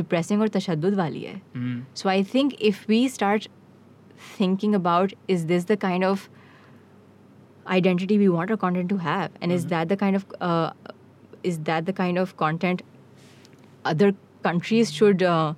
depressing 0.00 0.40
और 0.40 0.48
तशद्दुद 0.56 0.94
वाली 1.00 1.22
है. 1.22 1.40
Mm. 1.56 1.80
So 2.02 2.08
I 2.12 2.22
think 2.34 2.54
if 2.70 2.86
we 2.92 3.00
start 3.16 3.48
thinking 4.36 4.74
about 4.74 5.12
is 5.28 5.46
this 5.46 5.64
the 5.64 5.76
kind 5.76 6.04
of 6.04 6.28
identity 7.66 8.18
we 8.18 8.28
want 8.28 8.50
our 8.50 8.56
content 8.56 8.88
to 8.88 8.96
have 8.98 9.30
and 9.40 9.52
is 9.52 9.66
that 9.66 9.88
the 9.88 9.96
kind 9.96 10.16
of 10.16 10.24
uh, 10.40 10.72
is 11.42 11.58
that 11.60 11.86
the 11.86 11.92
kind 11.92 12.18
of 12.18 12.36
content 12.36 12.82
other 13.84 14.14
countries 14.42 14.92
should 14.92 15.22
uh, 15.22 15.54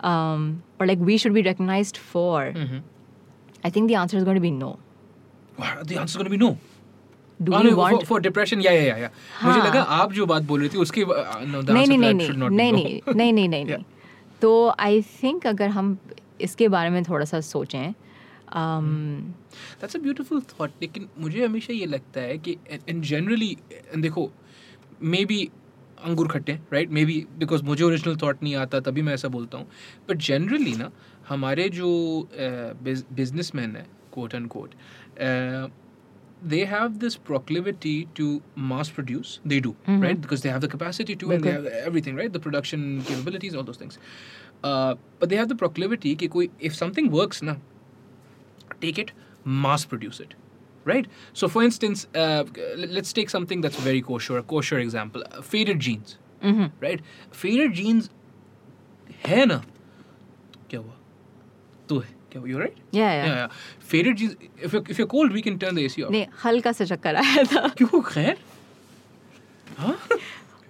um, 0.00 0.62
or 0.78 0.86
like 0.86 0.98
we 0.98 1.16
should 1.18 1.34
be 1.34 1.42
recognized 1.42 1.96
for 1.96 2.54
i 3.64 3.70
think 3.70 3.88
the 3.88 3.94
answer 3.94 4.16
is 4.16 4.24
going 4.24 4.34
to 4.34 4.40
be 4.50 4.50
no 4.50 4.78
Wow, 5.58 5.82
the 5.82 5.96
answer 6.00 6.12
is 6.12 6.16
going 6.16 6.24
to 6.24 6.30
be 6.30 6.38
no. 6.38 6.56
do 7.46 7.52
Oh, 7.54 7.62
we 7.62 7.70
no, 7.70 7.76
want 7.76 8.00
for, 8.00 8.06
for 8.06 8.20
depression, 8.20 8.60
yeah, 8.62 8.72
yeah, 8.72 8.84
yeah, 8.90 8.98
yeah. 9.00 9.08
मुझे 9.42 9.60
हाँ. 9.60 9.66
लगा 9.66 9.82
आप 9.96 10.12
जो 10.12 10.26
बात 10.26 10.42
बोल 10.50 10.60
रही 10.60 10.68
थी 10.74 10.78
उसके 10.84 11.02
uh, 11.04 11.44
no, 11.54 11.60
the 11.62 11.72
नहीं 11.74 11.86
answer 11.86 11.98
नहीं 11.98 11.98
to 11.98 11.98
नहीं 11.98 12.18
that 12.18 12.26
should 12.26 12.38
नहीं 12.38 12.40
not 12.40 12.50
be 12.50 12.56
नहीं 12.56 13.00
no. 13.06 13.14
नहीं 13.16 13.32
नहीं 13.32 13.32
नहीं 13.32 13.48
नहीं 13.48 13.66
Yeah. 13.66 13.76
नहीं 13.76 13.84
तो 14.40 14.52
आई 14.86 15.02
थिंक 15.22 15.46
अगर 15.46 15.68
हम 15.76 15.96
इसके 16.40 16.68
बारे 16.74 16.90
में 16.90 17.02
थोड़ा 17.08 17.24
सा 17.32 17.40
सोचें 17.50 17.92
um, 18.51 19.33
That's 19.79 19.95
a 19.95 19.99
beautiful 19.99 20.41
thought. 20.41 20.71
लेकिन 20.81 21.09
मुझे 21.19 21.45
हमेशा 21.45 21.73
ये 21.73 21.85
लगता 21.85 22.21
है 22.21 22.37
कि 22.47 22.57
generally 23.01 23.57
and 23.93 24.01
देखो 24.01 24.31
maybe 25.03 25.47
अंगूर 26.05 26.27
खट्टे 26.27 26.53
राइट 26.73 26.89
मे 26.91 27.05
बी 27.05 27.25
बिकॉज़ 27.39 27.63
मुझे 27.63 27.83
ओरिजिनल 27.83 28.17
थॉट 28.23 28.43
नहीं 28.43 28.55
आता 28.55 28.79
तभी 28.87 29.01
मैं 29.01 29.13
ऐसा 29.13 29.27
बोलता 29.35 29.57
हूँ 29.57 29.67
बट 30.09 30.17
जनरली 30.27 30.75
ना 30.77 30.91
हमारे 31.29 31.67
जो 31.69 31.87
बिज़नेस 32.33 33.51
मैन 33.55 33.75
है 33.75 33.85
quote 34.13 34.35
and 34.35 34.47
quote 34.55 34.75
they 36.51 36.65
have 36.69 36.97
this 37.01 37.15
proclivity 37.27 38.07
to 38.17 38.25
mass 38.71 38.89
produce 38.95 39.29
they 39.51 39.59
do 39.59 39.69
mm-hmm. 39.69 40.01
right 40.05 40.19
because 40.25 40.41
they 40.41 40.49
have 40.49 40.63
the 40.65 40.69
capacity 40.73 41.15
to 41.21 41.31
and 41.35 41.47
they 41.47 41.53
have 41.53 41.65
everything 41.65 42.19
right 42.21 42.33
the 42.33 42.41
production 42.47 42.83
capabilities 43.07 43.55
all 43.55 43.63
those 43.69 43.79
things 43.83 43.97
uh, 44.63 44.95
but 45.19 45.29
they 45.29 45.39
have 45.41 45.49
the 45.53 45.57
proclivity 45.61 46.15
कि 46.15 46.27
कोई 46.35 46.49
if 46.69 46.75
something 46.81 47.09
works 47.15 47.41
ना 47.43 47.55
take 48.80 48.98
it, 48.98 49.12
mass 49.44 49.84
produce 49.84 50.20
it. 50.20 50.34
Right? 50.90 51.06
So, 51.34 51.48
for 51.54 51.62
instance, 51.62 52.06
uh, 52.14 52.44
l- 52.76 52.92
let's 52.98 53.12
take 53.12 53.30
something 53.30 53.60
that's 53.60 53.80
very 53.86 54.00
kosher, 54.02 54.38
a 54.38 54.42
kosher 54.42 54.78
example 54.78 55.24
uh, 55.30 55.42
faded 55.42 55.80
jeans. 55.88 56.16
mhm. 56.50 56.70
Right? 56.84 57.00
Faded 57.42 57.74
jeans 57.80 58.08
है 59.26 59.44
ना 59.46 59.56
क्या 60.70 60.80
हुआ 60.80 60.94
तू 61.88 61.98
है 61.98 62.08
क्या 62.32 62.40
हुआ? 62.40 62.48
You 62.50 62.58
right? 62.62 62.78
Yeah, 62.98 63.10
yeah. 63.16 63.26
yeah, 63.26 63.36
yeah. 63.40 63.58
Faded 63.92 64.16
jeans. 64.22 64.36
If 64.68 64.72
you're, 64.72 64.84
if 64.94 64.98
you're 65.02 65.10
cold, 65.14 65.32
we 65.38 65.42
can 65.48 65.58
turn 65.64 65.74
the 65.80 65.84
AC 65.88 66.02
off. 66.06 66.10
नहीं 66.16 66.26
हल्का 66.44 66.72
सा 66.80 66.84
चक्कर 66.94 67.16
आया 67.24 67.44
था 67.52 67.66
क्यों 67.80 68.02
खैर 68.12 68.36
हाँ 69.78 69.96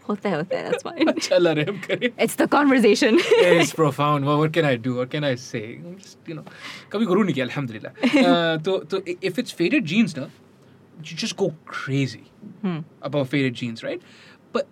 होता 0.08 0.28
है 0.28 0.36
होता 0.36 0.58
है 0.58 0.70
that's 0.70 0.84
fine 0.88 1.08
अच्छा 1.08 1.38
ला 1.38 1.52
रहम 1.60 1.76
करे 1.86 2.12
it's 2.26 2.36
the 2.42 2.46
conversation 2.56 3.18
it's 3.40 3.72
profound. 3.80 4.28
Well, 4.30 4.38
what 4.42 4.52
can 4.58 4.68
I 4.70 4.76
do? 4.86 4.94
What 5.00 5.10
can 5.16 5.26
I 5.28 5.34
say? 5.42 5.64
I'm 5.76 5.98
just, 6.04 6.30
you 6.32 6.36
know, 6.38 6.44
कभी 6.92 7.06
गुरु 7.12 7.22
नहीं 7.22 7.34
किया 7.34 7.46
अल्हम्दुलिल्लाह. 7.46 7.92
Uh, 8.30 8.56
तो 8.68 8.78
तो 8.94 9.02
if 9.30 9.38
it's 9.44 9.56
faded 9.60 9.86
jeans 9.92 10.16
ना, 10.18 10.26
you 11.10 11.16
just 11.24 11.36
go 11.44 11.50
crazy 11.76 12.24
Hmm. 12.64 12.78
about 13.10 13.28
faded 13.34 13.54
jeans, 13.62 13.84
right? 13.84 14.02
But 14.56 14.66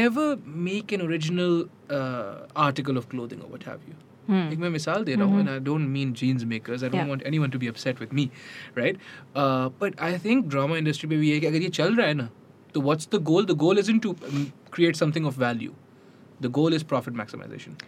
never 0.00 0.26
make 0.70 0.92
an 0.98 1.02
original 1.06 1.54
uh, 1.98 2.34
article 2.66 2.96
of 3.02 3.08
clothing 3.14 3.40
or 3.46 3.48
what 3.54 3.68
have 3.70 3.86
you. 3.90 3.96
Hmm. 4.32 4.50
एक 4.52 4.58
मैं 4.64 4.68
मिसाल 4.70 5.04
दे 5.04 5.14
रहा 5.14 5.26
हूँ 5.30 5.40
and 5.44 5.50
I 5.54 5.58
don't 5.70 5.88
mean 5.94 6.12
jeans 6.24 6.44
makers. 6.56 6.82
I 6.88 6.90
don't 6.92 7.02
Yeah. 7.04 7.14
want 7.14 7.24
anyone 7.30 7.54
to 7.56 7.62
be 7.62 7.70
upset 7.76 8.02
with 8.04 8.12
me, 8.20 8.26
right? 8.82 9.00
Uh, 9.44 9.70
but 9.84 9.98
I 10.10 10.12
think 10.26 10.50
drama 10.56 10.76
industry 10.82 11.08
में 11.12 11.18
भी 11.18 11.28
ये 11.28 11.34
है 11.34 11.40
कि 11.40 11.46
अगर 11.46 11.62
ये 11.62 11.68
चल 11.80 11.96
रहा 11.96 12.06
है 12.06 12.14
ना, 12.20 12.28
तो 12.74 12.80
what's 12.88 13.06
the 13.14 13.20
goal? 13.30 13.46
The 13.52 13.56
goal 13.64 13.78
isn't 13.84 14.02
to 14.08 14.10
um, 14.30 14.44
create 14.76 14.96
something 15.02 15.24
of 15.30 15.38
value. 15.44 15.72
The 16.40 16.48
goal 16.60 16.76
is 16.80 16.84
profit 16.94 17.18
maximization. 17.22 17.80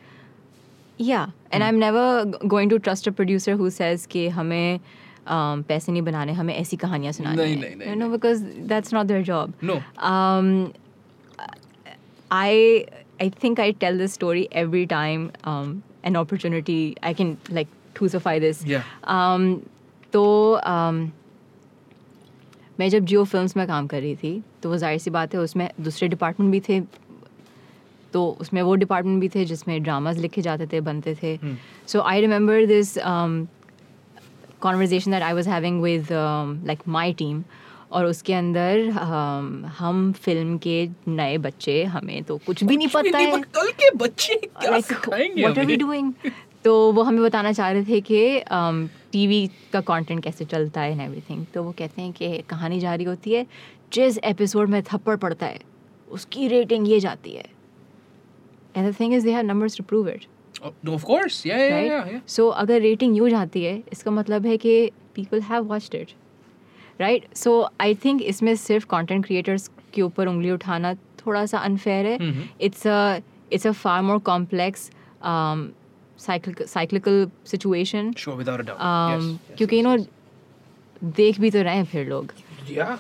yeah 1.05 1.31
and 1.57 1.65
i'm 1.67 1.79
never 1.83 2.03
g- 2.33 2.49
going 2.53 2.69
to 2.73 2.77
trust 2.89 3.07
a 3.11 3.13
producer 3.21 3.53
who 3.61 3.69
says 3.77 4.03
कि 4.15 4.21
हमें 4.35 4.81
um, 5.37 5.63
पैसे 5.71 5.93
नहीं 5.93 6.03
बनाने 6.09 6.33
हमें 6.41 6.53
ऐसी 6.55 6.77
कहानियाँ 6.83 7.13
सुनानी 7.13 7.37
नहीं, 7.37 7.55
हैं 7.55 7.61
नहीं, 7.63 7.77
नहीं, 7.77 7.89
you 7.91 7.97
know 8.03 8.09
because 8.15 8.43
that's 8.73 8.93
not 8.97 9.09
their 9.13 9.23
job 9.31 9.55
No. 9.71 9.77
um, 10.11 10.51
I 12.31 12.87
I 13.21 13.29
think 13.45 13.59
I 13.59 13.71
tell 13.73 13.97
this 14.03 14.13
story 14.13 14.45
every 14.53 14.87
time 14.87 15.31
um, 15.45 15.83
an 16.05 16.17
opportunity 16.17 16.79
I 17.03 17.13
can 17.15 17.37
like 17.51 17.69
crucify 17.95 18.39
this. 18.39 18.65
Yeah. 18.65 18.83
Um, 19.17 19.49
तो 20.13 20.25
um, 20.77 21.03
मैं 22.81 22.89
जब 22.91 23.05
जियो 23.05 23.25
फिल्म्स 23.33 23.57
में 23.57 23.67
काम 23.67 23.87
कर 23.87 24.01
रही 24.01 24.15
थी 24.23 24.43
तो 24.64 24.70
वो 24.70 24.78
ज़ाहिर 24.78 25.00
सी 25.00 25.10
बात 25.10 25.34
है 25.34 25.40
उसमें 25.40 25.70
दूसरे 25.82 26.08
डिपार्टमेंट 26.08 26.52
भी 26.52 26.60
थे। 26.70 26.82
तो 28.14 28.38
उसमें 28.42 28.62
वो 28.62 28.76
डिपार्टमेंट 28.76 29.22
भी 29.22 29.30
थे 29.30 29.46
जिसमें 29.46 29.84
ड्रामाज 29.84 30.18
लिखे 30.18 30.42
जाते 30.42 30.68
थे 30.68 30.82
बनते 30.82 31.16
थे। 31.24 31.38
So 31.88 32.02
I 32.02 32.22
remember 32.22 32.66
this 32.66 32.98
conversation 34.62 35.12
that 35.12 35.24
I 35.24 35.34
was 35.34 35.50
having 35.50 35.82
with 35.82 36.08
like 36.68 36.80
my 36.88 37.14
team 37.14 37.44
और 37.92 38.06
उसके 38.06 38.34
अंदर 38.34 38.90
um, 38.90 39.66
हम 39.78 40.12
फ़िल्म 40.14 40.58
के 40.58 40.90
नए 41.08 41.38
बच्चे 41.38 41.84
हमें 41.84 42.24
तो 42.24 42.38
कुछ 42.38 42.64
भी 42.64 42.78
नहीं 42.78 42.88
पता 42.88 43.18
है। 43.18 43.42
कल 43.56 43.72
के 43.72 43.90
बच्चे 43.98 44.36
क्या 44.36 44.72
हमें? 45.62 45.78
doing? 45.78 46.12
तो 46.64 46.92
वो 46.92 47.04
हमें 47.04 47.22
बताना 47.24 47.52
चाह 47.52 47.72
रहे 47.72 47.84
थे 47.84 48.02
कि 48.02 48.44
टीवी 49.12 49.50
का 49.74 49.82
कंटेंट 49.82 50.24
कैसे 50.24 50.46
चलता 50.46 50.82
है 50.82 50.92
एंड 50.92 51.02
एवरीथिंग 51.02 51.46
तो 51.54 51.64
वो 51.64 51.72
कहते 51.72 52.02
हैं 52.02 52.12
कि 52.12 52.38
कहानी 52.50 52.80
जारी 52.80 53.04
होती 53.04 53.34
है 53.34 53.46
जिस 53.94 54.18
एपिसोड 54.26 54.70
में 54.70 54.82
थप्पड़ 54.84 55.16
पड़ता 55.18 55.46
है 55.46 55.60
उसकी 56.08 56.48
रेटिंग 56.48 56.88
ये 56.90 57.00
जाती 57.00 57.32
है 57.32 57.46
and 58.76 58.90
the 58.90 58.96
thing 59.00 59.14
is 59.14 59.26
they 59.26 59.34
have 59.34 59.46
numbers 59.46 59.78
to 59.78 59.84
prove 59.84 60.10
it. 60.10 60.26
Yeah, 60.60 61.58
yeah, 61.58 61.70
right 61.72 61.92
yeah, 61.92 62.08
yeah. 62.12 62.28
So 62.30 62.48
अगर 62.62 62.82
रेटिंग 62.82 63.18
यूँ 63.18 63.30
जाती 63.30 63.64
है 63.64 63.82
इसका 63.92 64.12
मतलब 64.12 64.46
है 64.46 64.58
कि 64.58 64.92
people 65.16 65.42
have 65.42 65.64
watched 65.64 65.96
it 65.96 66.12
right 67.02 67.26
so 67.36 67.70
I 67.82 67.96
think 68.06 68.22
इसमें 68.22 68.56
सिर्फ़ 68.56 68.86
कंटेंट 68.92 69.26
क्रिएटर्स 69.26 69.70
के 69.94 70.02
ऊपर 70.02 70.28
उंगली 70.28 70.52
उठाना 70.52 70.94
थोड़ा 70.94 71.46
सा 71.46 71.58
अनफेयर 71.60 72.06
है. 72.06 72.18
It's 72.62 72.88
a 72.88 73.20
it's 73.54 73.68
a 73.68 73.72
far 73.72 74.02
more 74.02 74.20
complex 74.32 74.90
cyclical 76.20 77.28
situation 77.46 78.12
क्योंकि 78.18 79.78
यू 79.78 79.84
नो 79.84 79.98
देख 81.18 81.40
भी 81.40 81.52
तो 81.52 81.62
रहे 81.62 81.76
हैं 81.76 81.86
फिर 81.86 82.08
लोग. 82.08 82.32
Yeah. 82.72 82.98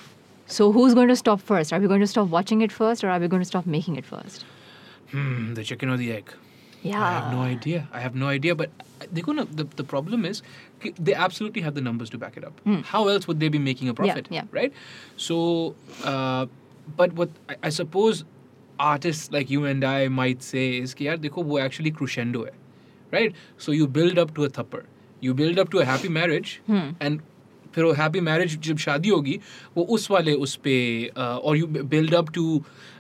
So 0.47 0.71
who's 0.71 0.93
going 0.93 1.09
to 1.09 1.15
stop 1.15 1.41
first? 1.41 1.73
Are 1.73 1.79
we 1.79 1.87
going 1.87 1.99
to 1.99 2.07
stop 2.07 2.29
watching 2.29 2.61
it 2.61 2.71
first, 2.71 3.03
or 3.03 3.09
are 3.09 3.19
we 3.19 3.27
going 3.27 3.41
to 3.41 3.45
stop 3.45 3.65
making 3.65 3.97
it 3.97 4.05
first? 4.05 4.45
Hmm, 5.11 5.53
the 5.53 5.63
chicken 5.63 5.89
or 5.89 5.97
the 5.97 6.11
egg. 6.13 6.33
Yeah. 6.81 7.03
I 7.03 7.11
have 7.11 7.33
no 7.33 7.41
idea. 7.41 7.87
I 7.91 7.99
have 7.99 8.15
no 8.15 8.27
idea. 8.27 8.55
But 8.55 8.69
uh, 9.01 9.05
they're 9.11 9.23
gonna. 9.23 9.45
The, 9.45 9.65
the 9.75 9.83
problem 9.83 10.25
is, 10.25 10.41
they 10.99 11.13
absolutely 11.13 11.61
have 11.61 11.75
the 11.75 11.81
numbers 11.81 12.09
to 12.11 12.17
back 12.17 12.37
it 12.37 12.43
up. 12.43 12.61
Mm. 12.65 12.83
How 12.83 13.07
else 13.07 13.27
would 13.27 13.39
they 13.39 13.49
be 13.49 13.59
making 13.59 13.89
a 13.89 13.93
profit? 13.93 14.27
Yeah. 14.29 14.41
yeah. 14.41 14.47
Right. 14.51 14.73
So, 15.17 15.75
uh, 16.03 16.45
but 16.95 17.13
what 17.13 17.29
I, 17.49 17.55
I, 17.63 17.69
suppose 17.69 18.23
artists 18.79 19.31
like 19.31 19.49
you 19.49 19.65
and 19.65 19.83
I 19.83 20.07
might 20.07 20.43
say 20.43 20.77
is, 20.77 20.93
"Yaar, 20.95 21.17
dekho, 21.17 21.43
wo 21.43 21.57
actually 21.57 21.91
crescendo 21.91 22.45
hai." 22.45 22.51
Right. 23.11 23.35
So 23.57 23.71
you 23.71 23.87
build 23.87 24.17
up 24.17 24.35
to 24.35 24.45
a 24.45 24.49
thupper. 24.49 24.85
You 25.19 25.33
build 25.33 25.57
up 25.57 25.71
to 25.71 25.79
a 25.79 25.85
happy 25.85 26.09
marriage, 26.09 26.61
mm. 26.69 26.95
and 26.99 27.21
फिर 27.76 27.84
वो 27.84 27.92
happy 28.00 28.20
marriage 28.20 28.58
जब 28.68 28.76
शादी 28.86 29.08
होगी 29.08 29.38
वो 29.76 29.84
उस 29.96 30.10
वाले 30.10 30.32
उस 30.46 30.54
पे 30.64 30.74
और 31.18 31.56
you 31.56 31.66
build 31.66 32.14
up 32.14 32.30
to 32.34 32.44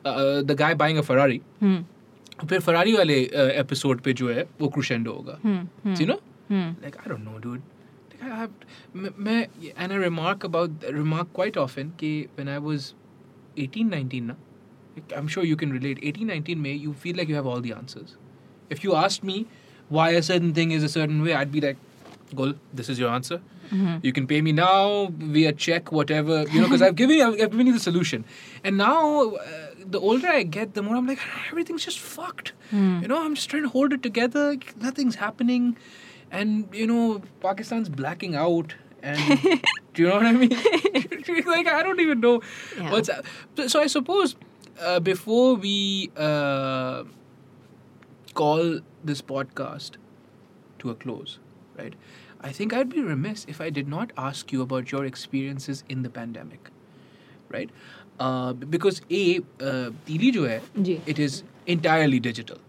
the 0.06 0.56
guy 0.58 0.74
buying 0.84 0.98
a 0.98 1.02
Ferrari 1.10 1.40
Hmm. 1.64 1.82
फिर 2.48 2.60
फरारी 2.60 2.92
वाले 2.92 3.14
एपिसोड 3.60 4.00
पे 4.02 4.12
जो 4.20 4.28
है 4.32 4.46
वो 4.60 4.68
क्रुशेंडो 4.76 5.12
होगा 5.12 5.38
Hmm. 5.46 6.00
You 6.00 6.06
know 6.06 6.14
Hmm. 6.14 6.72
Like 6.82 6.96
I 6.96 7.10
don't 7.10 7.24
know 7.24 7.38
dude 7.42 7.60
I 8.22 8.28
have 8.38 8.50
मैं- 8.96 9.12
मैं 9.26 9.40
and 9.78 9.92
I 9.92 9.98
remark 9.98 10.44
about 10.46 10.84
remark 10.94 11.28
quite 11.34 11.56
often 11.58 11.88
कि 12.00 12.10
व्हेन 12.36 12.48
आई 12.48 12.58
वाज 12.66 12.92
18 13.64 13.88
19 13.94 14.20
ना 14.26 14.36
I 14.98 15.18
am 15.18 15.28
sure 15.34 15.46
you 15.46 15.56
can 15.62 15.72
relate 15.72 16.00
18 16.10 16.30
19 16.30 16.56
में 16.66 16.74
you 16.84 16.92
feel 17.04 17.18
like 17.20 17.32
you 17.32 17.38
have 17.40 17.48
all 17.52 17.64
the 17.66 17.72
answers 17.78 18.12
if 18.76 18.84
you 18.86 18.94
asked 19.04 19.26
me 19.30 19.38
why 19.96 20.06
a 20.18 20.22
certain 20.28 20.52
thing 20.58 20.74
is 20.78 20.86
a 20.88 20.92
certain 20.96 21.24
way 21.26 21.34
i'd 21.40 21.52
be 21.56 21.62
like 21.66 21.80
Gul, 22.35 22.53
this 22.73 22.89
is 22.89 22.99
your 22.99 23.09
answer. 23.09 23.41
You 24.01 24.11
can 24.13 24.27
pay 24.27 24.41
me 24.41 24.51
now 24.53 25.07
via 25.17 25.51
check 25.51 25.91
whatever 25.91 26.43
you 26.53 26.61
know 26.61 26.67
because 26.67 26.81
i've 26.81 26.95
given 26.95 27.17
you 27.17 27.23
I've, 27.25 27.33
I've 27.41 27.51
given 27.51 27.67
you 27.67 27.73
the 27.73 27.79
solution. 27.85 28.23
And 28.63 28.77
now 28.77 29.31
uh, 29.31 29.47
the 29.85 29.99
older 29.99 30.27
i 30.27 30.43
get 30.43 30.73
the 30.73 30.81
more 30.81 30.95
i'm 30.95 31.05
like 31.07 31.19
everything's 31.51 31.83
just 31.83 31.99
fucked. 31.99 32.53
You 32.71 33.07
know 33.11 33.23
i'm 33.25 33.35
just 33.35 33.49
trying 33.49 33.63
to 33.63 33.69
hold 33.69 33.91
it 33.93 34.03
together 34.03 34.55
nothing's 34.87 35.15
happening. 35.15 35.77
And 36.31 36.67
you 36.73 36.87
know 36.87 37.21
pakistan's 37.41 37.89
blacking 37.89 38.35
out 38.35 38.75
and 39.03 39.41
do 39.93 40.01
you 40.03 40.07
know 40.07 40.15
what 40.15 40.25
i 40.25 40.31
mean? 40.31 40.49
Like 41.55 41.67
i 41.67 41.83
don't 41.83 41.99
even 41.99 42.19
know 42.21 42.41
Yeah. 42.77 42.91
what's 42.91 43.09
so- 43.55 43.67
so 43.67 43.81
i 43.81 43.87
suppose 43.87 44.35
uh, 44.79 44.99
before 45.01 45.55
we 45.55 46.11
uh, 46.15 47.03
call 48.33 48.79
this 49.03 49.21
podcast 49.21 49.97
to 50.79 50.89
a 50.91 50.95
close, 50.95 51.39
right? 51.77 51.93
I 52.41 52.51
think 52.51 52.73
I'd 52.73 52.89
be 52.89 53.01
remiss 53.01 53.45
if 53.53 53.59
I 53.61 53.69
did 53.69 53.87
not 53.87 54.11
ask 54.17 54.51
you 54.51 54.61
about 54.61 54.91
your 54.91 55.05
experiences 55.05 55.83
in 55.89 56.03
the 56.03 56.09
pandemic, 56.09 56.69
right? 57.49 57.69
Uh, 58.19 58.53
because 58.53 59.01
a 59.11 59.23
uh, 59.39 59.89
Teeli 60.07 60.31
jo 60.37 60.47
hai, 60.47 60.59
जी 60.89 60.99
it 61.15 61.19
is 61.27 61.43
entirely 61.75 62.19
digital, 62.19 62.59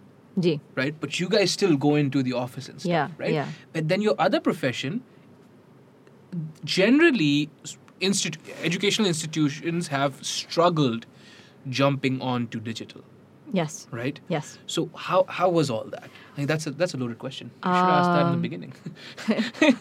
right? 0.80 0.98
But 1.04 1.20
you 1.20 1.28
guys 1.36 1.50
still 1.58 1.76
go 1.76 1.94
into 2.04 2.22
the 2.22 2.32
office 2.40 2.68
and 2.68 2.80
stuff, 2.80 2.90
Yeah, 2.96 3.08
right? 3.24 3.32
yeah. 3.38 3.52
But 3.72 3.88
then 3.88 4.02
your 4.08 4.14
other 4.26 4.40
profession 4.40 5.00
generally, 6.64 7.50
institu- 8.00 8.38
educational 8.62 9.08
institutions 9.08 9.88
have 9.88 10.24
struggled 10.24 11.06
jumping 11.68 12.20
on 12.20 12.46
to 12.48 12.60
digital, 12.60 13.02
Yes. 13.55 13.73
right? 13.95 14.19
Yes. 14.33 14.47
So 14.75 14.81
how 15.07 15.17
how 15.37 15.47
was 15.55 15.69
all 15.77 15.89
that? 15.95 16.05
I 16.05 16.35
think 16.37 16.47
that's 16.51 16.67
a 16.69 16.71
that's 16.81 16.95
a 16.97 16.99
loaded 17.01 17.17
question. 17.23 17.49
You 17.65 17.73
should 17.79 17.91
ask 17.95 18.13
that 18.13 18.25
in 18.27 18.31
the 18.31 18.37
Um, 18.37 18.45
beginning. 18.45 18.71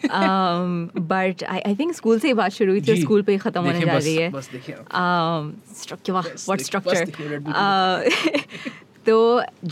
um, 0.09 0.91
but 1.13 1.43
I, 1.49 1.61
I 1.65 1.73
think 1.79 1.95
school 1.99 2.19
से 2.19 2.27
ही 2.27 2.33
बात 2.33 2.51
शुरू 2.51 2.71
हुई 2.71 2.81
थी 2.81 2.91
और 2.91 2.95
जी, 2.97 3.01
school 3.01 3.21
पे 3.21 3.31
ही 3.31 3.37
खत्म 3.45 3.61
होने 3.61 3.73
देखिए 3.73 3.85
जा 3.87 3.95
बस- 3.97 4.05
रही 4.05 4.15
है 4.17 4.29
बस 4.31 4.49
देखिए 4.51 4.75
आप। 4.75 4.85
um, 5.03 5.51
structure 5.81 6.13
वाह 6.13 6.23
बस 6.33 6.45
what 6.49 6.57
देख- 6.57 6.69
structure 6.69 6.93
बस 6.93 7.05
देखिए 7.05 7.29
Red 7.29 7.43
Bull 7.43 7.53
uh, 7.53 8.83
तो 9.05 9.17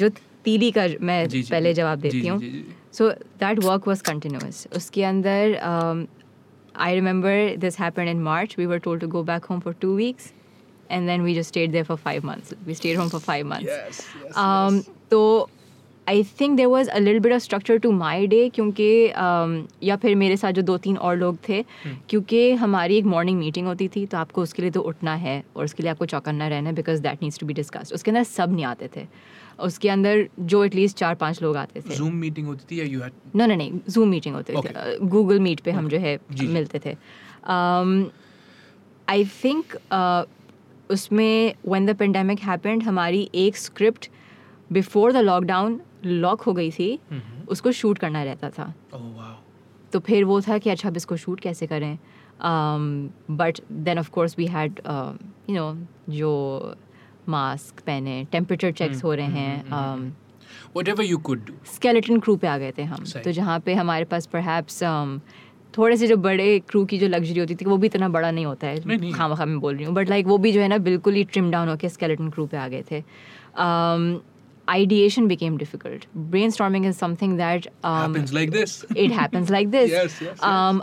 जो 0.01 0.09
तीली 0.45 0.71
का 0.77 0.87
मैं 1.01 1.27
जी, 1.27 1.41
जी, 1.43 1.51
पहले 1.51 1.73
जी, 1.73 1.81
जवाब 1.81 1.99
जी, 2.01 2.09
देती 2.09 2.21
जी, 2.21 2.27
हूँ 2.29 2.39
जी, 2.39 2.49
जी। 2.51 2.75
सो 2.97 3.09
दैट 3.43 3.59
वर्क 3.59 3.87
वाज 3.87 4.01
कंटिन्यूस 4.11 4.67
उसके 4.75 5.03
अंदर 5.13 5.59
um, 5.71 6.07
I 6.73 6.93
remember 6.97 7.31
this 7.61 7.75
happened 7.75 8.09
in 8.09 8.19
March. 8.25 8.53
We 8.57 8.65
were 8.73 8.79
told 8.83 9.01
to 9.05 9.07
go 9.13 9.21
back 9.29 9.47
home 9.51 9.61
for 9.63 9.73
two 9.79 9.93
weeks, 9.95 10.27
and 10.90 11.08
then 11.08 11.22
we 11.22 11.34
just 11.34 11.48
stayed 11.48 11.72
there 11.72 11.84
for 11.84 11.96
five 11.98 12.24
months. 12.24 12.54
We 12.66 12.74
stayed 12.74 12.96
home 12.96 13.10
for 13.10 13.20
five 13.20 13.46
months. 13.46 13.66
Yes, 13.66 14.00
yes, 14.22 14.36
Um, 14.36 14.74
yes. 14.76 14.88
तो 15.10 15.48
I 16.06 16.22
think 16.40 16.56
there 16.56 16.66
was 16.66 16.88
a 16.88 16.98
little 16.98 17.20
bit 17.20 17.32
of 17.32 17.42
structure 17.42 17.78
to 17.78 17.90
my 17.92 18.26
day 18.26 18.48
क्योंकि 18.54 18.88
um, 19.22 19.54
या 19.82 19.96
फिर 20.02 20.14
मेरे 20.16 20.36
साथ 20.36 20.52
जो 20.52 20.62
दो 20.62 20.76
तीन 20.78 20.96
और 20.98 21.16
लोग 21.16 21.38
थे 21.48 21.58
हम्म। 21.84 21.96
क्योंकि 22.08 22.50
हमारी 22.62 22.96
एक 22.98 23.04
मॉर्निंग 23.04 23.38
मीटिंग 23.38 23.66
होती 23.66 23.88
थी 23.96 24.04
तो 24.06 24.18
आपको 24.18 24.42
उसके 24.42 24.62
लिए 24.62 24.70
तो 24.70 24.80
उठना 24.90 25.14
है 25.24 25.42
और 25.56 25.64
उसके 25.64 25.82
लिए 25.82 25.90
आपको 25.92 26.06
चौकन्ना 26.06 26.48
रहना 26.48 26.68
है 26.68 26.74
because 26.74 27.00
that 27.02 27.22
needs 27.22 27.38
to 27.38 27.46
be 27.46 27.54
discussed 27.54 27.94
उसके 27.94 28.10
अंदर 28.10 28.22
सब 28.24 28.52
नहीं 28.54 28.64
आते 28.64 28.90
थे 28.96 29.06
उसके 29.64 29.88
अंदर 29.88 30.26
जो 30.40 30.64
एटलीस्ट 30.64 30.96
चार 30.96 31.14
पाँच 31.14 31.42
लोग 31.42 31.56
आते 31.56 31.80
थे 31.80 31.96
Zoom 31.96 32.22
meeting 32.24 32.46
होती 32.46 32.64
थी 32.70 32.80
या 32.80 32.86
you 32.86 33.02
had 33.04 33.36
नो 33.36 33.46
नहीं 33.46 33.56
नहीं 33.58 33.80
जूम 33.90 34.08
मीटिंग 34.08 34.34
होती 34.34 34.52
Okay. 34.52 34.74
थी 34.76 35.06
गूगल 35.08 35.40
मीट 35.40 35.60
पे 35.60 35.70
हम 35.70 35.88
जो 35.88 35.98
है 35.98 36.18
जी। 36.32 36.46
मिलते 36.48 36.80
थे 36.86 36.96
आई 39.08 39.24
थिंक 39.44 39.74
उसमें 40.90 41.54
व्हेन 41.68 41.86
द 41.86 41.94
पेंडेमिक 41.98 42.40
हैपेंड 42.40 42.82
हमारी 42.82 43.28
एक 43.44 43.56
script 43.56 44.08
before 44.72 45.12
the 45.12 45.16
lockdown 45.16 45.80
lock 46.04 46.40
हो 46.42 46.52
गई 46.52 46.70
थी 46.70 46.88
Mm-hmm. 47.12 47.48
उसको 47.50 47.72
शूट 47.72 47.98
करना 47.98 48.22
रहता 48.24 48.50
था 48.50 48.72
Oh 48.94 48.98
wow. 48.98 49.32
तो 49.92 50.00
फिर 50.06 50.24
वो 50.24 50.40
था 50.40 50.58
कि 50.58 50.70
अच्छा 50.70 50.88
अब 50.88 50.96
इसको 50.96 51.16
शूट 51.16 51.40
कैसे 51.40 51.66
करें 51.66 51.98
but 53.38 53.60
then 53.72 53.98
of 53.98 54.10
course 54.10 54.34
we 54.38 54.46
had 54.56 54.80
you 55.50 55.54
know 55.54 55.66
जो 56.14 56.30
मास्क 57.28 57.80
पहने 57.86 58.24
टेम्परेचर 58.32 58.72
चेक्स 58.80 59.04
हो 59.04 59.14
रहे 59.14 59.26
हैं 59.26 59.64
um, 59.80 60.12
Whatever 60.76 61.04
you 61.06 61.18
could 61.28 61.40
do. 61.46 61.54
Skeleton 61.74 62.18
crew 62.20 62.36
पे 62.36 62.46
आ 62.46 62.56
गए 62.58 62.72
थे 62.78 62.82
हम। 62.90 63.04
तो 63.24 63.32
जहाँ 63.32 63.58
पे 63.60 63.74
हमारे 63.74 64.04
पास 64.10 64.26
परहैप्स 64.32 64.82
थोड़े 65.78 65.96
से 65.96 66.06
जो 66.06 66.16
बड़े 66.18 66.58
क्रू 66.68 66.84
की 66.84 66.98
जो 66.98 67.08
लग्जरी 67.08 67.40
होती 67.40 67.54
थी 67.54 67.64
वो 67.64 67.76
भी 67.76 67.86
इतना 67.86 68.08
बड़ा 68.08 68.30
नहीं 68.30 68.46
होता 68.46 68.66
है 68.66 69.10
खाम 69.12 69.34
खा 69.34 69.44
में 69.44 69.58
बोल 69.60 69.74
रही 69.74 69.84
हूँ। 69.84 69.94
बट 69.94 70.08
लाइक 70.10 70.26
वो 70.26 70.38
भी 70.38 70.52
जो 70.52 70.60
है 70.60 70.68
ना 70.68 70.78
बिल्कुल 70.86 71.14
ही 71.14 71.24
ट्रिम 71.24 71.50
डाउन 71.50 71.68
होकर 71.68 71.88
स्केलेटन 71.88 72.30
क्रू 72.30 72.46
पे 72.46 72.56
आ 72.56 72.68
गए 72.68 72.84
थे। 72.90 73.02
Ideation 74.68 75.26
became 75.28 75.56
difficult 75.58 76.04
brainstorming 76.50 76.86
is 76.86 76.96
something 76.96 77.36
that 77.38 77.66
it 77.66 79.12
happens 79.12 79.50
like 79.50 79.70
this 79.70 80.22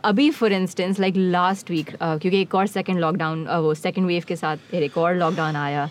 अभी 0.03 0.30
for 0.32 0.53
instance 0.53 0.99
like 0.99 1.15
last 1.18 1.72
week 1.72 1.90
क्योंकि 1.95 2.41
एक 2.41 2.56
और 2.56 2.68
सेकेंड 2.68 2.99
लॉकडाउन 2.99 3.45
uh, 3.45 3.57
वो 3.57 3.74
सेकेंड 3.74 4.07
वेव 4.07 4.24
के 4.28 4.36
साथ 4.36 4.74
एक 4.74 4.98
और 4.98 5.15
लॉकडाउन 5.15 5.56
आया। 5.56 5.90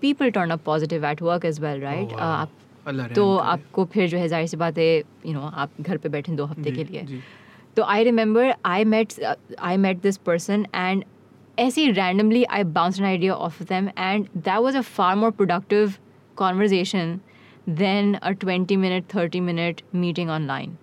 People 0.00 0.30
turn 0.30 0.50
up 0.50 0.60
positive 0.64 1.04
at 1.06 1.22
work 1.22 1.44
is 1.44 1.60
well 1.60 1.80
right 1.80 2.12
आप 2.12 2.50
तो 2.87 3.37
करे। 3.37 3.47
आपको 3.49 3.85
फिर 3.85 4.09
जो 4.09 4.17
है 4.17 4.27
जाहिर 4.27 4.47
सी 4.47 4.57
बात 4.57 4.77
है 4.77 4.97
यू 4.97 5.33
नो 5.33 5.41
आप 5.41 5.81
घर 5.81 5.97
पे 5.97 6.09
बैठे 6.09 6.31
दो 6.31 6.45
हफ्ते 6.45 6.71
के 6.71 6.83
जी, 6.83 6.93
लिए 6.93 7.01
जी। 7.01 7.19
तो 7.75 7.83
I 7.83 8.03
remember 8.03 8.53
I 8.65 8.83
met 8.83 9.13
I 9.59 9.77
met 9.77 10.01
this 10.01 10.17
person 10.17 10.65
and 10.75 11.03
ऐसे 11.59 11.81
ही 11.81 11.91
randomly 11.91 12.43
I 12.43 12.63
bounce 12.63 12.99
an 12.99 13.05
idea 13.05 13.33
of 13.33 13.61
them 13.63 13.89
and 13.97 14.27
that 14.37 14.59
was 14.59 14.75
a 14.75 14.81
far 14.81 15.15
more 15.15 15.31
productive 15.31 15.93
conversation 16.35 17.21
than 17.67 18.19
a 18.21 18.33
20 18.35 18.77
minute 18.77 19.05
30 19.09 19.41
minute 19.41 19.83
meeting 19.93 20.29
online 20.29 20.77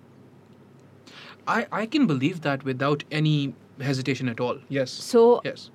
I, 1.47 1.65
I 1.71 1.85
can 1.85 2.07
believe 2.07 2.41
that 2.41 2.63
without 2.63 3.03
any 3.11 3.53
hesitation 3.79 4.29
at 4.29 4.39
all. 4.39 4.59
Yes. 4.69 4.91
so 4.91 5.41
yes. 5.43 5.69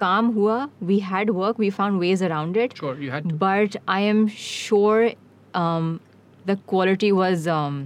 काम 0.00 0.26
हुआ 0.36 0.54
we 0.90 0.98
had 1.08 1.30
work 1.40 1.58
we 1.64 1.70
found 1.74 2.00
ways 2.04 2.22
around 2.28 2.56
it 2.62 2.72
Sure, 2.78 2.94
you 3.00 3.10
had 3.10 3.28
to. 3.28 3.34
but 3.42 3.76
I 3.88 4.00
am 4.12 4.22
sure 4.36 5.10
um, 5.54 5.90
the 6.44 6.56
quality 6.72 7.12
was 7.18 7.46
um, 7.56 7.76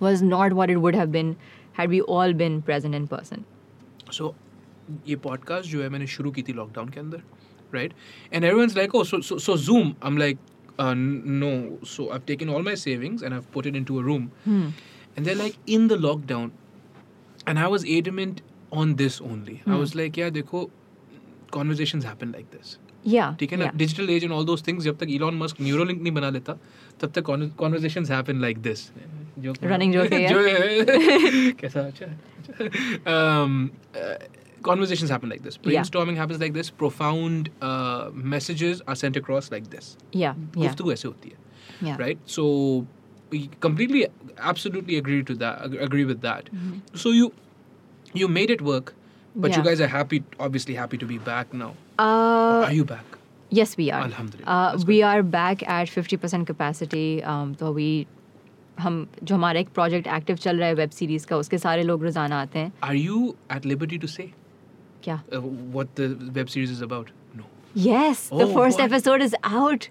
was 0.00 0.22
not 0.22 0.52
what 0.60 0.70
it 0.70 0.78
would 0.86 0.94
have 0.94 1.10
been 1.16 1.32
had 1.80 1.90
we 1.90 2.00
all 2.18 2.32
been 2.44 2.60
present 2.62 2.94
in 2.94 3.08
person. 3.08 3.44
So 4.10 4.34
ये 5.06 5.16
podcast 5.24 5.68
जो 5.70 5.82
है 5.82 5.88
मैंने 5.88 6.06
शुरू 6.12 6.30
की 6.36 6.42
थी 6.42 6.52
lockdown 6.52 6.88
के 6.88 7.00
अंदर 7.00 7.22
right 7.74 7.92
and 8.32 8.44
everyone's 8.44 8.76
like 8.76 8.94
oh 8.94 9.02
so 9.04 9.20
so 9.38 9.56
Zoom 9.56 9.92
I 10.04 10.10
am 10.10 10.16
like 10.18 10.38
no 10.80 11.50
so 11.86 12.04
I 12.04 12.12
have 12.12 12.22
taken 12.26 12.48
all 12.54 12.62
my 12.64 12.76
savings 12.76 13.22
and 13.22 13.32
I 13.32 13.38
have 13.38 13.44
put 13.54 13.66
it 13.66 13.76
into 13.76 13.98
a 13.98 14.02
room 14.04 14.24
and 14.48 15.24
they 15.26 15.34
like 15.34 15.54
in 15.76 15.86
the 15.88 16.00
lockdown 16.06 16.50
and 17.48 17.58
I 17.58 17.70
was 17.70 17.84
adamant 17.98 18.40
on 18.72 18.94
this 18.94 19.20
only 19.22 19.60
I 19.68 19.78
was 19.78 19.94
like 19.96 20.18
यार 20.18 20.30
देखो 20.30 20.68
conversations 21.54 22.04
happen 22.06 22.30
like 22.32 22.46
this 22.56 22.76
Yeah. 23.08 23.36
ठीक 23.40 23.52
है 23.52 23.58
ना 23.58 23.64
yeah. 23.64 23.76
Digital 23.78 24.10
age 24.10 24.24
and 24.24 24.32
all 24.32 24.44
those 24.46 24.66
things 24.66 24.84
जब 24.84 24.96
तक 24.98 25.10
Elon 25.10 25.36
Musk 25.38 25.60
Neuralink 25.60 26.00
नहीं 26.02 26.12
बना 26.12 26.30
लेता 26.30 26.56
तब 27.00 27.12
तक 27.18 27.24
कॉन्वर्जेशंस 27.58 28.10
हैपन 28.10 28.40
लाइक 28.40 28.58
दिस 28.62 28.90
जो 29.44 29.52
Running 29.54 29.92
joke 29.94 30.12
है 30.12 30.26
जो 30.28 30.40
है 30.46 31.52
कैसा 31.60 31.80
अच्छा 31.80 32.06
अच्छा 32.06 33.14
um 33.14 33.54
uh, 34.00 34.16
conversations 34.68 35.10
happen 35.14 35.30
like 35.34 35.42
this 35.48 35.56
Yeah. 35.56 35.66
brainstorming 35.68 36.16
happens 36.22 36.40
like 36.44 36.52
this 36.58 36.70
profound 36.82 37.48
uh, 37.68 38.10
messages 38.34 38.82
are 38.86 38.96
sent 39.04 39.20
across 39.22 39.50
like 39.56 39.70
this 39.76 39.90
Yeah. 40.12 40.34
Yeah. 40.34 40.56
गुफ्तगू 40.56 40.92
ऐसे 40.92 41.08
होती 41.08 41.32
है 41.34 41.88
Yeah. 41.88 42.00
right 42.04 42.18
so 42.36 42.46
we 43.32 43.40
completely 43.68 44.04
absolutely 44.52 44.96
agree 45.04 45.22
to 45.30 45.38
that 45.44 45.64
ag- 45.68 45.80
agree 45.88 46.06
with 46.12 46.20
that 46.28 46.50
Mm-hmm. 46.58 46.80
so 47.04 47.14
you 47.20 47.30
you 48.22 48.28
made 48.40 48.52
it 48.58 48.64
work 48.72 48.92
but 49.34 49.50
you 49.50 49.58
Yeah. 49.58 49.66
guys 49.70 49.80
are 49.86 49.90
happy 49.96 50.22
obviously 50.46 50.76
happy 50.82 50.98
to 51.04 51.08
be 51.14 51.18
back 51.30 51.52
now 51.64 51.70
Uh, 51.98 52.64
are 52.68 52.72
you 52.78 52.84
back 52.94 53.16
yes, 53.58 53.76
we 53.78 53.84
are. 53.94 54.00
Alhamdulillah. 54.06 54.46
Uh, 54.56 54.70
That's 54.72 54.84
we 54.90 54.96
are 55.10 55.22
back 55.34 55.62
at 55.76 55.88
50% 55.94 56.46
capacity. 56.50 57.06
Um, 57.34 57.54
तो 57.62 57.72
we 57.78 57.86
हम 58.80 58.94
जो 59.30 59.34
हमारा 59.34 59.60
एक 59.60 59.68
project 59.78 60.06
active 60.16 60.36
चल 60.44 60.58
रहा 60.58 60.68
है 60.68 60.74
web 60.74 60.90
series 60.98 61.24
का 61.30 61.36
उसके 61.36 61.58
सारे 61.64 61.82
लोग 61.88 62.02
रोजाना 62.04 62.40
आते 62.42 62.58
हैं 62.58 62.72
are 62.88 62.94
you 62.98 63.18
at 63.56 63.66
liberty 63.72 63.98
to 64.04 64.08
say 64.12 64.26
क्या 65.04 65.16
uh, 65.38 65.40
what 65.78 65.90
the 66.00 66.06
web 66.38 66.52
series 66.54 66.70
is 66.76 66.80
about 66.86 67.10
no 67.40 67.48
Yes, 67.86 68.22
the 68.28 68.46
Oh, 68.46 68.52
first 68.54 68.80
what? 68.80 68.86
episode 68.90 69.24
is 69.26 69.34
out. 69.62 69.88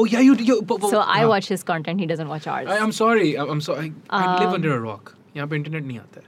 oh 0.00 0.02
yeah 0.14 0.24
you, 0.26 0.34
you 0.48 0.56
but, 0.62 0.80
but, 0.82 0.90
So 0.96 1.00
I 1.02 1.20
हाँ. 1.20 1.28
watch 1.34 1.48
his 1.54 1.62
content. 1.70 2.00
He 2.04 2.08
doesn't 2.14 2.32
watch 2.34 2.46
ours. 2.56 2.68
I, 2.74 2.78
I'm 2.86 2.92
sorry. 2.98 3.28
I, 3.36 3.44
I'm 3.54 3.60
sorry. 3.68 3.92
I, 4.10 4.24
I 4.24 4.38
live 4.40 4.48
Um, 4.48 4.54
under 4.60 4.74
a 4.76 4.80
rock. 4.86 5.14
यहाँ 5.36 5.48
पे 5.48 5.56
internet 5.56 5.84
नहीं 5.84 5.98
आता 5.98 6.20
है 6.20 6.26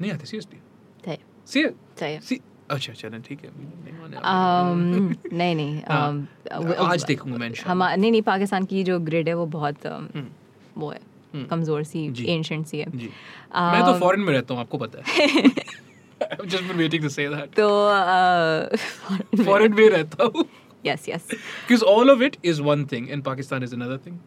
नहीं 0.00 0.12
आता 0.12 0.24
seriously 0.30 0.56
थे, 0.56 0.62
सी 1.50 1.64
थे. 2.02 2.18
सी 2.20 2.40
अच्छा 2.70 2.92
चलें 2.92 3.20
ठीक 3.22 3.44
है 3.44 3.50
नहीं 3.58 3.98
माने 4.00 4.16
आप। 4.16 4.22
Um, 4.76 5.32
नहीं 5.32 5.54
नहीं 5.56 5.82
हाँ, 5.88 6.10
um, 6.10 6.26
w- 6.64 6.76
आज 6.92 7.04
देखूंगा 7.08 7.36
मैं 7.38 7.46
इंशाल्लाह। 7.48 7.70
हम 7.92 8.00
नहीं 8.00 8.10
नहीं 8.10 8.22
पाकिस्तान 8.28 8.64
की 8.72 8.82
जो 8.84 8.98
ग्रिड 9.10 9.28
है 9.28 9.34
वो 9.34 9.46
बहुत 9.54 9.86
um, 9.92 10.24
वो 10.78 10.90
है 10.90 11.00
हम्म। 11.34 11.44
कमजोर 11.50 11.82
सी 11.84 12.08
जी। 12.18 12.24
एंशंट 12.34 12.66
सी 12.66 12.78
है 12.78 12.86
जी 12.96 13.08
मैं 13.56 13.84
तो 13.84 13.92
Um, 13.92 14.00
फॉरेन 14.00 14.20
में 14.20 14.32
रहता 14.32 14.54
हूँ 14.54 14.60
आपको 14.62 14.78
पता 14.78 15.02
है 15.06 15.26
I've 16.26 16.46
just 16.52 16.66
been 16.68 16.78
waiting 16.82 17.02
to 17.02 17.10
say 17.16 17.26
that 17.34 17.54
तो 17.56 17.68
uh, 17.92 19.44
फॉरेन 19.44 19.74
में 19.74 19.88
रहता 19.90 20.24
हूँ 20.24 20.44
yes 20.88 21.06
yes 21.12 21.24
because 21.34 21.82
all 21.94 22.10
of 22.16 22.20
it 22.28 22.36
is 22.52 22.60
one 22.70 22.84
thing 22.92 23.08
and 23.14 23.24
Pakistan 23.30 23.62
is 23.68 23.72
another 23.78 23.98
thing 24.06 24.18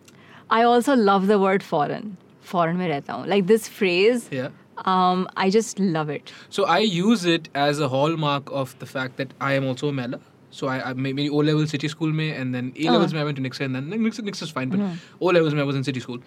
I 0.49 0.63
also 0.71 0.95
love 1.09 1.27
the 1.31 1.37
word 1.45 1.63
foreign 1.71 2.09
foreign 2.53 2.77
में 2.77 2.87
रहता 2.87 3.13
हूँ 3.13 3.27
like 3.33 3.47
this 3.53 3.67
phrase 3.79 4.27
yeah 4.39 4.49
Um, 4.78 5.28
I 5.36 5.50
just 5.50 5.78
love 5.78 6.08
it. 6.10 6.32
So 6.50 6.64
I 6.64 6.78
use 6.78 7.24
it 7.24 7.48
as 7.54 7.80
a 7.80 7.88
hallmark 7.88 8.50
of 8.50 8.78
the 8.78 8.86
fact 8.86 9.16
that 9.16 9.32
I 9.40 9.52
am 9.54 9.64
also 9.64 9.88
a 9.88 9.92
Mela. 9.92 10.20
So 10.50 10.68
I, 10.68 10.90
I 10.90 10.92
maybe 10.92 11.28
O 11.28 11.36
level 11.36 11.66
city 11.66 11.88
school 11.88 12.12
me, 12.12 12.30
and 12.30 12.54
then 12.54 12.72
A 12.76 12.90
levels 12.90 13.12
me 13.12 13.18
oh. 13.18 13.22
I 13.22 13.24
went 13.24 13.36
to 13.36 13.42
Nixor, 13.42 13.64
and 13.64 13.74
then 13.74 13.90
Nixor, 13.90 14.22
Nixor 14.22 14.44
is 14.44 14.50
fine, 14.50 14.68
but. 14.68 14.78
Mm-hmm. 14.78 14.94
O 15.20 15.26
levels 15.26 15.54
me 15.54 15.60
I 15.60 15.64
was 15.64 15.76
in 15.76 15.84
city 15.84 16.00
school. 16.00 16.18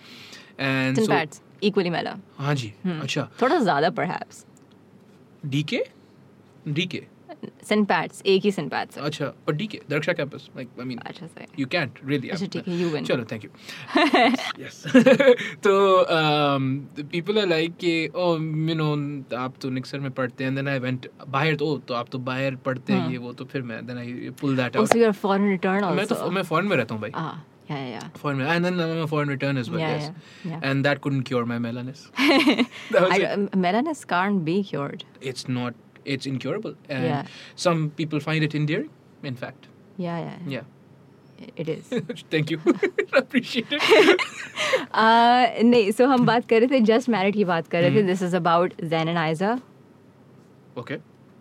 And 0.58 0.96
ten 0.96 1.08
parts 1.08 1.38
in 1.38 1.42
pads, 1.42 1.42
equally 1.62 1.90
Mela. 1.90 2.20
Haan 2.38 2.56
ji, 2.56 2.74
hmm. 2.84 3.02
acha. 3.02 3.30
Thoda 3.38 3.62
zyada 3.62 3.94
perhaps. 3.94 4.46
DK, 5.48 5.88
DK. 6.68 7.06
St. 7.69 7.87
Pat's 7.91 8.23
एक 8.27 8.43
ही 8.45 8.51
St. 8.53 8.71
Pat's 8.73 8.97
है 8.99 9.05
अच्छा 9.07 9.27
और 9.27 9.57
DK 9.57 9.81
Darksha 9.91 10.15
campus 10.19 10.49
like 10.57 10.81
I 10.83 10.87
mean 10.91 10.99
अच्छा 11.07 11.27
से 11.27 11.47
you 11.61 11.67
can't 11.75 12.01
really 12.11 12.31
अच्छा 12.33 12.47
ठीक 12.47 12.69
है 12.69 12.79
you 12.81 12.91
win 12.95 13.07
चलो 13.11 13.25
thank 13.33 13.45
you 13.45 13.51
yes 14.63 14.83
तो 15.67 15.75
um, 16.17 16.69
the 16.97 17.05
people 17.15 17.41
are 17.45 17.49
like 17.53 17.79
कि 17.85 17.95
oh 18.15 18.33
you 18.71 18.79
know 18.81 18.91
आप 19.45 19.55
तो 19.63 19.71
निक्सर 19.79 20.01
में 20.01 20.11
पढ़ते 20.11 20.45
हैं 20.45 20.51
and 20.51 20.63
then 20.63 20.73
I 20.75 20.79
went 20.87 21.09
बाहर 21.29 21.57
तो 21.57 21.75
oh, 21.77 21.87
तो 21.89 21.95
आप 21.95 22.09
तो 22.13 22.19
बाहर 22.31 22.57
पढ़ते 22.67 22.93
हैं 22.93 23.01
हाँ। 23.01 23.11
ये 23.13 23.19
वो 23.19 23.33
तो 23.33 23.45
फिर 23.53 23.63
मैं 23.71 23.81
then 23.87 24.03
I 24.05 24.09
pull 24.43 24.61
that 24.63 24.77
out 24.77 24.83
also 24.85 25.01
your 25.05 25.15
foreign 25.23 25.49
return 25.55 25.91
मैं 25.97 26.07
तो 26.07 26.15
also 26.15 26.31
मैं 26.35 26.43
फॉरेन 26.53 26.69
में 26.69 26.77
रहता 26.77 26.95
हूँ 26.95 27.03
भाई 27.03 27.11
ah 27.25 27.33
Yeah, 27.69 27.77
yeah, 27.79 27.91
yeah. 27.91 28.09
Foreign, 28.15 28.41
and 28.41 28.65
then 28.65 28.81
I'm 28.81 28.99
a 28.99 29.07
foreign 29.07 29.29
return 29.29 29.57
as 29.57 29.71
well. 29.71 29.81
Yeah, 29.81 29.93
yes. 29.93 30.11
yeah, 30.45 30.51
yeah. 30.51 30.61
And 30.71 30.85
that 30.85 31.01
couldn't 31.01 31.23
cure 31.23 31.47
my 31.47 31.59
melanus. 31.59 32.11
that 32.17 33.03
was 33.03 33.13
I, 33.13 33.17
it. 33.17 33.31
um, 33.31 33.49
melanus 33.55 34.05
can't 34.07 34.45
be 34.45 34.63
cured. 34.63 35.05
It's 35.21 35.49
not. 35.49 35.75
It's 36.07 36.29
incurable. 36.29 36.73
And 36.91 37.05
Yeah. 37.09 37.27
some 37.65 37.83
people 37.99 38.21
find 38.21 38.47
it 38.49 38.55
endearing. 38.61 38.89
In 39.31 39.37
fact, 39.43 39.69
Yeah, 39.99 40.23
yeah, 40.23 40.49
yeah. 40.55 41.59
it 41.63 41.69
is. 41.69 41.93
Thank 42.35 42.51
you. 42.53 42.59
Appreciate 43.21 43.73
it. 43.79 44.25
uh, 44.93 45.45
नहीं 45.65 45.93
so 45.99 46.09
हम 46.09 46.27
बात 46.27 46.49
कर 46.49 46.61
रहे 46.61 46.69
थे 46.71 46.81
just 46.93 47.09
married 47.09 47.35
की 47.35 47.45
बात 47.45 47.67
कर 47.67 47.81
रहे 47.81 47.91
हम्म। 47.91 48.01
थे 48.01 48.07
this 48.07 48.23
is 48.23 48.35
about 48.35 48.75
Jain 48.85 49.09
and 49.09 49.19
Aiza 49.19 49.59
Okay. 50.81 50.97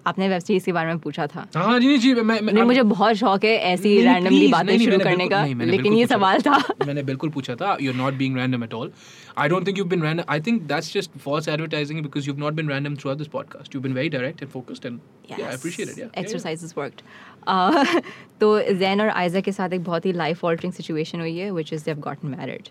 आपने 0.06 0.28
वेब 0.28 0.40
सीरीज़ 0.40 0.64
के 0.64 0.72
बारे 0.72 0.88
में 0.88 0.98
पूछा 0.98 1.26
था। 1.26 1.46
हाँ 1.56 1.78
जी 1.80 1.96
जी 1.98 2.12
मैं, 2.14 2.40
मैं 2.40 2.62
मुझे 2.62 2.82
बहुत 2.82 3.16
शौक 3.16 3.44
है 3.44 3.56
ऐसी 3.72 4.00
रैंडमली 4.02 4.48
बातें 4.48 4.78
शुरू 4.78 4.98
करने 4.98 5.28
का। 5.28 5.42
नहीं, 5.44 5.54
लेकिन 5.66 5.92
ये 5.92 6.06
सवाल 6.06 6.40
था। 6.40 6.58
मैंने 6.86 7.02
बिल्कुल 7.02 7.30
पूछा 7.30 7.54
था 7.54 7.76
you 7.80 7.92
are 7.92 7.96
not 7.98 8.14
being 8.14 8.36
random 8.36 8.64
at 8.64 8.74
all 8.74 8.92
I 9.38 9.48
don't 9.48 9.66
think 9.66 9.78
you 9.78 9.84
been 9.84 10.02
random 10.02 10.22
I 10.28 10.40
think 10.40 10.62
that's 10.62 10.92
just 10.94 11.18
false 11.24 11.48
advertising 11.48 12.02
because 12.02 12.28
you 12.28 12.34
have 12.34 12.42
not 12.44 12.54
been 12.54 12.68
random 12.70 12.96
through 12.96 13.14
this 13.14 13.28
podcast 13.36 13.74
you 13.74 13.80
have 13.80 13.88
been 13.88 13.96
very 13.96 14.08
direct 14.08 14.42
and 14.42 14.50
focused 14.52 14.86
and 14.86 14.98
I 15.32 15.52
appreciate 15.52 15.88
it 15.88 15.98
या 15.98 16.08
exercise 16.18 16.64
is 16.64 16.74
worked 16.78 18.02
तो 18.40 18.60
जैन 18.78 19.00
और 19.00 19.08
आयजा 19.08 19.40
के 19.40 19.52
साथ 19.52 19.72
एक 19.72 19.84
बहुत 19.84 20.06
ही 20.06 20.12
life 20.12 20.44
altering 20.44 20.72
situation 20.72 21.20
हुई 21.20 21.36
है 21.38 21.50
which 21.50 21.72
is 21.72 21.84
they 21.84 21.90
have 21.90 22.00
gotten 22.00 22.28
married 22.28 22.68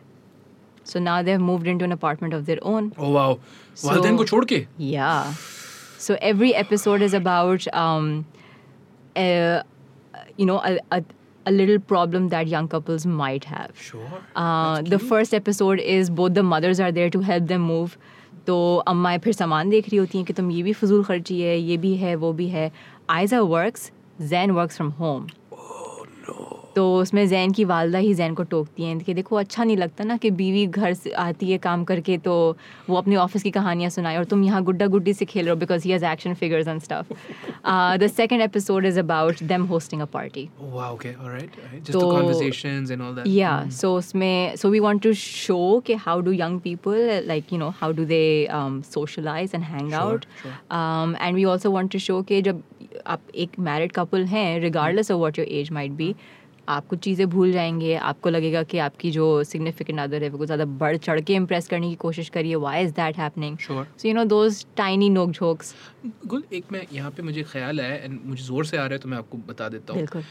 So 0.88 0.99
now 1.03 1.14
they've 1.28 1.44
moved 1.45 1.68
into 1.72 1.86
an 1.86 1.94
apartment 1.94 2.34
of 2.38 2.41
their 2.48 2.57
own. 2.72 2.90
Oh 2.98 3.07
wow. 3.14 3.14
Wow 3.14 3.34
वालदेन 3.86 4.18
को 4.18 4.26
छोड़ 4.26 4.45
के? 4.45 4.57
Yeah. 4.80 5.32
So 6.05 6.17
every 6.21 6.55
episode 6.55 7.03
is 7.03 7.15
about, 7.15 7.67
um, 7.75 8.27
a, 9.17 9.62
you 10.37 10.47
know, 10.47 10.59
a, 10.59 10.79
a, 10.91 11.03
a 11.47 11.51
little 11.51 11.79
problem 11.79 12.29
that 12.29 12.49
young 12.49 12.69
couples 12.69 13.07
might 13.07 13.45
have. 13.45 13.73
sure 13.75 14.23
Uh, 14.37 14.83
the 14.83 14.99
first 14.99 15.35
episode 15.35 15.81
is 15.81 16.11
both 16.11 16.35
the 16.35 16.43
mothers 16.43 16.81
are 16.81 16.93
there 16.93 17.11
to 17.11 17.21
help 17.21 17.47
them 17.47 17.69
move. 17.75 17.99
तो 18.47 18.77
अम्माएं 18.89 19.19
फिर 19.19 19.33
सामान 19.33 19.71
देख 19.71 19.89
रही 19.89 19.97
होती 19.97 20.19
हैं 20.19 20.25
कि 20.27 20.33
तुम 20.33 20.51
ये 20.51 20.62
भी 20.62 20.73
फजूल 20.73 21.05
खर्ची 21.05 21.41
है 21.41 21.59
ये 21.59 21.77
भी 21.77 21.95
है 21.97 22.15
वो 22.23 22.33
भी 22.33 22.49
है 22.49 22.71
Aiza 23.11 23.41
works 23.41 23.91
Jain 24.21 24.51
works 24.51 24.77
from 24.77 24.91
home 25.01 25.27
तो 26.76 26.84
उसमें 26.98 27.28
जैन 27.28 27.52
की 27.52 27.66
वालदा 27.66 28.00
ही 28.00 28.14
जैन 28.14 28.34
को 28.36 28.44
टोकती 28.44 28.84
हैं। 28.84 29.00
कि 29.00 29.14
देखो 29.14 29.36
अच्छा 29.36 29.64
नहीं 29.64 29.78
लगता 29.78 30.04
ना 30.04 30.18
कि 30.18 30.32
बीवी 30.32 30.66
घर 30.68 30.94
से 30.94 31.12
आती 31.24 31.52
है 31.52 31.58
काम 31.58 31.84
करके 31.84 32.18
तो 32.18 32.36
वो 32.90 32.96
अपने 32.98 33.16
ऑफ़िस 33.16 33.44
की 33.44 33.52
कहानियाँ 33.52 33.90
सुनाए 33.90 34.18
और 34.18 34.24
तुम 34.26 34.44
यहाँ 34.44 34.64
गुड्डा 34.64 34.88
गुड्डी 34.88 35.14
से 35.14 35.26
खेल 35.26 35.46
रहे 35.46 35.54
हो 35.54 35.60
because 35.60 35.84
he 35.84 35.92
has 35.92 36.06
action 36.06 36.34
figures 36.34 36.68
and 36.68 36.82
stuff 36.82 37.14
the 38.00 38.08
second 38.08 38.42
episode 38.42 38.86
is 38.86 39.00
about 39.00 39.44
them 39.44 39.66
hosting 39.66 40.02
a 40.02 40.06
party 40.14 40.48
तो 41.92 42.02
या 43.28 43.54
सो 43.72 43.96
उसमें 43.98 44.56
so 44.56 44.70
we 44.70 44.80
want 44.80 45.04
to 45.04 45.14
show 45.14 45.84
के 45.86 45.96
how 46.06 46.22
do 46.22 46.32
young 46.32 46.60
people 46.60 47.24
like 47.28 47.54
you 47.54 47.60
know 47.60 47.70
how 47.82 47.92
do 47.92 48.06
they 48.06 48.24
socialise 48.94 49.52
and 49.56 49.64
hang 49.64 49.94
out 49.94 50.26
and 50.72 51.36
we 51.36 51.46
also 51.46 51.72
want 51.72 51.92
to 51.92 52.00
show 52.00 52.22
के 52.22 52.42
जब 52.42 52.64
आप 53.08 53.22
एक 53.36 53.60
married 53.60 53.92
couple 53.92 54.26
हैं 54.26 54.60
regardless 54.60 55.12
of 55.12 55.20
what 55.20 55.40
your 55.40 55.48
age 55.48 55.72
might 55.72 55.92
be 55.92 56.16
आप 56.70 56.88
कुछ 56.88 57.00
चीज़ें 57.00 57.28
भूल 57.30 57.52
जाएँगे 57.52 57.96
आपको 57.96 58.30
लगेगा 58.30 58.64
कि 58.64 58.78
आपकी 58.78 59.12
जो 59.12 59.44
सिग्निफिकेंट 59.44 60.00
अदर 60.00 60.24
है 60.24 60.30
वो 60.30 60.46
ज़्यादा 60.46 60.66
बढ़ 60.66 60.98
चढ़ 60.98 61.22
के 61.22 61.34
इम्प्रेस 61.34 61.68
करने 61.68 61.90
की 61.90 61.96
कोशिश 61.96 62.30
करिए 62.30 62.56
why 62.66 62.84
is 62.84 62.92
that 62.94 63.18
happening 63.18 63.58
so 63.58 64.08
you 64.08 64.14
know 64.14 64.24
those 64.26 64.66
tiny 64.78 65.10
नोक 65.10 65.32
झोक्स 65.32 65.76
गुल 66.28 66.44
एक 66.54 66.72
मैं 66.72 66.86
यहाँ 66.94 67.12
पे 67.12 67.24
मुझे 67.24 67.44
ख्याल 67.44 67.82
आया 67.82 67.96
एंड 67.96 68.20
मुझे 68.26 68.44
ज़ोर 68.44 68.66
से 68.66 68.78
आ 68.78 68.86
रहा 68.86 68.94
है 68.94 68.98
तो 68.98 69.10
मैं 69.10 69.18
आपको 69.18 69.38
बता 69.48 69.70
देता 69.70 69.94
हूँ 69.94 70.24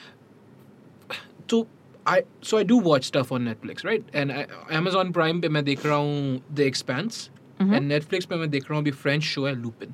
तो 1.48 1.66
I 2.06 2.23
so 2.43 2.59
I 2.59 2.65
do 2.65 2.77
watch 2.77 3.06
stuff 3.06 3.31
on 3.32 3.47
Netflix, 3.48 3.85
right? 3.85 4.02
And 4.15 4.32
I, 4.32 4.40
Amazon 4.78 5.12
Prime 5.12 5.40
पे 5.43 5.48
मैं 5.48 5.65
देख 5.65 5.86
रहा 5.86 5.97
हूँ 5.97 6.40
The 6.55 6.66
Expanse, 6.73 7.23
Mm-hmm. 7.61 7.77
and 7.77 7.93
Netflix 7.93 8.24
पे 8.24 8.36
मैं 8.36 8.48
देख 8.51 8.62
रहा 8.62 8.78
हूँ 8.78 8.82
अभी 8.82 8.93
French 8.93 9.28
show 9.35 9.47
है 9.47 9.55
Lupin. 9.62 9.93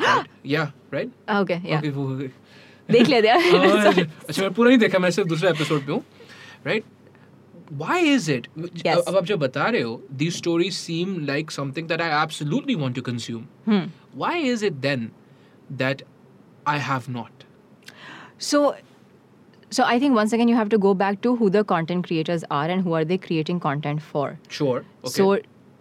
Right? 0.00 0.28
yeah, 0.46 0.68
right? 0.94 1.08
Okay 1.40 1.54
या 1.70 1.80
Okay, 1.80 2.30
देख 2.91 3.07
लेते 3.09 3.29
हाँ, 3.29 3.39
हैं 3.39 3.59
अच्छा 3.59 4.01
अच्छा, 4.01 4.41
मैं 4.41 4.53
पूरा 4.53 4.69
नहीं 4.69 4.79
देखा 4.79 4.99
मैं 4.99 5.11
सिर्फ 5.11 5.27
दूसरे 5.29 5.49
एपिसोड 5.49 5.85
पे 5.85 5.91
हूँ, 5.91 6.03
right? 6.67 6.83
Why 7.77 7.99
is 7.99 8.27
it? 8.29 8.47
Yes. 8.85 9.07
अब 9.07 9.15
आप 9.17 9.25
जब 9.25 9.39
बता 9.39 9.69
रहे 9.69 9.81
हो, 9.81 10.01
these 10.17 10.35
stories 10.35 10.77
seem 10.77 11.15
like 11.29 11.51
something 11.51 11.87
that 11.91 12.01
I 12.07 12.09
absolutely 12.17 12.75
want 12.75 12.95
to 12.95 13.01
consume. 13.01 13.47
Hmm. 13.65 13.85
Why 14.13 14.33
is 14.37 14.61
it 14.61 14.81
then 14.83 15.07
that 15.79 16.03
I 16.73 16.77
have 16.77 17.09
not? 17.09 17.45
So, 18.37 18.75
so 19.71 19.83
I 19.83 19.97
think 19.99 20.15
once 20.15 20.33
again 20.33 20.47
you 20.47 20.55
have 20.55 20.69
to 20.69 20.77
go 20.77 20.93
back 20.93 21.21
to 21.21 21.35
who 21.35 21.49
the 21.49 21.63
content 21.63 22.07
creators 22.07 22.45
are 22.51 22.69
and 22.69 22.83
who 22.83 22.93
are 22.93 23.03
they 23.03 23.17
creating 23.17 23.59
content 23.59 24.01
for. 24.01 24.37
Sure. 24.47 24.85
Okay. 25.03 25.09
So, 25.09 25.39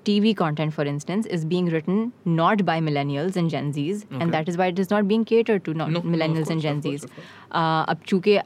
TV 0.09 0.35
content, 0.35 0.73
for 0.73 0.83
instance, 0.83 1.25
is 1.39 1.45
being 1.45 1.65
written 1.67 2.13
not 2.25 2.65
by 2.65 2.79
millennials 2.79 3.35
and 3.35 3.49
Gen 3.49 3.73
Zs, 3.73 4.05
okay. 4.05 4.23
and 4.23 4.33
that 4.33 4.47
is 4.53 4.57
why 4.57 4.67
it 4.67 4.79
is 4.79 4.89
not 4.89 5.07
being 5.07 5.25
catered 5.25 5.65
to 5.65 5.73
no, 5.73 5.85
millennials 5.87 6.47
no, 6.47 6.53
and 6.53 6.61
Gen 6.61 6.81
Zs. 6.81 7.05
Uh, 7.51 7.85
ab 7.95 8.05
chuke 8.05 8.41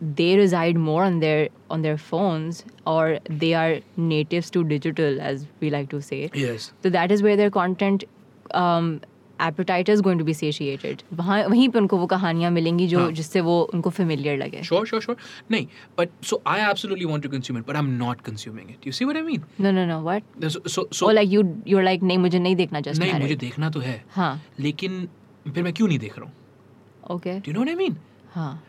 they 0.00 0.36
reside 0.36 0.76
more 0.76 1.02
on 1.04 1.18
their 1.20 1.48
on 1.70 1.82
their 1.82 1.96
phones, 1.98 2.64
or 2.86 3.18
they 3.28 3.52
are 3.54 3.80
natives 3.96 4.50
to 4.56 4.64
digital, 4.64 5.20
as 5.20 5.46
we 5.60 5.70
like 5.70 5.88
to 5.94 6.00
say. 6.00 6.30
Yes. 6.34 6.72
So 6.82 6.90
that 6.90 7.10
is 7.10 7.22
where 7.22 7.36
their 7.36 7.50
content 7.50 8.04
um, 8.52 9.00
appetite 9.46 9.88
is 9.88 10.02
going 10.02 10.20
to 10.20 10.24
be 10.24 10.34
satiated 10.34 11.02
वहाँ 11.20 11.42
वहीं 11.48 11.68
पे 11.68 11.78
उनको 11.78 11.96
वो 11.98 12.06
कहानियाँ 12.06 12.50
मिलेंगी 12.50 12.86
जो 12.88 12.98
हाँ। 12.98 13.10
जिससे 13.12 13.40
वो 13.48 13.60
उनको 13.74 13.90
फेमिलियर 13.90 14.38
लगे। 14.38 14.62
श्योर 14.62 14.86
श्योर 14.86 15.02
श्योर 15.02 15.16
नहीं 15.50 15.66
but 15.98 16.08
so 16.30 16.40
I 16.46 16.60
absolutely 16.70 17.04
want 17.12 17.22
to 17.22 17.28
consume 17.28 17.58
it 17.58 17.66
but 17.68 17.76
I 17.76 17.82
am 17.82 17.90
not 18.04 18.20
consuming 18.30 18.70
it 18.70 18.86
you 18.86 18.92
see 18.92 19.04
what 19.04 19.16
I 19.16 19.22
mean 19.22 19.42
no 19.60 19.70
no 19.72 19.86
no 19.86 20.00
what 20.02 20.44
so 20.44 20.88
so 20.92 21.10
like 21.10 21.32
you 21.32 21.42
you 21.68 21.78
are 21.78 21.84
like 21.84 22.02
नहीं 22.02 22.18
मुझे 22.18 22.38
नहीं 22.38 22.56
देखना 22.56 22.80
just 22.88 23.02
नहीं 23.02 23.20
मुझे 23.20 23.36
देखना 23.36 23.70
तो 23.70 23.80
है। 23.80 24.02
हाँ। 24.10 24.32
लेकिन 24.60 25.08
फिर 25.54 25.62
मैं 25.62 25.72
क्यों 25.72 25.88
नहीं 25.88 25.98
देख 25.98 26.18
रहा 26.18 26.26
हूँ? 26.26 26.32
Okay 27.16 27.38
do 27.38 27.50
you 27.50 27.52
know 27.52 27.60
what 27.60 27.68
I 27.68 27.84
mean 27.84 27.96
हाँ। 28.34 28.62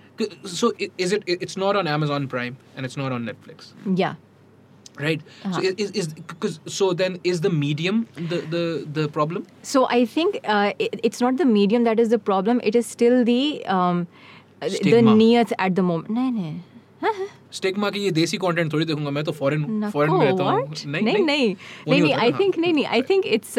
so 0.51 0.67
is 1.03 1.11
it 1.15 1.29
it's 1.33 1.55
not 1.61 1.77
on 1.81 1.87
amazon 1.89 2.23
prime 2.31 2.55
and 2.75 2.87
it's 2.87 2.97
not 3.01 3.13
on 3.17 3.27
netflix? 3.27 3.69
Yeah. 3.99 4.15
right? 5.04 5.22
So 5.44 5.48
Uh-huh. 5.50 5.72
is 5.84 5.90
is 6.02 6.08
because 6.32 6.58
so 6.74 6.90
then 7.04 7.18
is 7.32 7.40
the 7.46 7.50
medium 7.62 8.02
the 8.34 8.42
the 8.54 8.62
the 8.98 9.06
problem? 9.16 9.46
So 9.72 9.86
I 9.96 10.04
think 10.16 10.38
uh, 10.44 10.72
it, 10.86 11.00
it's 11.10 11.24
not 11.26 11.40
the 11.42 11.48
medium 11.54 11.88
that 11.90 12.04
is 12.04 12.14
the 12.16 12.20
problem. 12.30 12.60
It 12.72 12.78
is 12.82 12.92
still 12.98 13.24
the 13.30 13.40
um, 13.78 14.06
the 14.60 14.70
Stigma. 14.76 15.16
niyat 15.22 15.56
at 15.58 15.80
the 15.80 15.88
moment. 15.90 16.14
नहीं 16.20 16.32
नहीं. 16.38 16.54
Stigma 17.52 17.88
की 17.94 18.00
ये 18.00 18.10
देसी 18.10 18.36
content 18.42 18.72
थोड़ी 18.72 18.84
देखूंगा 18.86 19.10
मैं 19.16 19.22
तो 19.24 19.32
foreign 19.32 19.64
नको, 19.70 19.90
फॉरेन 19.90 20.14
में 20.14 20.24
रहता 20.26 20.44
हूँ 20.44 20.60
what? 20.60 20.86
नहीं 20.86 21.02
नहीं 21.02 21.24
नहीं 21.24 21.54
नहीं 21.88 22.00
होता 22.02 22.20
आई 22.22 22.30
ना, 22.30 22.38
थिंक 22.38 22.58
नहीं 22.58 22.72
नहीं 22.74 22.84
I 22.84 23.02
think 23.10 23.26
it's 23.36 23.58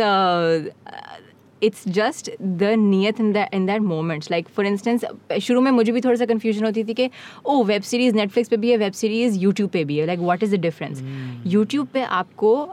it's 1.62 1.88
just 1.88 2.30
the 2.42 2.62
नियत 2.62 3.20
in 3.20 3.36
in 3.54 3.66
that 3.66 3.82
moments 3.82 4.30
like 4.30 4.48
for 4.48 4.66
instance 4.66 5.04
शुरू 5.42 5.60
में 5.60 5.70
मुझे 5.70 5.92
भी 5.92 6.00
थोड़ा 6.00 6.16
सा 6.16 6.26
कन्फ्यूज़न 6.26 6.64
होती 6.64 6.84
थी 6.84 6.94
कि 6.94 7.10
ओ 7.44 7.64
वेब 7.64 7.82
सीरीज़ 7.82 8.14
नेटफ्लिक्स 8.14 8.50
पे 8.50 8.56
भी 8.56 8.70
है 8.70 8.76
वेब 8.76 8.92
सीरीज़ 8.92 9.38
यूट्यूब 9.38 9.70
पे 9.70 9.84
भी 9.84 9.98
है. 9.98 10.06
Like 10.06 10.20
what 10.20 10.42
is 10.42 10.56
the 10.56 10.60
difference 10.60 11.02
YouTube 11.46 11.86
पे 11.86 12.02
आपको 12.02 12.70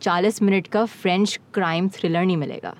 चालीस 0.00 0.42
मिनट 0.42 0.66
का 0.66 0.84
फ्रेंच 0.84 1.40
क्राइम 1.54 1.88
थ्रिलर 1.88 2.24
नहीं 2.24 2.36
मिलेगा. 2.36 2.74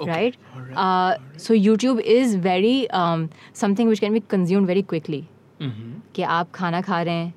Okay, 0.00 0.32
Uh, 0.74 1.12
so 1.38 1.54
YouTube 1.54 1.98
is 2.12 2.30
very 2.44 2.88
um, 3.00 3.28
something 3.52 3.90
which 3.90 4.00
can 4.00 4.14
be 4.14 4.20
consumed 4.34 4.66
very 4.70 4.82
quickly. 4.92 5.20
Mhm. 5.62 6.14
कि 6.14 6.22
आप 6.22 6.50
खाना 6.50 6.80
खा 6.80 7.02
रहे 7.02 7.14
हैं 7.14 7.34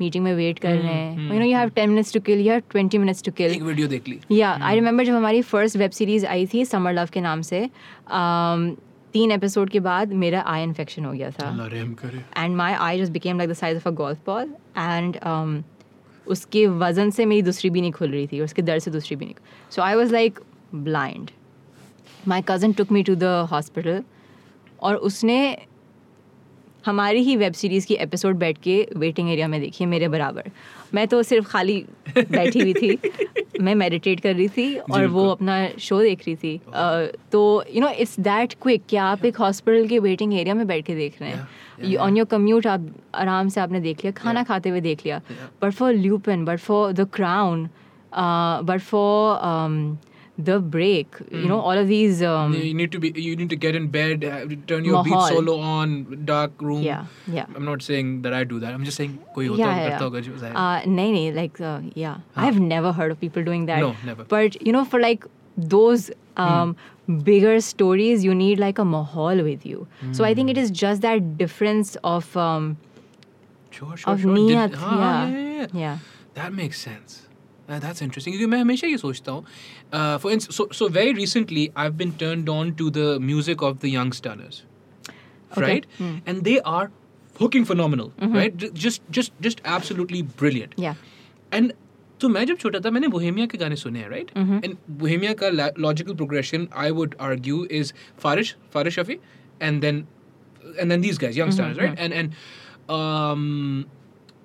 मीटिंग 0.00 0.24
में 0.24 0.34
वेट 0.34 0.58
कर 0.58 0.74
रहे 0.74 0.94
हैं। 0.94 1.32
You 1.32 1.38
know 1.38 1.44
you 1.44 1.56
have 1.56 1.68
ten 1.76 1.90
minutes 1.90 2.12
to 2.12 2.20
kill 2.20 2.40
you 2.40 2.52
have 2.52 2.62
twenty 2.70 2.98
minutes 2.98 3.22
to 3.22 3.32
kill 3.32 3.52
एक 3.52 3.62
वीडियो 3.62 3.88
देख 3.88 4.08
ली। 4.08 4.18
या 4.38 4.50
आई 4.62 4.74
रिमेंबर 4.74 5.04
जब 5.04 5.14
हमारी 5.14 5.42
फ़र्स्ट 5.42 5.76
वेब 5.76 5.90
सीरीज़ 5.90 6.26
आई 6.26 6.46
थी 6.54 6.64
समर 6.64 6.92
लव 6.92 7.08
के 7.12 7.20
नाम 7.20 7.42
से 7.42 7.62
um, 7.62 8.76
तीन 9.14 9.30
एपिसोड 9.32 9.70
के 9.70 9.80
बाद 9.80 10.12
मेरा 10.14 10.42
आई 10.46 10.62
इन्फेक्शन 10.62 11.04
हो 11.04 11.12
गया 11.12 11.30
था। 11.30 11.48
And 12.36 12.56
my 12.56 12.72
eye 12.72 13.00
just 13.00 13.12
became 13.12 13.38
like 13.38 13.50
the 13.50 13.54
size 13.54 13.76
of 13.76 13.88
a 13.88 13.92
golf 13.92 14.18
ball 14.26 14.54
and 14.78 15.16
उसके 16.26 16.66
वज़न 16.66 17.10
से 17.10 17.24
मेरी 17.26 17.42
दूसरी 17.42 17.70
भी 17.70 17.80
नहीं 17.80 17.92
खुल 17.92 18.10
रही 18.10 18.26
थी 18.26 18.40
उसके 18.40 18.62
दर्द 18.62 18.82
से 18.82 18.90
दूसरी 18.90 19.16
भी 19.16 19.24
नहीं 19.24 19.34
so 19.70 19.82
I 19.82 19.94
was 19.94 20.12
like 20.12 20.40
blind 20.74 21.30
my 22.28 22.42
cousin 22.48 22.72
took 22.72 22.92
me 22.92 23.02
to 23.02 23.14
the 23.14 23.24
hospital 23.52 24.02
और 24.82 24.96
उसने 25.08 25.38
हमारी 26.86 27.20
ही 27.22 27.36
वेब 27.36 27.52
सीरीज़ 27.52 27.86
की 27.86 27.94
एपिसोड 27.94 28.36
बैठ 28.36 28.58
के 28.58 28.88
वेटिंग 28.96 29.30
एरिया 29.30 29.48
में 29.48 29.60
देखी 29.60 29.84
है 29.84 29.90
मेरे 29.90 30.08
बराबर। 30.08 30.50
मैं 30.94 31.06
तो 31.08 31.22
सिर्फ़ 31.22 31.46
खाली 31.48 31.84
बैठी 32.18 32.60
हुई 32.60 32.74
थी 32.74 32.98
मैं 33.60 33.74
मेडिटेट 33.74 34.20
कर 34.20 34.34
रही 34.34 34.48
थी 34.48 34.76
और 34.76 35.06
वो 35.06 35.28
अपना 35.28 35.68
शो 35.78 36.00
देख 36.00 36.20
रही 36.20 36.36
थी। 36.36 36.60
अ, 36.74 37.04
तो 37.32 37.64
you 37.74 37.80
know 37.80 37.88
it's 37.88 38.20
that 38.20 38.54
quick 38.62 38.82
कि 38.88 38.96
आप 38.96 39.24
एक 39.24 39.36
हॉस्पिटल 39.36 39.86
के 39.88 39.98
वेटिंग 39.98 40.34
एरिया 40.34 40.54
में 40.54 40.66
बैठ 40.66 40.84
के 40.86 40.94
देख 40.94 41.22
रहे 41.22 41.30
हैं। 41.30 41.96
ऑन 41.96 42.16
योर 42.16 42.26
कम्यूट 42.26 42.66
आप 42.66 42.86
आराम 43.14 43.48
से 43.48 43.60
आपने 43.60 43.80
देख 43.80 43.98
लिया 43.98 44.12
खाना 44.12 44.34
Yeah. 44.40 44.48
खाते 44.48 44.68
हुए 44.68 44.80
देख 44.80 44.98
लिया। 45.04 45.20
But 45.62 45.72
for 45.72 45.92
Lupin 45.92 46.44
but 46.44 46.58
for 46.58 46.92
the 46.92 47.08
Crown 47.12 47.68
but 48.64 48.80
for 48.80 49.38
the 50.37 50.59
break. 50.59 51.17
You 51.31 51.47
know, 51.49 51.59
all 51.59 51.77
of 51.83 51.87
these. 51.87 52.21
Um, 52.23 52.53
you 52.53 52.73
need 52.73 52.91
to 52.93 52.99
be. 52.99 53.09
You 53.15 53.35
need 53.41 53.49
to 53.49 53.55
get 53.65 53.75
in 53.79 53.87
bed, 53.95 54.23
uh, 54.23 54.39
turn 54.71 54.85
your 54.85 55.03
beat 55.03 55.11
Mahal. 55.15 55.27
solo 55.29 55.57
on, 55.59 55.95
dark 56.31 56.61
room. 56.69 56.81
yeah, 56.81 57.05
yeah. 57.39 57.45
I'm 57.55 57.65
not 57.65 57.81
saying 57.89 58.13
that 58.27 58.33
I 58.33 58.43
do 58.53 58.59
that. 58.65 58.73
I'm 58.79 58.83
just 58.91 58.97
saying 59.01 59.17
कोई 59.35 59.47
होता 59.49 59.57
Yeah, 59.57 59.67
होगा, 59.67 59.81
yeah, 59.81 59.89
करता 59.89 59.99
yeah. 59.99 60.09
होगा 60.09 60.21
जो 60.29 60.37
जाए. 60.45 60.53
Uh, 60.55 60.89
nahi, 61.01 61.13
nahi, 61.17 61.35
like, 61.41 61.61
uh, 61.61 61.79
yeah. 62.05 62.17
I've 62.47 62.59
never 62.59 62.91
heard 63.01 63.11
of 63.11 63.19
people 63.19 63.43
doing 63.51 63.65
that. 63.71 63.79
No, 63.87 63.95
never. 64.11 64.23
But, 64.35 64.61
you 64.65 64.73
know, 64.77 64.83
for 64.85 64.99
like 64.99 65.25
those 65.57 66.09
um, 66.37 66.75
bigger 67.31 67.59
stories, 67.61 68.23
you 68.23 68.33
need 68.33 68.59
like 68.59 68.79
a 68.79 68.85
mahal 68.85 69.43
with 69.49 69.65
you. 69.65 69.87
So 70.11 70.23
I 70.23 70.33
think 70.33 70.49
it 70.49 70.57
is 70.57 70.71
just 70.71 71.01
that 71.01 71.37
difference 71.37 71.97
of 72.03 72.35
um, 72.37 72.77
Sure, 73.71 73.95
sure, 73.97 74.13
of 74.13 74.21
sure. 74.21 74.35
Did- 74.35 74.47
niyat. 74.47 74.73
हाँ, 74.75 74.95
yeah. 74.97 75.27
yeah, 75.27 75.37
yeah, 75.41 75.59
yeah. 75.59 75.67
yeah. 75.73 75.97
That 76.35 76.53
makes 76.53 76.79
sense. 76.79 77.21
Uh, 77.69 77.79
that's 77.79 78.01
interesting. 78.01 78.33
क्योंकि 78.33 78.45
मैं 78.51 78.59
हमेशा 78.61 78.87
ये 78.87 78.97
सोचता 78.97 79.31
हूँ. 79.31 79.43
uh, 79.92 80.18
for 80.18 80.30
instance, 80.30 80.56
so, 80.56 80.68
so 80.72 80.88
very 80.88 81.12
recently, 81.12 81.72
I've 81.76 81.96
been 81.96 82.12
turned 82.12 82.48
on 82.48 82.74
to 82.76 82.90
the 82.90 83.20
music 83.20 83.62
of 83.62 83.80
the 83.80 83.88
Young 83.88 84.12
Stars, 84.12 84.64
right? 85.56 85.86
Hmm. 85.98 86.18
And 86.26 86.44
they 86.44 86.60
are 86.60 86.90
fucking 87.34 87.64
phenomenal, 87.64 88.12
mm-hmm. 88.20 88.34
right? 88.34 88.56
Just, 88.74 89.02
just, 89.10 89.32
just 89.40 89.60
absolutely 89.64 90.22
brilliant. 90.22 90.74
Yeah. 90.76 90.94
And 91.52 91.72
so, 92.18 92.28
when 92.28 92.36
I 92.36 92.52
was 92.52 92.64
little, 92.64 92.86
I 92.86 93.00
heard 93.00 93.10
Bohemia's 93.10 93.80
songs, 93.80 94.04
right? 94.10 94.34
Mm-hmm. 94.34 94.58
And 94.62 94.78
Bohemia's 94.88 95.40
la- 95.40 95.70
logical 95.76 96.14
progression, 96.14 96.68
I 96.72 96.90
would 96.90 97.14
argue, 97.18 97.66
is 97.68 97.92
Faris, 98.16 98.54
Faris 98.70 98.96
Shafi, 98.96 99.20
and 99.60 99.82
then, 99.82 100.06
and 100.80 100.90
then 100.90 101.00
these 101.00 101.18
guys, 101.18 101.36
Young 101.36 101.48
mm-hmm. 101.48 101.54
Stars, 101.54 101.78
right? 101.78 101.94
And 101.98 102.12
and. 102.12 102.34
Um, 102.88 103.86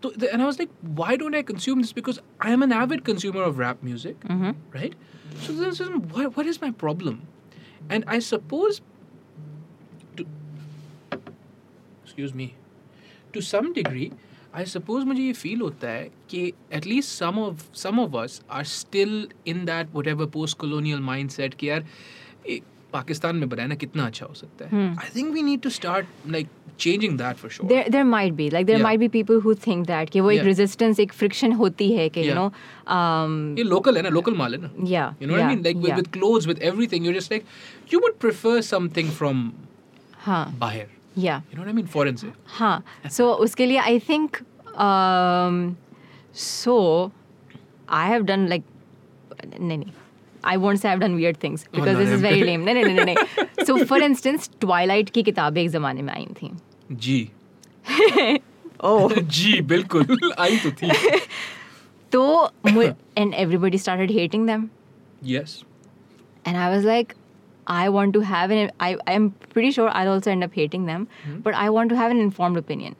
so 0.01 0.11
and 0.31 0.41
I 0.41 0.45
was 0.45 0.57
like, 0.57 0.69
why 0.81 1.15
don't 1.15 1.35
I 1.35 1.43
consume 1.43 1.81
this? 1.81 1.93
Because 1.93 2.19
I 2.39 2.51
am 2.51 2.63
an 2.63 2.72
avid 2.72 3.05
consumer 3.05 3.43
of 3.43 3.59
rap 3.59 3.84
music, 3.84 4.15
right? 4.73 4.95
So 5.40 5.52
this 5.52 5.81
is 5.81 5.89
what, 6.12 6.36
what 6.36 6.47
is 6.47 6.60
my 6.60 6.70
problem? 6.70 7.23
And 7.89 8.05
I 8.06 8.18
suppose, 8.18 8.81
to, 10.16 10.27
excuse 12.05 12.35
me, 12.35 12.55
to 13.32 13.40
some 13.40 13.73
degree, 13.73 14.12
I 14.55 14.64
suppose 14.64 15.05
मुझे 15.05 15.23
ये 15.23 15.35
feel 15.36 15.60
होता 15.62 15.89
है 15.89 16.10
कि 16.31 16.52
at 16.73 16.86
least 16.86 17.18
some 17.23 17.39
of 17.39 17.64
some 17.81 17.98
of 17.98 18.14
us 18.14 18.40
are 18.48 18.64
still 18.64 19.27
in 19.44 19.66
that 19.66 19.93
whatever 19.93 20.27
post-colonial 20.27 21.01
mindset 21.09 21.55
कि 21.55 21.68
यार 21.68 21.85
ए, 22.48 22.60
पाकिस्तान 22.93 23.36
में 23.36 23.48
बनाना 23.48 23.74
कितना 23.74 24.06
अच्छा 24.06 24.27
हो 24.27 24.35
सकता 24.35 24.68
है. 24.68 24.97
I 24.97 25.10
think 25.16 25.35
we 25.35 25.43
need 25.43 25.62
to 25.66 25.70
start 25.78 26.06
like 26.36 26.48
changing 26.84 27.16
that 27.22 27.40
for 27.41 27.49
sure. 27.56 27.68
There, 27.72 27.90
there 27.95 28.06
might 28.12 28.36
be 28.38 28.45
like 28.56 28.68
there 28.70 28.78
Yeah. 28.80 28.86
might 28.88 29.02
be 29.03 29.10
people 29.16 29.41
who 29.48 29.53
think 29.66 29.88
that 29.91 30.10
कि 30.16 30.22
वो 30.28 30.32
एक 30.32 30.44
resistance 30.49 30.99
एक 31.06 31.14
friction 31.22 31.56
होती 31.64 31.90
है 31.98 32.08
कि 32.18 32.24
you 32.30 32.38
know 32.40 32.45
um, 32.99 33.36
ये 33.60 33.66
local 33.74 33.98
है 33.98 34.02
ना 34.08 34.14
local 34.20 34.38
माल 34.44 34.56
है 34.56 34.62
ना. 34.64 34.72
yeah 34.94 35.14
You 35.22 35.28
know 35.32 35.38
what 35.38 35.45
I 35.48 35.52
mean? 35.52 35.62
Like 35.70 35.84
with, 35.88 35.95
with 36.02 36.12
clothes, 36.18 36.48
with 36.53 36.64
everything, 36.72 37.06
you're 37.10 37.18
just 37.20 37.32
like, 37.36 37.45
you 37.95 38.02
would 38.06 38.18
prefer 38.26 38.56
something 38.72 39.12
from 39.22 39.45
हाँ 40.28 40.41
Bahir. 40.66 40.88
yeah 41.28 41.41
You 41.52 41.58
know 41.58 41.64
what 41.66 41.74
I 41.76 41.78
mean? 41.82 41.88
Foreign 41.98 42.18
से. 42.24 42.32
हाँ 42.60 42.76
so 43.20 43.32
उसके 43.48 43.66
लिए 43.74 43.80
I 43.94 43.98
think 44.12 44.41
um, 44.90 45.58
so 46.34 46.78
I 47.90 48.06
have 48.14 48.26
done 48.26 48.48
like 48.56 48.64
नहीं 49.60 49.78
नहीं 49.78 49.91
I 50.44 50.58
won't 50.62 50.80
say 50.82 50.90
I've 50.90 51.02
done 51.02 51.16
weird 51.16 51.38
things 51.41 51.64
because 51.72 51.94
no, 51.94 51.99
this 52.03 52.10
is 52.14 52.22
no. 52.22 52.28
very 52.28 52.44
lame 52.45 52.64
नहीं 52.66 52.84
नहीं 52.84 52.95
नहीं 52.95 53.06
नहीं 53.06 53.66
so 53.68 53.74
for 53.90 53.98
instance 54.06 54.48
Twilight 54.64 55.10
की 55.18 55.24
किताबें 55.24 55.62
एक 55.62 55.70
ज़माने 55.70 56.02
में 56.08 56.14
आई 56.14 56.26
थी 56.41 56.49
जी. 56.93 57.18
oh 58.85 59.12
जी 59.36 59.60
बिल्कुल 59.73 60.32
आई 60.39 60.56
तो 60.64 60.70
थी. 60.81 60.90
तो 62.12 62.23
मु- 62.66 62.93
and 63.23 63.35
everybody 63.44 63.78
started 63.85 64.10
hating 64.18 64.47
them 64.51 64.66
Yes. 65.28 65.55
and 66.44 66.56
I 66.64 66.66
was 66.74 66.85
like, 66.89 67.14
I 67.74 67.89
want 67.94 68.12
to 68.16 68.20
have 68.31 68.52
an. 68.56 68.70
I 68.86 68.90
I'm 69.12 69.24
pretty 69.55 69.70
sure 69.77 69.89
I'll 70.01 70.10
also 70.16 70.31
end 70.32 70.44
up 70.47 70.52
hating 70.59 70.85
them, 70.90 71.06
but 71.47 71.56
I 71.62 71.70
want 71.77 71.90
to 71.94 71.97
have 72.01 72.12
an 72.16 72.20
informed 72.24 72.60
opinion. 72.60 72.94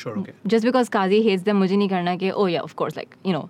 Sure. 0.00 0.18
Okay. 0.18 0.34
Just 0.54 0.66
because 0.68 0.90
Kazi 0.96 1.22
hates 1.28 1.46
them, 1.46 1.60
मुझे 1.62 1.76
नहीं 1.76 1.88
करना 1.94 2.16
कि 2.24 2.32
oh 2.42 2.46
yeah, 2.54 2.66
of 2.68 2.74
course, 2.82 2.98
like 3.00 3.16
you 3.30 3.32
know, 3.36 3.48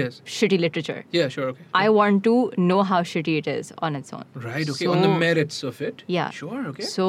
Yes. 0.00 0.20
shitty 0.36 0.60
literature. 0.66 0.98
Yeah. 1.16 1.28
Sure. 1.38 1.48
Okay. 1.54 1.66
I 1.80 1.88
want 1.98 2.22
to 2.28 2.36
know 2.70 2.78
how 2.92 3.00
shitty 3.14 3.36
it 3.42 3.48
is 3.56 3.72
on 3.88 3.96
its 4.02 4.12
own. 4.20 4.24
Right. 4.46 4.70
Okay. 4.76 4.86
On 4.94 5.02
the 5.06 5.10
So- 5.12 5.18
merits 5.24 5.62
of 5.72 5.82
it. 5.90 6.04
Yeah. 6.18 6.30
Sure. 6.42 6.62
Okay. 6.74 6.88
So 6.92 7.08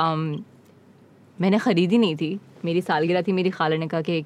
um, 0.00 0.24
मैंने 1.40 1.58
खरीदी 1.58 1.98
नहीं 1.98 2.16
थी 2.16 2.38
मेरी 2.64 2.80
सालगिरह 2.82 3.22
थी 3.28 3.32
मेरी 3.32 3.50
खाला 3.50 3.76
ने 3.76 3.86
कहा 3.88 4.00
कि 4.08 4.24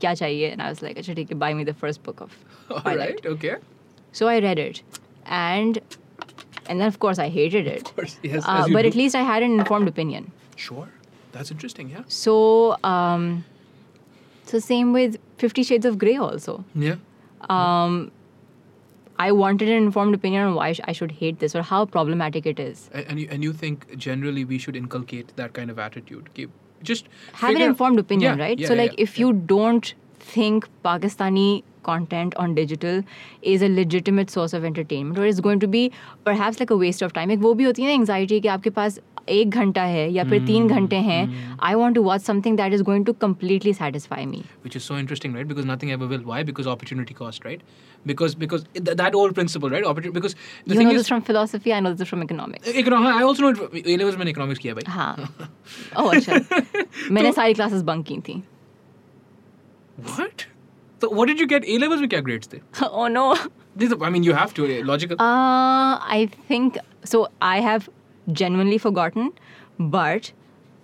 क्या 0.00 0.12
चाहिए 0.14 0.50
and 0.52 0.62
I 0.62 0.70
was 0.72 0.82
like 0.86 0.98
अच्छा 0.98 1.14
ठीक 1.14 1.32
है 1.32 1.38
buy 1.38 1.52
me 1.60 1.64
the 1.70 1.74
first 1.82 2.02
book 2.08 2.20
of 2.26 2.36
All 2.70 2.80
Twilight. 2.80 3.20
right. 3.24 3.26
Okay. 3.34 3.56
So 4.20 4.28
I 4.28 4.38
read 4.44 4.58
it, 4.58 4.82
and 5.40 5.80
and 6.68 6.80
then 6.80 6.86
of 6.92 6.98
course 7.04 7.18
I 7.24 7.28
hated 7.36 7.66
it. 7.74 7.82
Of 7.88 7.94
course. 7.96 8.16
Yes. 8.22 8.44
Uh, 8.46 8.54
as 8.62 8.68
you 8.68 8.74
but 8.78 8.82
do. 8.82 8.88
at 8.92 8.96
least 9.00 9.14
I 9.20 9.22
had 9.32 9.42
an 9.48 9.58
informed 9.58 9.88
opinion. 9.92 10.30
Sure. 10.56 10.88
That's 11.32 11.52
interesting. 11.54 11.90
Yeah. 11.90 12.02
So, 12.08 12.36
um, 12.92 13.26
so 14.52 14.58
same 14.58 14.92
with 14.92 15.18
Fifty 15.44 15.62
Shades 15.62 15.86
of 15.92 15.98
Grey 15.98 16.16
also. 16.16 16.56
Yeah. 16.74 16.96
Um, 17.58 18.10
I 19.18 19.32
wanted 19.32 19.68
an 19.68 19.82
informed 19.86 20.14
opinion 20.14 20.44
on 20.50 20.54
why 20.54 20.72
sh- 20.72 20.80
I 20.90 20.92
should 20.92 21.10
hate 21.22 21.40
this 21.40 21.54
or 21.54 21.62
how 21.70 21.84
problematic 21.96 22.46
it 22.46 22.58
is. 22.66 22.88
A- 22.94 23.06
And 23.10 23.20
you, 23.20 23.28
and 23.30 23.44
you 23.44 23.52
think 23.52 23.86
generally 23.98 24.44
we 24.52 24.58
should 24.66 24.76
inculcate 24.76 25.34
that 25.36 25.52
kind 25.52 25.70
of 25.70 25.78
attitude? 25.78 26.30
Ki 26.38 26.46
Just 26.90 27.08
Have 27.40 27.50
an 27.50 27.54
figure- 27.56 27.66
informed 27.70 27.98
opinion, 28.02 28.38
Yeah, 28.38 28.44
right? 28.44 28.58
yeah, 28.58 28.68
so, 28.68 28.74
yeah, 28.74 28.82
like, 28.82 28.94
yeah, 28.98 29.02
if 29.08 29.18
you 29.22 29.32
don't 29.34 29.92
think 30.36 30.68
Pakistani 30.86 31.62
content 31.88 32.34
on 32.44 32.54
digital 32.54 33.02
is 33.52 33.62
a 33.62 33.68
legitimate 33.74 34.30
source 34.30 34.54
of 34.58 34.64
entertainment 34.70 35.18
or 35.18 35.26
is 35.34 35.38
going 35.46 35.60
to 35.60 35.68
be 35.74 35.84
perhaps 36.24 36.58
like 36.62 36.70
a 36.70 36.76
waste 36.82 37.02
of 37.06 37.12
time. 37.18 37.30
एक 37.30 37.38
वो 37.46 37.52
भी 37.60 37.64
होती 37.64 37.82
है 37.82 37.88
ना 37.96 38.02
anxiety 38.02 38.40
कि 38.42 38.48
आपके 38.56 38.70
पास 38.80 38.98
एक 39.28 39.50
घंटा 39.62 39.82
है 39.94 40.04
या 40.12 40.24
फिर 40.30 40.40
तीन 40.46 40.66
Hmm, 40.68 40.76
घंटे 40.76 40.96
हैं 41.08 41.20
I 41.70 41.74
want 41.80 41.94
to 41.98 42.02
watch 42.08 42.22
something 42.28 42.56
that 42.60 42.76
is 42.78 42.82
going 42.90 43.04
to 43.10 43.14
completely 43.24 43.72
satisfy 43.80 44.20
me. 44.32 44.42
which 44.66 44.76
is 44.80 44.84
so 44.90 44.96
interesting, 45.02 45.36
right? 45.38 45.48
Because 45.52 45.68
nothing 45.70 45.92
ever 45.96 46.08
will. 46.12 46.24
Why? 46.32 46.42
Because 46.50 46.70
opportunity 46.74 47.14
cost, 47.20 47.44
right? 47.50 47.62
Because 48.10 48.34
because 48.42 48.62
th- 48.76 48.96
that 48.98 49.14
old 49.14 49.34
principle, 49.38 49.68
right? 49.76 49.84
Opportunity. 49.88 50.14
Because 50.18 50.34
the 50.66 50.74
you 50.74 50.78
thing 50.78 50.86
know 50.88 50.92
is, 50.94 51.00
this 51.00 51.08
from 51.08 51.22
philosophy, 51.22 51.72
I 51.78 51.80
know 51.86 51.92
this 52.02 52.08
from 52.12 52.22
economics. 52.26 52.68
economics. 52.82 53.16
I 53.16 53.22
also 53.30 53.42
know 53.42 53.50
it. 53.80 53.90
A 53.94 53.96
levels 54.02 54.16
में 54.22 54.24
economics 54.32 54.58
किया 54.66 54.74
भाई. 54.74 54.90
हाँ 54.92 55.16
ओह 56.04 56.14
अच्छा 56.16 56.38
मैंने 57.12 57.32
सारी 57.40 57.54
classes 57.60 57.82
bunk 57.92 58.06
की 58.12 58.18
थी 58.28 58.42
What? 60.10 60.46
So 61.02 61.08
what 61.18 61.28
did 61.28 61.38
you 61.40 61.46
get? 61.46 61.64
A 61.74 61.78
levels 61.84 62.00
में 62.00 62.08
क्या 62.08 62.20
grades 62.30 62.52
थे? 62.54 62.60
oh 62.88 63.06
no 63.08 63.26
These 63.76 63.92
are, 63.92 64.02
I 64.06 64.10
mean, 64.10 64.24
you 64.24 64.32
have 64.36 64.52
to. 64.54 64.64
uh, 64.66 64.84
Logical. 64.86 65.20
uh, 65.20 65.98
I 66.14 66.28
think 66.48 66.78
so 67.10 67.20
I 67.50 67.60
have 67.66 67.88
genuinely 68.40 68.78
forgotten 68.86 69.30
but 69.94 70.32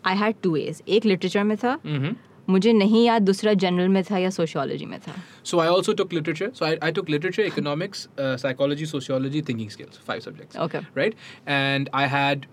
I 0.05 0.15
had 0.21 0.39
two 0.43 0.55
A's 0.61 0.83
एक 0.97 1.05
literature 1.13 1.45
में 1.45 1.57
था 1.65 1.79
Mhm. 1.83 2.15
मुझे 2.51 2.73
नहीं 2.73 3.05
याद 3.05 3.23
दूसरा 3.23 3.53
जनरल 3.63 3.89
में 3.95 4.03
था 4.11 4.19
या 4.19 4.31
सोशियोलॉजी 4.31 4.87
में 4.87 4.99
था 5.07 5.15
So 5.43 5.59
I 5.63 5.67
also 5.69 5.95
took 6.01 6.13
literature. 6.13 6.51
So 6.59 6.67
I, 6.67 6.77
I 6.89 6.91
took 6.99 7.09
literature, 7.15 7.43
economics, 7.47 8.07
uh, 8.19 8.37
psychology, 8.43 8.87
sociology, 8.93 9.41
thinking 9.49 9.71
skills. 9.77 9.99
Five 10.11 10.23
subjects. 10.27 10.57
Okay. 10.67 10.83
Right. 11.01 11.17
And 11.47 11.91
I 11.93 12.07
had 12.13 12.47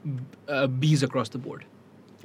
uh, 0.47 0.65
B's 0.85 1.03
across 1.09 1.29
the 1.37 1.43
board. 1.49 1.65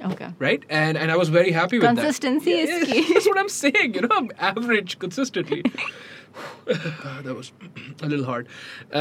okay 0.07 0.27
Right. 0.43 0.65
And 0.81 0.97
and 1.03 1.11
I 1.11 1.15
was 1.21 1.29
very 1.35 1.51
happy 1.59 1.79
with 1.79 1.87
Consistency 1.87 2.51
that. 2.57 2.69
is 2.75 2.91
key. 2.91 3.01
That's 3.13 3.27
what 3.31 3.39
I'm 3.43 3.49
saying. 3.55 3.95
You 3.99 4.03
know, 4.07 4.11
I'm 4.19 4.29
average 4.51 4.97
consistently. 5.05 5.61
that 6.65 7.35
was 7.35 7.51
a 8.01 8.07
little 8.07 8.25
hard. 8.25 8.47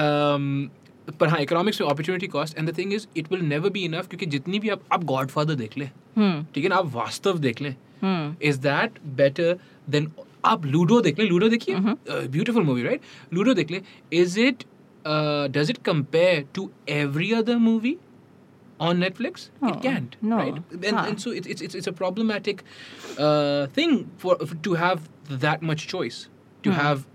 Um, 0.03 0.71
पर 1.21 1.29
हाँ 1.29 1.41
economics 1.41 1.81
में 1.81 1.89
opportunity 1.89 2.27
cost 2.29 2.59
and 2.59 2.71
the 2.71 2.77
thing 2.79 2.93
is 2.95 3.07
it 3.17 3.31
will 3.33 3.43
never 3.45 3.71
be 3.71 3.85
enough 3.85 4.09
क्योंकि 4.09 4.27
जितनी 4.37 4.59
भी 4.59 4.69
आप 4.69 4.81
आप 4.93 5.05
godfather 5.13 5.55
देख 5.55 5.77
लें 5.79 5.91
ठीक 6.55 6.65
है 6.65 6.69
ना 6.71 6.77
आप 6.77 6.93
वास्तव 6.95 7.39
देख 7.39 7.61
लें 7.63 7.75
इज 8.49 8.57
दैट 8.67 8.99
बेटर 9.21 9.59
देन 9.91 10.11
आप 10.45 10.67
लूडो 10.67 11.01
देख 11.01 11.19
लें 11.19 11.29
लूडो 11.29 11.49
देखिए 11.49 11.77
ब्यूटीफुल 11.79 12.63
मूवी 12.65 12.83
राइट 12.83 13.01
लूडो 13.35 13.55
देख 13.55 13.71
लें 13.71 13.81
is 14.13 14.39
it 14.39 14.65
does 15.57 15.71
it 15.71 15.79
compare 15.87 16.45
to 16.55 16.71
every 16.99 17.33
other 17.33 17.57
movie 17.71 17.97
on 18.81 19.01
Netflix? 19.03 19.45
No, 19.61 19.71
it 19.71 19.79
can't, 19.83 20.13
no. 20.23 20.37
right? 20.37 20.59
And, 20.73 20.97
Huh. 20.97 21.05
and 21.09 21.21
so 21.21 21.31
it's, 21.31 21.49
it's 21.49 21.63
it's 21.63 21.75
it's 21.75 21.89
a 21.89 21.93
problematic 22.01 22.61
uh, 23.19 23.67
thing 23.79 23.95
for 24.25 24.37
to 24.67 24.75
have 24.75 25.09
that 25.45 25.63
much 25.63 25.87
choice, 25.89 26.19
to 26.65 26.75
have 26.77 27.07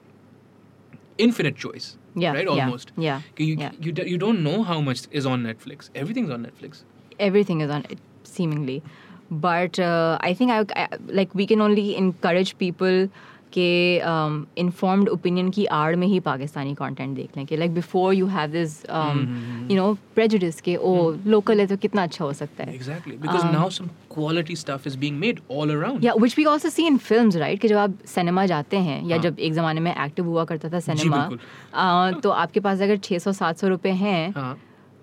infinite 1.17 1.55
choice, 1.55 1.87
Hmm. 2.06 2.06
Yeah, 2.20 2.32
right? 2.32 2.46
Almost, 2.54 2.92
yeah, 2.96 3.22
You 3.36 3.56
yeah. 3.64 3.72
you 3.80 3.92
you 4.12 4.18
don't 4.18 4.42
know 4.42 4.62
how 4.62 4.80
much 4.80 5.02
is 5.10 5.26
on 5.26 5.42
Netflix. 5.50 5.90
Everything's 5.94 6.30
on 6.38 6.44
Netflix. 6.50 6.84
everything 7.26 7.60
is 7.64 7.70
on 7.76 7.84
it 7.92 8.00
seemingly 8.32 8.74
but 9.44 9.78
uh, 9.84 10.18
i 10.28 10.28
think 10.40 10.52
I, 10.56 10.58
I 10.82 10.98
like 11.20 11.32
we 11.40 11.46
can 11.52 11.60
only 11.64 11.86
encourage 12.02 12.52
people 12.60 13.08
कि 13.52 13.66
informed 14.60 15.08
opinion 15.08 15.50
की 15.50 15.64
आड़ 15.76 15.96
में 15.96 16.06
ही 16.06 16.20
Pakistani 16.28 16.74
content 16.74 17.14
देख 17.16 17.36
लें 17.36 17.46
कि 17.46 17.56
like 17.56 17.74
before 17.74 18.14
you 18.14 18.26
have 18.26 18.50
this 18.50 18.80
you 18.90 19.76
know 19.76 19.92
prejudice 20.14 20.60
के 20.60 20.76
ओ 20.76 20.94
लोकल 21.26 21.60
है 21.60 21.66
तो 21.66 21.76
कितना 21.86 22.02
अच्छा 22.02 22.24
हो 22.24 22.32
सकता 22.42 22.64
है 22.64 22.76
Exactly. 22.78 23.16
Because 23.24 23.44
now 23.56 23.66
some 23.78 23.90
quality 24.14 24.58
stuff 24.62 24.86
is 24.90 24.96
being 25.04 25.18
made 25.24 25.40
all 25.48 25.74
around. 25.76 26.04
या 26.04 26.14
which 26.20 26.36
we 26.38 26.44
also 26.52 26.68
see 26.70 26.86
in 26.86 26.96
film 27.08 27.38
right 27.38 27.60
कि 27.60 27.68
जब 27.68 27.76
आप 27.76 27.98
सिनेमा 28.14 28.46
जाते 28.54 28.76
हैं 28.88 29.02
या 29.02 29.16
हाँ। 29.16 29.22
जब 29.22 29.38
एक 29.48 29.52
ज़माने 29.54 29.80
में 29.80 29.94
एक्टिव 29.94 30.26
हुआ 30.26 30.44
करता 30.52 30.68
था 30.72 30.80
सिनेमा 30.88 31.28
तो 32.22 32.30
आपके 32.30 32.60
पास 32.60 32.80
अगर 32.82 32.96
600 33.10 33.34
700 33.40 33.68
रुपए 33.68 33.90
हैं 34.04 34.30
हाँ, 34.36 34.56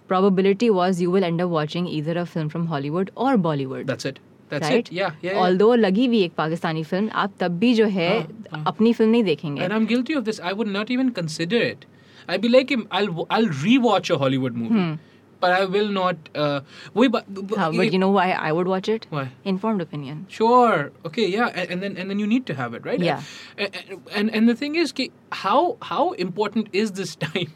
probability 0.09 0.69
was 0.69 0.99
you 1.01 1.11
will 1.11 1.23
end 1.23 1.41
up 1.43 1.49
watching 1.49 1.85
either 1.97 2.15
a 2.21 2.25
film 2.31 2.49
from 2.49 2.65
Hollywood 2.73 3.11
or 3.15 3.31
Bollywood. 3.45 3.87
that's 3.87 4.05
it. 4.05 4.19
That's 4.50 4.68
right? 4.68 4.88
it. 4.88 4.92
Yeah, 4.92 5.12
yeah. 5.22 5.32
yeah. 5.32 5.40
Although 5.42 5.74
लगी 5.78 6.06
भी 6.08 6.20
एक 6.22 6.32
पाकिस्तानी 6.38 6.82
फिल्म 6.84 7.10
आप 7.24 7.32
तब 7.40 7.58
भी 7.58 7.74
जो 7.74 7.86
है 7.98 8.08
हाँ, 8.08 8.26
हाँ। 8.52 8.64
अपनी 8.66 8.92
फिल्म 8.92 9.10
नहीं 9.10 9.24
देखेंगे 9.24 9.62
And 9.66 9.72
I'm 9.72 9.86
guilty 9.92 10.16
of 10.20 10.24
this. 10.24 10.40
I 10.40 10.52
would 10.60 10.72
not 10.78 10.90
even 10.96 11.12
consider 11.18 11.60
it. 11.66 11.86
I'd 12.28 12.42
be 12.42 12.48
like, 12.48 12.72
him, 12.72 12.82
I'll 12.90 13.26
I'll 13.36 13.48
rewatch 13.60 14.10
a 14.14 14.18
Hollywood 14.22 14.56
movie, 14.62 14.98
but 15.44 15.54
I 15.58 15.64
will 15.76 15.88
not. 15.98 16.28
Uh, 16.34 16.60
wait, 16.94 17.12
but, 17.14 17.30
but, 17.36 17.58
हाँ, 17.60 17.68
but 17.76 17.92
you 17.92 18.00
know 18.02 18.10
why 18.16 18.26
I 18.48 18.50
would 18.58 18.68
watch 18.72 18.90
it? 18.94 19.06
why? 19.10 19.22
Informed 19.52 19.84
opinion. 19.86 20.26
Sure. 20.28 20.90
Okay. 21.10 21.26
Yeah. 21.36 21.46
And, 21.54 21.70
and 21.76 21.82
then 21.86 21.96
and 21.96 22.10
then 22.14 22.18
you 22.24 22.26
need 22.32 22.44
to 22.50 22.54
have 22.62 22.74
it, 22.80 22.84
right? 22.90 23.00
Yeah. 23.00 23.22
And 23.56 23.78
and, 24.20 24.34
and 24.40 24.48
the 24.54 24.56
thing 24.64 24.76
is, 24.84 24.92
ki, 25.00 25.10
how 25.44 25.76
how 25.92 26.10
important 26.26 26.68
is 26.82 26.92
this 27.02 27.14
time 27.26 27.52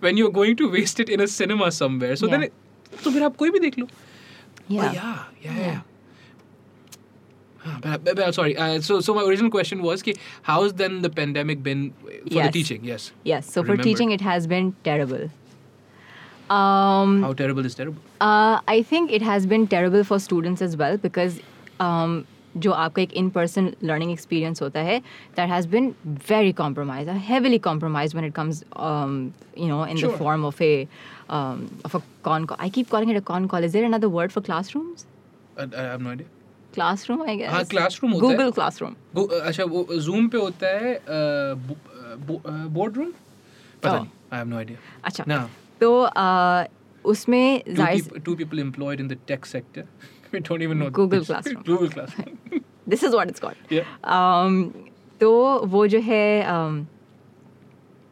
when 0.00 0.16
you're 0.22 0.34
going 0.40 0.56
to 0.64 0.70
waste 0.78 0.98
it 1.06 1.08
in 1.18 1.20
a 1.20 1.28
cinema 1.36 1.70
somewhere? 1.82 2.16
So 2.16 2.32
then, 2.34 2.40
Yeah. 2.40 2.46
it, 2.46 3.04
तो 3.04 3.10
फिर 3.10 3.22
आप 3.22 3.36
कोई 3.44 3.50
भी 3.50 3.60
देख 3.68 3.78
लो. 3.78 3.88
Yeah. 4.68 4.88
Oh, 4.88 4.92
yeah. 4.92 5.18
Yeah. 5.42 5.60
yeah. 5.60 5.68
Ah, 5.68 5.68
But, 5.68 5.76
but, 5.76 5.84
but, 5.84 5.91
sorry. 8.32 8.56
Uh, 8.56 8.80
so, 8.80 9.00
so 9.00 9.14
my 9.14 9.22
original 9.22 9.50
question 9.50 9.82
was, 9.82 10.02
ki, 10.02 10.14
how's 10.42 10.72
then 10.74 11.02
the 11.02 11.10
pandemic 11.10 11.62
been 11.62 11.92
for 12.02 12.10
the 12.10 12.34
Yes. 12.36 12.52
teaching? 12.52 12.84
Yes. 12.84 13.12
Yes. 13.24 13.46
So 13.46 13.62
for 13.62 13.72
Remember. 13.72 13.82
teaching, 13.82 14.10
it 14.12 14.20
has 14.20 14.46
been 14.46 14.74
terrible. 14.84 15.28
Um, 16.50 17.22
How 17.22 17.32
terrible 17.34 17.64
is 17.66 17.74
terrible? 17.74 18.00
Uh, 18.20 18.60
I 18.66 18.82
think 18.82 19.12
it 19.12 19.22
has 19.22 19.46
been 19.46 19.66
terrible 19.66 20.02
for 20.04 20.18
students 20.18 20.62
as 20.62 20.76
well 20.76 20.96
because 20.96 21.40
um, 21.78 22.24
जो 22.56 22.72
आपका 22.72 23.02
एक 23.02 23.12
in 23.20 23.28
person 23.30 23.72
learning 23.84 24.10
experience 24.12 24.62
होता 24.62 24.80
है 24.86 24.98
that 25.36 25.48
has 25.50 25.68
been 25.68 25.94
very 26.28 26.52
compromise 26.60 27.08
heavily 27.26 27.58
compromise 27.66 28.14
when 28.16 28.26
it 28.28 28.34
comes 28.38 28.62
um, 28.86 29.12
you 29.64 29.68
know 29.72 29.82
in 29.92 30.00
Sure. 30.02 30.10
the 30.10 30.18
form 30.22 30.46
of 30.50 30.62
a 30.68 30.72
um, 31.36 31.60
of 31.88 31.94
a 31.98 32.00
con 32.28 32.46
call. 32.46 32.56
I 32.66 32.70
keep 32.78 32.90
calling 32.94 33.12
it 33.14 33.20
a 33.20 33.24
con 33.32 33.48
call. 33.52 33.68
Is 33.68 33.76
there 33.76 33.84
another 33.90 34.10
word 34.16 34.34
for 34.36 34.44
classrooms? 34.48 35.06
Classroom, 36.75 37.21
I 37.31 37.35
guess. 37.41 37.51
हाँ, 37.51 37.63
classroom 37.73 38.13
होता 38.13 38.27
है। 38.27 38.37
Google 38.37 38.53
Classroom. 38.59 38.93
गो- 39.15 39.27
uh, 39.31 39.41
अच्छा 39.47 39.63
वो 39.73 39.85
zoom 40.07 40.27
पे 40.27 40.37
होता 40.37 40.67
है 40.77 40.99
board 42.77 42.97
room 42.97 43.11
पता 43.83 43.91
Oh. 43.91 43.99
नहीं 43.99 44.07
आई 44.33 44.37
हैव 44.37 44.47
नो 44.47 44.57
आइडिया 44.57 44.77
अच्छा 45.05 45.23
ना 45.27 45.37
तो 45.81 45.91
uh, 46.05 46.65
उसमें 47.05 47.63
people 48.41 48.59
employed 48.65 48.99
in 49.05 49.07
the 49.13 49.17
tech 49.31 49.45
sector 49.53 49.85
we 50.33 50.39
don't 50.49 50.61
even 50.67 50.79
know 50.83 50.89
Google 50.99 51.19
this. 51.19 51.27
Classroom. 51.31 51.63
Google 51.71 51.89
Classroom 51.97 52.61
this 52.89 53.03
is 53.03 53.11
what 53.15 53.27
it's 53.29 53.39
called 53.39 53.73
yeah 53.75 53.93
um, 54.17 54.57
तो 55.21 55.31
वो 55.75 55.85
जो 55.87 55.99
है 56.09 56.23
um, 56.53 56.83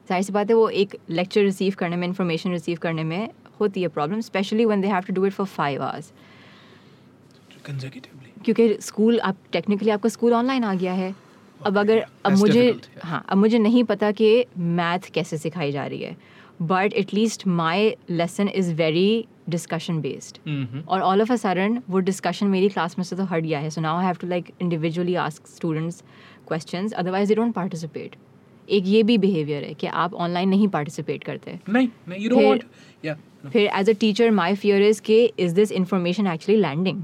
ज़ाहिर 0.09 0.23
सी 0.23 0.31
बात 0.33 0.49
है 0.49 0.55
वो 0.55 0.67
एक 0.83 0.95
लेक्चर 1.09 1.41
रिसीव 1.43 1.75
करने 1.79 1.95
में 1.95 2.07
इंफॉर्मेशन 2.07 2.51
रिसीव 2.51 2.77
करने 2.81 3.03
में 3.03 3.29
होती 3.59 3.81
है 3.81 3.87
problem 3.97 4.21
specially 4.27 4.65
when 4.65 4.81
they 4.81 4.87
have 4.87 5.03
to 5.07 5.13
do 5.13 5.25
it 5.25 5.33
for 5.33 5.45
five 5.47 5.83
hours 5.83 6.11
consecutively 7.67 8.30
क्योंकि 8.45 8.75
स्कूल 8.81 9.19
आप 9.21 9.37
टेक्निकली 9.53 9.89
आपका 9.89 10.09
स्कूल 10.09 10.33
ऑनलाइन 10.33 10.63
आ 10.63 10.73
गया 10.75 10.93
है। 10.93 11.13
अब 11.59 11.77
अगर 11.77 12.05
अब 12.25 12.37
मुझे 12.37 12.79
हाँ 13.03 13.23
अब 13.29 13.37
मुझे 13.37 13.59
नहीं 13.59 13.83
पता 13.83 14.11
कि 14.11 14.45
मैथ 14.57 15.11
कैसे 15.13 15.37
सिखाई 15.37 15.71
जा 15.71 15.85
रही 15.85 16.01
है। 16.01 16.15
But 16.61 16.93
at least 16.93 17.45
my 17.47 17.93
lesson 18.09 18.47
is 18.49 18.73
very 18.75 19.25
discussion 19.49 20.01
based. 20.01 20.37
और 20.87 21.01
ऑल 21.01 21.21
ऑफ़ 21.21 21.31
अ 21.33 21.35
सडन 21.35 21.81
वो 21.89 21.99
डिस्कशन 21.99 22.47
मेरी 22.47 22.69
क्लास 22.69 22.97
में 22.97 23.05
से 23.05 23.15
तो 23.15 23.23
हट 23.25 23.43
गया 23.43 23.59
है। 23.59 23.69
So 23.69 23.81
now 23.81 23.97
I 23.99 24.05
have 24.05 24.15
to 24.21 24.27
like 24.27 24.51
individually 24.61 25.15
ask 25.17 25.47
students 25.47 26.03
question 26.47 26.89
otherwise 26.89 27.29
they 27.29 27.35
don't 27.35 27.53
participate 27.53 28.15
एक 28.67 28.83
ये 28.87 29.01
भी 29.03 29.17
बिहेवियर 29.17 29.63
है 29.63 29.73
कि 29.73 29.87
आप 29.87 30.13
ऑनलाइन 30.15 30.49
नहीं 30.49 30.67
पार्टिसिपेट 30.67 31.23
करते। 31.23 31.59
नहीं 31.69 31.87
नहीं. 32.09 32.59
फिर 33.49 33.65
as 33.67 33.89
a 33.89 33.93
teacher 33.99 34.31
my 34.31 34.55
fear 34.55 34.81
is 34.81 35.01
के 35.01 35.23
is 35.39 35.55
this 35.55 35.71
information 35.71 36.27
actually 36.27 36.61
landing 36.61 37.03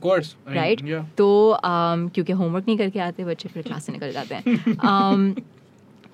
course. 0.00 0.34
I 0.34 0.50
mean, 0.50 0.56
right 0.56 0.80
तो 1.16 1.28
um, 1.54 2.12
क्योंकि 2.14 2.32
होमवर्क 2.32 2.64
नहीं 2.68 2.78
करके 2.78 3.00
आते 3.00 3.24
बच्चे 3.24 3.48
फिर 3.48 3.62
क्लास 3.62 3.84
से 3.84 3.92
निकल 3.92 4.12
जाते 4.12 4.34
हैं। 4.34 4.76
Um, 4.84 5.42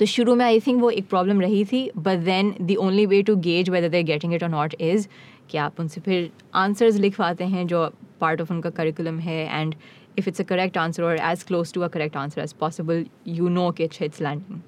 तो 0.00 0.06
शुरू 0.06 0.34
में 0.34 0.44
आई 0.44 0.60
थिंक 0.60 0.80
वो 0.80 0.90
एक 0.90 1.08
प्रॉब्लम 1.08 1.40
रही 1.40 1.64
थी 1.64 1.90
but 1.96 2.18
then 2.18 2.54
the 2.62 2.76
only 2.80 3.06
way 3.06 3.22
to 3.22 3.36
gauge 3.36 3.70
whether 3.70 3.88
they 3.88 4.02
getting 4.02 4.34
it 4.34 4.42
or 4.42 4.48
not 4.48 4.74
is 4.80 5.08
कि 5.50 5.58
आप 5.58 5.80
उनसे 5.80 6.00
फिर 6.00 6.30
आंसर्स 6.54 6.96
लिखवाते 6.96 7.44
हैं 7.44 7.66
जो 7.66 7.84
पार्ट 8.20 8.40
ऑफ़ 8.40 8.52
उनका 8.52 8.70
करिकुलम 8.70 9.18
है 9.18 9.60
and 9.60 9.74
if 10.18 10.28
it's 10.28 10.40
a 10.40 10.44
correct 10.44 10.78
answer 10.78 11.02
or 11.02 11.16
as 11.16 11.42
close 11.42 11.72
to 11.72 11.80
a 11.80 11.88
correct 11.88 12.16
answer 12.16 12.42
as 12.42 12.52
possible 12.52 13.04
you 13.28 13.48
know 13.48 13.70
कि 13.70 13.84
अच्छा 13.84 14.04
इट्स 14.04 14.22
लैंडिंग 14.22 14.60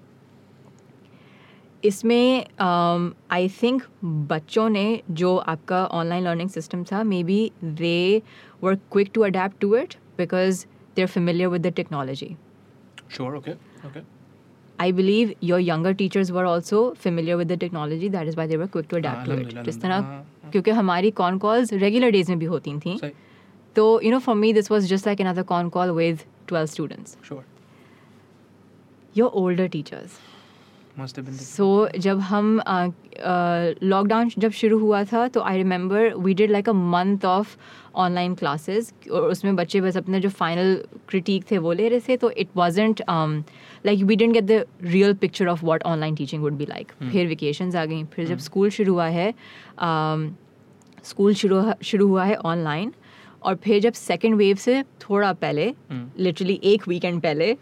इसमें 1.84 2.44
आई 3.30 3.48
थिंक 3.62 3.82
बच्चों 4.04 4.68
ने 4.68 5.02
जो 5.10 5.36
आपका 5.36 5.84
ऑनलाइन 5.86 6.24
लर्निंग 6.24 6.50
सिस्टम 6.50 6.84
था 6.84 7.02
maybe 7.24 7.50
they 7.64 8.22
were 8.63 8.75
quick 8.91 9.11
to 9.13 9.21
adapt 9.23 9.59
to 9.61 9.75
it 9.75 9.93
because 10.17 10.65
they 10.95 11.01
are 11.01 11.07
familiar 11.07 11.49
with 11.49 11.67
the 11.67 11.73
technology 11.75 12.35
sure 13.15 13.33
okay 13.37 13.53
okay 13.85 14.01
I 14.79 14.91
believe 14.91 15.33
your 15.41 15.57
younger 15.59 15.93
teachers 15.93 16.31
were 16.31 16.45
also 16.45 16.79
familiar 16.95 17.35
with 17.37 17.47
the 17.47 17.57
technology. 17.57 18.07
That 18.09 18.27
is 18.27 18.35
why 18.35 18.45
they 18.47 18.57
were 18.57 18.67
quick 18.67 18.87
to 18.93 18.97
adapt 18.97 19.25
to 19.25 19.31
it. 19.31 19.37
alhamdulillah, 19.37 19.63
जिस 19.65 19.77
alhamdulillah. 19.77 20.23
तरह 20.43 20.51
क्योंकि 20.51 20.71
हमारी 20.71 21.11
con 21.19 21.37
calls 21.37 21.73
regular 21.73 22.11
days 22.11 22.29
में 22.29 22.39
भी 22.39 22.45
होती 22.45 22.73
थी 22.85 22.97
सही 22.97 23.11
तो 23.75 23.85
you 24.03 24.11
know 24.11 24.19
for 24.25 24.35
me 24.35 24.51
this 24.53 24.71
was 24.71 24.87
just 24.89 25.07
like 25.07 25.21
another 25.21 25.43
con 25.53 25.69
call 25.77 25.91
with 25.99 26.19
12 26.51 26.65
students 26.73 27.17
sure 27.29 27.41
your 29.17 29.29
older 29.43 29.67
teachers 29.77 30.19
so 31.40 31.88
जब 31.98 32.20
हम 32.20 32.60
लॉकडाउन 33.82 34.30
जब 34.38 34.50
शुरू 34.52 34.78
हुआ 34.78 35.02
था 35.04 35.26
तो 35.28 35.40
I 35.42 35.56
remember 35.56 36.14
we 36.16 36.34
did 36.34 36.50
like 36.50 36.68
a 36.68 36.72
month 36.72 37.24
of 37.24 37.56
online 37.96 38.34
classes 38.34 38.92
और 39.12 39.28
उसमें 39.30 39.56
बच्चे 39.56 39.80
बस 39.80 39.96
अपने 39.96 40.20
जो 40.20 40.28
फाइनल 40.28 40.74
क्रिटिक 41.08 41.50
थे 41.50 41.58
वो 41.58 41.72
ले 41.72 41.88
रहे 41.88 42.00
थे 42.08 42.16
तो 42.16 42.30
it 42.30 42.48
wasn't 42.56 43.02
like 43.86 44.02
we 44.02 44.16
didn't 44.16 44.32
get 44.32 44.44
the 44.44 44.64
real 44.82 45.14
picture 45.22 45.48
of 45.48 45.64
what 45.64 45.82
online 45.92 46.14
teaching 46.14 46.42
would 46.42 46.56
be 46.56 46.66
like 46.66 46.92
फिर 47.02 47.26
वेकेशंस 47.26 47.76
आ 47.76 47.84
गई 47.84 48.04
फिर 48.14 48.26
जब 48.26 48.38
स्कूल 48.48 48.70
शुरू 48.70 48.92
हुआ 48.92 49.06
है 49.08 49.32
स्कूल 51.04 51.34
शुरू 51.34 51.62
शुरू 51.82 52.08
हुआ 52.08 52.24
है 52.24 52.34
ऑनलाइन 52.46 52.92
और 53.42 53.54
फिर 53.64 53.80
जब 53.80 53.92
सेकेंड 53.92 54.34
वेव 54.36 54.56
से 54.56 54.82
थोड़ा 55.02 55.32
पहले 55.34 55.72
लिटरली 55.92 56.60
एक 56.64 56.88
वीकेंड 56.88 57.20
पहले 57.22 57.56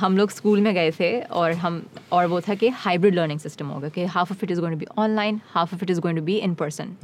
हम 0.00 0.16
लोग 0.16 0.30
स्कूल 0.30 0.60
में 0.60 0.72
गए 0.74 0.90
थे 1.00 1.20
और 1.40 1.52
हम 1.64 1.82
और 2.12 2.26
वो 2.26 2.40
था 2.40 2.54
कि 2.54 2.68
हाइब्रिड 2.84 3.14
लर्निंग 3.14 3.40
सिस्टम 3.40 3.66
होगा 3.66 3.88
कि 3.88 4.04
half 4.14 4.32
of 4.32 4.44
it 4.44 4.50
is 4.50 4.60
going 4.60 4.74
to 4.74 4.78
be 4.78 4.86
online 5.02 5.40
half 5.52 5.74
of 5.74 5.84
it 5.84 5.90
is 5.90 6.00
going 6.00 6.18
to 6.18 6.24
be 6.24 6.36
in 6.38 6.54
person 6.54 6.96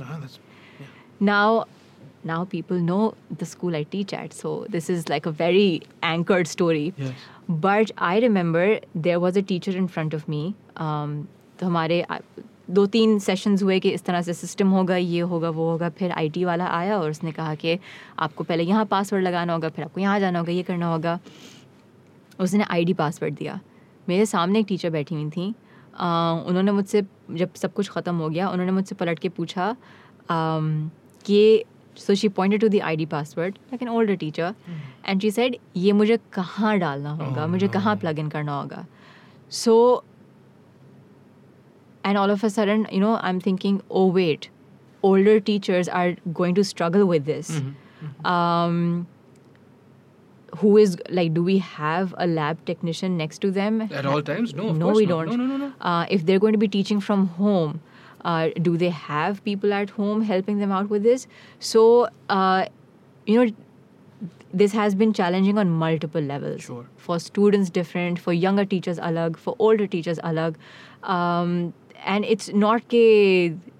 now 2.29 2.45
people 2.45 2.81
know 2.87 3.15
the 3.41 3.47
school 3.51 3.77
i 3.77 3.83
teach 3.93 4.11
at 4.13 4.35
so 4.35 4.51
this 4.73 4.89
is 4.95 5.09
like 5.09 5.27
a 5.27 5.31
very 5.33 5.81
anchored 6.03 6.49
story. 6.49 6.93
Yes. 6.99 7.15
but 7.63 7.91
i 7.99 8.19
remember 8.21 8.65
there 8.95 9.21
was 9.21 9.37
a 9.37 9.43
teacher 9.43 9.73
in 9.73 9.89
front 9.89 10.15
of 10.15 10.27
me 10.29 10.43
um, 10.77 11.27
तो 11.61 11.67
हमारे 11.67 12.05
दो 12.71 12.85
तीन 12.87 13.19
sessions 13.19 13.63
हुए 13.63 13.79
कि 13.81 13.91
इस 13.91 14.05
तरह 14.05 14.23
से 14.23 14.35
system 14.35 14.69
होगा 14.71 14.97
ये 14.97 15.21
होगा 15.31 15.51
वो 15.51 15.71
होगा 15.71 15.89
फिर 15.99 16.11
आईटी 16.11 16.45
वाला 16.45 16.67
आया 16.67 16.99
और 16.99 17.11
उसने 17.11 17.33
कहा 17.33 17.55
कि 17.55 17.79
आपको 18.19 18.45
पहले 18.45 18.63
यहाँ 18.63 18.85
पासवर्ड 18.85 19.25
लगाना 19.25 19.53
होगा 19.53 19.69
फिर 19.69 19.85
आपको 19.85 20.01
यहाँ 20.01 20.21
जाना 20.21 20.39
होगा 20.39 20.53
ये 20.53 20.63
करना 20.63 20.87
होगा। 20.87 21.19
उसने 22.41 22.65
आईडी 22.71 22.93
पासवर्ड 22.95 23.35
दिया। 23.35 23.61
मेरे 24.09 24.27
सामने 24.27 24.59
एक 24.59 24.67
टीचर 24.69 24.91
बैठी 24.91 25.15
हुई 25.15 25.31
थी। 25.31 25.49
अ, 25.95 26.07
उन्होंने 26.49 26.73
मुझसे 26.73 27.03
जब 27.31 27.55
सब 27.55 27.73
कुछ 27.73 27.89
ख़त्म 27.91 28.15
हो 28.17 28.29
गया 28.29 28.49
उन्होंने 28.49 28.73
मुझसे 28.73 28.95
पलट 28.95 29.19
के 29.19 29.29
पूछा 29.29 29.75
कि 30.31 31.65
so 31.97 32.15
she 32.15 32.29
pointed 32.29 32.61
to 32.61 32.69
the 32.69 32.81
ID 32.85 33.07
password 33.07 33.55
like 33.55 33.83
an 33.83 33.89
older 33.89 34.15
teacher 34.17 34.55
and 35.07 35.21
she 35.21 35.31
said 35.31 35.57
ये 35.77 35.93
मुझे 35.93 36.19
कहाँ 36.33 36.79
डालना 36.79 37.11
होगा? 37.11 37.45
Oh, 37.45 37.51
मुझे 37.51 37.67
no. 37.67 37.73
कहाँ 37.73 37.97
प्लग 37.97 38.19
इन 38.19 38.29
करना 38.29 38.61
होगा? 38.61 38.87
सो 39.51 40.05
and 42.05 42.19
all 42.19 42.31
of 42.33 42.43
a 42.47 42.49
sudden 42.53 42.85
you 42.97 42.99
know 43.01 43.09
i'm 43.29 43.39
thinking 43.47 43.75
oh 44.01 44.05
wait 44.13 44.47
older 45.03 45.35
teachers 45.49 45.89
are 45.99 46.13
going 46.39 46.55
to 46.59 46.63
struggle 46.69 47.03
with 47.11 47.27
this. 47.27 47.51
Um 48.31 48.79
who 50.59 50.77
is 50.77 50.97
like 51.09 51.33
do 51.35 51.43
we 51.43 51.59
have 51.59 52.15
a 52.19 52.27
lab 52.27 52.65
technician 52.65 53.17
next 53.17 53.39
to 53.39 53.51
them? 53.51 53.81
At 53.83 54.07
all 54.07 54.23
times? 54.23 54.55
No 54.55 54.73
no 54.73 54.89
we 54.89 55.07
not. 55.07 55.27
don't. 55.27 55.39
No 55.39 55.47
no 55.47 55.57
no, 55.57 55.67
no. 55.67 55.73
Uh, 55.81 56.07
if 56.11 56.27
they're 56.27 56.39
going 56.39 56.53
to 56.53 56.59
be 56.59 56.69
teaching 56.69 57.01
from 57.01 57.27
home 57.29 57.81
uh, 58.25 58.49
do 58.61 58.77
they 58.77 58.91
have 58.91 59.43
people 59.45 59.73
at 59.73 59.91
home 59.91 60.23
helping 60.23 60.59
them 60.59 60.73
out 60.73 60.91
with 60.91 61.03
this? 61.03 61.27
So 61.59 62.09
uh, 62.29 62.67
you 63.27 63.45
know 63.45 63.53
this 64.53 64.73
has 64.73 64.95
been 64.95 65.13
challenging 65.13 65.59
on 65.59 65.71
multiple 65.71 66.21
levels. 66.21 66.63
Sure. 66.63 66.87
for 66.97 67.19
students 67.19 67.71
different 67.71 68.19
for 68.19 68.33
younger 68.33 68.65
teachers 68.65 68.99
alag 68.99 69.37
for 69.37 69.55
older 69.59 69.87
teachers 69.87 70.19
alag 70.31 70.57
um, 71.03 71.73
and 72.05 72.25
it's 72.25 72.49
not 72.65 72.83
ke 72.95 73.01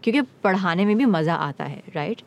kyunki 0.07 0.27
padhane 0.47 0.85
mein 0.91 1.03
bhi 1.03 1.09
maza 1.17 1.37
aata 1.49 1.69
hai 1.75 1.83
right? 1.99 2.23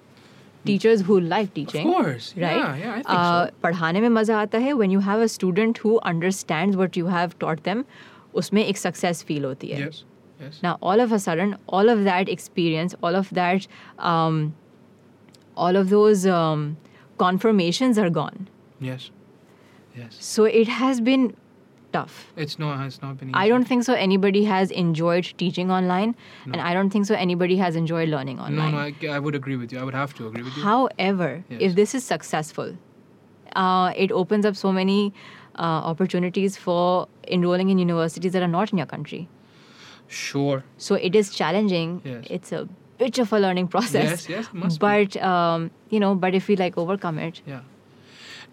teachers 0.66 1.03
who 1.09 1.19
like 1.20 1.53
teaching 1.55 1.86
course. 1.90 2.35
right 2.36 2.57
Yeah, 2.57 2.77
yeah, 2.77 2.90
I 2.93 3.03
think 3.03 3.09
uh, 3.09 3.47
so. 3.47 3.53
पढ़ाने 3.62 4.01
में 4.01 4.09
मज़ा 4.20 4.39
आता 4.40 4.59
है 4.66 4.73
when 4.82 4.90
you 4.97 5.01
have 5.09 5.20
a 5.27 5.28
student 5.35 5.78
who 5.85 5.99
understands 6.12 6.77
what 6.77 6.97
you 7.03 7.07
have 7.16 7.39
taught 7.45 7.62
them 7.69 7.85
उसमें 8.43 8.65
एक 8.65 8.78
success 8.86 9.23
feel 9.31 9.45
होती 9.51 9.69
है 9.74 9.78
Yes. 9.85 10.05
Yes. 10.40 10.59
now 10.65 10.77
all 10.90 11.01
of 11.07 11.12
a 11.12 11.19
sudden 11.27 11.55
all 11.78 11.89
of 11.95 12.03
that 12.09 12.28
experience 12.36 12.95
all 13.03 13.16
of 13.20 13.31
that 13.39 13.66
um, 14.12 14.43
all 15.57 15.77
of 15.82 15.89
those 15.95 16.27
um, 16.40 16.66
confirmations 17.23 17.99
are 17.99 18.11
gone 18.11 18.47
Yes. 18.81 19.11
Yes. 20.01 20.19
so 20.32 20.45
it 20.62 20.69
has 20.81 21.01
been 21.11 21.24
tough 21.93 22.16
It's 22.45 22.59
no. 22.62 22.66
It's 22.86 23.01
not 23.03 23.16
been. 23.19 23.28
Easy. 23.31 23.35
I 23.43 23.49
don't 23.51 23.65
think 23.69 23.85
so 23.85 23.95
anybody 24.07 24.45
has 24.45 24.70
enjoyed 24.81 25.28
teaching 25.43 25.70
online 25.77 26.15
and 26.45 26.61
I 26.61 26.74
don't 26.74 26.90
think 26.97 27.07
so 27.11 27.15
anybody 27.15 27.57
has 27.61 27.77
enjoyed 27.82 28.11
learning 28.15 28.36
No, 28.36 28.43
online 28.49 28.73
no. 28.73 28.82
I, 29.12 29.15
I 29.16 29.19
would 29.19 29.35
agree 29.39 29.57
with 29.57 29.73
you. 29.73 29.78
I 29.78 29.85
would 29.85 29.95
have 30.01 30.12
to 30.19 30.27
agree 30.28 30.43
with 30.49 30.57
you. 30.59 30.62
However, 30.65 31.31
Yes. 31.49 31.62
if 31.69 31.74
this 31.77 31.95
is 32.01 32.05
successful, 32.05 32.74
uh, 33.57 33.93
it 33.97 34.12
opens 34.12 34.45
up 34.53 34.57
so 34.57 34.73
many 34.81 34.99
uh, 35.59 35.62
opportunities 35.93 36.57
for 36.66 37.09
enrolling 37.39 37.70
in 37.70 37.78
universities 37.78 38.32
that 38.39 38.43
are 38.43 38.53
not 38.57 38.70
in 38.73 38.78
your 38.85 38.86
country. 38.86 39.23
Sure. 40.09 40.62
So 40.77 40.95
it 40.95 41.15
is 41.15 41.35
challenging. 41.35 42.01
Yes. 42.05 42.24
It's 42.31 42.53
a 42.53 42.69
bit 42.99 43.19
of 43.19 43.32
a 43.32 43.39
learning 43.39 43.69
process. 43.69 44.05
Yes, 44.11 44.28
yes, 44.28 44.49
must 44.53 44.78
be. 44.81 44.86
but 44.86 45.16
um, 45.23 45.70
you 45.90 46.01
know, 46.01 46.15
but 46.15 46.35
if 46.35 46.49
we 46.49 46.57
like 46.57 46.78
overcome 46.78 47.19
it, 47.31 47.43
Yeah. 47.47 47.61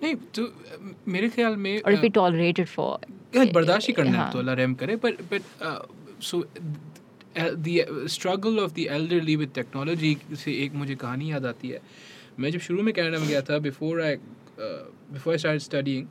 नहीं 0.04 0.16
तो 0.36 0.44
अ, 0.46 0.78
मेरे 1.08 1.28
ख्याल 1.34 1.56
में 1.66 1.82
or 1.86 1.92
if 1.92 2.00
a, 2.00 2.02
we 2.02 2.10
tolerate 2.10 2.60
it 2.60 2.68
for, 2.68 2.88
yeah, 3.02 3.08
बर्दाश्त 3.35 3.89
ही 3.89 3.95
करना 3.95 4.11
है 4.11 4.17
हाँ। 4.17 4.33
तो 4.33 4.39
अल्लाह 4.39 4.55
रहम 4.55 4.75
करे 4.75 4.97
but 5.05 5.21
but 5.33 5.43
so 6.23 6.45
the 7.39 7.81
struggle 8.09 8.59
of 8.59 8.73
the 8.73 8.87
elderly 8.91 9.37
with 9.37 9.51
technology 9.55 10.17
से 10.35 10.53
एक 10.65 10.75
मुझे 10.75 10.95
कहानी 10.95 11.31
याद 11.31 11.47
आती 11.47 11.69
है। 11.69 11.81
मैं 12.39 12.51
जब 12.51 12.59
शुरू 12.61 12.83
में 12.83 12.93
कैनेडा 12.95 13.19
में 13.19 13.29
गया 13.29 13.41
था 13.43 13.59
before 13.59 14.03
I 14.03 14.17
before 14.59 15.33
I 15.33 15.39
start 15.39 15.63
studying 15.63 16.07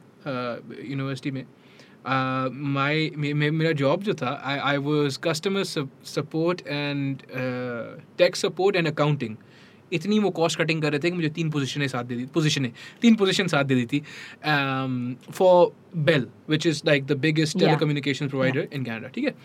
university 0.89 1.31
में 1.31 1.43
uh, 1.43 2.51
माई 2.75 3.09
मेरा 3.51 3.71
जॉब 3.83 4.03
जो 4.03 4.13
था 4.13 4.39
I 4.45 4.57
I 4.57 4.77
was 4.87 5.19
customer 5.23 5.63
support 5.63 6.61
and 6.67 7.21
tech 8.17 8.35
support 8.35 8.75
and 8.75 8.87
accounting 8.87 9.35
इतनी 9.93 10.19
वो 10.19 10.29
कॉस्ट 10.41 10.59
कटिंग 10.59 10.81
कर 10.81 10.91
रहे 10.91 10.99
थे 10.99 11.09
कि 11.09 11.15
मुझे 11.15 11.29
तीन 11.37 11.49
पोजीशनें 11.51 11.87
साथ 11.87 12.03
दे 12.03 12.15
दी 12.15 12.25
पोजीशनें 12.33 12.71
तीन 13.01 13.15
पोजीशन 13.15 13.47
साथ 13.55 13.63
दे 13.71 13.75
दी 13.75 13.85
थी 13.93 13.99
for 15.39 15.71
Bell 16.09 16.27
which 16.49 16.67
is 16.67 16.81
like 16.85 17.05
the 17.05 17.17
biggest 17.27 17.57
Yeah. 17.57 17.65
Telecommunication 17.67 18.27
provider 18.29 18.67
in 18.73 18.83
Canada 18.83 19.07
ठीक 19.15 19.25
है 19.25 19.35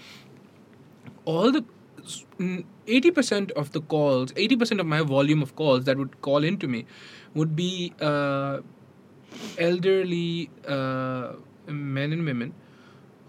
all 1.32 1.52
the 1.52 1.60
80% 2.94 3.52
of 3.60 3.68
the 3.74 3.80
calls 3.92 4.32
80% 4.44 4.82
of 4.84 4.88
my 4.94 5.00
volume 5.12 5.44
of 5.46 5.52
calls 5.60 5.84
that 5.84 6.00
would 6.02 6.16
call 6.26 6.46
into 6.48 6.68
me 6.74 6.80
would 7.34 7.54
be 7.60 7.68
uh, 8.08 8.58
elderly 9.58 10.50
uh, 10.76 11.32
men 11.68 12.12
and 12.12 12.26
women 12.32 12.52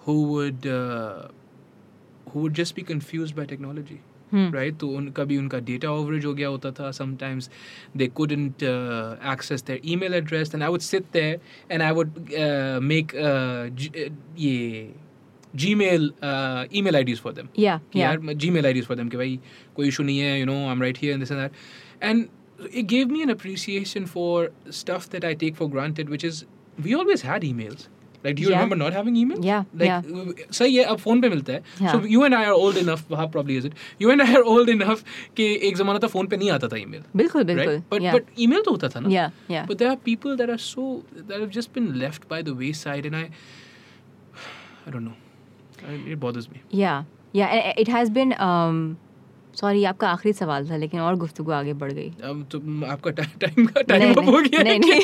who 0.08 0.16
would 0.34 0.68
uh, 0.68 1.28
who 2.34 2.44
would 2.46 2.54
just 2.54 2.76
be 2.76 2.86
confused 2.92 3.36
by 3.40 3.46
technology 3.54 4.02
Hmm. 4.33 4.51
right 4.55 4.77
तो 4.81 4.89
उनका 4.97 5.25
भी 5.31 5.37
उनका 5.39 5.59
data 5.69 5.91
ओवरेज 5.91 6.25
हो 6.25 6.33
गया 6.35 6.49
होता 6.49 6.71
था 6.79 6.91
sometimes 6.99 7.49
they 7.97 8.07
couldn't 8.19 8.63
uh, 8.73 9.17
access 9.33 9.65
their 9.71 9.79
email 9.95 10.15
address 10.19 10.55
and 10.59 10.67
I 10.67 10.69
would 10.75 10.85
sit 10.89 11.09
there 11.17 11.37
and 11.71 11.83
I 11.87 11.93
would 11.99 12.21
uh, 12.45 12.79
make 12.93 13.15
uh, 13.29 13.69
G- 13.81 13.91
uh, 14.05 14.11
ये 14.39 14.91
Gmail 15.55 16.05
uh, 16.23 16.67
email 16.81 16.95
IDs 17.03 17.19
for 17.27 17.33
them 17.39 17.49
yeah, 17.57 17.79
कि 17.93 17.99
yeah, 17.99 18.03
यार 18.03 18.35
जी 18.43 18.51
मेल 18.51 18.67
आईडीज 18.67 18.85
फॉर 18.87 18.97
देम 18.97 19.09
कि 19.09 19.17
भाई 19.17 19.39
कोई 19.77 19.89
issue 19.89 20.03
नहीं 20.03 20.19
है 20.19 20.39
you 20.41 20.47
know 20.47 20.57
I 20.67 20.73
am 20.73 20.83
right 20.83 20.99
here 21.03 21.13
and 21.13 21.23
this 21.23 21.33
and 21.33 21.41
that 21.41 22.05
and 22.05 22.29
it 22.79 22.87
gave 22.93 23.13
me 23.17 23.23
an 23.25 23.31
appreciation 23.33 24.07
for 24.15 24.33
stuff 24.79 25.05
that 25.13 25.25
I 25.27 25.35
take 25.43 25.55
for 25.61 25.67
granted, 25.75 26.11
which 26.15 26.25
is 26.29 26.41
we 26.87 26.95
always 27.03 27.23
had 27.29 27.47
emails. 27.51 27.85
Like, 28.25 28.35
do 28.39 28.43
you 28.43 28.49
Yeah. 28.51 28.57
remember 28.61 28.77
not 28.81 28.93
having 28.97 29.15
email? 29.19 29.39
Yeah, 29.45 29.63
Like, 29.83 29.89
yeah. 29.91 30.09
uh, 30.23 30.53
सही 30.57 30.75
है 30.77 30.83
अब 30.95 30.99
phone 31.05 31.21
पे 31.21 31.29
मिलता 31.35 31.53
है 31.53 31.63
Yeah. 31.85 31.93
so 31.93 32.01
you 32.15 32.25
and 32.27 32.37
I 32.39 32.41
are 32.49 32.57
old 32.65 32.81
enough 32.81 33.05
हाँ 33.21 33.27
probably 33.37 33.57
is 33.61 33.69
it 33.69 33.79
you 34.05 34.11
and 34.15 34.25
I 34.25 34.27
are 34.41 34.43
old 34.55 34.73
enough 34.73 35.05
कि 35.37 35.47
एक 35.69 35.77
जमाना 35.77 36.03
था 36.03 36.11
फोन 36.17 36.27
पे 36.33 36.37
नहीं 36.43 36.51
आता 36.57 36.69
था 36.75 36.77
email 36.83 37.07
बिल्कुल 37.23 37.45
बिल्कुल 37.53 37.73
right 37.75 37.87
but 37.95 38.05
yeah. 38.07 38.17
but 38.19 38.29
email 38.47 38.65
तो 38.67 38.71
होता 38.77 38.89
था 38.97 39.01
ना 39.07 39.15
yeah, 39.15 39.31
yeah. 39.55 39.65
but 39.71 39.79
there 39.85 39.91
are 39.95 39.97
people 40.11 40.37
that 40.43 40.53
are 40.57 40.61
so 40.67 40.87
that 41.31 41.41
have 41.45 41.55
just 41.59 41.73
been 41.79 41.89
left 42.05 42.29
by 42.35 42.43
the 42.51 42.55
wayside 42.63 43.09
and 43.13 43.21
I 43.23 43.25
I 44.87 44.91
don't 44.91 45.05
know 45.05 45.17
I, 45.89 45.99
it 46.13 46.21
bothers 46.27 46.51
me 46.57 46.61
Yeah, 46.71 47.05
yeah. 47.33 47.47
and 47.59 47.79
It 47.87 47.89
has 47.89 48.11
been. 48.21 48.35
Um, 48.51 48.83
sorry 49.60 49.84
आपका 49.86 50.10
आखिरी 50.10 50.34
सवाल 50.34 50.70
था 50.70 50.78
लेकिन 50.78 51.00
और 51.00 51.16
गुफ्तु 51.16 51.44
आगे 51.52 51.74
बढ़ 51.74 51.92
गई। 51.92 52.10
अब 52.24 52.46
तो 52.52 52.86
आपका 52.86 53.12
टाइम 53.12 53.66
का 53.66 53.82
टाइम 53.82 54.20
हो 54.20 54.42
गया 54.42 54.64
नहीं 54.64 54.80
नहीं 54.80 55.02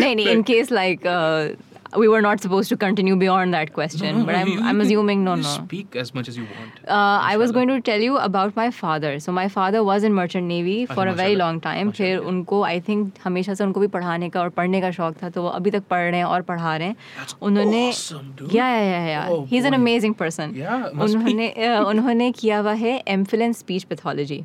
नहीं 0.00 0.16
नहीं 0.16 0.26
in 0.26 0.42
case 0.42 0.72
uh, 0.72 1.67
we 2.01 2.07
were 2.11 2.19
not 2.25 2.39
supposed 2.43 2.69
to 2.69 2.75
continue 2.81 3.15
beyond 3.21 3.53
that 3.55 3.71
question 3.73 4.15
No, 4.19 4.21
but 4.27 4.31
no, 4.35 4.37
I'm, 4.37 4.47
you- 4.51 4.61
I'm 4.69 4.77
you- 4.79 4.85
assuming 4.85 5.19
no 5.25 5.33
you 5.35 5.43
no 5.43 5.49
Speak 5.49 5.95
as 6.03 6.07
much 6.15 6.29
as 6.31 6.37
you 6.39 6.45
want. 6.53 6.79
uh, 6.87 6.93
I 6.93 7.37
was 7.41 7.51
Inshallah. 7.51 7.53
going 7.53 7.67
to 7.73 7.75
tell 7.89 8.05
you 8.05 8.15
about 8.21 8.55
my 8.55 8.65
father. 8.77 9.11
So 9.25 9.31
my 9.39 9.43
father 9.57 9.83
was 9.89 10.07
in 10.09 10.15
merchant 10.19 10.47
navy 10.53 10.73
for 10.93 11.05
a 11.11 11.13
very 11.19 11.35
माशाल्लाह, 11.35 11.37
long 11.43 11.59
time. 11.65 11.91
फिर 11.99 12.15
माशाल्लाह। 12.15 12.29
उनको 12.31 12.61
I 12.69 12.79
think 12.87 13.19
हमेशा 13.25 13.53
से 13.59 13.63
उनको 13.63 13.79
भी 13.79 13.87
पढ़ाने 13.97 14.29
का 14.37 14.41
और 14.41 14.49
पढ़ने 14.57 14.81
का 14.87 14.91
शौक 14.97 15.21
था 15.21 15.29
तो 15.37 15.43
वो 15.43 15.49
अभी 15.59 15.71
तक 15.77 15.83
पढ़ 15.93 16.09
रहे 16.09 16.17
हैं 16.19 16.25
और 16.37 16.41
पढ़ा 16.49 16.75
रहे 16.77 16.87
हैं 16.87 16.95
That's 17.19 17.35
उन्होंने 17.51 17.83
awesome, 17.91 18.33
dude. 18.41 18.51
yeah 18.59 18.73
yeah 18.77 18.89
yeah, 18.89 19.07
yeah. 19.13 19.29
Oh, 19.37 19.39
he's 19.53 19.69
an 19.71 19.77
boy. 19.77 19.81
amazing 19.83 20.17
person 20.23 20.55
Yeah, 20.63 20.89
must 20.93 20.97
be. 20.97 21.21
उन्होंने 21.21 21.53
uh, 21.69 21.85
उन्होंने 21.93 22.31
किया 22.41 22.59
हुआ 22.65 22.73
है 22.85 23.01
MPhil 23.19 23.41
in 23.49 23.53
speech 23.61 23.83
pathology 23.93 24.43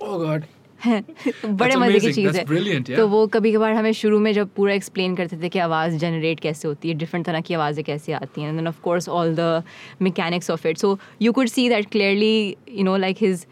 Oh 0.00 0.18
God. 0.26 0.42
बड़े 1.45 1.75
मज़े 1.75 1.99
की 1.99 2.11
चीज़ 2.13 2.37
है। 2.37 2.45
yeah. 2.45 2.95
तो 2.95 3.07
वो 3.07 3.25
कभी 3.27 3.51
कभार 3.53 3.73
हमें 3.73 3.91
शुरू 3.93 4.19
में 4.19 4.31
जब 4.33 4.49
पूरा 4.55 4.73
एक्सप्लेन 4.73 5.15
करते 5.15 5.37
थे 5.43 5.49
कि 5.49 5.59
आवाज़ 5.59 5.97
जनरेट 5.97 6.39
कैसे 6.39 6.67
होती 6.67 6.89
है 6.89 6.95
डिफरेंट 6.95 7.25
तरह 7.25 7.41
की 7.41 7.53
आवाज़ें 7.53 7.83
कैसे 7.85 8.13
आती 8.13 8.41
हैं 8.41 8.57
and 8.57 8.67
of 8.67 8.79
course 8.81 9.09
all 9.09 9.35
the 9.35 9.63
mechanics 10.01 10.51
of 10.51 10.67
it 10.67 10.77
so 10.77 10.97
you 11.21 11.31
could 11.31 11.47
see 11.47 11.67
that 11.69 11.89
clearly 11.91 12.55
you 12.71 12.83
know 12.83 12.97
like 12.97 13.17
his 13.21 13.45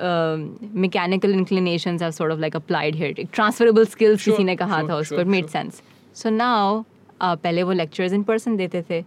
mechanical 0.00 1.34
inclinations 1.34 2.02
are 2.02 2.10
sort 2.10 2.32
of 2.32 2.40
like 2.40 2.56
applied 2.56 2.96
here 2.96 3.26
transferable 3.32 3.84
skills 3.86 4.24
किसी 4.24 4.44
ने 4.44 4.56
कहा 4.56 4.78
sure, 4.78 4.90
था 4.90 4.96
उसको 4.96 5.24
मेड 5.24 5.46
सेंस 5.46 5.82
सो 6.14 6.30
नाउ 6.30 6.82
पहले 7.22 7.62
वो 7.62 7.72
lectures 7.72 8.12
in 8.12 8.22
person 8.22 8.56
देते 8.56 8.82
थे। 8.90 9.04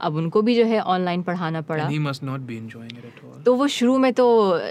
अब 0.00 0.16
उनको 0.16 0.42
भी 0.42 0.54
जो 0.54 0.64
है 0.64 0.80
ऑनलाइन 0.80 1.22
पढ़ाना 1.22 1.60
पड़ा। 1.62 1.88
He 1.88 1.98
must 2.06 2.24
not 2.28 2.46
be 2.48 2.60
enjoying 2.60 2.92
it 2.92 3.04
at 3.10 3.24
all. 3.24 3.44
तो 3.44 3.54
वो 3.54 3.66
शुरू 3.68 3.98
में 3.98 4.12
तो 4.14 4.26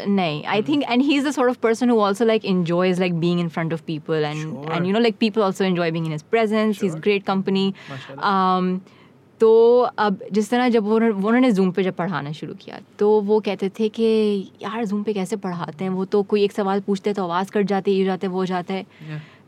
नहीं। 0.07 0.43
I 0.45 0.61
think 0.63 0.83
and 0.83 1.01
he 1.01 1.15
is 1.15 1.27
the 1.27 1.31
sort 1.31 1.49
of 1.49 1.57
person 1.63 1.89
who 1.89 1.99
also 2.01 2.25
like 2.25 2.45
enjoys 2.45 2.99
like 2.99 3.13
being 3.19 3.39
in 3.39 3.47
front 3.49 3.73
of 3.73 3.83
people 3.87 4.23
and 4.25 4.71
and 4.71 4.85
you 4.85 4.91
know 4.93 4.99
like 4.99 5.15
people 5.19 5.41
also 5.41 5.63
enjoy 5.63 5.91
being 5.91 6.05
in 6.05 6.11
his 6.11 6.23
presence 6.31 6.81
he 6.81 6.87
is 6.87 6.97
great 6.97 7.23
company 7.25 7.73
तो 9.41 9.49
अब 9.99 10.19
जिस 10.31 10.49
तरह 10.49 10.69
जब 10.69 10.83
वो 10.83 10.95
उन्होंने 10.95 11.51
zoom 11.51 11.71
पे 11.71 11.83
जब 11.83 11.95
पढ़ाना 11.95 12.31
शुरू 12.31 12.53
किया 12.55 12.79
तो 12.99 13.09
वो 13.21 13.39
कहते 13.39 13.69
थे 13.79 13.87
कि 13.89 14.05
यार 14.61 14.85
जूम 14.85 15.01
पे 15.03 15.13
कैसे 15.13 15.35
पढ़ाते 15.35 15.83
हैं? 15.83 15.91
वो 15.91 16.05
तो 16.05 16.21
कोई 16.23 16.43
एक 16.43 16.51
सवाल 16.51 16.81
पूछते 16.81 17.09
हैं 17.09 17.15
तो 17.15 17.23
आवाज़ 17.23 17.51
कट 17.51 17.65
जाती 17.67 17.91
है 17.91 17.97
ये 17.97 18.05
जाते 18.05 18.27
वो 18.27 18.45
जाता 18.45 18.73
है। 18.73 18.85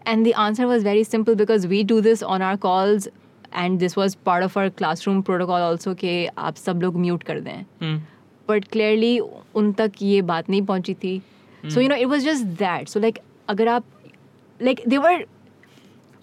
And 0.08 0.28
the 0.28 0.32
answer 0.38 0.66
was 0.66 0.84
very 0.86 1.04
simple 1.04 1.36
because 1.36 1.68
we 1.68 1.84
do 1.84 2.00
this 2.02 2.24
on 2.24 2.42
our 2.42 2.56
our 2.56 3.08
calls 3.58 3.80
this 3.80 3.98
was 3.98 4.18
part 4.26 4.44
of 4.44 4.60
our 4.60 4.70
our 4.70 4.76
classroom 4.78 5.24
protocol 5.30 5.72
also 5.72 5.96
कि 6.00 6.28
आप 6.38 6.56
सब 6.56 6.82
लोग 6.82 6.98
म्यूट 6.98 7.24
कर 7.24 7.40
दें। 7.40 7.66
Hmm. 7.84 8.00
बट 8.50 8.66
क्लियरली 8.68 9.20
उन 9.56 9.72
तक 9.74 9.92
ये 10.02 10.22
बात 10.22 10.50
नहीं 10.50 10.62
पहुँची 10.62 10.94
थी। 10.94 11.22
So 11.64 11.82
you 11.82 11.90
know 11.90 11.96
it 11.96 12.08
was 12.08 12.26
just 12.26 12.46
that 12.46 12.88
so 12.88 13.00
like 13.00 13.20
अगर 13.50 13.68
आप 13.68 13.84
like 14.62 14.82
they 14.88 14.98
were 14.98 15.26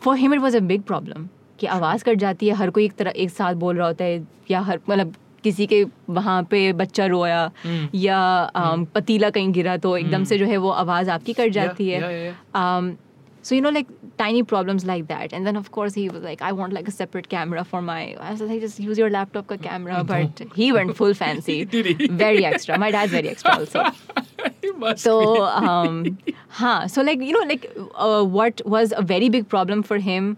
for 0.02 0.16
him 0.16 0.34
it 0.34 0.40
was 0.40 0.56
a 0.56 0.60
big 0.60 0.82
problem 0.82 1.28
कि 1.58 1.66
आवाज़ 1.66 2.04
कट 2.04 2.16
जाती 2.16 2.48
है 2.48 2.54
हर 2.54 2.70
कोई 2.70 2.84
एक 2.84 2.92
तरह 2.92 3.12
एक 3.16 3.30
साथ 3.30 3.54
बोल 3.54 3.76
रहा 3.76 3.86
होता 3.86 4.04
है 4.04 4.26
या 4.50 4.60
हर 4.60 4.80
मतलब 4.88 5.14
किसी 5.44 5.66
के 5.66 5.84
वहाँ 6.10 6.42
पे 6.42 6.72
बच्चा 6.72 7.06
रोया 7.06 7.50
Hmm. 7.50 7.88
या 7.94 8.50
um, 8.56 8.86
पतीला 8.94 9.30
कहीं 9.30 9.52
गिरा 9.52 9.76
तो 9.76 9.96
एकदम 9.96 10.24
से 10.24 10.38
जो 10.38 10.46
है 10.46 10.56
वो 10.56 10.70
आवाज़ 10.70 11.10
आपकी 11.10 11.32
कट 11.32 11.50
जाती 11.52 11.84
yeah, 11.84 12.02
है 12.02 12.10
yeah, 12.10 12.34
yeah. 12.34 12.60
um, 12.60 13.11
so 13.42 13.54
you 13.54 13.60
know 13.60 13.70
like 13.70 13.88
tiny 14.18 14.42
problems 14.42 14.84
like 14.84 15.08
that. 15.08 15.32
And 15.32 15.46
then 15.46 15.56
of 15.56 15.72
course 15.72 15.94
he 15.94 16.08
was 16.08 16.22
like 16.22 16.42
i 16.42 16.52
want 16.52 16.72
like 16.72 16.88
a 16.88 16.90
separate 16.90 17.28
camera 17.28 17.64
for 17.64 17.82
my 17.82 18.14
i 18.20 18.30
was 18.30 18.40
like 18.40 18.60
just 18.60 18.78
use 18.78 18.98
your 18.98 19.10
laptop 19.10 19.48
ka 19.48 19.56
camera. 19.56 20.04
But 20.04 20.42
he 20.54 20.72
went 20.72 20.96
full 20.96 21.14
fancy. 21.14 21.64
Did 21.76 21.86
he? 21.86 22.06
very 22.08 22.44
extra. 22.44 22.78
My 22.78 22.90
dad's 22.90 23.12
very 23.12 23.28
extra 23.28 23.58
also. 23.58 23.84
So 24.96 25.44
um 25.44 26.18
huh. 26.48 26.88
So 26.88 27.02
like 27.02 27.20
you 27.20 27.32
know 27.32 27.46
like 27.48 27.70
uh, 27.94 28.24
what 28.24 28.62
was 28.64 28.92
a 28.96 29.02
very 29.02 29.28
big 29.28 29.48
problem 29.48 29.82
for 29.82 29.98
him 29.98 30.36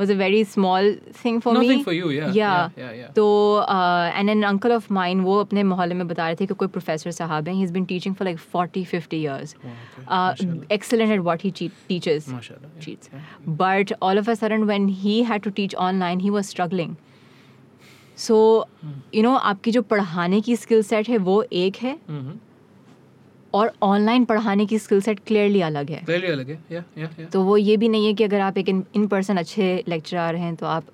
was 0.00 0.10
a 0.12 0.14
very 0.20 0.42
small 0.50 0.86
thing 1.22 1.40
for 1.44 1.52
Nothing 1.54 1.68
me. 1.68 1.74
Nothing 1.74 1.84
for 1.86 1.94
you, 1.94 2.10
yeah, 2.16 2.28
Yeah. 2.36 2.70
yeah, 2.76 2.84
yeah, 2.84 2.92
yeah. 3.00 3.08
So, 3.18 3.24
uh, 3.76 4.12
and 4.20 4.32
an 4.34 4.44
uncle 4.50 4.74
of 4.76 4.86
mine, 4.98 5.22
वो 5.24 5.38
अपने 5.44 5.62
मोहल्ले 5.72 5.94
में 5.94 6.08
बता 6.08 6.26
रहे 6.26 6.36
थे 6.40 6.46
कि 6.46 6.54
कोई 6.54 6.68
साहब 7.18 7.48
हैं. 7.48 7.54
He's 7.62 7.74
been 7.78 7.86
teaching 7.92 8.16
for 8.20 8.28
like 8.30 8.40
40, 8.56 8.84
50 8.94 9.20
years. 9.24 9.54
Wow, 9.64 9.74
okay. 9.98 10.06
Uh, 10.18 10.34
excellent 10.78 11.16
at 11.18 11.24
what 11.28 11.44
he 11.46 11.52
che- 11.60 11.70
teaches. 11.92 12.28
Mashallah, 12.36 12.70
yeah, 12.74 12.84
Cheats. 12.86 13.10
yeah. 13.14 13.54
But 13.62 13.94
all 14.08 14.22
of 14.24 14.32
a 14.34 14.38
sudden, 14.42 14.66
when 14.72 14.88
he 15.04 15.16
had 15.32 15.46
to 15.48 15.54
teach 15.60 15.78
online, 15.90 16.24
he 16.28 16.34
was 16.38 16.52
struggling. 16.56 16.96
So, 18.16 18.38
Hmm. 18.84 18.96
you 19.16 19.22
know, 19.26 19.36
आपकी 19.50 19.70
जो 19.70 19.82
पढ़ाने 19.82 20.40
की 20.40 20.56
skill 20.56 20.82
set 20.92 21.08
है 21.08 21.18
वो 21.28 21.42
एक 21.64 21.76
है 21.76 21.98
Mhm. 22.10 22.36
और 23.54 23.72
online 23.82 24.24
पढ़ाने 24.24 24.66
की 24.66 24.78
स्किल 24.78 25.00
सेट 25.00 25.20
क्लियरली 25.26 25.60
अलग 25.60 25.90
है। 25.90 26.02
क्लियरली 26.04 26.26
अलग 26.26 26.50
है, 26.50 26.64
या, 26.72 26.84
या, 26.98 27.08
या. 27.20 27.26
तो 27.26 27.42
वो 27.42 27.56
ये 27.56 27.76
भी 27.76 27.88
नहीं 27.88 28.06
है 28.06 28.14
कि 28.14 28.24
अगर 28.24 28.40
आप 28.40 28.58
एक 28.58 28.68
इन 28.68 29.06
पर्सन 29.06 29.36
अच्छे 29.36 29.84
लेक्चरर 29.88 30.36
हैं 30.36 30.54
तो 30.56 30.66
आप 30.66 30.84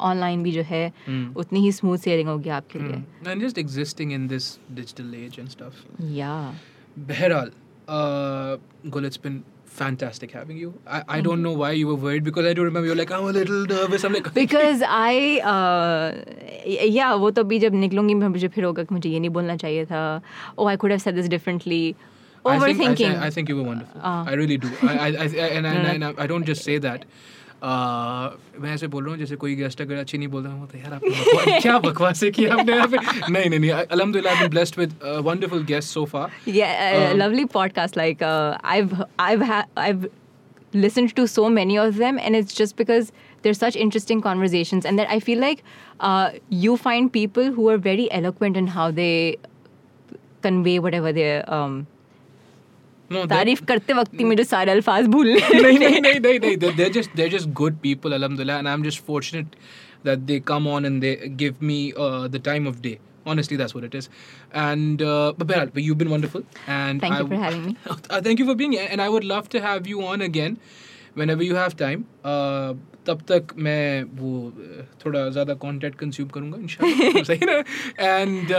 ऑनलाइन 0.00 0.42
भी 0.42 0.52
जो 0.52 0.62
है 0.62 0.92
Hmm. 0.92 1.36
उतनी 1.36 1.60
ही 1.60 1.72
स्मूथ 1.72 1.98
सेलिंग 1.98 2.28
होगी 2.28 2.48
आपके 2.48 2.78
लिए। 2.78 3.30
And 3.32 3.42
just 3.42 3.58
existing 3.58 4.12
in 4.12 4.28
this 4.28 4.58
digital 4.72 5.14
age 5.14 5.36
and 5.38 5.48
stuff 5.48 6.02
या 6.02 6.54
बहरहाल 6.98 7.50
uh, 7.88 8.96
it's 8.96 9.18
it's 9.18 9.26
been 9.26 9.36
fantastic 9.77 10.31
having 10.31 10.57
you. 10.57 10.73
I, 10.85 11.03
I 11.17 11.21
don't 11.21 11.41
know 11.41 11.53
why 11.53 11.71
you 11.71 11.87
were 11.87 11.95
worried 11.95 12.23
because 12.23 12.45
I 12.45 12.53
do 12.53 12.63
remember 12.63 12.87
you're 12.87 12.95
like, 12.95 13.11
I'm 13.11 13.27
a 13.29 13.31
little 13.31 13.65
nervous. 13.65 14.03
I'm 14.03 14.13
like, 14.13 14.29
because 14.33 14.83
I 14.83 15.35
या 16.95 17.11
uh, 17.11 17.19
वो 17.19 17.31
तो 17.31 17.43
अभी 17.43 17.59
जब 17.59 17.75
निकलूंगी 17.75 18.13
मैं 18.13 18.27
मुझे 18.35 18.47
फिर 18.55 18.63
होगा 18.63 18.83
कि 18.83 18.95
मुझे 18.95 19.09
ये 19.09 19.19
नहीं 19.19 19.29
बोलना 19.37 19.55
चाहिए 19.65 19.85
था 19.91 20.03
ओ 20.57 20.67
I 20.67 20.75
could 20.83 20.91
have 20.91 20.99
said 21.05 21.15
this 21.15 21.27
differently 21.35 21.83
I 22.45 22.55
over 22.55 22.67
think, 22.67 22.75
I, 22.75 22.85
thinking 22.85 23.13
think, 23.13 23.23
I 23.25 23.29
think 23.35 23.49
you 23.49 23.55
were 23.57 23.67
wonderful. 23.67 24.01
Ah. 24.03 24.25
I 24.29 24.33
really 24.39 24.57
do. 24.63 24.69
I, 24.83 24.95
I, 24.95 25.11
I, 25.11 25.27
and, 25.57 25.65
and, 25.65 25.77
No, 25.77 25.83
no. 25.83 26.09
and, 26.09 26.19
I 26.23 26.27
don't 26.31 26.49
just 26.51 26.65
say 26.69 26.77
that. 26.85 27.05
Uh, 27.63 28.35
मैं 28.59 28.73
ऐसे 28.73 28.87
बोल 28.93 29.03
रहा 29.03 29.11
हूँ 29.11 29.19
जैसे 29.19 29.35
कोई 29.41 29.53
guest 29.55 29.81
अगर 29.81 29.95
अच्छी 29.97 30.17
नहीं 30.17 30.27
बोल 30.27 30.43
रहा 30.43 30.53
हूँ 30.53 30.67
तो 30.71 30.77
यार 30.77 30.93
आपने 30.93 31.09
बकवास 31.09 31.61
क्या 31.63 31.77
बकवास 31.85 32.23
है 32.23 32.31
किया 32.37 32.53
आपने 32.53 32.73
यहाँ 32.75 32.87
पे 32.87 32.97
नहीं 33.31 33.49
नहीं 33.49 33.59
नहीं 33.59 33.71
अलहमदिल्ला 33.71 34.31
I've 34.31 34.41
been 34.41 34.51
blessed 34.55 34.77
with 34.81 34.95
uh, 35.11 35.21
wonderful 35.27 35.63
guests 35.69 35.95
so 35.97 36.03
far 36.13 36.25
Yeah, 36.45 36.73
a 36.87 37.11
Um, 37.11 37.17
lovely 37.21 37.45
podcast. 37.53 37.95
Like 38.01 38.21
uh, 38.31 38.57
I've 38.73 38.95
I've 39.27 39.45
ha- 39.51 39.67
I've 39.85 40.03
listened 40.87 41.15
to 41.21 41.25
so 41.35 41.47
many 41.59 41.77
of 41.85 41.95
them, 42.03 42.19
and 42.19 42.35
it's 42.41 42.53
just 42.59 42.75
because 42.83 43.13
they're 43.43 43.59
such 43.61 43.79
interesting 43.87 44.25
conversations, 44.27 44.85
and 44.91 44.99
that 45.03 45.15
I 45.15 45.19
feel 45.29 45.39
like 45.45 45.63
uh, 46.01 46.31
you 46.65 46.75
find 46.85 47.13
people 47.17 47.51
who 47.59 47.69
are 47.75 47.77
very 47.87 48.11
eloquent 48.19 48.57
in 48.63 48.67
how 48.75 48.91
they 49.01 49.37
convey 50.49 50.79
whatever 50.89 51.13
they 51.21 51.29
um, 51.59 51.79
no 53.13 53.21
that- 53.21 53.29
तारीफ 53.29 53.63
करते 53.69 53.93
वक्त 53.93 54.13
ही 54.19 54.23
मुझे 54.33 54.43
सारे 54.51 54.71
अल्फाज 54.71 55.07
भूल 55.15 55.27
नहीं 55.37 55.79
नहीं 55.79 56.01
नहीं 56.01 56.19
नहीं 56.19 56.39
नहीं 56.43 56.57
they're, 56.61 56.75
they're 56.81 56.93
just 56.99 57.15
they're 57.21 57.33
just 57.37 57.49
good 57.61 57.81
people 57.87 58.15
alhamdulillah 58.19 58.59
and 58.63 58.69
i'm 58.73 58.85
just 58.89 59.01
fortunate 59.09 59.57
that 60.09 60.23
they 60.29 60.37
come 60.51 60.69
on 60.75 60.87
and 60.91 61.03
they 61.07 61.11
give 61.41 61.61
me 61.71 61.79
uh, 62.05 62.27
the 62.37 62.41
time 62.47 62.69
of 62.71 62.79
day 62.87 62.93
honestly 63.33 63.57
that's 63.61 63.75
what 63.79 63.85
it 63.89 63.93
is 63.99 64.07
and 64.61 65.01
uh, 65.01 65.33
but, 65.37 65.47
Behral, 65.51 65.69
but 65.75 65.83
you've 65.83 65.99
been 66.05 66.09
wonderful 66.13 66.43
and 66.77 67.05
Thank 67.05 67.13
I 67.17 67.19
you 67.19 67.27
for 67.27 67.41
having 67.43 67.61
me. 67.67 67.75
uh, 67.89 68.21
thank 68.29 68.39
you 68.43 68.47
for 68.49 68.55
being 68.63 68.73
here 68.79 68.87
and 68.95 69.05
i 69.05 69.09
would 69.17 69.27
love 69.35 69.47
to 69.57 69.61
have 69.67 69.87
you 69.93 70.01
on 70.13 70.25
again 70.29 70.57
whenever 71.21 71.43
you 71.51 71.55
have 71.61 71.77
time 71.83 72.05
uh, 72.33 72.73
तब 73.08 73.20
तक 73.28 73.52
मैं 73.66 74.02
वो 74.16 74.30
uh, 74.48 74.82
थोड़ा 75.04 75.28
ज़्यादा 75.36 75.54
content 75.62 75.94
consume 76.00 76.28
करूँगा 76.34 76.58
इंशाल्लाह। 76.62 77.22
सही 77.24 77.46
ना? 77.50 77.56
And 78.00 78.50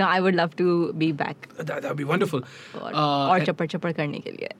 No, 0.00 0.06
I 0.06 0.20
would 0.26 0.38
love 0.40 0.54
to 0.60 0.68
be 1.02 1.10
back. 1.22 1.48
That 1.58 1.82
that'd 1.82 1.98
be 1.98 2.06
और, 2.14 2.92
Uh, 2.94 3.44
चप्पड़ 3.46 3.66
चप्पड़ 3.74 3.92
करने 4.00 4.18
के 4.26 4.30
लिए। 4.30 4.50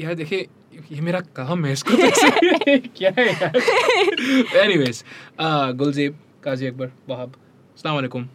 यार 0.00 0.14
देखिए 0.14 0.46
ये 0.92 1.00
मेरा 1.00 1.20
काम 1.36 1.64
है 1.64 1.72
इसको 1.72 1.96
तो 1.96 2.08
क्या 2.96 3.12
है 3.18 3.26
यार? 3.32 3.56
एनीवेज 4.64 5.02
गुलजेब 5.82 6.18
काजी 6.44 6.66
अकबर 6.66 6.90
वहाब 7.08 7.34
अस्सलाम 7.74 7.94
वालेकुम। 7.94 8.28